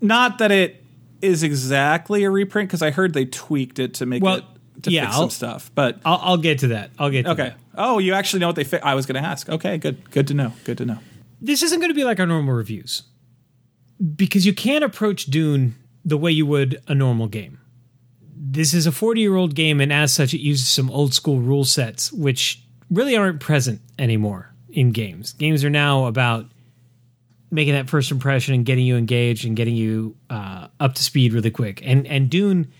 Not 0.00 0.38
that 0.38 0.50
it 0.52 0.82
is 1.22 1.42
exactly 1.42 2.24
a 2.24 2.30
reprint 2.30 2.68
because 2.68 2.82
I 2.82 2.90
heard 2.90 3.14
they 3.14 3.24
tweaked 3.24 3.78
it 3.78 3.94
to 3.94 4.06
make 4.06 4.22
Well, 4.22 4.36
it 4.36 4.44
to 4.82 4.90
yeah, 4.90 5.02
fix 5.06 5.14
I'll- 5.14 5.20
some 5.22 5.30
stuff. 5.30 5.70
But 5.74 5.98
I'll, 6.04 6.20
I'll 6.22 6.36
get 6.36 6.60
to 6.60 6.68
that. 6.68 6.90
I'll 6.98 7.10
get 7.10 7.24
to 7.24 7.34
that. 7.34 7.40
okay. 7.40 7.48
that. 7.50 7.58
Oh, 7.78 7.98
you 7.98 8.14
actually 8.14 8.40
know 8.40 8.46
what 8.48 8.56
they 8.56 8.64
fi- 8.64 8.78
I 8.78 8.94
was 8.94 9.06
going 9.06 9.20
to 9.22 9.26
ask. 9.28 9.48
Okay, 9.48 9.78
good, 9.78 10.10
good 10.10 10.28
to 10.28 10.34
know. 10.34 10.52
Good 10.64 10.78
to 10.78 10.84
know. 10.84 10.98
This 11.40 11.62
isn't 11.62 11.80
going 11.80 11.90
to 11.90 11.94
be 11.94 12.04
like 12.04 12.20
our 12.20 12.26
normal 12.26 12.54
reviews 12.54 13.02
because 14.14 14.46
you 14.46 14.54
can't 14.54 14.84
approach 14.84 15.26
Dune 15.26 15.74
the 16.04 16.16
way 16.16 16.30
you 16.30 16.46
would 16.46 16.80
a 16.86 16.94
normal 16.94 17.26
game. 17.26 17.60
This 18.38 18.74
is 18.74 18.86
a 18.86 18.92
40 18.92 19.20
year 19.20 19.34
old 19.34 19.54
game, 19.54 19.80
and 19.80 19.92
as 19.92 20.12
such, 20.12 20.34
it 20.34 20.40
uses 20.40 20.68
some 20.68 20.90
old 20.90 21.14
school 21.14 21.40
rule 21.40 21.64
sets, 21.64 22.12
which 22.12 22.62
really 22.90 23.16
aren't 23.16 23.40
present 23.40 23.80
anymore 23.98 24.54
in 24.68 24.92
games. 24.92 25.32
Games 25.32 25.64
are 25.64 25.70
now 25.70 26.06
about 26.06 26.46
making 27.50 27.74
that 27.74 27.88
first 27.88 28.10
impression 28.10 28.54
and 28.54 28.64
getting 28.64 28.84
you 28.84 28.96
engaged 28.96 29.44
and 29.46 29.56
getting 29.56 29.74
you 29.74 30.16
uh, 30.30 30.68
up 30.78 30.94
to 30.94 31.02
speed 31.02 31.32
really 31.32 31.50
quick. 31.50 31.80
And 31.84 32.06
and 32.06 32.30
Dune, 32.30 32.72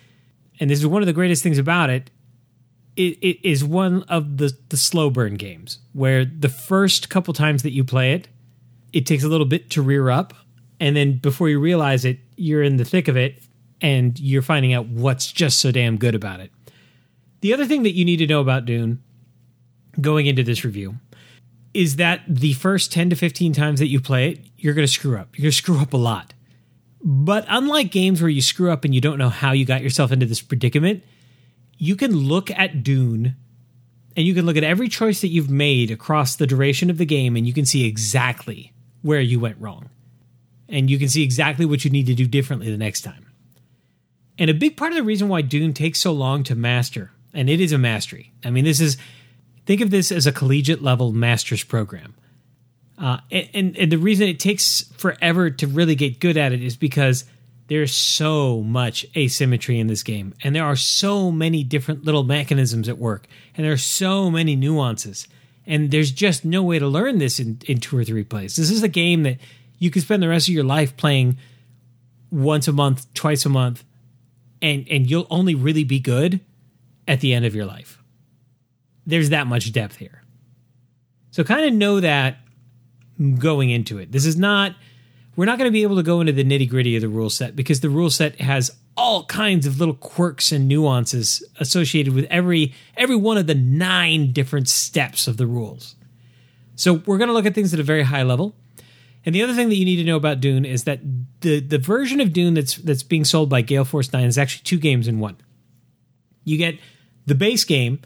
and 0.60 0.70
this 0.70 0.78
is 0.78 0.86
one 0.86 1.02
of 1.02 1.06
the 1.06 1.12
greatest 1.12 1.42
things 1.42 1.58
about 1.58 1.90
it, 1.90 2.10
it, 2.96 3.18
it 3.20 3.48
is 3.48 3.64
one 3.64 4.02
of 4.04 4.36
the 4.36 4.56
the 4.68 4.76
slow 4.76 5.10
burn 5.10 5.34
games 5.34 5.78
where 5.92 6.24
the 6.24 6.48
first 6.48 7.08
couple 7.08 7.34
times 7.34 7.62
that 7.62 7.72
you 7.72 7.84
play 7.84 8.12
it, 8.12 8.28
it 8.92 9.06
takes 9.06 9.24
a 9.24 9.28
little 9.28 9.46
bit 9.46 9.70
to 9.70 9.82
rear 9.82 10.10
up, 10.10 10.34
and 10.80 10.96
then 10.96 11.18
before 11.18 11.48
you 11.48 11.58
realize 11.58 12.04
it, 12.04 12.18
you're 12.36 12.62
in 12.62 12.76
the 12.76 12.84
thick 12.84 13.08
of 13.08 13.16
it, 13.16 13.42
and 13.80 14.18
you're 14.18 14.42
finding 14.42 14.72
out 14.72 14.86
what's 14.86 15.30
just 15.30 15.58
so 15.58 15.70
damn 15.70 15.96
good 15.96 16.14
about 16.14 16.40
it. 16.40 16.50
The 17.40 17.52
other 17.52 17.66
thing 17.66 17.82
that 17.82 17.92
you 17.92 18.04
need 18.04 18.16
to 18.18 18.26
know 18.26 18.40
about 18.40 18.64
Dune, 18.64 19.02
going 20.00 20.26
into 20.26 20.42
this 20.42 20.64
review, 20.64 20.96
is 21.74 21.96
that 21.96 22.22
the 22.26 22.54
first 22.54 22.90
10 22.92 23.10
to 23.10 23.16
15 23.16 23.52
times 23.52 23.80
that 23.80 23.88
you 23.88 24.00
play 24.00 24.30
it, 24.30 24.40
you're 24.56 24.74
going 24.74 24.86
to 24.86 24.92
screw 24.92 25.16
up. 25.16 25.36
You're 25.36 25.44
going 25.44 25.52
to 25.52 25.56
screw 25.56 25.78
up 25.78 25.92
a 25.92 25.98
lot. 25.98 26.32
But 27.02 27.44
unlike 27.48 27.90
games 27.90 28.20
where 28.20 28.30
you 28.30 28.40
screw 28.40 28.70
up 28.70 28.84
and 28.84 28.94
you 28.94 29.00
don't 29.00 29.18
know 29.18 29.28
how 29.28 29.52
you 29.52 29.64
got 29.64 29.82
yourself 29.82 30.10
into 30.10 30.26
this 30.26 30.40
predicament, 30.40 31.04
you 31.76 31.94
can 31.94 32.16
look 32.16 32.50
at 32.50 32.82
Dune 32.82 33.36
and 34.16 34.26
you 34.26 34.34
can 34.34 34.46
look 34.46 34.56
at 34.56 34.64
every 34.64 34.88
choice 34.88 35.20
that 35.20 35.28
you've 35.28 35.50
made 35.50 35.90
across 35.90 36.36
the 36.36 36.46
duration 36.46 36.88
of 36.88 36.96
the 36.96 37.04
game 37.04 37.36
and 37.36 37.46
you 37.46 37.52
can 37.52 37.66
see 37.66 37.86
exactly 37.86 38.72
where 39.06 39.20
you 39.20 39.38
went 39.38 39.60
wrong. 39.60 39.88
And 40.68 40.90
you 40.90 40.98
can 40.98 41.08
see 41.08 41.22
exactly 41.22 41.64
what 41.64 41.84
you 41.84 41.90
need 41.90 42.06
to 42.06 42.14
do 42.14 42.26
differently 42.26 42.70
the 42.70 42.76
next 42.76 43.02
time. 43.02 43.26
And 44.38 44.50
a 44.50 44.54
big 44.54 44.76
part 44.76 44.92
of 44.92 44.96
the 44.96 45.04
reason 45.04 45.28
why 45.28 45.42
Dune 45.42 45.72
takes 45.72 46.00
so 46.00 46.12
long 46.12 46.42
to 46.44 46.54
master, 46.54 47.12
and 47.32 47.48
it 47.48 47.60
is 47.60 47.72
a 47.72 47.78
mastery. 47.78 48.32
I 48.44 48.50
mean, 48.50 48.64
this 48.64 48.80
is 48.80 48.96
think 49.64 49.80
of 49.80 49.90
this 49.90 50.10
as 50.10 50.26
a 50.26 50.32
collegiate 50.32 50.82
level 50.82 51.12
master's 51.12 51.64
program. 51.64 52.14
Uh, 52.98 53.18
and, 53.30 53.48
and, 53.54 53.76
and 53.76 53.92
the 53.92 53.98
reason 53.98 54.28
it 54.28 54.40
takes 54.40 54.82
forever 54.96 55.50
to 55.50 55.66
really 55.66 55.94
get 55.94 56.18
good 56.18 56.36
at 56.36 56.52
it 56.52 56.62
is 56.62 56.76
because 56.76 57.24
there's 57.68 57.94
so 57.94 58.62
much 58.62 59.06
asymmetry 59.16 59.78
in 59.78 59.86
this 59.86 60.02
game, 60.02 60.34
and 60.42 60.54
there 60.54 60.64
are 60.64 60.76
so 60.76 61.30
many 61.30 61.64
different 61.64 62.04
little 62.04 62.24
mechanisms 62.24 62.88
at 62.88 62.98
work, 62.98 63.26
and 63.54 63.64
there 63.64 63.72
are 63.72 63.76
so 63.76 64.30
many 64.30 64.56
nuances, 64.56 65.28
and 65.66 65.90
there's 65.90 66.10
just 66.10 66.44
no 66.44 66.62
way 66.62 66.78
to 66.78 66.86
learn 66.86 67.18
this 67.18 67.40
in, 67.40 67.60
in 67.66 67.80
two 67.80 67.98
or 67.98 68.04
three 68.04 68.24
plays. 68.24 68.56
This 68.56 68.70
is 68.70 68.82
a 68.82 68.88
game 68.88 69.24
that 69.24 69.38
you 69.78 69.90
could 69.90 70.02
spend 70.02 70.22
the 70.22 70.28
rest 70.28 70.48
of 70.48 70.54
your 70.54 70.64
life 70.64 70.96
playing 70.96 71.38
once 72.30 72.68
a 72.68 72.72
month, 72.72 73.12
twice 73.14 73.44
a 73.44 73.48
month, 73.48 73.84
and 74.62 74.86
and 74.88 75.10
you'll 75.10 75.26
only 75.30 75.54
really 75.54 75.84
be 75.84 76.00
good 76.00 76.40
at 77.08 77.20
the 77.20 77.34
end 77.34 77.44
of 77.44 77.54
your 77.54 77.66
life. 77.66 78.02
There's 79.06 79.30
that 79.30 79.46
much 79.46 79.70
depth 79.72 79.96
here. 79.96 80.22
So 81.30 81.44
kind 81.44 81.66
of 81.66 81.74
know 81.74 82.00
that 82.00 82.38
going 83.38 83.70
into 83.70 83.98
it. 83.98 84.12
This 84.12 84.26
is 84.26 84.36
not 84.36 84.74
we're 85.36 85.44
not 85.44 85.58
going 85.58 85.68
to 85.68 85.72
be 85.72 85.82
able 85.82 85.96
to 85.96 86.02
go 86.02 86.20
into 86.20 86.32
the 86.32 86.44
nitty 86.44 86.68
gritty 86.68 86.96
of 86.96 87.02
the 87.02 87.08
rule 87.08 87.30
set 87.30 87.54
because 87.54 87.80
the 87.80 87.90
rule 87.90 88.10
set 88.10 88.40
has 88.40 88.74
all 88.96 89.24
kinds 89.26 89.66
of 89.66 89.78
little 89.78 89.94
quirks 89.94 90.52
and 90.52 90.66
nuances 90.66 91.44
associated 91.60 92.14
with 92.14 92.24
every 92.30 92.74
every 92.96 93.16
one 93.16 93.36
of 93.36 93.46
the 93.46 93.54
nine 93.54 94.32
different 94.32 94.68
steps 94.68 95.26
of 95.26 95.36
the 95.36 95.46
rules. 95.46 95.96
So 96.76 97.02
we're 97.06 97.18
going 97.18 97.28
to 97.28 97.34
look 97.34 97.46
at 97.46 97.54
things 97.54 97.72
at 97.74 97.80
a 97.80 97.84
very 97.84 98.02
high 98.02 98.22
level. 98.22 98.54
And 99.24 99.34
the 99.34 99.42
other 99.42 99.54
thing 99.54 99.68
that 99.70 99.76
you 99.76 99.84
need 99.84 99.96
to 99.96 100.04
know 100.04 100.16
about 100.16 100.40
Dune 100.40 100.64
is 100.64 100.84
that 100.84 101.00
the 101.40 101.60
the 101.60 101.78
version 101.78 102.20
of 102.20 102.32
Dune 102.32 102.54
that's 102.54 102.76
that's 102.76 103.02
being 103.02 103.24
sold 103.24 103.50
by 103.50 103.60
Gale 103.60 103.84
Force 103.84 104.12
Nine 104.12 104.26
is 104.26 104.38
actually 104.38 104.62
two 104.64 104.78
games 104.78 105.08
in 105.08 105.18
one. 105.18 105.36
You 106.44 106.56
get 106.56 106.78
the 107.26 107.34
base 107.34 107.64
game 107.64 108.00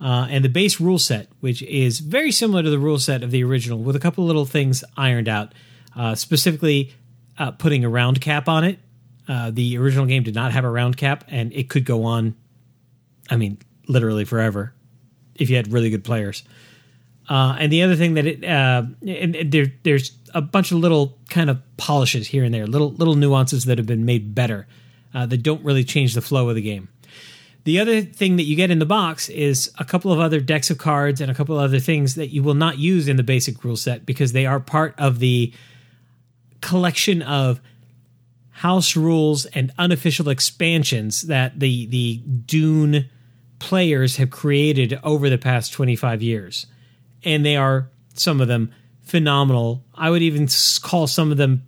uh, 0.00 0.26
and 0.28 0.44
the 0.44 0.48
base 0.48 0.80
rule 0.80 0.98
set, 0.98 1.28
which 1.40 1.62
is 1.62 2.00
very 2.00 2.32
similar 2.32 2.62
to 2.62 2.70
the 2.70 2.80
rule 2.80 2.98
set 2.98 3.22
of 3.22 3.30
the 3.30 3.44
original, 3.44 3.78
with 3.78 3.96
a 3.96 4.00
couple 4.00 4.24
little 4.24 4.44
things 4.44 4.82
ironed 4.96 5.28
out. 5.28 5.54
Uh, 5.94 6.14
specifically, 6.14 6.92
uh, 7.38 7.52
putting 7.52 7.84
a 7.84 7.88
round 7.88 8.20
cap 8.20 8.48
on 8.48 8.64
it. 8.64 8.78
Uh, 9.28 9.50
the 9.50 9.76
original 9.78 10.06
game 10.06 10.22
did 10.22 10.34
not 10.34 10.52
have 10.52 10.64
a 10.64 10.70
round 10.70 10.96
cap, 10.96 11.24
and 11.28 11.52
it 11.52 11.68
could 11.68 11.84
go 11.84 12.04
on. 12.04 12.34
I 13.28 13.36
mean, 13.36 13.58
literally 13.88 14.24
forever, 14.24 14.72
if 15.34 15.50
you 15.50 15.56
had 15.56 15.72
really 15.72 15.90
good 15.90 16.04
players. 16.04 16.44
Uh, 17.28 17.56
and 17.58 17.72
the 17.72 17.82
other 17.82 17.96
thing 17.96 18.14
that 18.14 18.26
it 18.26 18.44
uh, 18.44 18.84
and, 19.06 19.34
and 19.34 19.50
there, 19.50 19.66
there's 19.82 20.12
a 20.32 20.40
bunch 20.40 20.70
of 20.70 20.78
little 20.78 21.18
kind 21.28 21.50
of 21.50 21.60
polishes 21.76 22.28
here 22.28 22.44
and 22.44 22.54
there, 22.54 22.66
little 22.66 22.92
little 22.92 23.16
nuances 23.16 23.64
that 23.64 23.78
have 23.78 23.86
been 23.86 24.04
made 24.04 24.34
better 24.34 24.66
uh, 25.12 25.26
that 25.26 25.42
don't 25.42 25.64
really 25.64 25.82
change 25.82 26.14
the 26.14 26.22
flow 26.22 26.48
of 26.48 26.54
the 26.54 26.62
game. 26.62 26.88
The 27.64 27.80
other 27.80 28.00
thing 28.00 28.36
that 28.36 28.44
you 28.44 28.54
get 28.54 28.70
in 28.70 28.78
the 28.78 28.86
box 28.86 29.28
is 29.28 29.72
a 29.76 29.84
couple 29.84 30.12
of 30.12 30.20
other 30.20 30.38
decks 30.38 30.70
of 30.70 30.78
cards 30.78 31.20
and 31.20 31.32
a 31.32 31.34
couple 31.34 31.58
of 31.58 31.64
other 31.64 31.80
things 31.80 32.14
that 32.14 32.28
you 32.28 32.44
will 32.44 32.54
not 32.54 32.78
use 32.78 33.08
in 33.08 33.16
the 33.16 33.24
basic 33.24 33.64
rule 33.64 33.76
set 33.76 34.06
because 34.06 34.32
they 34.32 34.46
are 34.46 34.60
part 34.60 34.94
of 34.98 35.18
the 35.18 35.52
collection 36.60 37.22
of 37.22 37.60
house 38.66 38.96
rules 38.96 39.46
and 39.46 39.72
unofficial 39.78 40.28
expansions 40.28 41.22
that 41.22 41.60
the 41.60 41.86
the 41.86 42.16
Dune 42.16 43.08
players 43.60 44.16
have 44.16 44.28
created 44.28 44.98
over 45.04 45.30
the 45.30 45.38
past 45.38 45.72
25 45.72 46.20
years. 46.20 46.66
And 47.22 47.46
they 47.46 47.56
are 47.56 47.88
some 48.14 48.40
of 48.40 48.48
them 48.48 48.72
phenomenal. 49.02 49.84
I 49.94 50.10
would 50.10 50.22
even 50.22 50.48
call 50.82 51.06
some 51.06 51.30
of 51.30 51.38
them 51.38 51.62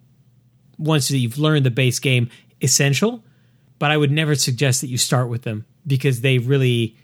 once 0.76 1.08
you've 1.08 1.38
learned 1.38 1.64
the 1.64 1.70
base 1.70 2.00
game 2.00 2.30
essential, 2.60 3.22
but 3.78 3.92
I 3.92 3.96
would 3.96 4.10
never 4.10 4.34
suggest 4.34 4.80
that 4.80 4.88
you 4.88 4.98
start 4.98 5.28
with 5.28 5.42
them 5.42 5.66
because 5.86 6.20
they 6.20 6.38
really 6.38 6.96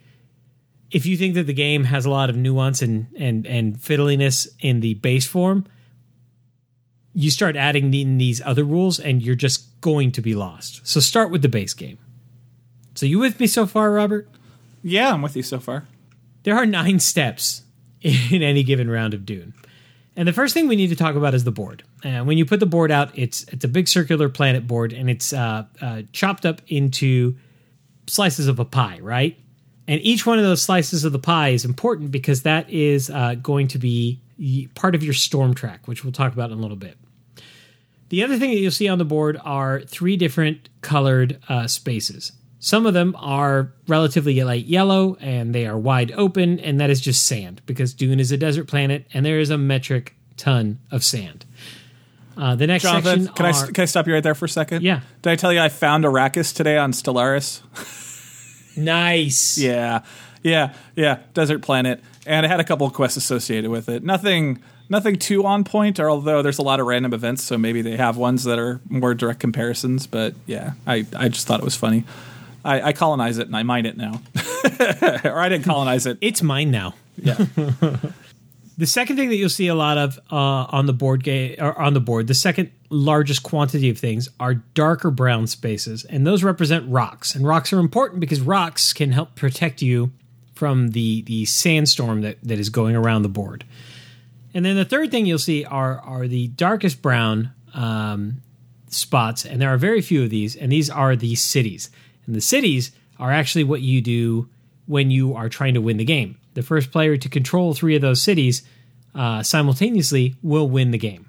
if 0.91 1.07
you 1.07 1.17
think 1.17 1.35
that 1.37 1.47
the 1.47 1.55
game 1.55 1.85
has 1.85 2.05
a 2.05 2.11
lot 2.11 2.31
of 2.31 2.37
nuance 2.37 2.83
and 2.83 3.07
and 3.17 3.47
and 3.47 3.77
fiddliness 3.79 4.49
in 4.59 4.81
the 4.81 4.95
base 4.95 5.27
form 5.27 5.67
you 7.15 7.31
start 7.31 7.57
adding 7.57 7.95
in 7.95 8.19
these 8.19 8.41
other 8.43 8.65
rules 8.65 8.99
and 8.99 9.23
you're 9.23 9.35
just 9.35 9.81
going 9.81 10.11
to 10.13 10.21
be 10.21 10.35
lost 10.35 10.87
so 10.87 11.01
start 11.01 11.31
with 11.31 11.43
the 11.43 11.49
base 11.49 11.75
game 11.75 11.99
so 12.95 13.07
you 13.07 13.19
with 13.19 13.39
me 13.41 13.47
so 13.47 13.67
far 13.67 13.91
robert 13.93 14.29
Yeah, 14.83 15.13
I'm 15.13 15.23
with 15.23 15.37
you 15.37 15.43
so 15.43 15.59
far. 15.61 15.87
there 16.43 16.57
are 16.57 16.67
nine 16.67 17.01
steps 17.01 17.63
in 18.03 18.43
any 18.43 18.63
given 18.63 18.91
round 18.91 19.15
of 19.15 19.25
dune 19.25 19.55
and 20.17 20.29
the 20.29 20.33
first 20.33 20.55
thing 20.55 20.69
we 20.69 20.77
need 20.77 20.91
to 20.91 20.97
talk 20.97 21.17
about 21.17 21.35
is 21.35 21.43
the 21.43 21.51
board. 21.51 21.83
And 22.05 22.29
when 22.29 22.39
you 22.39 22.45
put 22.47 22.61
the 22.61 22.67
board 22.67 22.93
out, 22.93 23.11
it's 23.19 23.43
it's 23.49 23.65
a 23.65 23.69
big 23.69 23.89
circular 23.89 24.29
planet 24.29 24.65
board, 24.65 24.93
and 24.93 25.11
it's 25.11 25.33
uh, 25.33 25.65
uh, 25.81 26.03
chopped 26.13 26.47
up 26.47 26.63
into 26.69 27.35
slices 28.07 28.47
of 28.47 28.61
a 28.61 28.65
pie, 28.65 29.01
right? 29.03 29.37
And 29.89 30.01
each 30.03 30.25
one 30.25 30.39
of 30.39 30.45
those 30.45 30.63
slices 30.63 31.05
of 31.05 31.11
the 31.11 31.19
pie 31.19 31.49
is 31.49 31.65
important 31.65 32.13
because 32.13 32.43
that 32.43 32.71
is 32.71 33.11
uh, 33.11 33.35
going 33.35 33.67
to 33.67 33.79
be 33.79 34.21
part 34.77 34.95
of 34.95 35.03
your 35.03 35.15
storm 35.15 35.53
track, 35.53 35.89
which 35.89 36.05
we'll 36.05 36.13
talk 36.13 36.33
about 36.33 36.53
in 36.53 36.59
a 36.59 36.61
little 36.61 36.77
bit. 36.77 36.97
The 38.15 38.23
other 38.23 38.39
thing 38.39 38.51
that 38.51 38.59
you'll 38.59 38.71
see 38.71 38.87
on 38.87 38.99
the 38.99 39.05
board 39.05 39.41
are 39.43 39.81
three 39.81 40.17
different 40.17 40.69
colored 40.83 41.41
uh, 41.49 41.67
spaces. 41.67 42.31
Some 42.61 42.87
of 42.87 42.95
them 42.95 43.17
are 43.19 43.73
relatively 43.89 44.41
light 44.45 44.67
yellow 44.67 45.17
and 45.17 45.53
they 45.53 45.67
are 45.67 45.77
wide 45.77 46.13
open, 46.13 46.61
and 46.61 46.79
that 46.79 46.91
is 46.91 47.01
just 47.01 47.27
sand 47.27 47.61
because 47.67 47.93
Dune 47.93 48.21
is 48.21 48.31
a 48.31 48.37
desert 48.37 48.69
planet 48.69 49.05
and 49.13 49.27
there 49.27 49.41
is 49.41 49.51
a 49.51 49.59
metric 49.59 50.15
ton 50.37 50.79
of 50.93 51.03
sand. 51.03 51.45
Uh, 52.37 52.55
the 52.55 52.69
next 52.69 52.85
Jonathan, 52.85 53.25
section 53.25 53.35
can 53.35 53.47
I 53.47 53.67
can 53.73 53.83
I 53.83 53.85
stop 53.87 54.07
you 54.07 54.15
right 54.15 54.23
there 54.23 54.37
for 54.37 54.45
a 54.45 54.49
second? 54.49 54.85
Yeah. 54.85 55.01
Did 55.23 55.31
I 55.31 55.35
tell 55.35 55.53
you 55.53 55.59
I 55.59 55.69
found 55.69 56.05
Arrakis 56.05 56.55
today 56.55 56.79
on 56.79 56.93
Stellaris? 56.93 57.63
nice. 58.77 59.59
Yeah, 59.59 60.05
yeah, 60.45 60.75
yeah. 60.95 61.19
Desert 61.33 61.63
planet, 61.63 62.01
and 62.27 62.47
it 62.47 62.49
had 62.49 62.61
a 62.61 62.65
couple 62.65 62.87
of 62.87 62.93
quests 62.93 63.17
associated 63.17 63.73
with 63.73 63.89
it. 63.89 64.05
Nothing, 64.05 64.63
nothing 64.89 65.17
too 65.17 65.45
on 65.45 65.65
point. 65.65 65.99
Or 65.99 66.11
although 66.11 66.43
there's 66.43 66.59
a 66.59 66.63
lot 66.63 66.81
of 66.81 66.87
random 66.87 67.13
events, 67.13 67.45
so 67.45 67.59
maybe 67.59 67.83
they 67.83 67.97
have 67.97 68.17
ones 68.17 68.45
that 68.45 68.59
are 68.59 68.81
more 68.89 69.15
direct 69.15 69.41
comparisons. 69.41 70.07
But 70.07 70.35
yeah, 70.47 70.73
I 70.87 71.07
I 71.17 71.29
just 71.29 71.47
thought 71.47 71.61
it 71.61 71.65
was 71.65 71.77
funny. 71.77 72.05
I, 72.65 72.81
I 72.81 72.93
colonize 72.93 73.37
it 73.39 73.47
and 73.47 73.55
I 73.55 73.63
mine 73.63 73.85
it 73.85 73.97
now, 73.97 74.23
or 75.25 75.39
I 75.39 75.49
didn't 75.51 75.65
colonize 75.65 76.07
it. 76.07 76.17
It's 76.23 76.43
mine 76.43 76.71
now. 76.71 76.95
Yeah, 77.17 77.45
The 78.77 78.87
second 78.87 79.17
thing 79.17 79.29
that 79.29 79.37
you'll 79.37 79.49
see 79.49 79.69
a 79.69 79.75
lot 79.75 79.99
of 79.99 80.19
uh, 80.33 80.67
on 80.69 80.87
the 80.87 80.93
board 80.93 81.23
game 81.23 81.55
or 81.61 81.79
on 81.79 81.95
the 81.95 82.01
board, 82.01 82.27
the 82.27 82.35
second 82.35 82.73
largest 82.91 83.45
quantity 83.45 83.89
of 83.89 83.99
things 83.99 84.29
are 84.41 84.55
darker 84.55 85.13
brown 85.13 85.47
spaces, 85.47 86.05
and 86.05 86.27
those 86.27 86.43
represent 86.43 86.89
rocks. 86.89 87.37
And 87.37 87.47
rocks 87.47 87.73
are 87.73 87.79
important 87.79 88.21
because 88.21 88.41
rocks 88.41 88.93
can 88.93 89.13
help 89.13 89.37
protect 89.37 89.81
you 89.81 90.11
from 90.55 90.89
the 90.89 91.23
the 91.23 91.45
sandstorm 91.45 92.23
that, 92.23 92.39
that 92.43 92.59
is 92.59 92.69
going 92.69 92.97
around 92.97 93.23
the 93.23 93.29
board. 93.29 93.65
And 94.55 94.65
then 94.65 94.77
the 94.77 94.85
third 94.85 95.11
thing 95.11 95.27
you'll 95.27 95.39
see 95.39 95.65
are 95.65 95.99
are 96.01 96.29
the 96.29 96.49
darkest 96.49 97.03
brown 97.03 97.51
um, 97.75 98.41
spots, 98.89 99.45
and 99.45 99.61
there 99.61 99.71
are 99.71 99.77
very 99.77 100.01
few 100.01 100.23
of 100.23 100.31
these. 100.31 100.55
And 100.57 100.71
these 100.71 100.89
are 100.89 101.17
the 101.17 101.35
cities, 101.35 101.91
and 102.27 102.35
the 102.35 102.41
cities 102.41 102.93
are 103.19 103.33
actually 103.33 103.65
what 103.65 103.81
you 103.81 104.01
do 104.01 104.49
when 104.87 105.11
you 105.11 105.35
are 105.35 105.49
trying 105.49 105.75
to 105.75 105.81
win 105.81 105.97
the 105.97 106.05
game. 106.05 106.39
The 106.55 106.63
first 106.63 106.93
player 106.93 107.17
to 107.17 107.29
control 107.29 107.75
three 107.75 107.97
of 107.97 108.03
those 108.03 108.23
cities 108.23 108.63
uh, 109.15 109.43
simultaneously 109.43 110.37
will 110.43 110.69
win 110.69 110.91
the 110.93 110.99
game. 110.99 111.29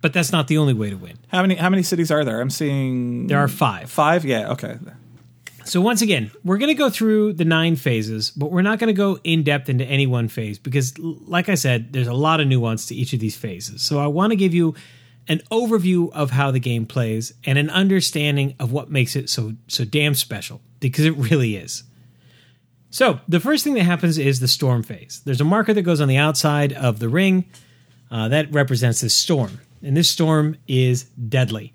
But 0.00 0.12
that's 0.12 0.32
not 0.32 0.48
the 0.48 0.58
only 0.58 0.74
way 0.74 0.90
to 0.90 0.96
win. 0.96 1.18
how 1.28 1.42
many 1.42 1.54
how 1.56 1.68
many 1.70 1.82
cities 1.82 2.10
are 2.10 2.24
there? 2.24 2.40
I'm 2.40 2.50
seeing 2.50 3.26
There 3.26 3.38
are 3.38 3.48
five. 3.48 3.90
five. 3.90 4.24
Yeah, 4.24 4.52
okay. 4.52 4.78
So 5.64 5.80
once 5.80 6.02
again, 6.02 6.30
we're 6.44 6.58
going 6.58 6.68
to 6.68 6.74
go 6.74 6.90
through 6.90 7.34
the 7.34 7.44
nine 7.44 7.76
phases, 7.76 8.30
but 8.30 8.50
we're 8.50 8.62
not 8.62 8.78
going 8.78 8.88
to 8.88 8.94
go 8.94 9.18
in 9.24 9.42
depth 9.42 9.68
into 9.68 9.84
any 9.84 10.06
one 10.06 10.28
phase 10.28 10.58
because, 10.58 10.96
like 10.98 11.48
I 11.48 11.54
said, 11.54 11.92
there's 11.92 12.06
a 12.06 12.14
lot 12.14 12.40
of 12.40 12.46
nuance 12.46 12.86
to 12.86 12.94
each 12.94 13.12
of 13.12 13.20
these 13.20 13.36
phases. 13.36 13.82
So 13.82 13.98
I 13.98 14.06
want 14.06 14.32
to 14.32 14.36
give 14.36 14.52
you 14.52 14.74
an 15.28 15.40
overview 15.50 16.12
of 16.12 16.30
how 16.30 16.50
the 16.50 16.60
game 16.60 16.86
plays 16.86 17.32
and 17.44 17.58
an 17.58 17.70
understanding 17.70 18.54
of 18.58 18.72
what 18.72 18.90
makes 18.90 19.16
it 19.16 19.30
so 19.30 19.54
so 19.68 19.84
damn 19.84 20.14
special 20.14 20.60
because 20.80 21.06
it 21.06 21.16
really 21.16 21.56
is. 21.56 21.84
So 22.90 23.20
the 23.26 23.40
first 23.40 23.64
thing 23.64 23.74
that 23.74 23.84
happens 23.84 24.18
is 24.18 24.40
the 24.40 24.48
storm 24.48 24.82
phase. 24.82 25.22
There's 25.24 25.40
a 25.40 25.44
marker 25.44 25.72
that 25.72 25.82
goes 25.82 26.00
on 26.00 26.08
the 26.08 26.18
outside 26.18 26.72
of 26.74 26.98
the 26.98 27.08
ring 27.08 27.46
uh, 28.10 28.28
that 28.28 28.52
represents 28.52 29.00
this 29.00 29.14
storm, 29.14 29.60
and 29.82 29.96
this 29.96 30.08
storm 30.08 30.56
is 30.68 31.04
deadly. 31.04 31.72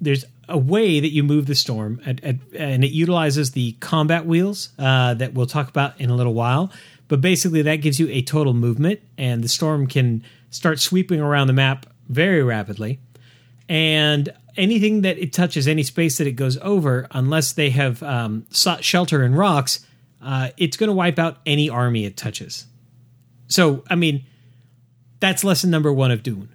There's 0.00 0.24
a 0.48 0.58
way 0.58 1.00
that 1.00 1.10
you 1.10 1.22
move 1.22 1.46
the 1.46 1.54
storm, 1.54 2.00
at, 2.04 2.22
at, 2.24 2.36
and 2.56 2.82
it 2.84 2.90
utilizes 2.90 3.52
the 3.52 3.72
combat 3.80 4.26
wheels 4.26 4.70
uh, 4.78 5.14
that 5.14 5.34
we'll 5.34 5.46
talk 5.46 5.68
about 5.68 6.00
in 6.00 6.10
a 6.10 6.16
little 6.16 6.34
while. 6.34 6.72
But 7.08 7.20
basically, 7.20 7.62
that 7.62 7.76
gives 7.76 7.98
you 7.98 8.08
a 8.08 8.22
total 8.22 8.54
movement, 8.54 9.00
and 9.18 9.42
the 9.44 9.48
storm 9.48 9.86
can 9.86 10.24
start 10.50 10.80
sweeping 10.80 11.20
around 11.20 11.46
the 11.48 11.52
map 11.52 11.86
very 12.08 12.42
rapidly. 12.42 12.98
And 13.68 14.32
anything 14.56 15.02
that 15.02 15.18
it 15.18 15.32
touches, 15.32 15.68
any 15.68 15.82
space 15.82 16.18
that 16.18 16.26
it 16.26 16.32
goes 16.32 16.56
over, 16.58 17.06
unless 17.10 17.52
they 17.52 17.70
have 17.70 18.02
um, 18.02 18.46
sought 18.50 18.84
shelter 18.84 19.24
in 19.24 19.34
rocks, 19.34 19.84
uh, 20.22 20.50
it's 20.56 20.76
going 20.76 20.88
to 20.88 20.94
wipe 20.94 21.18
out 21.18 21.38
any 21.46 21.68
army 21.68 22.04
it 22.04 22.16
touches. 22.16 22.66
So, 23.46 23.84
I 23.88 23.94
mean, 23.94 24.24
that's 25.18 25.44
lesson 25.44 25.70
number 25.70 25.92
one 25.92 26.10
of 26.10 26.22
Dune. 26.22 26.54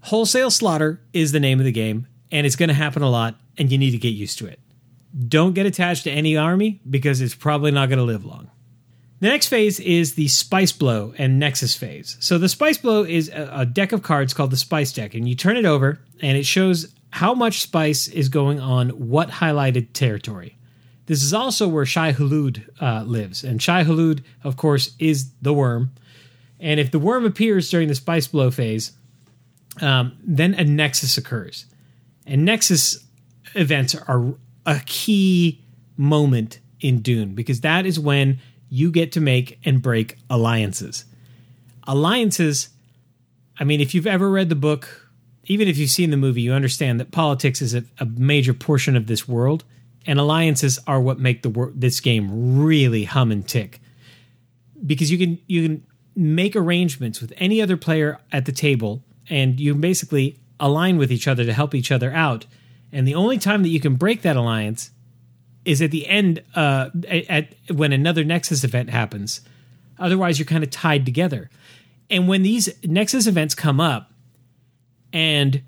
Wholesale 0.00 0.50
slaughter 0.50 1.00
is 1.12 1.32
the 1.32 1.40
name 1.40 1.60
of 1.60 1.64
the 1.64 1.72
game, 1.72 2.06
and 2.32 2.46
it's 2.46 2.56
going 2.56 2.70
to 2.70 2.74
happen 2.74 3.02
a 3.02 3.10
lot, 3.10 3.36
and 3.58 3.70
you 3.70 3.78
need 3.78 3.92
to 3.92 3.98
get 3.98 4.08
used 4.08 4.38
to 4.38 4.46
it. 4.46 4.58
Don't 5.28 5.52
get 5.52 5.66
attached 5.66 6.04
to 6.04 6.10
any 6.10 6.36
army 6.36 6.80
because 6.88 7.20
it's 7.20 7.34
probably 7.34 7.70
not 7.70 7.90
going 7.90 7.98
to 7.98 8.04
live 8.04 8.24
long. 8.24 8.50
The 9.20 9.28
next 9.28 9.46
phase 9.46 9.78
is 9.78 10.14
the 10.14 10.26
Spice 10.26 10.72
Blow 10.72 11.14
and 11.16 11.38
Nexus 11.38 11.76
phase. 11.76 12.16
So 12.18 12.38
the 12.38 12.48
Spice 12.48 12.78
Blow 12.78 13.04
is 13.04 13.28
a, 13.32 13.64
deck 13.64 13.92
of 13.92 14.02
cards 14.02 14.34
called 14.34 14.50
the 14.50 14.56
Spice 14.56 14.92
Deck, 14.92 15.14
and 15.14 15.28
you 15.28 15.36
turn 15.36 15.56
it 15.56 15.66
over, 15.66 16.00
and 16.20 16.36
it 16.36 16.46
shows 16.46 16.92
how 17.10 17.34
much 17.34 17.60
spice 17.60 18.08
is 18.08 18.30
going 18.30 18.58
on 18.58 18.88
what 18.88 19.28
highlighted 19.28 19.92
territory. 19.92 20.56
This 21.06 21.22
is 21.22 21.34
also 21.34 21.68
where 21.68 21.84
Shai 21.84 22.12
Hulud 22.12 22.64
uh, 22.80 23.04
lives, 23.04 23.44
and 23.44 23.62
Shai 23.62 23.84
Hulud, 23.84 24.24
of 24.42 24.56
course, 24.56 24.94
is 24.98 25.30
the 25.42 25.52
worm. 25.52 25.92
And 26.58 26.80
if 26.80 26.90
the 26.90 26.98
worm 26.98 27.26
appears 27.26 27.70
during 27.70 27.88
the 27.88 27.94
Spice 27.94 28.26
Blow 28.26 28.50
phase, 28.50 28.92
um, 29.80 30.16
then 30.24 30.54
a 30.54 30.64
Nexus 30.64 31.18
occurs. 31.18 31.66
And 32.32 32.46
Nexus 32.46 32.96
events 33.54 33.94
are 33.94 34.34
a 34.64 34.80
key 34.86 35.62
moment 35.98 36.60
in 36.80 37.02
Dune 37.02 37.34
because 37.34 37.60
that 37.60 37.84
is 37.84 38.00
when 38.00 38.40
you 38.70 38.90
get 38.90 39.12
to 39.12 39.20
make 39.20 39.58
and 39.66 39.82
break 39.82 40.16
alliances. 40.30 41.04
Alliances, 41.86 42.70
I 43.60 43.64
mean, 43.64 43.82
if 43.82 43.94
you've 43.94 44.06
ever 44.06 44.30
read 44.30 44.48
the 44.48 44.54
book, 44.54 45.10
even 45.44 45.68
if 45.68 45.76
you've 45.76 45.90
seen 45.90 46.08
the 46.08 46.16
movie, 46.16 46.40
you 46.40 46.54
understand 46.54 46.98
that 47.00 47.10
politics 47.10 47.60
is 47.60 47.74
a, 47.74 47.84
a 47.98 48.06
major 48.06 48.54
portion 48.54 48.96
of 48.96 49.08
this 49.08 49.28
world, 49.28 49.64
and 50.06 50.18
alliances 50.18 50.78
are 50.86 51.02
what 51.02 51.18
make 51.18 51.42
the 51.42 51.50
wor- 51.50 51.72
this 51.74 52.00
game 52.00 52.58
really 52.58 53.04
hum 53.04 53.30
and 53.30 53.46
tick. 53.46 53.78
Because 54.86 55.10
you 55.10 55.18
can 55.18 55.38
you 55.48 55.68
can 55.68 55.86
make 56.16 56.56
arrangements 56.56 57.20
with 57.20 57.34
any 57.36 57.60
other 57.60 57.76
player 57.76 58.20
at 58.32 58.46
the 58.46 58.52
table 58.52 59.04
and 59.28 59.60
you 59.60 59.74
basically 59.74 60.38
align 60.62 60.96
with 60.96 61.12
each 61.12 61.28
other 61.28 61.44
to 61.44 61.52
help 61.52 61.74
each 61.74 61.92
other 61.92 62.10
out. 62.12 62.46
And 62.90 63.06
the 63.06 63.14
only 63.14 63.36
time 63.36 63.62
that 63.62 63.68
you 63.68 63.80
can 63.80 63.96
break 63.96 64.22
that 64.22 64.36
alliance 64.36 64.90
is 65.64 65.82
at 65.82 65.90
the 65.90 66.06
end, 66.06 66.42
uh, 66.54 66.88
at, 67.06 67.28
at 67.28 67.54
when 67.74 67.92
another 67.92 68.24
Nexus 68.24 68.64
event 68.64 68.88
happens. 68.88 69.42
Otherwise, 69.98 70.38
you're 70.38 70.46
kind 70.46 70.64
of 70.64 70.70
tied 70.70 71.04
together. 71.04 71.50
And 72.08 72.28
when 72.28 72.42
these 72.42 72.68
Nexus 72.84 73.26
events 73.26 73.54
come 73.54 73.80
up, 73.80 74.10
and 75.12 75.62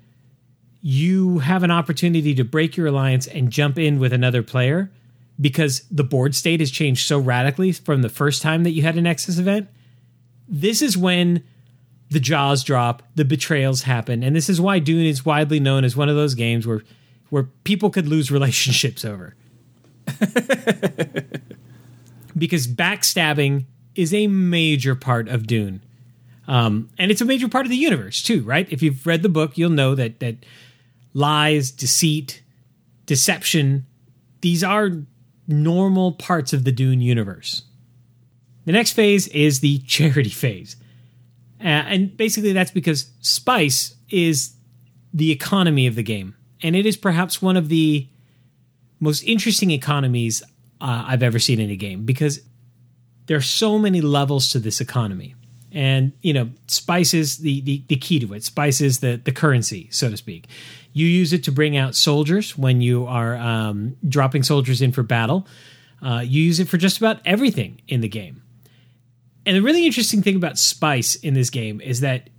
you 0.81 1.39
have 1.39 1.63
an 1.63 1.71
opportunity 1.71 2.33
to 2.35 2.43
break 2.43 2.77
your 2.77 2.87
alliance 2.87 3.27
and 3.27 3.51
jump 3.51 3.77
in 3.77 3.99
with 3.99 4.13
another 4.13 4.43
player 4.43 4.91
because 5.39 5.83
the 5.91 6.03
board 6.03 6.35
state 6.35 6.59
has 6.59 6.71
changed 6.71 7.07
so 7.07 7.19
radically 7.19 7.71
from 7.71 8.01
the 8.01 8.09
first 8.09 8.41
time 8.41 8.63
that 8.63 8.71
you 8.71 8.81
had 8.81 8.95
a 8.95 9.01
Nexus 9.01 9.37
event. 9.37 9.67
This 10.47 10.81
is 10.81 10.97
when 10.97 11.43
the 12.09 12.19
jaws 12.19 12.63
drop, 12.63 13.03
the 13.15 13.25
betrayals 13.25 13.83
happen, 13.83 14.23
and 14.23 14.35
this 14.35 14.49
is 14.49 14.61
why 14.61 14.79
Dune 14.79 15.05
is 15.05 15.25
widely 15.25 15.59
known 15.59 15.83
as 15.83 15.95
one 15.95 16.09
of 16.09 16.15
those 16.15 16.35
games 16.35 16.65
where 16.67 16.81
where 17.29 17.43
people 17.63 17.89
could 17.89 18.07
lose 18.07 18.31
relationships 18.37 19.03
over. 19.03 19.35
because 22.37 22.67
backstabbing 22.67 23.65
is 23.95 24.13
a 24.13 24.27
major 24.27 24.93
part 24.95 25.27
of 25.27 25.47
Dune. 25.47 25.81
Um, 26.47 26.89
and 26.99 27.09
it's 27.09 27.21
a 27.21 27.25
major 27.25 27.47
part 27.47 27.65
of 27.65 27.71
the 27.71 27.77
universe 27.77 28.21
too, 28.21 28.43
right? 28.43 28.71
If 28.71 28.83
you've 28.83 29.07
read 29.07 29.23
the 29.23 29.29
book, 29.29 29.57
you'll 29.57 29.71
know 29.71 29.95
that 29.95 30.19
that 30.19 30.45
lies, 31.13 31.71
deceit, 31.71 32.43
deception, 33.05 33.85
these 34.41 34.63
are 34.63 34.91
normal 35.47 36.11
parts 36.11 36.53
of 36.53 36.63
the 36.63 36.71
Dune 36.71 37.01
universe. 37.01 37.63
The 38.65 38.71
next 38.71 38.93
phase 38.93 39.27
is 39.29 39.59
the 39.59 39.79
charity 39.87 40.29
phase. 40.29 40.75
Uh, 41.59 41.63
and 41.63 42.17
basically, 42.17 42.53
that's 42.53 42.71
because 42.71 43.09
spice 43.21 43.95
is 44.09 44.55
the 45.13 45.31
economy 45.31 45.87
of 45.87 45.95
the 45.95 46.03
game. 46.03 46.35
And 46.61 46.75
it 46.75 46.85
is 46.85 46.97
perhaps 46.97 47.41
one 47.41 47.57
of 47.57 47.69
the 47.69 48.07
most 48.99 49.23
interesting 49.23 49.71
economies 49.71 50.43
uh, 50.81 51.05
I've 51.07 51.23
ever 51.23 51.39
seen 51.39 51.59
in 51.59 51.69
a 51.69 51.75
game 51.75 52.05
because 52.05 52.41
there 53.27 53.37
are 53.37 53.41
so 53.41 53.77
many 53.77 54.01
levels 54.01 54.51
to 54.51 54.59
this 54.59 54.81
economy. 54.81 55.35
And, 55.71 56.13
you 56.21 56.31
know, 56.31 56.49
spice 56.67 57.13
is 57.13 57.39
the, 57.39 57.59
the, 57.61 57.83
the 57.87 57.97
key 57.97 58.19
to 58.19 58.33
it. 58.33 58.43
Spice 58.43 58.79
is 58.79 58.99
the, 58.99 59.19
the 59.23 59.31
currency, 59.31 59.89
so 59.91 60.09
to 60.09 60.15
speak. 60.15 60.47
You 60.93 61.05
use 61.05 61.33
it 61.33 61.43
to 61.45 61.51
bring 61.51 61.75
out 61.75 61.95
soldiers 61.95 62.57
when 62.57 62.79
you 62.79 63.05
are 63.05 63.35
um, 63.35 63.97
dropping 64.07 64.43
soldiers 64.43 64.81
in 64.81 64.93
for 64.93 65.03
battle. 65.03 65.45
Uh, 66.01 66.21
you 66.25 66.41
use 66.43 66.59
it 66.61 66.69
for 66.69 66.77
just 66.77 66.97
about 66.97 67.19
everything 67.25 67.81
in 67.87 67.99
the 67.99 68.07
game. 68.07 68.41
And 69.45 69.55
the 69.55 69.61
really 69.61 69.85
interesting 69.85 70.21
thing 70.21 70.35
about 70.35 70.57
spice 70.57 71.15
in 71.15 71.33
this 71.33 71.49
game 71.49 71.81
is 71.81 71.99
that 72.01 72.29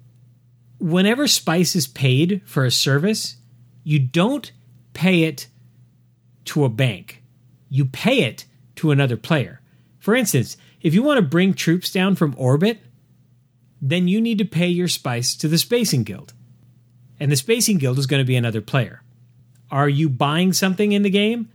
whenever 0.79 1.29
spice 1.29 1.77
is 1.77 1.87
paid 1.87 2.43
for 2.45 2.65
a 2.65 2.71
service, 2.71 3.37
you 3.85 3.99
don't 3.99 4.51
pay 4.93 5.25
it 5.25 5.47
to 6.47 6.65
a 6.65 6.69
bank. 6.69 7.23
You 7.69 7.85
pay 7.85 8.25
it 8.25 8.45
to 8.77 8.91
another 8.91 9.17
player. 9.17 9.61
For 9.99 10.15
instance, 10.15 10.57
if 10.81 10.95
you 10.95 11.03
want 11.03 11.19
to 11.19 11.23
bring 11.23 11.55
troops 11.55 11.91
down 11.91 12.17
from 12.17 12.35
orbit, 12.37 12.81
then 13.81 14.09
you 14.09 14.21
need 14.21 14.39
to 14.39 14.45
pay 14.45 14.69
your 14.69 14.89
spice 14.89 15.37
to 15.37 15.49
the 15.49 15.59
Spacing 15.59 16.03
Guild 16.03 16.33
and 17.19 17.33
the 17.33 17.37
Spacing 17.37 17.79
Guild 17.79 17.99
is 17.99 18.07
going 18.07 18.21
to 18.21 18.27
be 18.27 18.37
another 18.37 18.61
player. 18.61 19.03
Are 19.71 19.89
you 19.89 20.09
buying 20.09 20.53
something 20.53 20.93
in 20.93 21.03
the 21.03 21.11
game? 21.11 21.51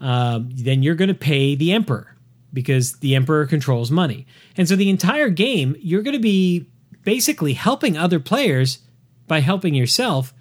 Uh, 0.00 0.40
then 0.42 0.82
you're 0.82 0.94
going 0.94 1.08
to 1.08 1.14
pay 1.14 1.54
the 1.54 1.72
Emperor 1.72 2.11
because 2.52 2.98
the 2.98 3.14
Emperor 3.14 3.46
controls 3.46 3.90
money. 3.90 4.26
And 4.56 4.68
so 4.68 4.76
the 4.76 4.90
entire 4.90 5.28
game, 5.28 5.76
you're 5.80 6.02
going 6.02 6.16
to 6.16 6.20
be 6.20 6.66
basically 7.02 7.54
helping 7.54 7.96
other 7.96 8.20
players 8.20 8.78
by 9.26 9.40
helping 9.40 9.74
yourself, 9.74 10.34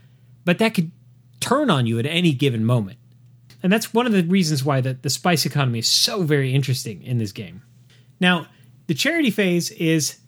but 0.46 0.58
that 0.60 0.74
could 0.74 0.92
turn 1.40 1.70
on 1.70 1.86
you 1.86 2.00
at 2.00 2.06
any 2.06 2.34
given 2.34 2.66
moment. 2.66 3.00
And 3.64 3.72
that's 3.72 3.94
one 3.94 4.06
of 4.06 4.12
the 4.12 4.24
reasons 4.24 4.64
why 4.64 4.82
the, 4.82 4.94
the 4.94 5.10
spice 5.10 5.46
economy 5.46 5.80
is 5.80 5.88
so 5.88 6.24
very 6.24 6.54
interesting 6.54 7.04
in 7.04 7.18
this 7.18 7.32
game. 7.32 7.62
Now, 8.20 8.48
the 8.88 8.94
charity 8.94 9.32
phase 9.32 9.72
is 9.72 10.20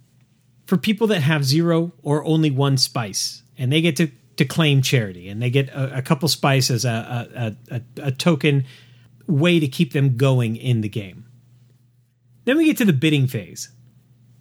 for 0.65 0.77
people 0.77 1.07
that 1.07 1.21
have 1.21 1.43
zero 1.43 1.91
or 2.01 2.23
only 2.25 2.51
one 2.51 2.77
spice, 2.77 3.43
and 3.57 3.71
they 3.71 3.81
get 3.81 3.95
to 3.97 4.09
to 4.37 4.45
claim 4.45 4.81
charity, 4.81 5.29
and 5.29 5.41
they 5.41 5.51
get 5.51 5.69
a, 5.69 5.99
a 5.99 6.01
couple 6.01 6.27
spice 6.27 6.71
as 6.71 6.85
a, 6.85 7.55
a, 7.69 7.75
a, 7.75 7.81
a 8.07 8.11
token 8.11 8.65
way 9.27 9.59
to 9.59 9.67
keep 9.67 9.93
them 9.93 10.17
going 10.17 10.55
in 10.55 10.81
the 10.81 10.89
game. 10.89 11.22
Then 12.45 12.57
we 12.57 12.65
get 12.65 12.77
to 12.77 12.85
the 12.85 12.93
bidding 12.93 13.27
phase. 13.27 13.69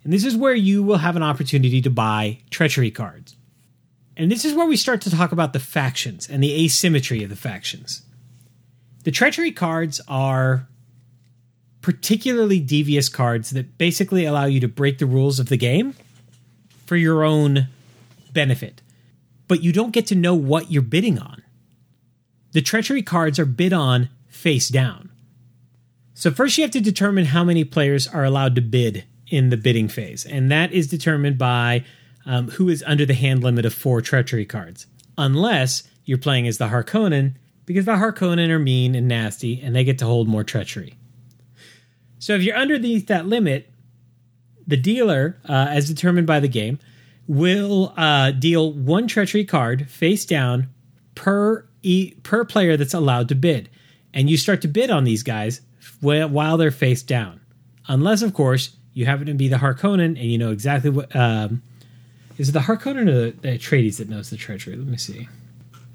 And 0.05 0.13
this 0.13 0.25
is 0.25 0.37
where 0.37 0.55
you 0.55 0.83
will 0.83 0.99
have 0.99 1.17
an 1.17 1.23
opportunity 1.23 1.81
to 1.83 1.91
buy 1.91 2.39
treachery 2.51 2.91
cards. 2.91 3.37
And 4.17 4.31
this 4.31 4.45
is 4.45 4.55
where 4.55 4.67
we 4.67 4.77
start 4.77 5.01
to 5.03 5.11
talk 5.11 5.33
about 5.33 5.53
the 5.53 5.61
factions 5.61 6.29
and 6.29 6.43
the 6.43 6.65
asymmetry 6.65 7.23
of 7.23 7.31
the 7.31 7.37
factions. 7.37 8.03
The 9.05 9.11
treachery 9.11 9.53
cards 9.53 10.01
are 10.09 10.69
particularly 11.81 12.61
devious 12.61 13.09
cards 13.09 13.51
that 13.51 13.79
basically 13.79 14.25
allow 14.25 14.45
you 14.45 14.61
to 14.61 14.69
break 14.69 14.99
the 14.99 15.07
rules 15.07 15.41
of 15.41 15.49
the 15.49 15.57
game 15.57 15.95
for 16.87 16.97
your 16.97 17.25
own 17.25 17.69
benefit 18.33 18.83
but 19.53 19.63
you 19.63 19.71
don't 19.71 19.91
get 19.91 20.07
to 20.07 20.15
know 20.15 20.35
what 20.35 20.71
you're 20.71 20.81
bidding 20.81 21.19
on. 21.19 21.43
The 22.53 22.63
treachery 22.63 23.03
cards 23.03 23.39
are 23.39 23.45
bid 23.45 23.75
on 23.75 24.09
face 24.27 24.71
down. 24.71 25.11
So, 26.15 26.31
first 26.31 26.59
you 26.59 26.63
have 26.63 26.71
to 26.73 26.81
determine 26.81 27.27
how 27.27 27.43
many 27.43 27.65
players 27.65 28.07
are 28.07 28.25
allowed 28.25 28.55
to 28.57 28.61
bid 28.61 29.05
in 29.29 29.49
the 29.49 29.57
bidding 29.57 29.89
phase, 29.89 30.27
and 30.27 30.51
that 30.51 30.73
is 30.73 30.89
determined 30.89 31.39
by 31.39 31.85
um, 32.27 32.51
who 32.51 32.69
is 32.69 32.85
under 32.87 33.07
the 33.07 33.15
hand 33.15 33.43
limit 33.43 33.65
of 33.65 33.73
four 33.73 34.03
treachery 34.03 34.45
cards, 34.45 34.87
unless 35.17 35.85
you're 36.05 36.19
playing 36.19 36.47
as 36.47 36.59
the 36.59 36.69
Harkonnen, 36.69 37.35
because 37.65 37.87
the 37.87 37.93
Harkonnen 37.93 38.51
are 38.51 38.59
mean 38.59 38.95
and 38.95 39.09
nasty 39.09 39.61
and 39.61 39.75
they 39.75 39.85
get 39.85 39.99
to 39.99 40.05
hold 40.05 40.29
more 40.29 40.45
treachery. 40.45 40.95
So, 42.19 42.35
if 42.35 42.43
you're 42.43 42.57
underneath 42.57 43.07
that 43.07 43.27
limit, 43.27 43.71
the 44.67 44.77
dealer, 44.77 45.39
uh, 45.49 45.69
as 45.71 45.89
determined 45.89 46.27
by 46.27 46.41
the 46.41 46.49
game, 46.49 46.79
will 47.27 47.95
uh, 47.97 48.33
deal 48.33 48.73
one 48.73 49.09
treachery 49.09 49.45
card 49.45 49.89
face 49.89 50.27
down 50.27 50.69
per 51.15 51.67
e- 51.83 52.15
per 52.23 52.45
player 52.45 52.77
that's 52.77 52.95
allowed 52.95 53.29
to 53.31 53.35
bid, 53.35 53.71
and 54.13 54.29
you 54.29 54.37
start 54.37 54.61
to 54.63 54.69
bid 54.69 54.91
on 54.91 55.05
these 55.05 55.23
guys 55.23 55.63
while 56.03 56.57
they're 56.57 56.71
face 56.71 57.03
down, 57.03 57.41
unless 57.89 58.23
of 58.23 58.35
course 58.35 58.77
you 58.93 59.07
happen 59.07 59.27
to 59.27 59.35
be 59.35 59.49
the 59.49 59.57
Harkonnen 59.57 60.05
and 60.05 60.19
you 60.19 60.37
know 60.37 60.51
exactly 60.51 60.91
what 60.91 61.15
um, 61.17 61.63
is 62.39 62.49
it 62.49 62.53
the 62.53 62.61
Harkonnen 62.61 63.09
or 63.09 63.31
the, 63.31 63.37
the 63.41 63.59
Atreides 63.59 63.99
that 63.99 64.09
knows 64.09 64.31
the 64.31 64.37
treachery. 64.37 64.77
Let 64.77 64.87
me 64.87 64.97
see. 64.97 65.29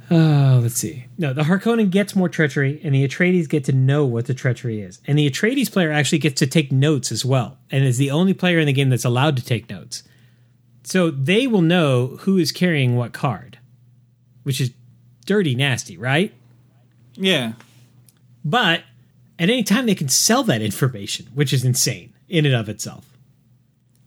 Oh, 0.10 0.60
let's 0.64 0.76
see. 0.76 1.06
No, 1.18 1.34
the 1.34 1.44
Harkonnen 1.44 1.90
gets 1.90 2.16
more 2.16 2.30
treachery, 2.30 2.80
and 2.84 2.96
the 2.96 3.06
Atreides 3.06 3.50
get 3.50 3.66
to 3.66 3.74
know 3.74 4.06
what 4.06 4.26
the 4.26 4.34
treachery 4.34 4.80
is. 4.80 5.00
And 5.06 5.20
the 5.20 5.30
Atreides 5.30 5.72
player 5.72 5.92
actually 5.92 6.20
gets 6.20 6.40
to 6.40 6.48
take 6.48 6.72
notes 6.72 7.12
as 7.12 7.26
well, 7.26 7.58
and 7.70 7.84
is 7.84 7.98
the 7.98 8.12
only 8.12 8.34
player 8.34 8.60
in 8.60 8.68
the 8.68 8.74
game 8.74 8.90
that's 8.90 9.04
allowed 9.04 9.36
to 9.38 9.44
take 9.44 9.70
notes. 9.70 10.04
So 10.84 11.12
they 11.12 11.46
will 11.46 11.62
know 11.62 12.18
who 12.22 12.38
is 12.38 12.54
carrying 12.54 12.96
what 12.96 13.12
card, 13.12 13.60
which 14.44 14.62
is 14.62 14.72
dirty 15.26 15.56
nasty, 15.56 15.98
right? 15.98 16.34
Yeah. 17.16 17.54
But 18.46 18.84
at 19.40 19.50
any 19.50 19.64
time 19.64 19.86
they 19.86 19.96
can 19.96 20.10
sell 20.10 20.44
that 20.44 20.62
information, 20.62 21.28
which 21.34 21.54
is 21.54 21.64
insane 21.64 22.14
in 22.28 22.46
and 22.46 22.56
of 22.56 22.70
itself. 22.70 23.06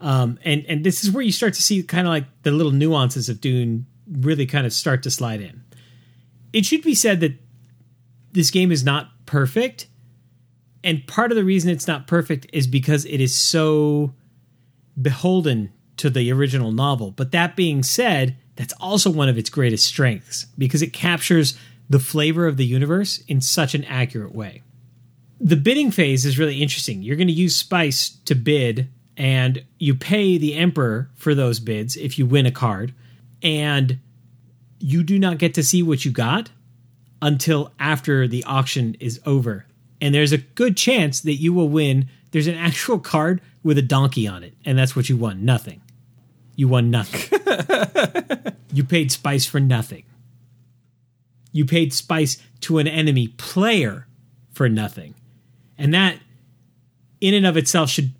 Um, 0.01 0.39
and 0.45 0.65
and 0.67 0.85
this 0.85 1.05
is 1.05 1.11
where 1.11 1.23
you 1.23 1.33
start 1.33 1.55
to 1.55 1.63
see 1.63 1.83
kind 1.83 2.07
of 2.07 2.11
like 2.11 2.25
the 2.43 2.51
little 2.51 2.73
nuances 2.73 3.29
of 3.29 3.41
Dune 3.41 3.87
really 4.11 4.47
kind 4.47 4.67
of 4.67 4.73
start 4.73 5.03
to 5.03 5.11
slide 5.11 5.41
in. 5.41 5.63
It 6.53 6.65
should 6.65 6.83
be 6.83 6.95
said 6.95 7.21
that 7.21 7.35
this 8.33 8.51
game 8.51 8.73
is 8.73 8.83
not 8.83 9.11
perfect, 9.27 9.89
and 10.83 11.07
part 11.07 11.31
of 11.31 11.37
the 11.37 11.45
reason 11.45 11.71
it's 11.71 11.87
not 11.87 12.07
perfect 12.07 12.47
is 12.53 12.67
because 12.67 13.05
it 13.05 13.21
is 13.21 13.37
so 13.37 14.15
beholden 15.01 15.73
to 15.99 16.09
the 16.09 16.33
original 16.33 16.73
novel. 16.73 17.11
But 17.11 17.33
that 17.33 17.55
being 17.55 17.83
said, 17.83 18.37
that's 18.57 18.73
also 18.81 19.11
one 19.11 19.29
of 19.29 19.37
its 19.37 19.51
greatest 19.51 19.85
strengths 19.85 20.47
because 20.57 20.81
it 20.81 20.93
captures 20.95 21.59
the 21.91 21.99
flavor 21.99 22.47
of 22.47 22.57
the 22.57 22.65
universe 22.65 23.19
in 23.29 23.41
such 23.41 23.75
an 23.75 23.85
accurate 23.85 24.35
way. 24.35 24.63
The 25.41 25.57
bidding 25.57 25.91
phase 25.91 26.27
is 26.27 26.39
really 26.39 26.63
interesting. 26.63 27.03
You're 27.03 27.17
going 27.17 27.29
to 27.29 27.33
use 27.33 27.57
spice 27.57 28.11
to 28.27 28.35
bid, 28.35 28.89
and 29.17 29.65
you 29.79 29.95
pay 29.95 30.39
the 30.39 30.55
emperor 30.55 31.11
for 31.15 31.35
those 31.35 31.61
bids 31.61 31.97
if 31.97 32.19
you 32.19 32.27
win 32.27 32.47
a 32.47 32.51
card, 32.51 32.95
and 33.43 33.99
you 34.79 35.03
do 35.03 35.19
not 35.19 35.39
get 35.39 35.55
to 35.55 35.63
see 35.63 35.83
what 35.83 36.05
you 36.05 36.11
got 36.11 36.51
until 37.23 37.73
after 37.79 38.29
the 38.29 38.45
auction 38.45 38.97
is 39.01 39.21
over. 39.25 39.67
And 40.01 40.15
there's 40.15 40.33
a 40.33 40.39
good 40.39 40.77
chance 40.77 41.21
that 41.21 41.35
you 41.35 41.53
will 41.53 41.69
win. 41.69 42.09
There's 42.31 42.47
an 42.47 42.55
actual 42.55 42.99
card 42.99 43.41
with 43.63 43.79
a 43.79 43.83
donkey 43.83 44.27
on 44.27 44.43
it, 44.43 44.55
and 44.65 44.79
that's 44.79 44.95
what 44.95 45.09
you 45.09 45.17
won 45.17 45.45
nothing 45.45 45.81
you 46.61 46.69
won 46.69 46.91
nothing. 46.91 47.41
you 48.75 48.85
paid 48.85 49.11
spice 49.11 49.47
for 49.47 49.59
nothing. 49.59 50.05
You 51.53 51.65
paid 51.65 51.95
spice 51.95 52.37
to 52.61 52.77
an 52.77 52.87
enemy 52.87 53.29
player 53.29 54.07
for 54.53 54.69
nothing. 54.69 55.15
And 55.81 55.95
that, 55.95 56.19
in 57.23 57.33
and 57.33 57.47
of 57.47 57.57
itself, 57.57 57.89
should 57.89 58.13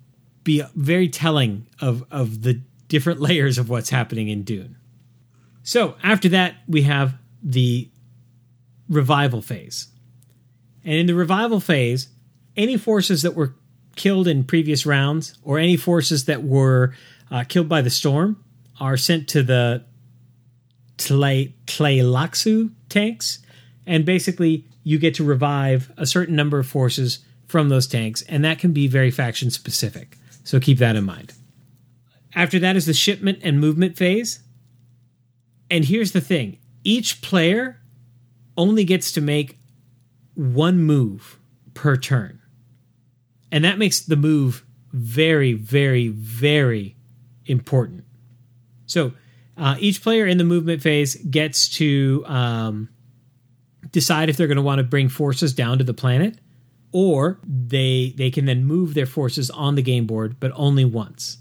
be 0.43 0.63
very 0.75 1.07
telling 1.07 1.67
of, 1.79 2.03
of 2.09 2.41
the 2.41 2.59
different 2.87 3.21
layers 3.21 3.59
of 3.59 3.69
what's 3.69 3.91
happening 3.91 4.27
in 4.27 4.41
Dune. 4.41 4.75
So 5.61 5.95
after 6.01 6.27
that, 6.29 6.55
we 6.67 6.81
have 6.81 7.13
the 7.43 7.87
revival 8.89 9.43
phase. 9.43 9.89
And 10.83 10.95
in 10.95 11.05
the 11.05 11.13
revival 11.13 11.59
phase, 11.59 12.09
any 12.57 12.77
forces 12.77 13.21
that 13.21 13.35
were 13.35 13.53
killed 13.95 14.27
in 14.27 14.43
previous 14.43 14.83
rounds 14.83 15.37
or 15.43 15.59
any 15.59 15.77
forces 15.77 16.25
that 16.25 16.43
were 16.43 16.95
uh, 17.29 17.43
killed 17.47 17.69
by 17.69 17.83
the 17.83 17.91
storm 17.91 18.43
are 18.79 18.97
sent 18.97 19.27
to 19.29 19.43
the 19.43 19.85
Tle- 20.97 21.53
Tleilaxu 21.67 22.71
tanks. 22.89 23.37
And 23.85 24.03
basically, 24.03 24.65
you 24.83 24.97
get 24.97 25.13
to 25.15 25.23
revive 25.23 25.91
a 25.95 26.07
certain 26.07 26.35
number 26.35 26.57
of 26.57 26.65
forces 26.65 27.19
from 27.51 27.67
those 27.69 27.85
tanks, 27.85 28.21
and 28.23 28.45
that 28.45 28.59
can 28.59 28.71
be 28.71 28.87
very 28.87 29.11
faction 29.11 29.51
specific. 29.51 30.17
So 30.45 30.59
keep 30.59 30.77
that 30.77 30.95
in 30.95 31.03
mind. 31.03 31.33
After 32.33 32.57
that 32.59 32.77
is 32.77 32.85
the 32.85 32.93
shipment 32.93 33.39
and 33.43 33.59
movement 33.59 33.97
phase. 33.97 34.39
And 35.69 35.85
here's 35.85 36.13
the 36.13 36.21
thing 36.21 36.59
each 36.83 37.21
player 37.21 37.81
only 38.57 38.85
gets 38.85 39.11
to 39.13 39.21
make 39.21 39.59
one 40.33 40.81
move 40.81 41.39
per 41.73 41.97
turn. 41.97 42.39
And 43.51 43.65
that 43.65 43.77
makes 43.77 43.99
the 43.99 44.15
move 44.15 44.63
very, 44.93 45.53
very, 45.53 46.07
very 46.07 46.95
important. 47.45 48.05
So 48.85 49.11
uh, 49.57 49.75
each 49.79 50.01
player 50.01 50.25
in 50.25 50.37
the 50.37 50.43
movement 50.45 50.81
phase 50.81 51.15
gets 51.15 51.67
to 51.77 52.23
um, 52.27 52.89
decide 53.91 54.29
if 54.29 54.37
they're 54.37 54.47
going 54.47 54.55
to 54.55 54.61
want 54.61 54.79
to 54.79 54.83
bring 54.83 55.09
forces 55.09 55.53
down 55.53 55.77
to 55.79 55.83
the 55.83 55.93
planet, 55.93 56.39
or 56.91 57.39
they 57.43 58.13
they 58.17 58.31
can 58.31 58.45
then 58.45 58.65
move 58.65 58.93
their 58.93 59.05
forces 59.05 59.49
on 59.49 59.75
the 59.75 59.81
game 59.81 60.05
board, 60.05 60.39
but 60.39 60.51
only 60.55 60.85
once. 60.85 61.37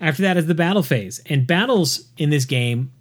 After 0.00 0.22
that 0.22 0.36
is 0.36 0.46
the 0.46 0.54
battle 0.54 0.82
phase, 0.82 1.20
and 1.26 1.46
battles 1.46 2.08
in 2.16 2.30
this 2.30 2.44
game 2.44 2.92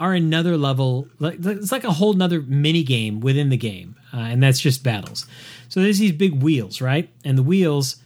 are 0.00 0.12
another 0.12 0.56
level. 0.56 1.08
It's 1.20 1.70
like 1.70 1.84
a 1.84 1.92
whole 1.92 2.14
nother 2.14 2.42
mini 2.42 2.82
game 2.82 3.20
within 3.20 3.50
the 3.50 3.56
game, 3.56 3.96
uh, 4.12 4.18
and 4.18 4.42
that's 4.42 4.60
just 4.60 4.82
battles. 4.82 5.26
So 5.68 5.80
there's 5.80 5.98
these 5.98 6.12
big 6.12 6.42
wheels, 6.42 6.80
right? 6.80 7.08
And 7.24 7.38
the 7.38 7.42
wheels 7.42 7.96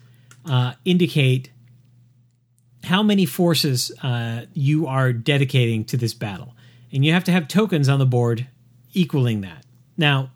uh, 0.44 0.74
indicate 0.85 1.51
how 2.85 3.02
many 3.02 3.26
forces 3.26 3.90
uh, 4.02 4.47
you 4.52 4.86
are 4.86 5.12
dedicating 5.12 5.85
to 5.86 5.97
this 5.97 6.14
battle, 6.14 6.55
and 6.93 7.05
you 7.05 7.12
have 7.12 7.24
to 7.24 7.32
have 7.32 7.48
tokens 7.48 7.89
on 7.89 7.98
the 7.98 8.06
board 8.06 8.47
equaling 8.93 9.40
that. 9.43 9.64
Now, 9.97 10.30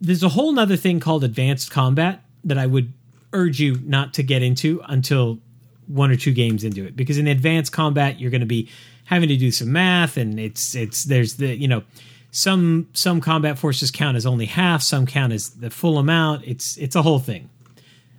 there's 0.00 0.22
a 0.22 0.30
whole 0.30 0.52
nother 0.52 0.76
thing 0.76 1.00
called 1.00 1.24
advanced 1.24 1.70
combat 1.70 2.24
that 2.44 2.58
I 2.58 2.66
would 2.66 2.92
urge 3.32 3.60
you 3.60 3.78
not 3.84 4.14
to 4.14 4.22
get 4.22 4.42
into 4.42 4.80
until 4.86 5.38
one 5.86 6.10
or 6.10 6.16
two 6.16 6.32
games 6.32 6.64
into 6.64 6.84
it, 6.84 6.96
because 6.96 7.18
in 7.18 7.26
advanced 7.26 7.72
combat 7.72 8.20
you're 8.20 8.30
going 8.30 8.40
to 8.40 8.46
be 8.46 8.68
having 9.04 9.28
to 9.28 9.36
do 9.36 9.50
some 9.50 9.72
math, 9.72 10.16
and 10.16 10.38
it's 10.38 10.74
it's 10.74 11.04
there's 11.04 11.36
the 11.36 11.54
you 11.56 11.68
know 11.68 11.82
some 12.30 12.88
some 12.92 13.20
combat 13.20 13.58
forces 13.58 13.90
count 13.90 14.16
as 14.16 14.24
only 14.24 14.46
half, 14.46 14.82
some 14.82 15.06
count 15.06 15.32
as 15.32 15.50
the 15.50 15.70
full 15.70 15.98
amount. 15.98 16.46
It's 16.46 16.76
it's 16.76 16.96
a 16.96 17.02
whole 17.02 17.18
thing. 17.18 17.50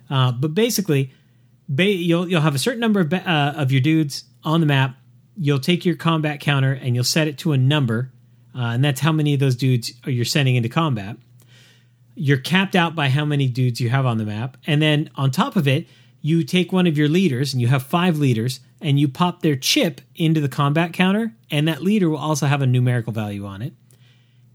Uh, 0.09 0.31
but 0.33 0.53
basically, 0.53 1.11
ba- 1.69 1.85
you'll 1.85 2.27
you'll 2.27 2.41
have 2.41 2.55
a 2.55 2.59
certain 2.59 2.81
number 2.81 2.99
of, 2.99 3.09
ba- 3.09 3.29
uh, 3.29 3.53
of 3.59 3.71
your 3.71 3.81
dudes 3.81 4.25
on 4.43 4.59
the 4.59 4.65
map. 4.65 4.97
You'll 5.37 5.59
take 5.59 5.85
your 5.85 5.95
combat 5.95 6.41
counter 6.41 6.73
and 6.73 6.93
you'll 6.93 7.05
set 7.05 7.27
it 7.27 7.37
to 7.39 7.53
a 7.53 7.57
number, 7.57 8.11
uh, 8.53 8.59
and 8.59 8.83
that's 8.83 8.99
how 8.99 9.13
many 9.13 9.33
of 9.33 9.39
those 9.39 9.55
dudes 9.55 9.93
you're 10.05 10.25
sending 10.25 10.55
into 10.57 10.69
combat. 10.69 11.15
You're 12.23 12.38
capped 12.38 12.76
out 12.76 12.93
by 12.93 13.10
how 13.10 13.26
many 13.26 13.48
dudes 13.48 13.81
you 13.81 13.89
have 13.89 14.06
on 14.06 14.19
the 14.19 14.26
map, 14.26 14.56
and 14.68 14.80
then 14.80 15.10
on 15.15 15.31
top 15.31 15.56
of 15.56 15.68
it, 15.68 15.88
you 16.22 16.43
take 16.43 16.72
one 16.72 16.85
of 16.85 16.95
your 16.95 17.10
leaders, 17.10 17.52
and 17.52 17.60
you 17.60 17.68
have 17.68 17.81
five 17.81 18.19
leaders, 18.19 18.60
and 18.80 18.99
you 18.99 19.07
pop 19.07 19.41
their 19.41 19.56
chip 19.56 20.02
into 20.15 20.39
the 20.39 20.48
combat 20.48 20.93
counter, 20.93 21.34
and 21.49 21.68
that 21.68 21.81
leader 21.81 22.11
will 22.11 22.19
also 22.19 22.45
have 22.45 22.61
a 22.61 22.68
numerical 22.68 23.11
value 23.11 23.43
on 23.43 23.64
it. 23.64 23.73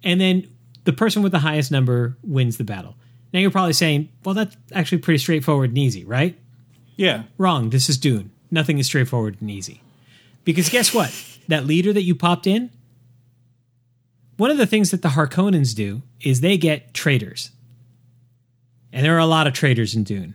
And 0.05 0.21
then 0.21 0.49
the 0.85 0.93
person 0.93 1.25
with 1.25 1.33
the 1.33 1.41
highest 1.41 1.73
number 1.73 2.17
wins 2.23 2.57
the 2.57 2.63
battle. 2.63 2.95
Now 3.33 3.41
you're 3.41 3.51
probably 3.51 3.73
saying, 3.73 4.11
well, 4.25 4.37
that's 4.37 4.57
actually 4.73 4.99
pretty 4.99 5.19
straightforward 5.19 5.71
and 5.71 5.79
easy, 5.79 6.05
right? 6.05 6.39
Yeah. 6.95 7.25
Wrong. 7.37 7.71
This 7.71 7.89
is 7.89 7.99
Dune. 7.99 8.31
Nothing 8.49 8.79
is 8.79 8.87
straightforward 8.87 9.39
and 9.41 9.51
easy. 9.51 9.83
Because 10.45 10.69
guess 10.69 10.95
what? 10.95 11.13
That 11.49 11.67
leader 11.67 11.93
that 11.93 12.03
you 12.03 12.15
popped 12.15 12.47
in, 12.47 12.71
one 14.37 14.53
of 14.53 14.57
the 14.57 14.67
things 14.67 14.93
that 14.93 15.03
the 15.03 15.09
Harkonnens 15.09 15.75
do 15.75 16.03
is 16.21 16.43
they 16.43 16.57
get 16.57 16.95
traitors. 16.95 17.51
And 18.97 19.05
there 19.05 19.14
are 19.14 19.18
a 19.18 19.27
lot 19.27 19.47
of 19.47 19.52
traitors 19.52 19.94
in 19.94 20.05
Dune. 20.05 20.35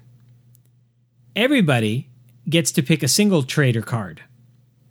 Everybody 1.36 2.10
gets 2.48 2.72
to 2.74 2.84
pick 2.84 3.02
a 3.02 3.08
single 3.08 3.42
traitor 3.42 3.82
card. 3.82 4.22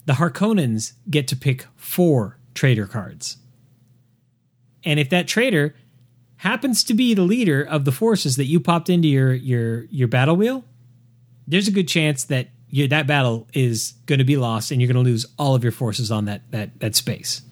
The 0.06 0.14
Harkonnens 0.14 0.94
get 1.09 1.28
to 1.28 1.36
pick 1.36 1.66
four 1.76 2.36
traitor 2.52 2.88
cards. 2.88 3.36
And 4.82 4.98
if 4.98 5.09
that 5.10 5.28
traitor 5.28 5.76
happens 6.38 6.82
to 6.82 6.94
be 6.94 7.14
the 7.14 7.22
leader 7.22 7.62
of 7.62 7.84
the 7.84 7.92
forces 7.92 8.34
that 8.38 8.47
you 8.47 8.59
popped 8.59 8.90
into 8.90 9.06
your 9.06 9.32
your 9.34 9.84
your 9.84 10.09
battle 10.09 10.34
wheel, 10.34 10.64
there's 11.47 11.68
a 11.68 11.70
good 11.70 11.86
chance 11.86 12.24
that 12.24 12.48
you, 12.70 12.88
that 12.88 13.06
battle 13.06 13.47
is 13.52 13.94
going 14.06 14.18
to 14.18 14.24
be 14.24 14.36
lost 14.36 14.72
and 14.72 14.80
you're 14.80 14.92
going 14.92 15.05
to 15.05 15.09
lose 15.09 15.26
all 15.38 15.55
of 15.55 15.62
your 15.62 15.70
forces 15.70 16.10
on 16.10 16.24
that 16.24 16.42
that 16.51 16.80
that 16.80 16.97
space. 16.97 17.42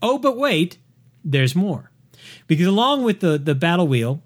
Oh, 0.00 0.16
but 0.16 0.38
wait, 0.38 0.78
there's 1.22 1.54
more. 1.54 1.90
Because 2.46 2.66
along 2.66 3.04
with 3.04 3.20
the 3.20 3.36
the 3.36 3.54
battle 3.54 3.86
wheel 3.86 4.22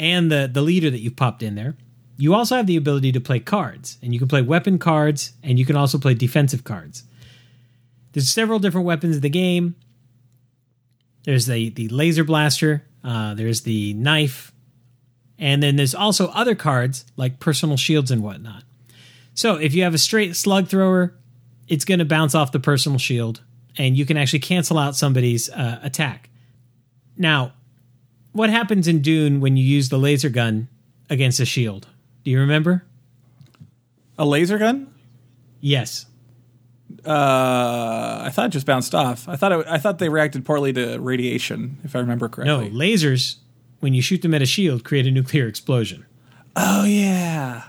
and 0.00 0.32
the 0.32 0.50
the 0.52 0.62
leader 0.62 0.90
that 0.90 0.98
you've 0.98 1.14
popped 1.14 1.42
in 1.44 1.54
there, 1.54 1.76
you 2.16 2.34
also 2.34 2.56
have 2.56 2.66
the 2.66 2.76
ability 2.76 3.12
to 3.12 3.20
play 3.20 3.38
cards, 3.38 3.98
and 4.02 4.12
you 4.12 4.18
can 4.18 4.26
play 4.26 4.42
weapon 4.42 4.78
cards, 4.78 5.34
and 5.44 5.58
you 5.58 5.66
can 5.66 5.76
also 5.76 5.98
play 5.98 6.14
defensive 6.14 6.64
cards. 6.64 7.04
There's 8.12 8.28
several 8.28 8.58
different 8.58 8.86
weapons 8.86 9.16
in 9.16 9.22
the 9.22 9.30
game. 9.30 9.76
There's 11.24 11.46
the 11.46 11.68
the 11.68 11.88
laser 11.88 12.24
blaster. 12.24 12.84
Uh, 13.04 13.34
there's 13.34 13.62
the 13.62 13.92
knife, 13.94 14.52
and 15.38 15.62
then 15.62 15.76
there's 15.76 15.94
also 15.94 16.28
other 16.28 16.54
cards 16.54 17.04
like 17.16 17.38
personal 17.38 17.76
shields 17.76 18.10
and 18.10 18.22
whatnot. 18.22 18.64
So 19.34 19.56
if 19.56 19.74
you 19.74 19.84
have 19.84 19.94
a 19.94 19.98
straight 19.98 20.34
slug 20.34 20.68
thrower, 20.68 21.14
it's 21.68 21.84
going 21.84 22.00
to 22.00 22.04
bounce 22.04 22.34
off 22.34 22.52
the 22.52 22.60
personal 22.60 22.98
shield, 22.98 23.42
and 23.76 23.96
you 23.96 24.06
can 24.06 24.16
actually 24.16 24.40
cancel 24.40 24.78
out 24.78 24.96
somebody's 24.96 25.50
uh, 25.50 25.78
attack. 25.82 26.30
Now, 27.16 27.52
what 28.32 28.50
happens 28.50 28.86
in 28.86 29.02
Dune 29.02 29.40
when 29.40 29.56
you 29.56 29.64
use 29.64 29.88
the 29.88 29.98
laser 29.98 30.28
gun 30.28 30.68
against 31.08 31.40
a 31.40 31.44
shield? 31.44 31.88
Do 32.24 32.30
you 32.30 32.38
remember? 32.38 32.84
A 34.18 34.24
laser 34.24 34.58
gun? 34.58 34.92
Yes. 35.60 36.06
Uh, 37.04 38.22
I 38.24 38.30
thought 38.32 38.46
it 38.46 38.50
just 38.50 38.66
bounced 38.66 38.94
off. 38.94 39.28
I 39.28 39.36
thought 39.36 39.52
it, 39.52 39.66
I 39.68 39.78
thought 39.78 39.98
they 39.98 40.08
reacted 40.08 40.44
poorly 40.44 40.72
to 40.74 40.98
radiation, 40.98 41.78
if 41.84 41.96
I 41.96 42.00
remember 42.00 42.28
correctly. 42.28 42.68
No, 42.68 42.76
lasers, 42.76 43.36
when 43.80 43.94
you 43.94 44.02
shoot 44.02 44.22
them 44.22 44.34
at 44.34 44.42
a 44.42 44.46
shield, 44.46 44.84
create 44.84 45.06
a 45.06 45.10
nuclear 45.10 45.46
explosion. 45.46 46.04
Oh 46.56 46.84
yeah. 46.84 47.64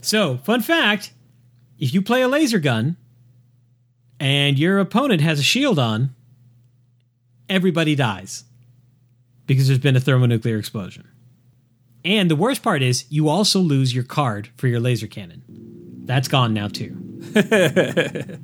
So, 0.00 0.38
fun 0.38 0.60
fact 0.60 1.12
if 1.78 1.94
you 1.94 2.02
play 2.02 2.22
a 2.22 2.28
laser 2.28 2.58
gun 2.58 2.96
and 4.18 4.58
your 4.58 4.78
opponent 4.78 5.20
has 5.20 5.38
a 5.38 5.42
shield 5.42 5.78
on, 5.78 6.14
everybody 7.48 7.94
dies 7.94 8.44
because 9.46 9.66
there's 9.66 9.78
been 9.78 9.96
a 9.96 10.00
thermonuclear 10.00 10.58
explosion. 10.58 11.08
And 12.04 12.30
the 12.30 12.36
worst 12.36 12.62
part 12.62 12.82
is, 12.82 13.04
you 13.08 13.28
also 13.28 13.60
lose 13.60 13.94
your 13.94 14.04
card 14.04 14.50
for 14.56 14.66
your 14.66 14.80
laser 14.80 15.06
cannon. 15.06 15.42
That's 16.04 16.28
gone 16.28 16.52
now, 16.52 16.68
too. 16.68 16.96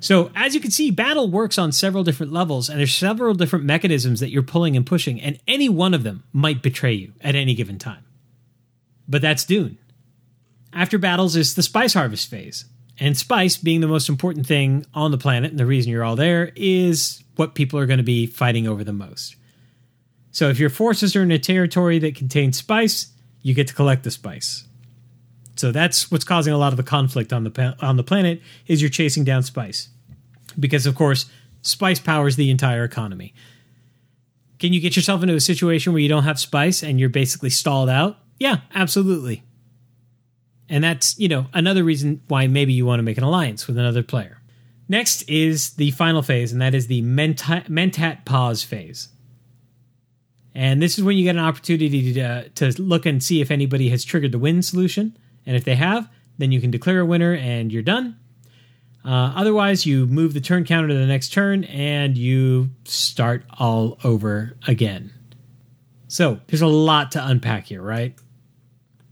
so, 0.00 0.30
as 0.34 0.54
you 0.54 0.60
can 0.60 0.70
see, 0.70 0.90
battle 0.90 1.30
works 1.30 1.56
on 1.56 1.72
several 1.72 2.04
different 2.04 2.32
levels, 2.32 2.68
and 2.68 2.78
there's 2.78 2.94
several 2.94 3.34
different 3.34 3.64
mechanisms 3.64 4.20
that 4.20 4.30
you're 4.30 4.42
pulling 4.42 4.76
and 4.76 4.84
pushing, 4.84 5.20
and 5.20 5.38
any 5.48 5.68
one 5.68 5.94
of 5.94 6.02
them 6.02 6.24
might 6.32 6.62
betray 6.62 6.92
you 6.92 7.14
at 7.22 7.34
any 7.34 7.54
given 7.54 7.78
time. 7.78 8.04
But 9.08 9.22
that's 9.22 9.44
Dune. 9.44 9.78
After 10.72 10.98
battles 10.98 11.34
is 11.34 11.54
the 11.54 11.62
spice 11.62 11.94
harvest 11.94 12.28
phase. 12.28 12.66
And 13.00 13.16
spice, 13.16 13.56
being 13.56 13.80
the 13.80 13.88
most 13.88 14.08
important 14.08 14.46
thing 14.46 14.84
on 14.92 15.12
the 15.12 15.18
planet, 15.18 15.50
and 15.50 15.58
the 15.58 15.66
reason 15.66 15.90
you're 15.90 16.04
all 16.04 16.16
there, 16.16 16.52
is 16.56 17.22
what 17.36 17.54
people 17.54 17.78
are 17.78 17.86
going 17.86 17.98
to 17.98 18.04
be 18.04 18.26
fighting 18.26 18.66
over 18.66 18.84
the 18.84 18.92
most. 18.92 19.36
So 20.38 20.48
if 20.48 20.60
your 20.60 20.70
forces 20.70 21.16
are 21.16 21.22
in 21.24 21.32
a 21.32 21.38
territory 21.40 21.98
that 21.98 22.14
contains 22.14 22.58
spice, 22.58 23.08
you 23.42 23.54
get 23.54 23.66
to 23.66 23.74
collect 23.74 24.04
the 24.04 24.12
spice. 24.12 24.68
So 25.56 25.72
that's 25.72 26.12
what's 26.12 26.22
causing 26.22 26.52
a 26.52 26.56
lot 26.56 26.72
of 26.72 26.76
the 26.76 26.84
conflict 26.84 27.32
on 27.32 27.42
the 27.42 27.76
on 27.80 27.96
the 27.96 28.04
planet 28.04 28.40
is 28.68 28.80
you're 28.80 28.88
chasing 28.88 29.24
down 29.24 29.42
spice. 29.42 29.88
Because 30.56 30.86
of 30.86 30.94
course, 30.94 31.26
spice 31.62 31.98
powers 31.98 32.36
the 32.36 32.52
entire 32.52 32.84
economy. 32.84 33.34
Can 34.60 34.72
you 34.72 34.78
get 34.78 34.94
yourself 34.94 35.24
into 35.24 35.34
a 35.34 35.40
situation 35.40 35.92
where 35.92 36.02
you 36.02 36.08
don't 36.08 36.22
have 36.22 36.38
spice 36.38 36.84
and 36.84 37.00
you're 37.00 37.08
basically 37.08 37.50
stalled 37.50 37.88
out? 37.88 38.18
Yeah, 38.38 38.58
absolutely. 38.76 39.42
And 40.68 40.84
that's, 40.84 41.18
you 41.18 41.26
know, 41.26 41.46
another 41.52 41.82
reason 41.82 42.22
why 42.28 42.46
maybe 42.46 42.72
you 42.72 42.86
want 42.86 43.00
to 43.00 43.02
make 43.04 43.18
an 43.18 43.24
alliance 43.24 43.66
with 43.66 43.76
another 43.76 44.04
player. 44.04 44.40
Next 44.88 45.28
is 45.28 45.70
the 45.70 45.90
final 45.90 46.22
phase, 46.22 46.52
and 46.52 46.62
that 46.62 46.76
is 46.76 46.86
the 46.86 47.02
Menta- 47.02 47.66
Mentat 47.66 48.24
pause 48.24 48.62
phase. 48.62 49.08
And 50.58 50.82
this 50.82 50.98
is 50.98 51.04
when 51.04 51.16
you 51.16 51.22
get 51.22 51.36
an 51.36 51.44
opportunity 51.44 52.12
to, 52.14 52.48
to 52.48 52.82
look 52.82 53.06
and 53.06 53.22
see 53.22 53.40
if 53.40 53.52
anybody 53.52 53.90
has 53.90 54.04
triggered 54.04 54.32
the 54.32 54.40
win 54.40 54.60
solution. 54.60 55.16
And 55.46 55.54
if 55.54 55.62
they 55.62 55.76
have, 55.76 56.10
then 56.36 56.50
you 56.50 56.60
can 56.60 56.72
declare 56.72 56.98
a 56.98 57.06
winner 57.06 57.32
and 57.32 57.72
you're 57.72 57.80
done. 57.80 58.18
Uh, 59.04 59.34
otherwise, 59.36 59.86
you 59.86 60.04
move 60.08 60.34
the 60.34 60.40
turn 60.40 60.64
counter 60.64 60.88
to 60.88 60.94
the 60.94 61.06
next 61.06 61.32
turn 61.32 61.62
and 61.62 62.18
you 62.18 62.70
start 62.82 63.44
all 63.56 63.98
over 64.02 64.56
again. 64.66 65.12
So 66.08 66.40
there's 66.48 66.60
a 66.60 66.66
lot 66.66 67.12
to 67.12 67.24
unpack 67.24 67.66
here, 67.66 67.80
right? 67.80 68.18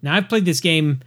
Now, 0.03 0.17
I've 0.17 0.29
played 0.29 0.47
this 0.47 0.59
game 0.59 0.99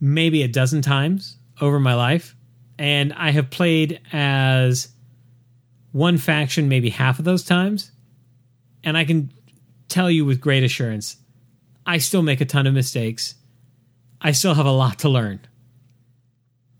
maybe 0.00 0.42
a 0.44 0.48
dozen 0.48 0.80
times 0.80 1.36
over 1.60 1.78
my 1.78 1.94
life, 1.94 2.34
and 2.78 3.12
I 3.12 3.32
have 3.32 3.50
played 3.50 4.00
as 4.14 4.88
one 5.90 6.16
faction 6.16 6.70
maybe 6.70 6.88
half 6.88 7.18
of 7.18 7.26
those 7.26 7.44
times. 7.44 7.90
And 8.84 8.96
I 8.96 9.04
can 9.04 9.30
tell 9.92 10.10
you 10.10 10.24
with 10.24 10.40
great 10.40 10.64
assurance, 10.64 11.16
I 11.86 11.98
still 11.98 12.22
make 12.22 12.40
a 12.40 12.44
ton 12.44 12.66
of 12.66 12.74
mistakes. 12.74 13.34
I 14.20 14.32
still 14.32 14.54
have 14.54 14.66
a 14.66 14.70
lot 14.72 15.00
to 15.00 15.08
learn. 15.08 15.40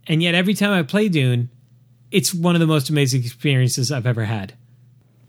And 0.07 0.23
yet, 0.23 0.35
every 0.35 0.55
time 0.55 0.73
I 0.73 0.83
play 0.83 1.09
Dune, 1.09 1.51
it's 2.11 2.35
one 2.35 2.55
of 2.55 2.61
the 2.61 2.67
most 2.67 2.91
amazing 2.91 3.23
experiences 3.25 3.93
I've 3.93 4.07
ever 4.07 4.25
had. 4.25 4.55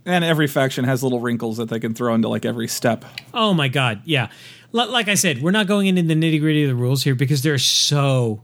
And 0.05 0.23
every 0.23 0.47
faction 0.47 0.83
has 0.85 1.01
little 1.01 1.21
wrinkles 1.21 1.57
that 1.57 1.69
they 1.69 1.79
can 1.79 1.93
throw 1.93 2.13
into 2.13 2.27
like 2.27 2.45
every 2.45 2.67
step. 2.67 3.05
Oh 3.33 3.53
my 3.53 3.67
god, 3.67 4.01
yeah. 4.05 4.29
L- 4.73 4.91
like 4.91 5.07
I 5.07 5.13
said, 5.15 5.41
we're 5.41 5.51
not 5.51 5.67
going 5.67 5.87
into 5.87 6.01
the 6.01 6.13
nitty 6.13 6.39
gritty 6.39 6.63
of 6.63 6.69
the 6.69 6.75
rules 6.75 7.03
here 7.03 7.15
because 7.15 7.41
there's 7.41 7.63
so 7.63 8.43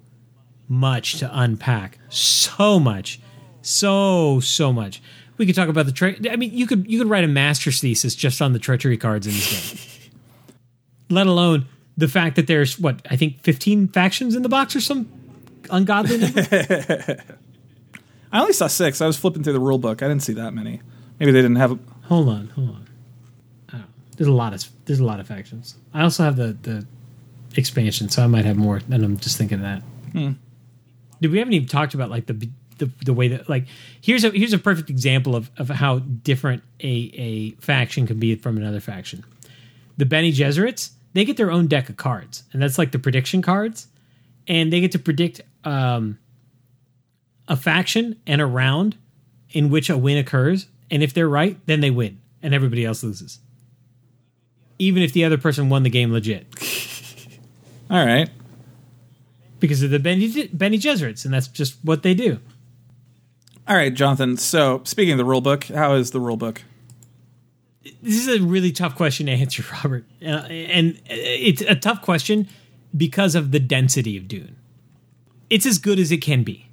much 0.67 1.17
to 1.19 1.29
unpack. 1.33 1.99
So 2.09 2.79
much, 2.79 3.19
so 3.61 4.39
so 4.39 4.71
much. 4.71 5.01
We 5.39 5.47
could 5.47 5.55
talk 5.55 5.69
about 5.69 5.87
the 5.87 5.91
tre- 5.91 6.19
I 6.29 6.35
mean, 6.35 6.53
you 6.53 6.67
could 6.67 6.89
you 6.91 6.99
could 6.99 7.09
write 7.09 7.23
a 7.23 7.27
master's 7.27 7.81
thesis 7.81 8.13
just 8.13 8.41
on 8.41 8.53
the 8.53 8.59
treachery 8.59 8.97
cards 8.97 9.25
in 9.25 9.33
this 9.33 9.49
game. 9.51 10.11
Let 11.09 11.25
alone 11.25 11.65
the 11.97 12.07
fact 12.07 12.35
that 12.35 12.45
there's 12.45 12.77
what 12.77 13.01
I 13.09 13.15
think 13.15 13.41
15 13.41 13.87
factions 13.87 14.35
in 14.35 14.43
the 14.43 14.49
box 14.49 14.75
or 14.75 14.81
some 14.81 15.09
ungodly. 15.71 16.19
I 18.31 18.41
only 18.41 18.53
saw 18.53 18.67
six. 18.67 19.01
I 19.01 19.07
was 19.07 19.17
flipping 19.17 19.43
through 19.43 19.53
the 19.53 19.59
rule 19.59 19.79
book. 19.79 20.03
I 20.03 20.07
didn't 20.07 20.21
see 20.21 20.33
that 20.33 20.53
many. 20.53 20.81
Maybe 21.19 21.31
they 21.31 21.41
didn't 21.41 21.55
have. 21.57 21.71
A- 21.71 21.79
hold 22.03 22.29
on, 22.29 22.49
hold 22.49 22.69
on. 22.69 22.85
There's 24.19 24.27
a 24.27 24.33
lot 24.33 24.53
of 24.53 24.67
there's 24.83 24.99
a 24.99 25.05
lot 25.05 25.21
of 25.21 25.27
factions. 25.29 25.75
I 25.93 26.03
also 26.03 26.23
have 26.23 26.35
the 26.35 26.57
the 26.61 26.85
expansion, 27.55 28.09
so 28.09 28.21
I 28.21 28.27
might 28.27 28.43
have 28.43 28.57
more. 28.57 28.81
And 28.91 29.05
I'm 29.05 29.17
just 29.17 29.37
thinking 29.37 29.59
of 29.59 29.61
that. 29.61 29.81
Hmm. 30.11 30.31
Dude, 31.21 31.31
we 31.31 31.37
haven't 31.37 31.53
even 31.53 31.69
talked 31.69 31.93
about 31.93 32.09
like 32.09 32.25
the 32.25 32.33
the, 32.79 32.89
the 33.05 33.13
way 33.13 33.27
that 33.29 33.49
like 33.49 33.65
here's 34.01 34.23
a 34.23 34.31
here's 34.31 34.53
a 34.53 34.57
perfect 34.57 34.89
example 34.89 35.35
of, 35.35 35.51
of 35.57 35.69
how 35.69 35.99
different 35.99 36.63
a, 36.81 37.11
a 37.13 37.51
faction 37.61 38.07
can 38.07 38.19
be 38.19 38.35
from 38.35 38.57
another 38.57 38.79
faction. 38.79 39.23
The 39.97 40.05
Bene 40.05 40.31
Gesserits, 40.31 40.91
they 41.13 41.25
get 41.25 41.37
their 41.37 41.51
own 41.51 41.67
deck 41.67 41.89
of 41.89 41.97
cards, 41.97 42.43
and 42.53 42.61
that's 42.61 42.77
like 42.77 42.91
the 42.91 42.99
prediction 42.99 43.41
cards, 43.41 43.87
and 44.47 44.71
they 44.71 44.79
get 44.79 44.91
to 44.93 44.99
predict 44.99 45.41
um, 45.65 46.17
a 47.47 47.55
faction 47.57 48.19
and 48.25 48.41
a 48.41 48.45
round 48.45 48.95
in 49.51 49.69
which 49.69 49.89
a 49.89 49.97
win 49.97 50.17
occurs, 50.17 50.67
and 50.89 51.03
if 51.03 51.13
they're 51.13 51.27
right, 51.29 51.57
then 51.65 51.81
they 51.81 51.91
win, 51.91 52.19
and 52.41 52.53
everybody 52.53 52.85
else 52.85 53.03
loses. 53.03 53.39
Even 54.77 55.03
if 55.03 55.11
the 55.11 55.25
other 55.25 55.37
person 55.37 55.67
won 55.69 55.83
the 55.83 55.89
game 55.89 56.11
legit, 56.13 56.47
All 57.89 58.05
right. 58.05 58.29
because 59.59 59.81
of 59.83 59.89
the 59.89 59.99
Bene, 59.99 60.47
Bene 60.55 60.77
Gesserits, 60.77 61.25
and 61.25 61.33
that's 61.33 61.47
just 61.47 61.75
what 61.83 62.03
they 62.03 62.13
do. 62.13 62.39
All 63.69 63.75
right, 63.75 63.93
Jonathan. 63.93 64.35
So, 64.35 64.81
speaking 64.83 65.13
of 65.13 65.19
the 65.19 65.25
rule 65.25 65.41
book, 65.41 65.65
how 65.65 65.93
is 65.93 66.11
the 66.11 66.19
rule 66.19 66.37
book? 66.37 66.63
this 68.01 68.27
is 68.27 68.41
a 68.41 68.43
really 68.43 68.71
tough 68.71 68.95
question 68.95 69.25
to 69.27 69.31
answer, 69.31 69.63
Robert, 69.83 70.05
uh, 70.21 70.45
and 70.49 70.99
it's 71.05 71.61
a 71.61 71.75
tough 71.75 72.01
question 72.01 72.47
because 72.95 73.35
of 73.35 73.51
the 73.51 73.59
density 73.59 74.17
of 74.17 74.27
Dune. 74.27 74.55
It's 75.49 75.65
as 75.65 75.77
good 75.77 75.99
as 75.99 76.11
it 76.11 76.17
can 76.17 76.43
be, 76.43 76.69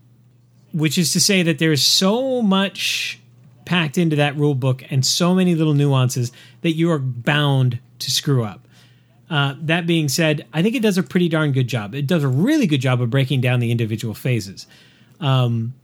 which 0.73 0.99
is 0.99 1.13
to 1.13 1.21
say 1.21 1.43
that 1.43 1.59
there's 1.59 1.83
so 1.83 2.43
much 2.43 3.21
packed 3.65 3.99
into 3.99 4.17
that 4.17 4.37
rule 4.37 4.55
book 4.55 4.85
and 4.91 5.05
so 5.05 5.35
many 5.35 5.55
little 5.55 5.75
nuances 5.75 6.31
that 6.61 6.73
you 6.73 6.91
are 6.91 6.99
bound 6.99 7.81
to 7.99 8.11
screw 8.11 8.45
up. 8.45 8.69
Uh, 9.29 9.55
that 9.61 9.87
being 9.87 10.09
said, 10.09 10.47
I 10.53 10.63
think 10.63 10.77
it 10.77 10.83
does 10.83 10.99
a 10.99 11.03
pretty 11.03 11.29
darn 11.29 11.51
good 11.53 11.67
job. 11.67 11.95
It 11.95 12.07
does 12.07 12.23
a 12.23 12.29
really 12.29 12.67
good 12.67 12.81
job 12.81 13.03
of 13.03 13.11
breaking 13.11 13.41
down 13.41 13.59
the 13.59 13.73
individual 13.73 14.15
phases. 14.15 14.67
Um, 15.19 15.75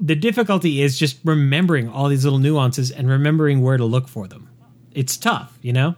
the 0.00 0.14
difficulty 0.14 0.82
is 0.82 0.98
just 0.98 1.18
remembering 1.24 1.88
all 1.88 2.08
these 2.08 2.24
little 2.24 2.38
nuances 2.38 2.90
and 2.90 3.08
remembering 3.08 3.62
where 3.62 3.76
to 3.76 3.84
look 3.84 4.08
for 4.08 4.26
them. 4.26 4.48
It's 4.92 5.16
tough, 5.16 5.58
you 5.62 5.72
know? 5.72 5.94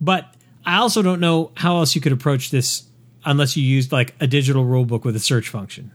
But 0.00 0.34
I 0.64 0.76
also 0.78 1.02
don't 1.02 1.20
know 1.20 1.52
how 1.56 1.76
else 1.78 1.94
you 1.94 2.00
could 2.00 2.12
approach 2.12 2.50
this 2.50 2.84
unless 3.24 3.56
you 3.56 3.62
used 3.62 3.92
like 3.92 4.14
a 4.20 4.26
digital 4.26 4.64
rule 4.64 4.84
book 4.84 5.04
with 5.04 5.14
a 5.16 5.20
search 5.20 5.48
function. 5.48 5.92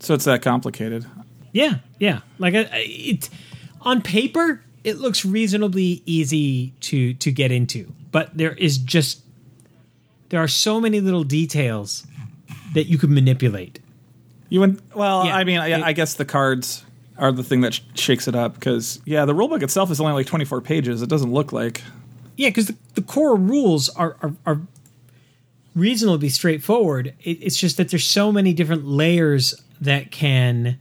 So 0.00 0.14
it's 0.14 0.24
that 0.24 0.42
complicated. 0.42 1.06
Yeah, 1.52 1.76
yeah. 1.98 2.20
Like 2.38 2.54
I- 2.54 2.68
it 2.74 3.28
on 3.80 4.02
paper, 4.02 4.62
it 4.84 4.98
looks 4.98 5.24
reasonably 5.24 6.02
easy 6.06 6.70
to 6.80 7.14
to 7.14 7.30
get 7.32 7.52
into, 7.52 7.92
but 8.10 8.36
there 8.36 8.52
is 8.54 8.78
just 8.78 9.22
there 10.30 10.40
are 10.40 10.48
so 10.48 10.80
many 10.80 11.00
little 11.00 11.24
details 11.24 12.06
that 12.74 12.84
you 12.84 12.98
could 12.98 13.10
manipulate. 13.10 13.78
You 14.52 14.60
went 14.60 14.94
well. 14.94 15.24
Yeah. 15.24 15.34
I 15.34 15.44
mean, 15.44 15.60
I, 15.60 15.82
I 15.82 15.92
guess 15.94 16.12
the 16.12 16.26
cards 16.26 16.84
are 17.16 17.32
the 17.32 17.42
thing 17.42 17.62
that 17.62 17.72
sh- 17.72 17.80
shakes 17.94 18.28
it 18.28 18.34
up 18.34 18.52
because 18.52 19.00
yeah, 19.06 19.24
the 19.24 19.32
rulebook 19.32 19.62
itself 19.62 19.90
is 19.90 19.98
only 19.98 20.12
like 20.12 20.26
twenty 20.26 20.44
four 20.44 20.60
pages. 20.60 21.00
It 21.00 21.08
doesn't 21.08 21.32
look 21.32 21.54
like. 21.54 21.80
Yeah, 22.36 22.50
because 22.50 22.66
the, 22.66 22.76
the 22.92 23.00
core 23.00 23.34
rules 23.34 23.88
are, 23.88 24.18
are 24.20 24.34
are 24.44 24.60
reasonably 25.74 26.28
straightforward. 26.28 27.14
It, 27.22 27.42
it's 27.42 27.56
just 27.56 27.78
that 27.78 27.88
there's 27.88 28.06
so 28.06 28.30
many 28.30 28.52
different 28.52 28.86
layers 28.86 29.54
that 29.80 30.10
can 30.10 30.78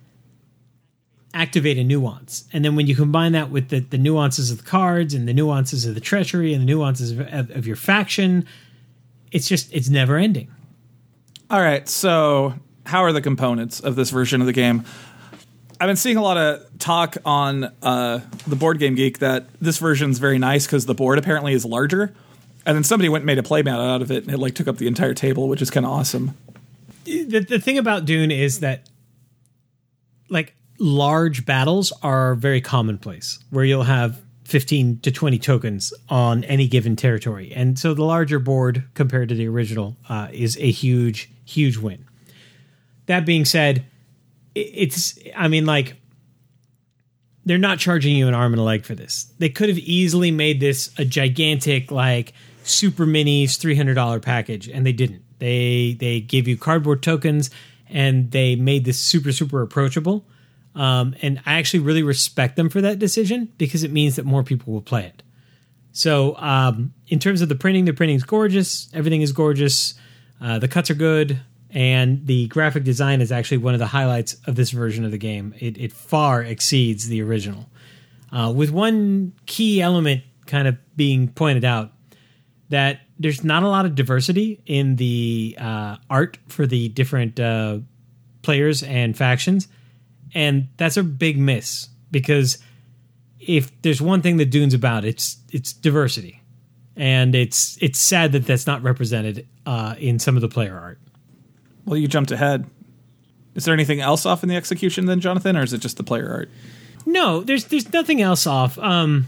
activate 1.34 1.78
a 1.78 1.84
nuance, 1.86 2.50
and 2.52 2.66
then 2.66 2.76
when 2.76 2.88
you 2.88 2.96
combine 2.98 3.32
that 3.32 3.52
with 3.52 3.70
the, 3.70 3.80
the 3.80 3.98
nuances 3.98 4.52
of 4.52 4.58
the 4.58 4.66
cards 4.66 5.14
and 5.14 5.30
the 5.30 5.34
nuances 5.34 5.86
of 5.86 5.96
the 5.96 6.02
treachery 6.02 6.52
and 6.54 6.64
the 6.64 6.66
nuances 6.66 7.12
of, 7.12 7.22
of, 7.22 7.50
of 7.52 7.66
your 7.66 7.78
faction, 7.78 8.46
it's 9.32 9.48
just 9.48 9.74
it's 9.74 9.88
never 9.88 10.18
ending. 10.18 10.52
All 11.50 11.62
right, 11.62 11.88
so 11.88 12.54
how 12.86 13.04
are 13.04 13.12
the 13.12 13.22
components 13.22 13.80
of 13.80 13.96
this 13.96 14.10
version 14.10 14.42
of 14.42 14.48
the 14.48 14.54
game? 14.54 14.84
I've 15.80 15.88
been 15.88 15.96
seeing 15.96 16.18
a 16.18 16.22
lot 16.22 16.38
of 16.38 16.78
talk 16.78 17.18
on 17.26 17.64
uh, 17.82 18.20
the 18.46 18.56
Board 18.56 18.78
Game 18.78 18.96
Geek 18.96 19.20
that 19.20 19.48
this 19.60 19.80
version's 19.80 20.20
very 20.20 20.38
nice 20.38 20.66
because 20.66 20.86
the 20.86 20.94
board 20.94 21.18
apparently 21.18 21.54
is 21.54 21.66
larger, 21.66 22.14
and 22.66 22.76
then 22.76 22.84
somebody 22.84 23.10
went 23.10 23.24
and 23.24 23.28
made 23.28 23.40
a 23.40 23.44
playmat 23.44 23.80
out 23.80 24.02
of 24.02 24.12
it, 24.12 24.24
and 24.24 24.32
it 24.34 24.38
like 24.38 24.54
took 24.54 24.68
up 24.68 24.78
the 24.78 24.88
entire 24.88 25.16
table, 25.16 25.48
which 25.48 25.62
is 25.62 25.72
kind 25.72 25.86
of 25.86 25.92
awesome. 25.92 26.38
the, 27.06 27.40
the 27.40 27.60
thing 27.60 27.80
about 27.80 28.06
Dune 28.06 28.30
is 28.30 28.60
that 28.60 28.90
like 30.30 30.54
large 30.78 31.46
battles 31.46 31.92
are 32.04 32.36
very 32.36 32.62
commonplace 32.62 33.40
where 33.50 33.66
you'll 33.66 33.84
have 33.84 34.22
15 34.46 35.00
to 35.00 35.12
20 35.12 35.40
tokens 35.40 35.94
on 36.10 36.44
any 36.44 36.68
given 36.68 36.96
territory. 36.96 37.54
And 37.56 37.80
so 37.80 37.94
the 37.94 38.04
larger 38.04 38.40
board 38.40 38.84
compared 38.96 39.30
to 39.30 39.36
the 39.36 39.48
original 39.48 39.96
uh, 40.10 40.28
is 40.32 40.58
a 40.58 40.70
huge, 40.70 41.32
huge 41.46 41.78
win. 41.78 42.06
That 43.12 43.26
being 43.26 43.44
said, 43.44 43.86
it's, 44.56 45.20
I 45.36 45.50
mean, 45.50 45.66
like, 45.66 45.98
they're 47.46 47.58
not 47.58 47.78
charging 47.78 48.16
you 48.16 48.30
an 48.30 48.34
arm 48.34 48.54
and 48.54 48.60
a 48.62 48.64
leg 48.64 48.86
for 48.86 48.96
this. 48.96 49.34
They 49.38 49.50
could 49.50 49.68
have 49.68 49.78
easily 49.80 50.32
made 50.32 50.62
this 50.62 50.98
a 50.98 51.04
gigantic, 51.04 51.92
like, 51.92 52.32
super 52.64 53.06
minis 53.06 53.58
$300 53.58 54.22
package, 54.22 54.70
and 54.70 54.86
they 54.86 54.94
didn't. 54.94 55.24
They 55.40 55.98
they 56.00 56.22
gave 56.22 56.48
you 56.48 56.56
cardboard 56.56 57.04
tokens, 57.04 57.50
and 57.90 58.32
they 58.32 58.56
made 58.56 58.86
this 58.86 58.98
super 58.98 59.34
super 59.34 59.62
approachable. 59.62 60.26
Um, 60.74 61.14
and 61.22 61.42
I 61.46 61.56
actually 61.56 61.82
really 61.82 62.04
respect 62.04 62.56
them 62.56 62.70
for 62.70 62.80
that 62.80 62.98
decision 62.98 63.52
because 63.58 63.84
it 63.84 63.92
means 63.92 64.16
that 64.16 64.26
more 64.26 64.44
people 64.44 64.72
will 64.72 64.82
play 64.82 65.04
it. 65.04 65.22
So, 65.92 66.38
um, 66.38 66.94
in 67.08 67.20
terms 67.20 67.42
of 67.42 67.50
the 67.50 67.56
printing, 67.56 67.84
the 67.84 67.92
printing's 67.92 68.24
gorgeous. 68.24 68.88
Everything 68.94 69.22
is 69.22 69.34
gorgeous. 69.34 69.96
Uh, 70.40 70.60
the 70.60 70.70
cuts 70.70 70.90
are 70.90 70.96
good, 70.96 71.42
and 71.72 72.26
the 72.28 72.48
graphic 72.48 72.84
design 72.84 73.22
is 73.22 73.32
actually 73.32 73.58
one 73.58 73.74
of 73.74 73.80
the 73.80 73.88
highlights 73.88 74.36
of 74.46 74.56
this 74.56 74.72
version 74.72 75.06
of 75.06 75.12
the 75.12 75.18
game. 75.18 75.54
It, 75.60 75.78
it 75.78 75.94
far 75.94 76.44
exceeds 76.44 77.08
the 77.08 77.22
original, 77.22 77.70
uh, 78.32 78.52
with 78.56 78.72
one 78.72 79.34
key 79.46 79.82
element 79.82 80.24
kind 80.46 80.68
of 80.68 80.78
being 80.96 81.30
pointed 81.30 81.64
out 81.64 81.92
that 82.70 83.02
there's 83.20 83.44
not 83.44 83.64
a 83.64 83.68
lot 83.68 83.86
of 83.86 83.96
diversity 83.96 84.62
in 84.66 84.96
the 84.96 85.56
uh, 85.60 85.98
art 86.10 86.38
for 86.48 86.66
the 86.66 86.90
different 86.90 87.40
uh, 87.40 87.80
players 88.42 88.84
and 88.84 89.18
factions, 89.18 89.68
and 90.34 90.68
that's 90.78 90.98
a 90.98 91.04
big 91.04 91.38
miss 91.38 91.90
because 92.12 92.58
if 93.40 93.82
there's 93.82 94.02
one 94.02 94.22
thing 94.22 94.38
that 94.38 94.52
Dune's 94.52 94.74
about, 94.74 95.06
it's 95.06 95.38
it's 95.52 95.74
diversity, 95.74 96.42
and 96.96 97.34
it's 97.36 97.78
it's 97.82 98.00
sad 98.00 98.32
that 98.34 98.46
that's 98.46 98.68
not 98.68 98.84
represented 98.84 99.48
uh, 99.66 99.96
in 99.98 100.20
some 100.20 100.36
of 100.36 100.42
the 100.42 100.50
player 100.50 100.78
art. 100.78 101.00
Well, 101.86 101.98
you 101.98 102.08
jumped 102.08 102.32
ahead. 102.32 102.70
Is 103.56 103.66
there 103.66 103.74
anything 103.74 104.00
else 104.00 104.26
off 104.26 104.44
in 104.44 104.50
the 104.50 104.56
execution 104.56 105.06
then, 105.06 105.20
Jonathan, 105.20 105.58
or 105.58 105.64
is 105.64 105.74
it 105.74 105.80
just 105.80 105.98
the 105.98 106.04
player 106.04 106.32
art? 106.32 106.50
No, 107.06 107.42
there's 107.42 107.66
there's 107.66 107.92
nothing 107.92 108.22
else 108.22 108.48
off. 108.48 108.78
Um, 108.80 109.28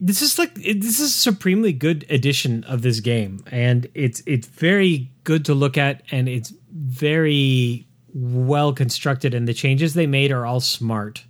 this 0.00 0.20
is 0.20 0.38
like 0.38 0.54
this 0.54 1.00
is 1.00 1.00
a 1.00 1.08
supremely 1.08 1.72
good 1.72 2.04
edition 2.10 2.64
of 2.64 2.82
this 2.82 3.00
game, 3.00 3.44
and 3.50 3.88
it's 3.94 4.22
it's 4.26 4.46
very 4.46 5.10
good 5.24 5.44
to 5.46 5.54
look 5.54 5.78
at, 5.78 6.02
and 6.10 6.28
it's 6.28 6.52
very 6.70 7.86
well 8.12 8.72
constructed, 8.72 9.34
and 9.34 9.48
the 9.48 9.54
changes 9.54 9.94
they 9.94 10.06
made 10.06 10.30
are 10.30 10.44
all 10.44 10.60
smart. 10.60 11.24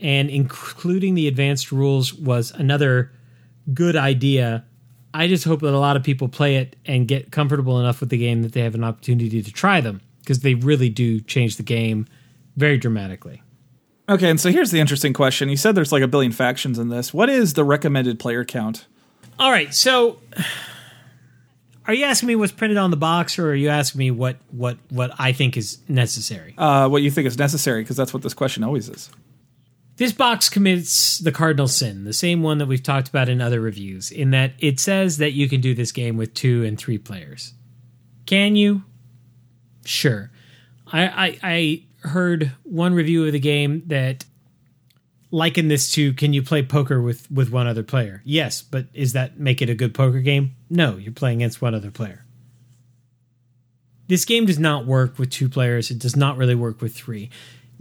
And 0.00 0.30
including 0.30 1.14
the 1.14 1.28
advanced 1.28 1.70
rules 1.70 2.12
was 2.12 2.50
another 2.50 3.12
good 3.72 3.94
idea. 3.94 4.64
I 5.14 5.28
just 5.28 5.44
hope 5.44 5.60
that 5.60 5.74
a 5.74 5.78
lot 5.78 5.96
of 5.96 6.02
people 6.02 6.28
play 6.28 6.56
it 6.56 6.76
and 6.86 7.06
get 7.06 7.30
comfortable 7.30 7.78
enough 7.78 8.00
with 8.00 8.08
the 8.08 8.18
game 8.18 8.42
that 8.42 8.52
they 8.52 8.60
have 8.60 8.74
an 8.74 8.84
opportunity 8.84 9.42
to 9.42 9.52
try 9.52 9.80
them 9.80 10.00
because 10.20 10.40
they 10.40 10.54
really 10.54 10.88
do 10.88 11.20
change 11.20 11.56
the 11.56 11.62
game 11.62 12.06
very 12.56 12.78
dramatically. 12.78 13.42
Okay, 14.08 14.28
and 14.28 14.40
so 14.40 14.50
here's 14.50 14.70
the 14.70 14.80
interesting 14.80 15.12
question. 15.12 15.48
You 15.48 15.56
said 15.56 15.74
there's 15.74 15.92
like 15.92 16.02
a 16.02 16.08
billion 16.08 16.32
factions 16.32 16.78
in 16.78 16.88
this. 16.88 17.14
What 17.14 17.28
is 17.28 17.54
the 17.54 17.64
recommended 17.64 18.18
player 18.18 18.44
count? 18.44 18.86
All 19.38 19.50
right, 19.50 19.72
so 19.72 20.20
are 21.86 21.94
you 21.94 22.04
asking 22.04 22.28
me 22.28 22.36
what's 22.36 22.52
printed 22.52 22.78
on 22.78 22.90
the 22.90 22.96
box, 22.96 23.38
or 23.38 23.50
are 23.50 23.54
you 23.54 23.68
asking 23.68 23.98
me 23.98 24.10
what 24.10 24.36
what 24.50 24.78
what 24.90 25.12
I 25.18 25.32
think 25.32 25.56
is 25.56 25.78
necessary? 25.88 26.54
Uh, 26.58 26.88
what 26.88 27.02
you 27.02 27.10
think 27.10 27.26
is 27.26 27.38
necessary, 27.38 27.82
because 27.82 27.96
that's 27.96 28.12
what 28.12 28.22
this 28.22 28.34
question 28.34 28.64
always 28.64 28.88
is. 28.88 29.10
This 30.02 30.10
box 30.10 30.48
commits 30.48 31.18
the 31.18 31.30
cardinal 31.30 31.68
sin, 31.68 32.02
the 32.02 32.12
same 32.12 32.42
one 32.42 32.58
that 32.58 32.66
we've 32.66 32.82
talked 32.82 33.08
about 33.08 33.28
in 33.28 33.40
other 33.40 33.60
reviews, 33.60 34.10
in 34.10 34.32
that 34.32 34.54
it 34.58 34.80
says 34.80 35.18
that 35.18 35.30
you 35.30 35.48
can 35.48 35.60
do 35.60 35.76
this 35.76 35.92
game 35.92 36.16
with 36.16 36.34
two 36.34 36.64
and 36.64 36.76
three 36.76 36.98
players. 36.98 37.54
Can 38.26 38.56
you? 38.56 38.82
Sure. 39.84 40.32
I, 40.92 41.06
I, 41.06 41.38
I 41.44 41.82
heard 42.08 42.50
one 42.64 42.94
review 42.94 43.24
of 43.26 43.32
the 43.32 43.38
game 43.38 43.84
that 43.86 44.24
likened 45.30 45.70
this 45.70 45.92
to 45.92 46.12
can 46.14 46.32
you 46.32 46.42
play 46.42 46.64
poker 46.64 47.00
with 47.00 47.30
with 47.30 47.50
one 47.50 47.66
other 47.66 47.82
player 47.82 48.20
yes 48.22 48.60
but 48.60 48.84
is 48.92 49.14
that 49.14 49.38
make 49.38 49.62
it 49.62 49.70
a 49.70 49.74
good 49.74 49.94
poker 49.94 50.20
game 50.20 50.54
no 50.68 50.98
you're 50.98 51.10
playing 51.10 51.38
against 51.38 51.62
one 51.62 51.74
other 51.74 51.90
player 51.90 52.26
this 54.08 54.26
game 54.26 54.44
does 54.44 54.58
not 54.58 54.84
work 54.84 55.18
with 55.18 55.30
two 55.30 55.48
players 55.48 55.90
it 55.90 55.98
does 55.98 56.14
not 56.14 56.36
really 56.36 56.54
work 56.54 56.82
with 56.82 56.94
three 56.94 57.30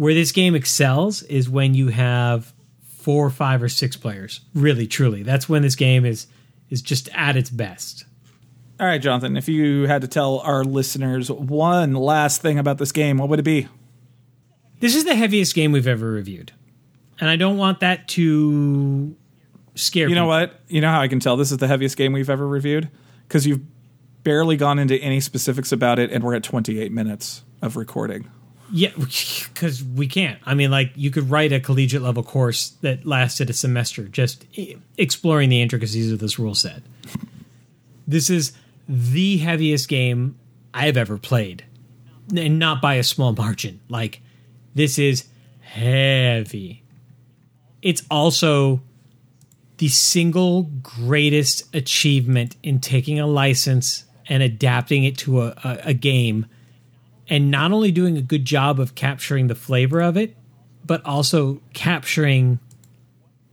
where 0.02 0.14
this 0.16 0.32
game 0.32 0.56
excels 0.56 1.22
is 1.24 1.48
when 1.50 1.74
you 1.74 1.90
have 1.90 2.54
four 2.84 3.30
five 3.30 3.62
or 3.62 3.70
six 3.70 3.96
players 3.98 4.42
really 4.54 4.88
truly 4.88 5.24
that's 5.24 5.48
when 5.50 5.62
this 5.62 5.76
game 5.76 6.06
is 6.06 6.28
is 6.70 6.82
just 6.82 7.10
at 7.14 7.36
its 7.36 7.50
best 7.50 8.06
All 8.80 8.88
right, 8.88 9.02
Jonathan, 9.02 9.38
if 9.38 9.48
you 9.48 9.86
had 9.86 10.02
to 10.02 10.08
tell 10.08 10.40
our 10.40 10.64
listeners 10.64 11.30
one 11.30 11.94
last 11.94 12.42
thing 12.42 12.58
about 12.58 12.80
this 12.80 12.92
game, 12.92 13.18
what 13.18 13.30
would 13.30 13.38
it 13.38 13.44
be? 13.44 13.68
This 14.80 14.96
is 14.96 15.04
the 15.06 15.14
heaviest 15.14 15.54
game 15.54 15.72
we've 15.72 15.86
ever 15.88 16.10
reviewed. 16.12 16.52
And 17.20 17.30
I 17.30 17.36
don't 17.36 17.58
want 17.58 17.82
that 17.82 18.08
to 18.18 19.16
scare 19.76 20.10
You 20.10 20.16
know 20.16 20.22
people. 20.22 20.28
what? 20.30 20.60
You 20.68 20.82
know 20.82 20.90
how 20.90 21.00
I 21.00 21.08
can 21.08 21.20
tell 21.20 21.38
this 21.38 21.52
is 21.52 21.60
the 21.60 21.68
heaviest 21.68 21.96
game 21.96 22.12
we've 22.14 22.30
ever 22.32 22.48
reviewed? 22.48 22.90
Because 23.28 23.46
you've 23.46 23.62
barely 24.24 24.58
gone 24.58 24.80
into 24.80 24.96
any 24.98 25.20
specifics 25.20 25.72
about 25.72 26.00
it, 26.00 26.12
and 26.12 26.24
we're 26.24 26.34
at 26.34 26.42
28 26.44 26.92
minutes 26.92 27.44
of 27.62 27.76
recording. 27.76 28.32
Yeah, 28.72 28.92
because 28.98 29.84
we 29.84 30.08
can't. 30.08 30.40
I 30.46 30.54
mean, 30.54 30.72
like, 30.72 30.92
you 30.96 31.12
could 31.12 31.30
write 31.30 31.52
a 31.52 31.60
collegiate 31.60 32.02
level 32.02 32.24
course 32.24 32.70
that 32.82 33.06
lasted 33.06 33.50
a 33.50 33.54
semester 33.54 34.08
just 34.08 34.46
exploring 34.98 35.50
the 35.50 35.62
intricacies 35.62 36.12
of 36.12 36.20
this 36.20 36.40
rule 36.40 36.56
set. 36.56 36.82
This 38.08 38.30
is 38.30 38.54
the 38.88 39.38
heaviest 39.38 39.88
game 39.88 40.38
I've 40.74 40.98
ever 40.98 41.18
played, 41.18 41.66
and 42.36 42.60
not 42.60 42.82
by 42.82 42.96
a 42.96 43.04
small 43.04 43.34
margin. 43.34 43.82
Like, 43.90 44.22
this 44.74 44.98
is 44.98 45.26
heavy. 45.62 46.84
It's 47.82 48.04
also 48.10 48.82
the 49.78 49.88
single 49.88 50.64
greatest 50.64 51.74
achievement 51.76 52.56
in 52.62 52.80
taking 52.80 53.20
a 53.20 53.26
license 53.26 54.06
and 54.28 54.44
adapting 54.44 55.04
it 55.04 55.18
to 55.18 55.42
a, 55.42 55.48
a, 55.64 55.80
a 55.86 55.94
game 55.94 56.46
and 57.30 57.52
not 57.52 57.72
only 57.72 57.92
doing 57.92 58.18
a 58.18 58.22
good 58.22 58.46
job 58.46 58.80
of 58.80 58.96
capturing 58.96 59.48
the 59.48 59.56
flavor 59.56 60.02
of 60.02 60.18
it, 60.18 60.36
but 60.86 61.06
also 61.06 61.62
capturing 61.74 62.60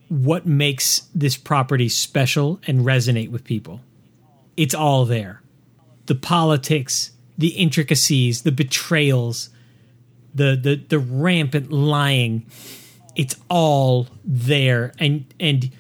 what 0.09 0.47
makes 0.47 1.09
this 1.15 1.37
property 1.37 1.89
special 1.89 2.61
and 2.67 2.81
resonate 2.81 3.31
with 3.31 3.45
people. 3.45 3.81
It's 4.57 4.75
all 4.75 5.05
there. 5.05 5.43
The 6.07 6.15
politics, 6.15 7.13
the 7.37 7.49
intricacies, 7.49 8.43
the 8.43 8.53
betrayals, 8.53 9.51
the 10.35 10.59
the 10.61 10.77
the 10.77 10.99
rampant 10.99 11.71
lying, 11.71 12.47
it's 13.15 13.37
all 13.49 14.09
there. 14.25 14.93
And 14.99 15.27
and 15.39 15.71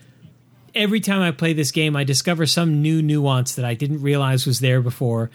every 0.74 1.01
time 1.01 1.23
I 1.23 1.31
play 1.31 1.55
this 1.55 1.70
game, 1.70 1.97
I 1.97 2.05
discover 2.05 2.47
some 2.47 2.82
new 2.82 3.01
nuance 3.01 3.55
that 3.55 3.65
I 3.65 3.74
didn't 3.74 4.02
realize 4.02 4.47
was 4.47 4.60
there 4.60 4.82
before 4.82 5.31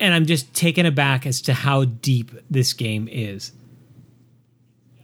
and 0.00 0.14
I'm 0.14 0.26
just 0.26 0.52
taken 0.54 0.86
aback 0.86 1.26
as 1.26 1.40
to 1.42 1.54
how 1.54 1.84
deep 1.84 2.32
this 2.50 2.72
game 2.72 3.08
is. 3.10 3.52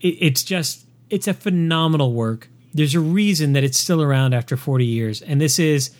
It, 0.00 0.16
it's 0.20 0.42
just 0.42 0.86
it's 1.10 1.28
a 1.28 1.34
phenomenal 1.34 2.12
work. 2.12 2.48
There's 2.74 2.94
a 2.94 3.00
reason 3.00 3.52
that 3.52 3.62
it's 3.62 3.78
still 3.78 4.02
around 4.02 4.34
after 4.34 4.56
40 4.56 4.84
years, 4.84 5.22
and 5.22 5.40
this 5.40 5.58
is 5.58 5.90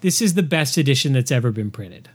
this 0.00 0.22
is 0.22 0.34
the 0.34 0.42
best 0.42 0.78
edition 0.78 1.12
that's 1.12 1.30
ever 1.30 1.50
been 1.50 1.70
printed. 1.70 2.08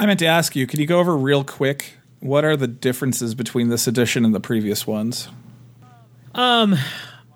I 0.00 0.06
meant 0.06 0.18
to 0.20 0.26
ask 0.26 0.56
you, 0.56 0.66
can 0.66 0.80
you 0.80 0.86
go 0.86 0.98
over 0.98 1.16
real 1.16 1.44
quick 1.44 1.98
what 2.20 2.44
are 2.44 2.56
the 2.56 2.66
differences 2.66 3.34
between 3.34 3.68
this 3.68 3.86
edition 3.86 4.24
and 4.24 4.34
the 4.34 4.40
previous 4.40 4.86
ones? 4.86 5.28
Um, 6.34 6.76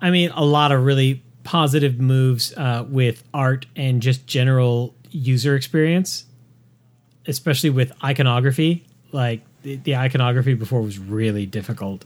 I 0.01 0.11
mean, 0.11 0.31
a 0.31 0.43
lot 0.43 0.71
of 0.71 0.83
really 0.83 1.23
positive 1.43 1.99
moves 1.99 2.53
uh, 2.55 2.85
with 2.87 3.23
art 3.33 3.65
and 3.75 4.01
just 4.01 4.27
general 4.27 4.95
user 5.09 5.55
experience, 5.55 6.25
especially 7.27 7.69
with 7.69 7.91
iconography. 8.03 8.85
Like 9.11 9.41
the, 9.61 9.77
the 9.77 9.95
iconography 9.95 10.53
before 10.53 10.81
was 10.81 10.99
really 10.99 11.45
difficult. 11.45 12.05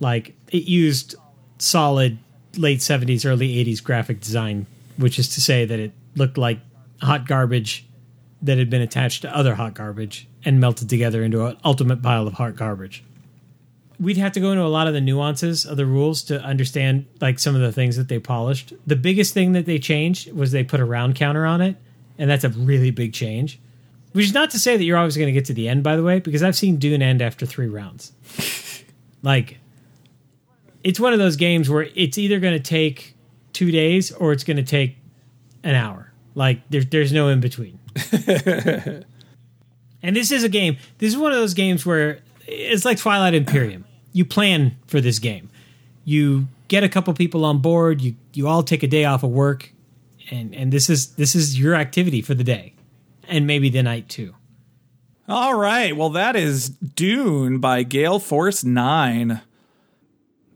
Like 0.00 0.34
it 0.50 0.64
used 0.64 1.14
solid 1.58 2.18
late 2.56 2.80
70s, 2.80 3.24
early 3.24 3.64
80s 3.64 3.82
graphic 3.82 4.20
design, 4.20 4.66
which 4.96 5.18
is 5.18 5.28
to 5.34 5.40
say 5.40 5.64
that 5.64 5.78
it 5.78 5.92
looked 6.16 6.38
like 6.38 6.58
hot 7.00 7.26
garbage 7.26 7.86
that 8.42 8.58
had 8.58 8.70
been 8.70 8.82
attached 8.82 9.22
to 9.22 9.36
other 9.36 9.54
hot 9.54 9.74
garbage 9.74 10.26
and 10.44 10.58
melted 10.58 10.88
together 10.88 11.22
into 11.22 11.44
an 11.46 11.56
ultimate 11.64 12.02
pile 12.02 12.26
of 12.26 12.34
hot 12.34 12.56
garbage 12.56 13.04
we'd 14.00 14.16
have 14.16 14.32
to 14.32 14.40
go 14.40 14.50
into 14.50 14.64
a 14.64 14.66
lot 14.66 14.88
of 14.88 14.94
the 14.94 15.00
nuances 15.00 15.66
of 15.66 15.76
the 15.76 15.84
rules 15.84 16.22
to 16.22 16.42
understand 16.42 17.06
like 17.20 17.38
some 17.38 17.54
of 17.54 17.60
the 17.60 17.70
things 17.70 17.96
that 17.96 18.08
they 18.08 18.18
polished. 18.18 18.72
The 18.86 18.96
biggest 18.96 19.34
thing 19.34 19.52
that 19.52 19.66
they 19.66 19.78
changed 19.78 20.32
was 20.32 20.50
they 20.50 20.64
put 20.64 20.80
a 20.80 20.84
round 20.84 21.14
counter 21.14 21.44
on 21.44 21.60
it, 21.60 21.76
and 22.18 22.28
that's 22.30 22.44
a 22.44 22.48
really 22.48 22.90
big 22.90 23.12
change. 23.12 23.60
Which 24.12 24.24
is 24.26 24.34
not 24.34 24.50
to 24.50 24.58
say 24.58 24.76
that 24.76 24.84
you're 24.84 24.98
always 24.98 25.16
going 25.16 25.28
to 25.28 25.32
get 25.32 25.44
to 25.46 25.54
the 25.54 25.68
end, 25.68 25.82
by 25.82 25.96
the 25.96 26.02
way, 26.02 26.18
because 26.18 26.42
I've 26.42 26.56
seen 26.56 26.76
Dune 26.76 27.00
end 27.00 27.22
after 27.22 27.46
three 27.46 27.68
rounds. 27.68 28.12
like, 29.22 29.58
it's 30.82 30.98
one 30.98 31.12
of 31.12 31.18
those 31.18 31.36
games 31.36 31.70
where 31.70 31.88
it's 31.94 32.18
either 32.18 32.40
going 32.40 32.54
to 32.54 32.60
take 32.60 33.14
two 33.52 33.70
days 33.70 34.10
or 34.10 34.32
it's 34.32 34.42
going 34.42 34.56
to 34.56 34.64
take 34.64 34.96
an 35.62 35.74
hour. 35.74 36.12
Like, 36.34 36.60
there's 36.70 36.86
there's 36.86 37.12
no 37.12 37.28
in 37.28 37.40
between. 37.40 37.78
And 40.02 40.16
this 40.16 40.30
is 40.30 40.44
a 40.44 40.48
game. 40.48 40.76
This 40.98 41.12
is 41.12 41.18
one 41.18 41.32
of 41.32 41.38
those 41.38 41.54
games 41.54 41.84
where 41.84 42.20
it's 42.46 42.84
like 42.84 42.98
Twilight 42.98 43.34
Imperium. 43.34 43.84
You 44.12 44.24
plan 44.24 44.76
for 44.86 45.00
this 45.00 45.18
game. 45.18 45.50
You 46.04 46.48
get 46.68 46.82
a 46.82 46.88
couple 46.88 47.12
people 47.14 47.44
on 47.44 47.58
board. 47.58 48.00
You 48.00 48.16
you 48.32 48.48
all 48.48 48.62
take 48.62 48.82
a 48.82 48.86
day 48.86 49.04
off 49.04 49.22
of 49.22 49.30
work, 49.30 49.72
and 50.30 50.54
and 50.54 50.72
this 50.72 50.88
is 50.88 51.08
this 51.14 51.34
is 51.34 51.58
your 51.58 51.74
activity 51.74 52.22
for 52.22 52.34
the 52.34 52.44
day, 52.44 52.74
and 53.28 53.46
maybe 53.46 53.68
the 53.68 53.82
night 53.82 54.08
too. 54.08 54.34
All 55.28 55.54
right. 55.54 55.96
Well, 55.96 56.10
that 56.10 56.34
is 56.34 56.70
Dune 56.70 57.58
by 57.58 57.84
Gale 57.84 58.18
Force 58.18 58.64
9. 58.64 59.40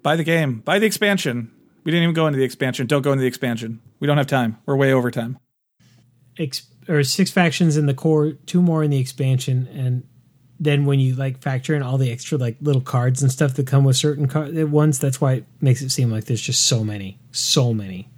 Buy 0.03 0.17
the 0.17 0.25
game. 0.25 0.61
Buy 0.61 0.79
the 0.79 0.87
expansion. 0.87 1.51
We 1.85 1.93
didn't 1.93 2.05
even 2.05 2.15
go 2.15 2.27
into 2.27 2.39
the 2.39 2.45
expansion. 2.45 2.87
Don't 2.87 3.03
go 3.03 3.13
into 3.13 3.23
the 3.23 3.29
expansion. 3.29 3.81
We 4.01 4.07
don't 4.07 4.17
have 4.17 4.27
time. 4.27 4.59
We're 4.67 4.77
way 4.77 4.93
over 4.93 5.11
time. 5.11 5.39
Ex- 6.39 6.67
or 6.89 7.03
six 7.05 7.31
factions 7.31 7.77
in 7.77 7.87
the 7.87 7.95
core, 7.95 8.33
two 8.33 8.61
more 8.61 8.83
in 8.83 8.91
the 8.91 8.99
expansion, 8.99 9.69
and 9.73 10.07
then 10.61 10.85
when 10.85 11.01
you 11.01 11.15
like 11.15 11.43
factor 11.43 11.75
in 11.75 11.83
all 11.83 11.99
the 11.99 12.11
extra 12.11 12.39
like 12.39 12.57
little 12.61 12.83
cards 12.83 13.23
and 13.23 13.31
stuff 13.31 13.55
that 13.55 13.67
come 13.67 13.85
with 13.85 13.97
certain 13.97 14.29
car- 14.29 14.49
ones, 14.67 14.99
that's 14.99 15.21
why 15.21 15.35
it 15.35 15.45
makes 15.61 15.83
it 15.83 15.91
seem 15.91 16.11
like 16.11 16.25
there's 16.25 16.41
just 16.41 16.65
so 16.67 16.85
many, 16.85 17.19
so 17.33 17.73
many. 17.73 18.09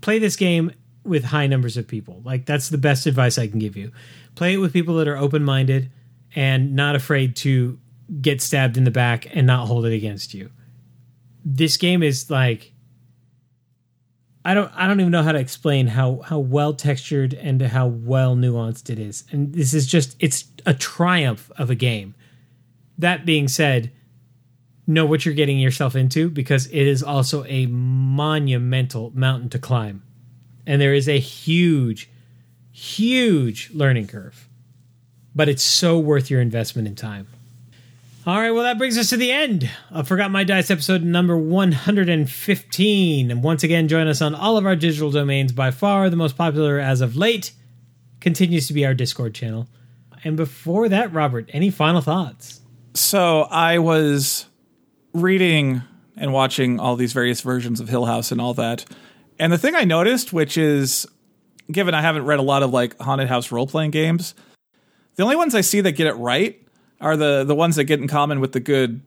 Play 0.00 0.18
this 0.18 0.36
game 0.36 0.72
with 1.04 1.24
high 1.24 1.46
numbers 1.46 1.76
of 1.76 1.88
people. 1.88 2.20
Like 2.24 2.46
that's 2.46 2.68
the 2.68 2.78
best 2.78 3.06
advice 3.06 3.38
I 3.38 3.48
can 3.48 3.58
give 3.58 3.76
you. 3.76 3.92
Play 4.34 4.54
it 4.54 4.58
with 4.58 4.72
people 4.72 4.96
that 4.96 5.08
are 5.08 5.16
open 5.16 5.42
minded 5.42 5.90
and 6.34 6.74
not 6.74 6.94
afraid 6.94 7.36
to 7.36 7.78
get 8.20 8.40
stabbed 8.40 8.76
in 8.76 8.84
the 8.84 8.90
back 8.90 9.26
and 9.34 9.46
not 9.46 9.66
hold 9.66 9.86
it 9.86 9.92
against 9.92 10.34
you. 10.34 10.50
This 11.44 11.76
game 11.76 12.02
is 12.02 12.30
like 12.30 12.72
I 14.44 14.54
don't 14.54 14.72
I 14.74 14.86
don't 14.86 15.00
even 15.00 15.12
know 15.12 15.22
how 15.22 15.32
to 15.32 15.38
explain 15.38 15.86
how 15.88 16.20
how 16.24 16.38
well 16.38 16.74
textured 16.74 17.34
and 17.34 17.62
how 17.62 17.86
well 17.86 18.36
nuanced 18.36 18.90
it 18.90 18.98
is. 18.98 19.24
And 19.30 19.52
this 19.52 19.72
is 19.74 19.86
just 19.86 20.16
it's 20.18 20.44
a 20.66 20.74
triumph 20.74 21.50
of 21.56 21.70
a 21.70 21.74
game. 21.74 22.14
That 22.98 23.24
being 23.24 23.48
said, 23.48 23.92
know 24.86 25.06
what 25.06 25.24
you're 25.24 25.34
getting 25.34 25.58
yourself 25.58 25.94
into 25.94 26.28
because 26.28 26.66
it 26.66 26.86
is 26.86 27.02
also 27.02 27.44
a 27.46 27.66
monumental 27.66 29.12
mountain 29.14 29.48
to 29.50 29.58
climb. 29.58 30.02
And 30.66 30.80
there 30.80 30.94
is 30.94 31.08
a 31.08 31.18
huge 31.18 32.08
huge 32.70 33.70
learning 33.72 34.06
curve. 34.06 34.48
but 35.34 35.48
it's 35.48 35.62
so 35.62 35.98
worth 35.98 36.30
your 36.30 36.40
investment 36.40 36.86
in 36.86 36.94
time. 36.94 37.26
All 38.26 38.36
right, 38.38 38.50
well, 38.50 38.64
that 38.64 38.78
brings 38.78 38.96
us 38.98 39.08
to 39.10 39.16
the 39.16 39.32
end 39.32 39.68
of 39.90 40.06
Forgot 40.06 40.30
My 40.30 40.44
Dice 40.44 40.70
episode 40.70 41.02
number 41.02 41.36
115. 41.36 43.30
And 43.30 43.42
once 43.42 43.62
again, 43.62 43.88
join 43.88 44.06
us 44.06 44.22
on 44.22 44.34
all 44.34 44.56
of 44.56 44.66
our 44.66 44.76
digital 44.76 45.10
domains. 45.10 45.52
By 45.52 45.70
far, 45.70 46.08
the 46.10 46.16
most 46.16 46.36
popular 46.36 46.78
as 46.78 47.00
of 47.00 47.16
late 47.16 47.52
continues 48.20 48.66
to 48.68 48.74
be 48.74 48.84
our 48.86 48.94
Discord 48.94 49.34
channel. 49.34 49.68
And 50.22 50.36
before 50.36 50.88
that, 50.88 51.12
Robert, 51.12 51.48
any 51.52 51.70
final 51.70 52.00
thoughts? 52.00 52.60
So 52.94 53.42
I 53.42 53.78
was 53.78 54.46
reading 55.12 55.82
and 56.16 56.32
watching 56.32 56.78
all 56.78 56.94
these 56.96 57.12
various 57.12 57.40
versions 57.40 57.80
of 57.80 57.88
Hill 57.88 58.04
House 58.04 58.30
and 58.30 58.40
all 58.40 58.54
that. 58.54 58.84
And 59.38 59.52
the 59.52 59.58
thing 59.58 59.74
I 59.74 59.84
noticed, 59.84 60.32
which 60.32 60.56
is 60.56 61.06
given 61.70 61.94
I 61.94 62.02
haven't 62.02 62.24
read 62.24 62.38
a 62.38 62.42
lot 62.42 62.62
of 62.62 62.70
like 62.70 62.98
haunted 63.00 63.28
house 63.28 63.50
role 63.52 63.66
playing 63.66 63.90
games, 63.90 64.34
the 65.16 65.22
only 65.22 65.36
ones 65.36 65.54
I 65.54 65.60
see 65.60 65.80
that 65.80 65.92
get 65.92 66.06
it 66.06 66.14
right 66.14 66.60
are 67.00 67.16
the 67.16 67.44
the 67.44 67.54
ones 67.54 67.76
that 67.76 67.84
get 67.84 68.00
in 68.00 68.08
common 68.08 68.40
with 68.40 68.52
the 68.52 68.60
good 68.60 69.00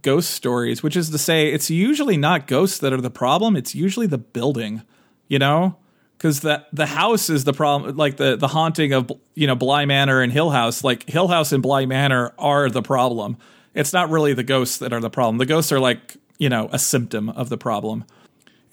ghost 0.00 0.30
stories, 0.30 0.82
which 0.82 0.96
is 0.96 1.10
to 1.10 1.18
say 1.18 1.52
it's 1.52 1.70
usually 1.70 2.16
not 2.16 2.46
ghosts 2.46 2.78
that 2.78 2.92
are 2.92 3.00
the 3.00 3.10
problem, 3.10 3.56
it's 3.56 3.74
usually 3.74 4.06
the 4.06 4.18
building, 4.18 4.82
you 5.28 5.38
know? 5.38 5.76
Cuz 6.18 6.40
the 6.40 6.64
the 6.72 6.86
house 6.86 7.28
is 7.28 7.44
the 7.44 7.52
problem 7.52 7.96
like 7.96 8.16
the 8.16 8.36
the 8.36 8.48
haunting 8.48 8.92
of 8.92 9.10
you 9.34 9.46
know 9.46 9.56
Bly 9.56 9.84
Manor 9.86 10.22
and 10.22 10.32
Hill 10.32 10.50
House, 10.50 10.84
like 10.84 11.08
Hill 11.08 11.28
House 11.28 11.52
and 11.52 11.62
Bly 11.62 11.84
Manor 11.84 12.32
are 12.38 12.70
the 12.70 12.82
problem. 12.82 13.36
It's 13.74 13.92
not 13.92 14.08
really 14.08 14.32
the 14.32 14.44
ghosts 14.44 14.78
that 14.78 14.92
are 14.92 15.00
the 15.00 15.10
problem. 15.10 15.38
The 15.38 15.46
ghosts 15.46 15.72
are 15.72 15.80
like, 15.80 16.16
you 16.38 16.48
know, 16.48 16.68
a 16.72 16.78
symptom 16.78 17.28
of 17.30 17.48
the 17.48 17.58
problem. 17.58 18.04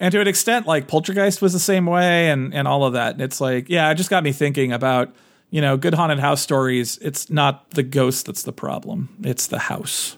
And 0.00 0.10
to 0.12 0.20
an 0.20 0.26
extent, 0.26 0.66
like 0.66 0.88
Poltergeist 0.88 1.42
was 1.42 1.52
the 1.52 1.58
same 1.58 1.84
way 1.84 2.30
and, 2.30 2.54
and 2.54 2.66
all 2.66 2.84
of 2.84 2.94
that. 2.94 3.12
And 3.12 3.20
it's 3.20 3.38
like, 3.40 3.68
yeah, 3.68 3.90
it 3.90 3.96
just 3.96 4.08
got 4.08 4.24
me 4.24 4.32
thinking 4.32 4.72
about, 4.72 5.14
you 5.50 5.60
know, 5.60 5.76
good 5.76 5.92
haunted 5.92 6.18
house 6.18 6.40
stories. 6.40 6.98
It's 7.02 7.28
not 7.28 7.70
the 7.72 7.82
ghost 7.82 8.24
that's 8.24 8.42
the 8.42 8.52
problem, 8.52 9.14
it's 9.22 9.46
the 9.46 9.58
house. 9.58 10.16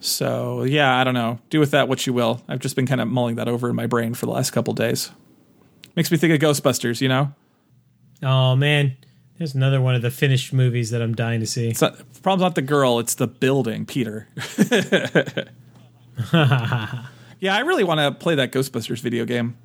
So, 0.00 0.62
yeah, 0.62 0.96
I 0.96 1.04
don't 1.04 1.14
know. 1.14 1.40
Do 1.50 1.60
with 1.60 1.72
that 1.72 1.88
what 1.88 2.06
you 2.06 2.12
will. 2.12 2.40
I've 2.48 2.60
just 2.60 2.76
been 2.76 2.86
kind 2.86 3.00
of 3.00 3.08
mulling 3.08 3.36
that 3.36 3.48
over 3.48 3.68
in 3.68 3.76
my 3.76 3.86
brain 3.86 4.14
for 4.14 4.26
the 4.26 4.32
last 4.32 4.50
couple 4.50 4.72
days. 4.72 5.10
Makes 5.94 6.10
me 6.10 6.16
think 6.16 6.32
of 6.32 6.38
Ghostbusters, 6.38 7.00
you 7.00 7.08
know? 7.08 7.32
Oh, 8.22 8.56
man. 8.56 8.96
There's 9.38 9.54
another 9.54 9.80
one 9.80 9.94
of 9.94 10.02
the 10.02 10.10
finished 10.10 10.52
movies 10.52 10.90
that 10.90 11.02
I'm 11.02 11.14
dying 11.14 11.40
to 11.40 11.46
see. 11.46 11.68
It's 11.68 11.80
not, 11.80 11.98
the 11.98 12.20
problem's 12.20 12.42
not 12.42 12.54
the 12.54 12.62
girl, 12.62 12.98
it's 12.98 13.14
the 13.14 13.26
building, 13.26 13.84
Peter. 13.84 14.28
yeah, 17.40 17.54
I 17.54 17.60
really 17.60 17.84
want 17.84 18.00
to 18.00 18.12
play 18.12 18.36
that 18.36 18.52
Ghostbusters 18.52 19.00
video 19.00 19.24
game. 19.24 19.56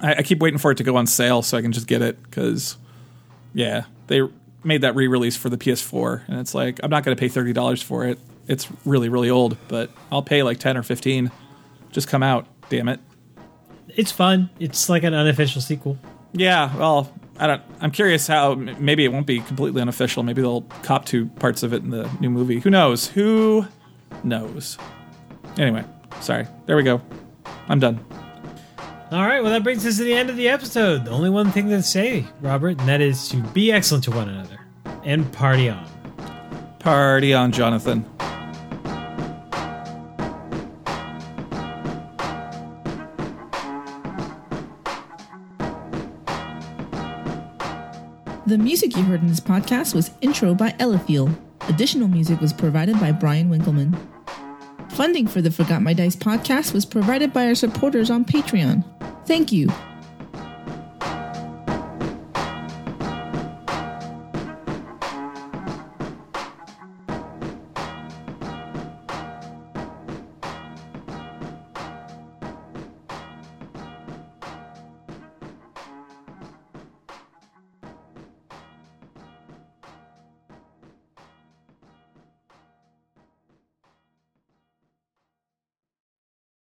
I, 0.00 0.16
I, 0.16 0.22
keep 0.22 0.40
waiting 0.40 0.58
for 0.58 0.70
it 0.70 0.78
to 0.78 0.84
go 0.84 0.96
on 0.96 1.06
sale 1.06 1.42
so 1.42 1.56
I 1.56 1.62
can 1.62 1.72
just 1.72 1.86
get 1.86 2.02
it 2.02 2.22
because, 2.22 2.76
yeah, 3.54 3.84
they 4.08 4.22
made 4.62 4.82
that 4.82 4.94
re-release 4.94 5.36
for 5.36 5.48
the 5.48 5.56
PS4, 5.56 6.28
and 6.28 6.38
it's 6.40 6.54
like 6.54 6.80
I'm 6.82 6.90
not 6.90 7.04
going 7.04 7.16
to 7.16 7.20
pay 7.20 7.28
thirty 7.28 7.52
dollars 7.52 7.80
for 7.80 8.04
it. 8.04 8.18
It's 8.48 8.68
really 8.84 9.08
really 9.08 9.30
old, 9.30 9.56
but 9.68 9.90
I'll 10.12 10.22
pay 10.22 10.42
like 10.42 10.58
ten 10.58 10.76
or 10.76 10.82
fifteen. 10.82 11.30
Just 11.92 12.08
come 12.08 12.22
out, 12.22 12.46
damn 12.68 12.88
it! 12.88 13.00
It's 13.88 14.12
fun. 14.12 14.50
It's 14.58 14.88
like 14.88 15.04
an 15.04 15.14
unofficial 15.14 15.62
sequel. 15.62 15.96
Yeah, 16.32 16.76
well, 16.76 17.12
I 17.38 17.46
don't. 17.46 17.62
I'm 17.80 17.90
curious 17.90 18.26
how. 18.26 18.54
Maybe 18.54 19.04
it 19.04 19.12
won't 19.12 19.26
be 19.26 19.40
completely 19.40 19.80
unofficial. 19.80 20.22
Maybe 20.22 20.42
they'll 20.42 20.62
cop 20.82 21.06
to 21.06 21.26
parts 21.26 21.62
of 21.62 21.72
it 21.72 21.82
in 21.82 21.90
the 21.90 22.10
new 22.20 22.28
movie. 22.30 22.60
Who 22.60 22.70
knows? 22.70 23.08
Who 23.08 23.66
knows? 24.22 24.76
Anyway, 25.56 25.84
sorry. 26.20 26.46
There 26.66 26.76
we 26.76 26.82
go. 26.82 27.00
I'm 27.68 27.80
done. 27.80 28.04
All 29.10 29.22
right. 29.22 29.40
Well, 29.40 29.52
that 29.52 29.62
brings 29.62 29.86
us 29.86 29.98
to 29.98 30.04
the 30.04 30.12
end 30.12 30.30
of 30.30 30.36
the 30.36 30.48
episode. 30.48 31.04
The 31.04 31.10
only 31.10 31.30
one 31.30 31.50
thing 31.52 31.68
to 31.68 31.82
say, 31.82 32.24
Robert, 32.40 32.78
and 32.78 32.88
that 32.88 33.00
is 33.00 33.28
to 33.28 33.36
be 33.36 33.70
excellent 33.70 34.04
to 34.04 34.10
one 34.10 34.28
another 34.28 34.58
and 35.04 35.30
party 35.32 35.68
on. 35.68 35.86
Party 36.80 37.32
on, 37.32 37.52
Jonathan. 37.52 38.04
The 48.46 48.58
music 48.58 48.96
you 48.96 49.02
heard 49.02 49.22
in 49.22 49.26
this 49.26 49.40
podcast 49.40 49.92
was 49.92 50.12
Intro 50.20 50.54
by 50.54 50.70
Eliphiel. 50.78 51.34
Additional 51.68 52.06
music 52.06 52.40
was 52.40 52.52
provided 52.52 52.98
by 53.00 53.10
Brian 53.10 53.50
Winkleman. 53.50 53.96
Funding 54.96 55.26
for 55.26 55.42
the 55.42 55.50
Forgot 55.50 55.82
My 55.82 55.92
Dice 55.92 56.16
podcast 56.16 56.72
was 56.72 56.86
provided 56.86 57.30
by 57.30 57.48
our 57.48 57.54
supporters 57.54 58.08
on 58.08 58.24
Patreon. 58.24 58.82
Thank 59.26 59.52
you. 59.52 59.68